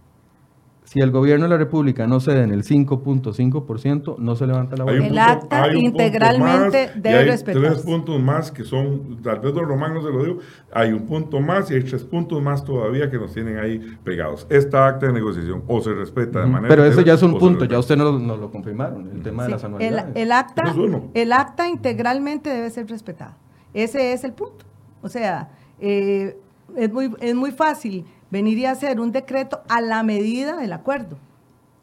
Si 0.83 0.99
el 0.99 1.09
gobierno 1.11 1.45
de 1.45 1.49
la 1.51 1.57
República 1.57 2.05
no 2.05 2.19
cede 2.19 2.43
en 2.43 2.51
el 2.51 2.63
5.5%, 2.65 4.17
no 4.19 4.35
se 4.35 4.45
levanta 4.45 4.75
la 4.75 4.83
Hay 4.83 4.99
huelga. 4.99 5.05
El 5.05 5.09
punto- 5.13 5.21
acta 5.45 5.63
hay 5.63 5.69
un 5.69 5.83
punto 5.83 6.03
integralmente 6.03 6.85
más, 6.87 7.01
debe 7.03 7.17
hay 7.17 7.25
respetarse. 7.27 7.67
Tres 7.69 7.81
puntos 7.83 8.19
más 8.21 8.51
que 8.51 8.63
son, 8.65 9.21
tal 9.23 9.39
vez 9.39 9.53
don 9.53 9.65
Román 9.69 9.93
no 9.93 10.01
se 10.01 10.09
lo 10.11 10.23
digo, 10.23 10.39
hay 10.73 10.91
un 10.91 11.05
punto 11.05 11.39
más 11.39 11.71
y 11.71 11.75
hay 11.75 11.83
tres 11.83 12.03
puntos 12.03 12.41
más 12.41 12.65
todavía 12.65 13.09
que 13.09 13.17
nos 13.17 13.33
tienen 13.33 13.57
ahí 13.59 13.79
pegados. 14.03 14.45
Esta 14.49 14.85
acta 14.87 15.07
de 15.07 15.13
negociación 15.13 15.63
o 15.67 15.79
se 15.81 15.93
respeta 15.93 16.41
de 16.41 16.47
manera. 16.47 16.67
Pero 16.67 16.83
eso 16.85 16.99
ya 17.01 17.13
es 17.13 17.23
un 17.23 17.37
punto, 17.37 17.63
ya 17.65 17.79
usted 17.79 17.95
nos, 17.95 18.19
nos 18.21 18.37
lo 18.39 18.51
confirmaron, 18.51 19.09
el 19.13 19.21
tema 19.21 19.43
de 19.43 19.47
Sí, 19.47 19.51
las 19.53 19.61
el, 19.63 19.67
anualidades. 19.67 20.15
el 20.15 20.31
acta, 20.33 20.63
es 20.63 20.75
el 21.13 21.31
acta 21.31 21.69
integralmente 21.69 22.49
debe 22.49 22.69
ser 22.69 22.87
respetado. 22.89 23.35
Ese 23.73 24.13
es 24.13 24.23
el 24.23 24.33
punto. 24.33 24.65
O 25.01 25.09
sea, 25.09 25.49
eh, 25.79 26.37
es, 26.75 26.91
muy, 26.91 27.13
es 27.19 27.35
muy 27.35 27.51
fácil 27.51 28.05
venir 28.29 28.57
y 28.59 28.65
hacer 28.65 28.99
un 28.99 29.11
decreto 29.11 29.61
a 29.69 29.81
la 29.81 30.03
medida 30.03 30.57
del 30.57 30.73
acuerdo. 30.73 31.17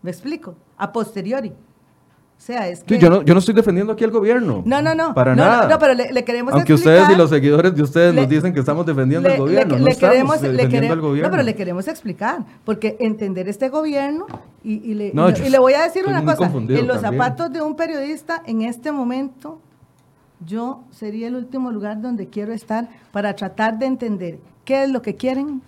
¿Me 0.02 0.10
explico? 0.10 0.54
A 0.76 0.92
posteriori. 0.92 1.48
O 1.50 2.40
sea, 2.40 2.68
es 2.68 2.84
que... 2.84 2.94
Sí, 2.94 3.00
yo, 3.00 3.10
no, 3.10 3.22
yo 3.22 3.34
no 3.34 3.40
estoy 3.40 3.52
defendiendo 3.52 3.92
aquí 3.92 4.04
al 4.04 4.12
gobierno. 4.12 4.62
No, 4.64 4.80
no, 4.80 4.94
no. 4.94 5.12
Para 5.12 5.34
No, 5.34 5.44
nada. 5.44 5.66
no, 5.68 5.76
pero 5.80 5.92
le- 5.94 6.12
le 6.12 6.24
queremos 6.24 6.54
Aunque 6.54 6.72
explicar- 6.74 7.00
ustedes 7.00 7.16
y 7.16 7.18
los 7.20 7.30
seguidores 7.30 7.74
de 7.74 7.82
ustedes 7.82 8.14
Le- 8.14 8.20
nos 8.20 8.30
dicen 8.30 8.54
que 8.54 8.60
estamos 8.60 8.86
defendiendo 8.86 9.28
Le- 9.28 9.34
al 9.34 9.40
gobierno. 9.40 9.74
le- 9.74 9.80
no 9.80 9.88
estamos 9.88 10.12
queremos- 10.14 10.40
defendiendo 10.42 10.76
quere- 10.76 10.88
al 10.92 11.00
gobierno. 11.00 11.28
No, 11.28 11.32
pero 11.32 11.42
le 11.42 11.54
queremos 11.56 11.88
explicar, 11.88 12.44
porque 12.64 12.96
entender 13.00 13.48
este 13.48 13.68
gobierno, 13.70 14.26
y, 14.62 14.74
y 14.88 14.94
le, 14.94 15.08
y- 15.08 15.48
le 15.50 15.58
voy 15.58 15.72
a 15.74 15.82
decir 15.82 16.04
una 16.06 16.24
cosa, 16.24 16.44
en 16.46 16.86
los 16.86 17.00
también. 17.02 17.22
zapatos 17.24 17.52
de 17.52 17.60
un 17.60 17.74
periodista, 17.74 18.40
en 18.46 18.62
este 18.62 18.92
momento, 18.92 19.60
yo 20.44 20.84
sería 20.90 21.28
el 21.28 21.36
último 21.36 21.70
lugar 21.70 22.00
donde 22.00 22.28
quiero 22.28 22.52
estar 22.52 22.88
para 23.12 23.34
tratar 23.34 23.78
de 23.78 23.86
entender 23.86 24.40
qué 24.64 24.84
es 24.84 24.90
lo 24.90 25.02
que 25.02 25.16
quieren, 25.16 25.62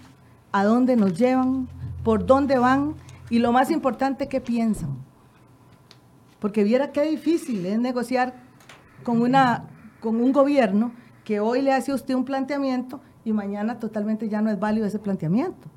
a 0.53 0.65
dónde 0.65 0.97
nos 0.97 1.19
llevan, 1.19 1.69
por 2.05 2.27
dónde 2.27 2.59
van 2.59 2.95
y 3.29 3.39
lo 3.39 3.53
más 3.53 3.71
importante, 3.71 4.29
qué 4.29 4.41
piensan. 4.41 4.91
Porque 6.39 6.65
viera 6.65 6.93
qué 6.93 7.03
difícil 7.03 7.65
es 7.67 7.79
negociar 7.79 8.35
con, 9.05 9.21
una, 9.21 9.65
con 10.01 10.17
un 10.17 10.33
gobierno 10.33 10.93
que 11.25 11.41
hoy 11.41 11.63
le 11.63 11.73
hace 11.73 11.93
a 11.93 11.95
usted 11.95 12.15
un 12.15 12.25
planteamiento 12.25 13.01
y 13.25 13.33
mañana 13.33 13.79
totalmente 13.79 14.29
ya 14.29 14.41
no 14.41 14.51
es 14.51 14.59
válido 14.59 14.87
ese 14.87 14.99
planteamiento. 14.99 15.69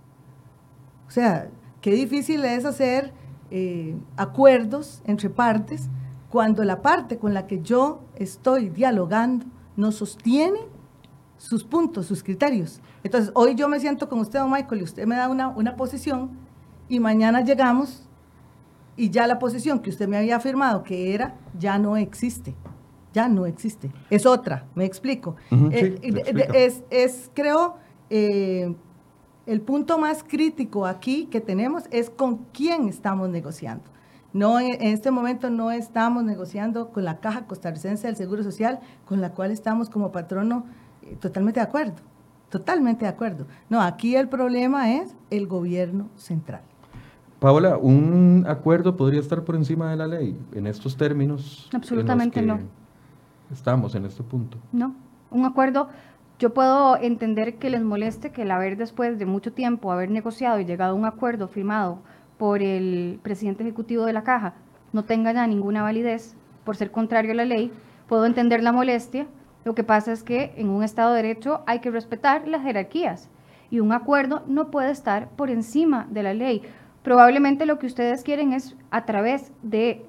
O 1.08 1.12
sea, 1.12 1.50
qué 1.82 1.92
difícil 1.92 2.44
es 2.46 2.66
hacer 2.66 3.14
eh, 3.52 3.96
acuerdos 4.16 5.02
entre 5.06 5.30
partes 5.30 5.90
cuando 6.34 6.64
la 6.64 6.82
parte 6.82 7.20
con 7.20 7.36
la 7.36 7.46
que 7.46 7.62
yo 7.62 8.02
estoy 8.16 8.70
dialogando 8.70 9.46
no 9.76 9.92
sostiene 9.92 10.62
sus 11.38 11.64
puntos, 11.64 12.08
sus 12.08 12.24
criterios. 12.24 12.82
Entonces, 13.04 13.32
hoy 13.36 13.54
yo 13.54 13.70
me 13.70 13.80
siento 13.80 14.10
con 14.10 14.20
usted, 14.20 14.40
don 14.40 14.50
Michael, 14.52 14.82
y 14.82 14.84
usted 14.84 15.06
me 15.06 15.16
da 15.16 15.30
una, 15.30 15.50
una 15.50 15.76
posición, 15.76 16.32
y 16.90 17.00
mañana 17.00 17.42
llegamos 17.42 18.10
y 18.98 19.12
ya 19.12 19.28
la 19.28 19.38
posición 19.38 19.78
que 19.78 19.92
usted 19.92 20.08
me 20.08 20.18
había 20.18 20.38
afirmado 20.38 20.82
que 20.82 21.14
era, 21.14 21.36
ya 21.60 21.78
no 21.78 21.98
existe. 21.98 22.56
Ya 23.14 23.28
no 23.28 23.46
existe. 23.46 23.92
Es 24.10 24.26
otra, 24.26 24.66
me 24.74 24.86
explico. 24.86 25.36
Eh, 25.70 26.00
es, 26.56 26.84
es, 26.90 27.30
creo, 27.36 27.76
eh, 28.10 28.74
el 29.46 29.62
punto 29.62 30.00
más 30.00 30.24
crítico 30.24 30.88
aquí 30.88 31.26
que 31.26 31.42
tenemos 31.42 31.84
es 31.92 32.10
con 32.10 32.38
quién 32.52 32.90
estamos 32.90 33.30
negociando. 33.30 33.93
No, 34.34 34.60
en 34.60 34.82
este 34.82 35.12
momento 35.12 35.52
no 35.52 35.70
estamos 35.72 36.24
negociando 36.24 36.90
con 36.90 37.06
la 37.06 37.20
Caja 37.20 37.46
Costarricense 37.46 38.08
del 38.08 38.16
Seguro 38.16 38.42
Social, 38.42 38.80
con 39.06 39.22
la 39.22 39.32
cual 39.32 39.52
estamos 39.52 39.92
como 39.92 40.12
patrono 40.12 40.66
eh, 41.04 41.16
totalmente 41.20 41.60
de 41.60 41.66
acuerdo, 41.68 41.98
totalmente 42.50 43.06
de 43.06 43.10
acuerdo. 43.10 43.46
No, 43.70 43.80
aquí 43.80 44.16
el 44.16 44.28
problema 44.28 44.92
es 44.92 45.16
el 45.30 45.46
gobierno 45.46 46.10
central. 46.16 46.62
Paola, 47.40 47.78
¿un 47.78 48.46
acuerdo 48.48 48.98
podría 48.98 49.20
estar 49.20 49.44
por 49.44 49.56
encima 49.56 49.92
de 49.92 49.98
la 49.98 50.08
ley 50.08 50.36
en 50.54 50.66
estos 50.66 50.98
términos? 50.98 51.70
Absolutamente 51.72 52.42
no. 52.42 52.60
Estamos 53.52 53.94
en 53.94 54.06
este 54.06 54.24
punto. 54.24 54.58
No, 54.72 54.96
un 55.30 55.46
acuerdo, 55.46 55.90
yo 56.40 56.56
puedo 56.56 56.98
entender 56.98 57.60
que 57.60 57.70
les 57.70 57.84
moleste 57.84 58.32
que 58.32 58.42
el 58.42 58.52
haber 58.52 58.78
después 58.78 59.20
de 59.20 59.28
mucho 59.28 59.54
tiempo 59.54 59.92
haber 59.92 60.10
negociado 60.10 60.60
y 60.60 60.66
llegado 60.66 60.94
a 60.94 60.96
un 60.96 61.06
acuerdo 61.06 61.48
firmado 61.48 62.00
por 62.38 62.62
el 62.62 63.20
presidente 63.22 63.64
ejecutivo 63.64 64.06
de 64.06 64.14
la 64.14 64.24
caja 64.24 64.54
no 64.92 65.04
tenga 65.04 65.34
ya 65.34 65.48
ninguna 65.48 65.82
validez 65.82 66.36
por 66.64 66.76
ser 66.76 66.92
contrario 66.92 67.32
a 67.32 67.36
la 67.36 67.46
ley, 67.46 67.72
puedo 68.08 68.26
entender 68.26 68.64
la 68.64 68.72
molestia. 68.72 69.28
Lo 69.66 69.76
que 69.76 69.84
pasa 69.84 70.12
es 70.12 70.24
que 70.24 70.54
en 70.58 70.70
un 70.70 70.84
Estado 70.84 71.14
de 71.14 71.24
Derecho 71.24 71.62
hay 71.66 71.80
que 71.80 71.92
respetar 71.92 72.48
las 72.48 72.64
jerarquías 72.64 73.30
y 73.70 73.80
un 73.80 73.92
acuerdo 73.92 74.44
no 74.48 74.72
puede 74.72 74.92
estar 74.92 75.30
por 75.30 75.50
encima 75.50 76.08
de 76.10 76.24
la 76.24 76.34
ley. 76.34 76.62
Probablemente 77.02 77.66
lo 77.66 77.80
que 77.80 77.88
ustedes 77.88 78.24
quieren 78.24 78.54
es, 78.54 78.76
a 78.92 79.06
través 79.06 79.52
de 79.62 80.06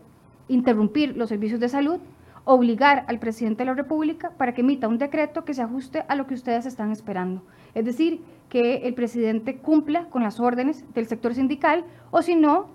interrumpir 0.49 1.17
los 1.17 1.29
servicios 1.29 1.61
de 1.61 1.69
salud, 1.69 1.99
obligar 2.45 3.05
al 3.09 3.19
presidente 3.19 3.63
de 3.63 3.71
la 3.71 3.75
República 3.75 4.31
para 4.37 4.53
que 4.53 4.61
emita 4.61 4.87
un 4.87 4.99
decreto 4.99 5.45
que 5.45 5.55
se 5.55 5.63
ajuste 5.63 6.05
a 6.09 6.15
lo 6.15 6.27
que 6.27 6.35
ustedes 6.35 6.67
están 6.67 6.93
esperando. 6.93 7.43
Es 7.75 7.85
decir, 7.85 8.21
que 8.55 8.87
el 8.87 8.95
presidente 8.95 9.57
cumpla 9.57 10.05
con 10.11 10.23
las 10.23 10.39
órdenes 10.39 10.85
del 10.95 11.09
sector 11.09 11.35
sindical 11.35 11.85
o 12.13 12.23
si 12.23 12.37
no, 12.37 12.69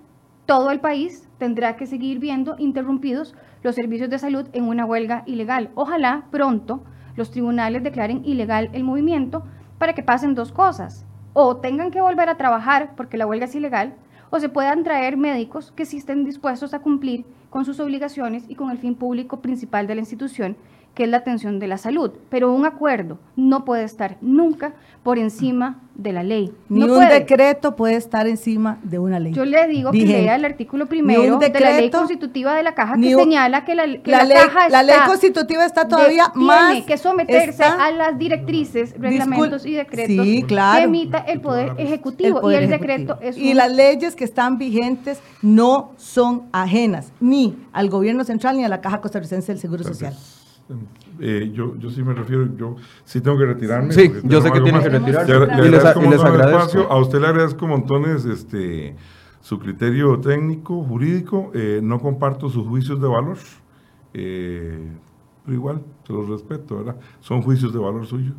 todo 0.44 0.70
el 0.72 0.80
país 0.80 1.26
tendrá 1.38 1.76
que 1.76 1.86
seguir 1.86 2.18
viendo 2.18 2.54
interrumpidos 2.58 3.34
los 3.62 3.76
servicios 3.76 4.10
de 4.10 4.18
salud 4.18 4.46
en 4.52 4.64
una 4.64 4.84
huelga 4.84 5.22
ilegal. 5.24 5.70
Ojalá 5.76 6.26
pronto 6.30 6.84
los 7.16 7.30
tribunales 7.30 7.82
declaren 7.82 8.22
ilegal 8.26 8.68
el 8.74 8.84
movimiento 8.84 9.42
para 9.78 9.94
que 9.94 10.02
pasen 10.02 10.34
dos 10.34 10.52
cosas. 10.52 11.06
O 11.32 11.56
tengan 11.56 11.90
que 11.90 12.02
volver 12.02 12.28
a 12.28 12.36
trabajar 12.36 12.92
porque 12.94 13.16
la 13.16 13.26
huelga 13.26 13.46
es 13.46 13.54
ilegal, 13.54 13.94
o 14.28 14.38
se 14.38 14.50
puedan 14.50 14.84
traer 14.84 15.16
médicos 15.16 15.72
que 15.72 15.86
sí 15.86 15.96
estén 15.96 16.26
dispuestos 16.26 16.74
a 16.74 16.80
cumplir 16.80 17.24
con 17.48 17.64
sus 17.64 17.80
obligaciones 17.80 18.44
y 18.50 18.54
con 18.54 18.70
el 18.70 18.76
fin 18.76 18.96
público 18.96 19.40
principal 19.40 19.86
de 19.86 19.94
la 19.94 20.02
institución, 20.02 20.58
que 20.94 21.04
es 21.04 21.08
la 21.08 21.18
atención 21.18 21.58
de 21.58 21.68
la 21.68 21.78
salud. 21.78 22.10
Pero 22.28 22.52
un 22.52 22.66
acuerdo 22.66 23.18
no 23.36 23.64
puede 23.64 23.84
estar 23.84 24.16
nunca 24.20 24.74
por 25.02 25.18
encima 25.18 25.80
de 25.94 26.12
la 26.12 26.22
ley. 26.22 26.52
Ni 26.68 26.82
un 26.82 27.00
decreto 27.08 27.76
puede 27.76 27.94
estar 27.96 28.26
encima 28.26 28.78
de 28.82 28.98
una 28.98 29.18
ley. 29.18 29.32
Yo 29.32 29.44
le 29.44 29.66
digo 29.66 29.92
que 29.92 30.04
lea 30.04 30.34
el 30.34 30.44
artículo 30.44 30.86
primero 30.86 31.38
de 31.38 31.48
la 31.50 31.72
ley 31.72 31.90
constitutiva 31.90 32.54
de 32.54 32.62
la 32.62 32.74
caja 32.74 32.96
que 32.96 33.14
señala 33.14 33.64
que 33.64 33.74
la, 33.74 33.86
ley, 33.86 34.00
caja 34.02 34.68
La 34.68 34.82
ley 34.82 34.96
constitutiva 35.06 35.64
está 35.64 35.88
todavía 35.88 36.32
más... 36.34 36.72
Tiene 36.72 36.86
que 36.86 36.98
someterse 36.98 37.64
a 37.64 37.90
las 37.92 38.18
directrices, 38.18 38.94
reglamentos 38.98 39.64
y 39.64 39.72
decretos 39.72 40.26
que 40.26 40.82
emita 40.82 41.18
el 41.18 41.40
Poder 41.40 41.74
Ejecutivo. 41.78 42.50
y 42.50 42.54
el 42.54 42.68
decreto 42.68 43.18
es... 43.20 43.36
Y 43.36 43.54
las 43.54 43.72
leyes 43.72 44.16
que 44.16 44.24
están 44.24 44.58
vigentes 44.58 45.20
no 45.42 45.92
son 45.96 46.42
ajenas 46.52 47.12
ni 47.20 47.56
al 47.72 47.88
gobierno 47.88 48.24
central 48.24 48.56
ni 48.56 48.64
a 48.64 48.68
la 48.68 48.80
Caja 48.80 49.00
Costarricense 49.00 49.52
del 49.52 49.60
Seguro 49.60 49.84
Social. 49.84 50.14
Eh, 51.18 51.50
yo, 51.52 51.76
yo 51.76 51.90
sí 51.90 52.02
me 52.02 52.14
refiero, 52.14 52.48
yo 52.56 52.76
sí 53.04 53.20
tengo 53.20 53.36
que 53.36 53.46
retirarme. 53.46 53.92
Sí, 53.92 54.10
yo 54.24 54.40
sé 54.40 54.50
que 54.50 54.60
tiene 54.60 54.80
que 54.80 54.88
retirarse. 54.88 55.32
y 55.32 55.70
les, 55.70 55.84
agradezco. 55.84 56.80
A 56.90 56.98
usted 56.98 57.20
le 57.20 57.26
agradezco 57.26 57.66
montones 57.66 58.24
este, 58.24 58.96
su 59.40 59.58
criterio 59.58 60.18
técnico, 60.20 60.82
jurídico. 60.84 61.50
Eh, 61.54 61.80
no 61.82 61.98
comparto 61.98 62.48
sus 62.48 62.66
juicios 62.66 63.00
de 63.00 63.08
valor, 63.08 63.36
eh, 64.14 64.88
pero 65.44 65.56
igual, 65.56 65.82
se 66.06 66.12
los 66.12 66.28
respeto, 66.28 66.78
¿verdad? 66.78 66.96
Son 67.20 67.42
juicios 67.42 67.72
de 67.72 67.78
valor 67.78 68.06
suyos. 68.06 68.34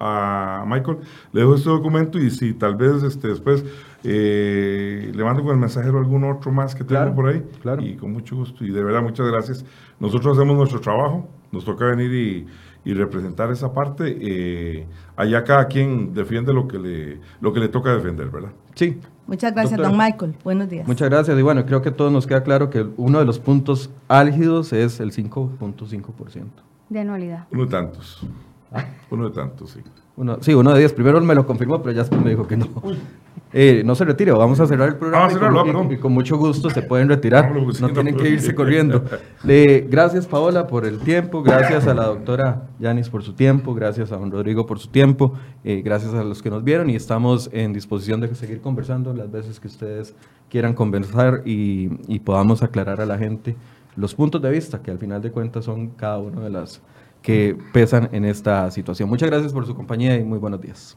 a 0.00 0.64
Michael 0.66 0.98
le 1.32 1.42
dejo 1.42 1.54
este 1.54 1.70
documento 1.70 2.18
y 2.18 2.30
si 2.30 2.52
tal 2.52 2.74
vez 2.74 3.04
este, 3.04 3.28
después 3.28 3.64
le 4.02 5.22
mando 5.22 5.44
con 5.44 5.52
el 5.52 5.58
mensajero 5.58 5.98
algún 5.98 6.24
otro 6.24 6.50
más 6.50 6.74
que 6.74 6.82
tengo 6.82 7.14
por 7.14 7.28
ahí. 7.28 7.46
Claro. 7.60 7.80
Y 7.80 7.94
con 7.94 8.12
mucho 8.12 8.34
gusto. 8.34 8.64
Y 8.64 8.72
de 8.72 8.82
verdad, 8.82 9.02
muchas 9.02 9.28
gracias. 9.28 9.64
Nosotros 10.00 10.36
hacemos 10.36 10.56
nuestro 10.56 10.80
trabajo 10.80 11.28
nos 11.52 11.64
toca 11.64 11.84
venir 11.84 12.46
y, 12.84 12.94
representar 12.94 13.52
esa 13.52 13.72
parte. 13.72 14.18
Eh, 14.20 14.86
allá 15.14 15.44
cada 15.44 15.66
quien 15.68 16.12
defiende 16.12 16.52
lo 16.52 16.66
que, 16.66 16.78
le, 16.78 17.20
lo 17.40 17.52
que 17.52 17.60
le 17.60 17.68
toca 17.68 17.94
defender, 17.94 18.28
¿verdad? 18.28 18.50
Sí. 18.74 18.98
Muchas 19.26 19.54
gracias, 19.54 19.78
don 19.78 19.96
Michael. 19.96 20.34
Buenos 20.42 20.68
días. 20.68 20.86
Muchas 20.88 21.08
gracias. 21.08 21.38
Y 21.38 21.42
bueno, 21.42 21.64
creo 21.64 21.80
que 21.80 21.90
a 21.90 21.96
todos 21.96 22.10
nos 22.10 22.26
queda 22.26 22.42
claro 22.42 22.70
que 22.70 22.84
uno 22.96 23.20
de 23.20 23.24
los 23.24 23.38
puntos 23.38 23.90
álgidos 24.08 24.72
es 24.72 24.98
el 24.98 25.12
5.5%. 25.12 26.44
De 26.88 27.00
anualidad. 27.00 27.46
Uno 27.52 27.64
de 27.64 27.70
tantos. 27.70 28.26
¿Ah? 28.72 28.84
Uno 29.10 29.28
de 29.28 29.34
tantos, 29.34 29.70
sí. 29.70 29.80
Uno, 30.16 30.38
sí, 30.40 30.54
uno 30.54 30.72
de 30.72 30.80
diez. 30.80 30.92
Primero 30.92 31.20
me 31.20 31.34
lo 31.34 31.46
confirmó, 31.46 31.82
pero 31.82 32.02
ya 32.02 32.16
me 32.16 32.30
dijo 32.30 32.46
que 32.46 32.56
no. 32.56 32.66
Eh, 33.54 33.82
no 33.84 33.94
se 33.94 34.04
retire, 34.04 34.32
vamos 34.32 34.58
a 34.60 34.66
cerrar 34.66 34.88
el 34.88 34.96
programa. 34.96 35.30
y, 35.90 35.96
con, 35.98 36.12
mucho 36.12 36.38
gusto 36.38 36.70
se 36.70 36.82
pueden 36.88 37.08
retirar. 37.08 37.52
No, 37.54 37.88
tienen 37.90 38.16
que 38.16 38.28
irse 38.28 38.54
corriendo. 38.54 39.04
gracias, 39.44 40.26
Paola, 40.26 40.66
por 40.66 40.86
el 40.86 40.98
tiempo. 40.98 41.42
Gracias 41.42 41.86
a 41.86 41.94
la 41.94 42.06
doctora 42.06 42.68
Yanis 42.78 43.08
por 43.08 43.22
su 43.22 43.34
tiempo. 43.34 43.74
Gracias 43.74 44.12
a 44.12 44.16
don 44.16 44.30
Rodrigo 44.30 44.66
por 44.66 44.78
su 44.78 44.88
tiempo. 44.88 45.34
Eh, 45.64 45.82
gracias 45.84 46.14
a 46.14 46.24
los 46.24 46.42
que 46.42 46.50
nos 46.50 46.64
vieron 46.64 46.88
y 46.88 46.96
estamos 46.96 47.50
en 47.52 47.72
disposición 47.72 48.20
de 48.20 48.34
seguir 48.34 48.60
conversando 48.60 49.12
las 49.12 49.30
veces 49.30 49.60
que 49.60 49.68
ustedes 49.68 50.14
quieran 50.48 50.74
conversar 50.74 51.42
y, 51.44 51.90
y 52.08 52.20
podamos 52.20 52.62
aclarar 52.62 53.00
a 53.00 53.06
la 53.06 53.18
gente 53.18 53.56
los 53.96 54.14
puntos 54.14 54.40
de 54.40 54.50
vista 54.50 54.82
que 54.82 54.90
al 54.90 54.98
final 54.98 55.20
de 55.20 55.30
cuentas 55.30 55.64
son 55.64 55.90
cada 55.90 56.18
una 56.18 56.40
de 56.40 56.50
las 56.50 56.80
que 57.20 57.56
pesan 57.72 58.08
en 58.12 58.24
esta 58.24 58.70
situación. 58.70 59.08
Muchas 59.08 59.30
gracias 59.30 59.52
por 59.52 59.66
su 59.66 59.74
compañía 59.74 60.16
y 60.16 60.24
muy 60.24 60.38
buenos 60.38 60.60
días. 60.60 60.96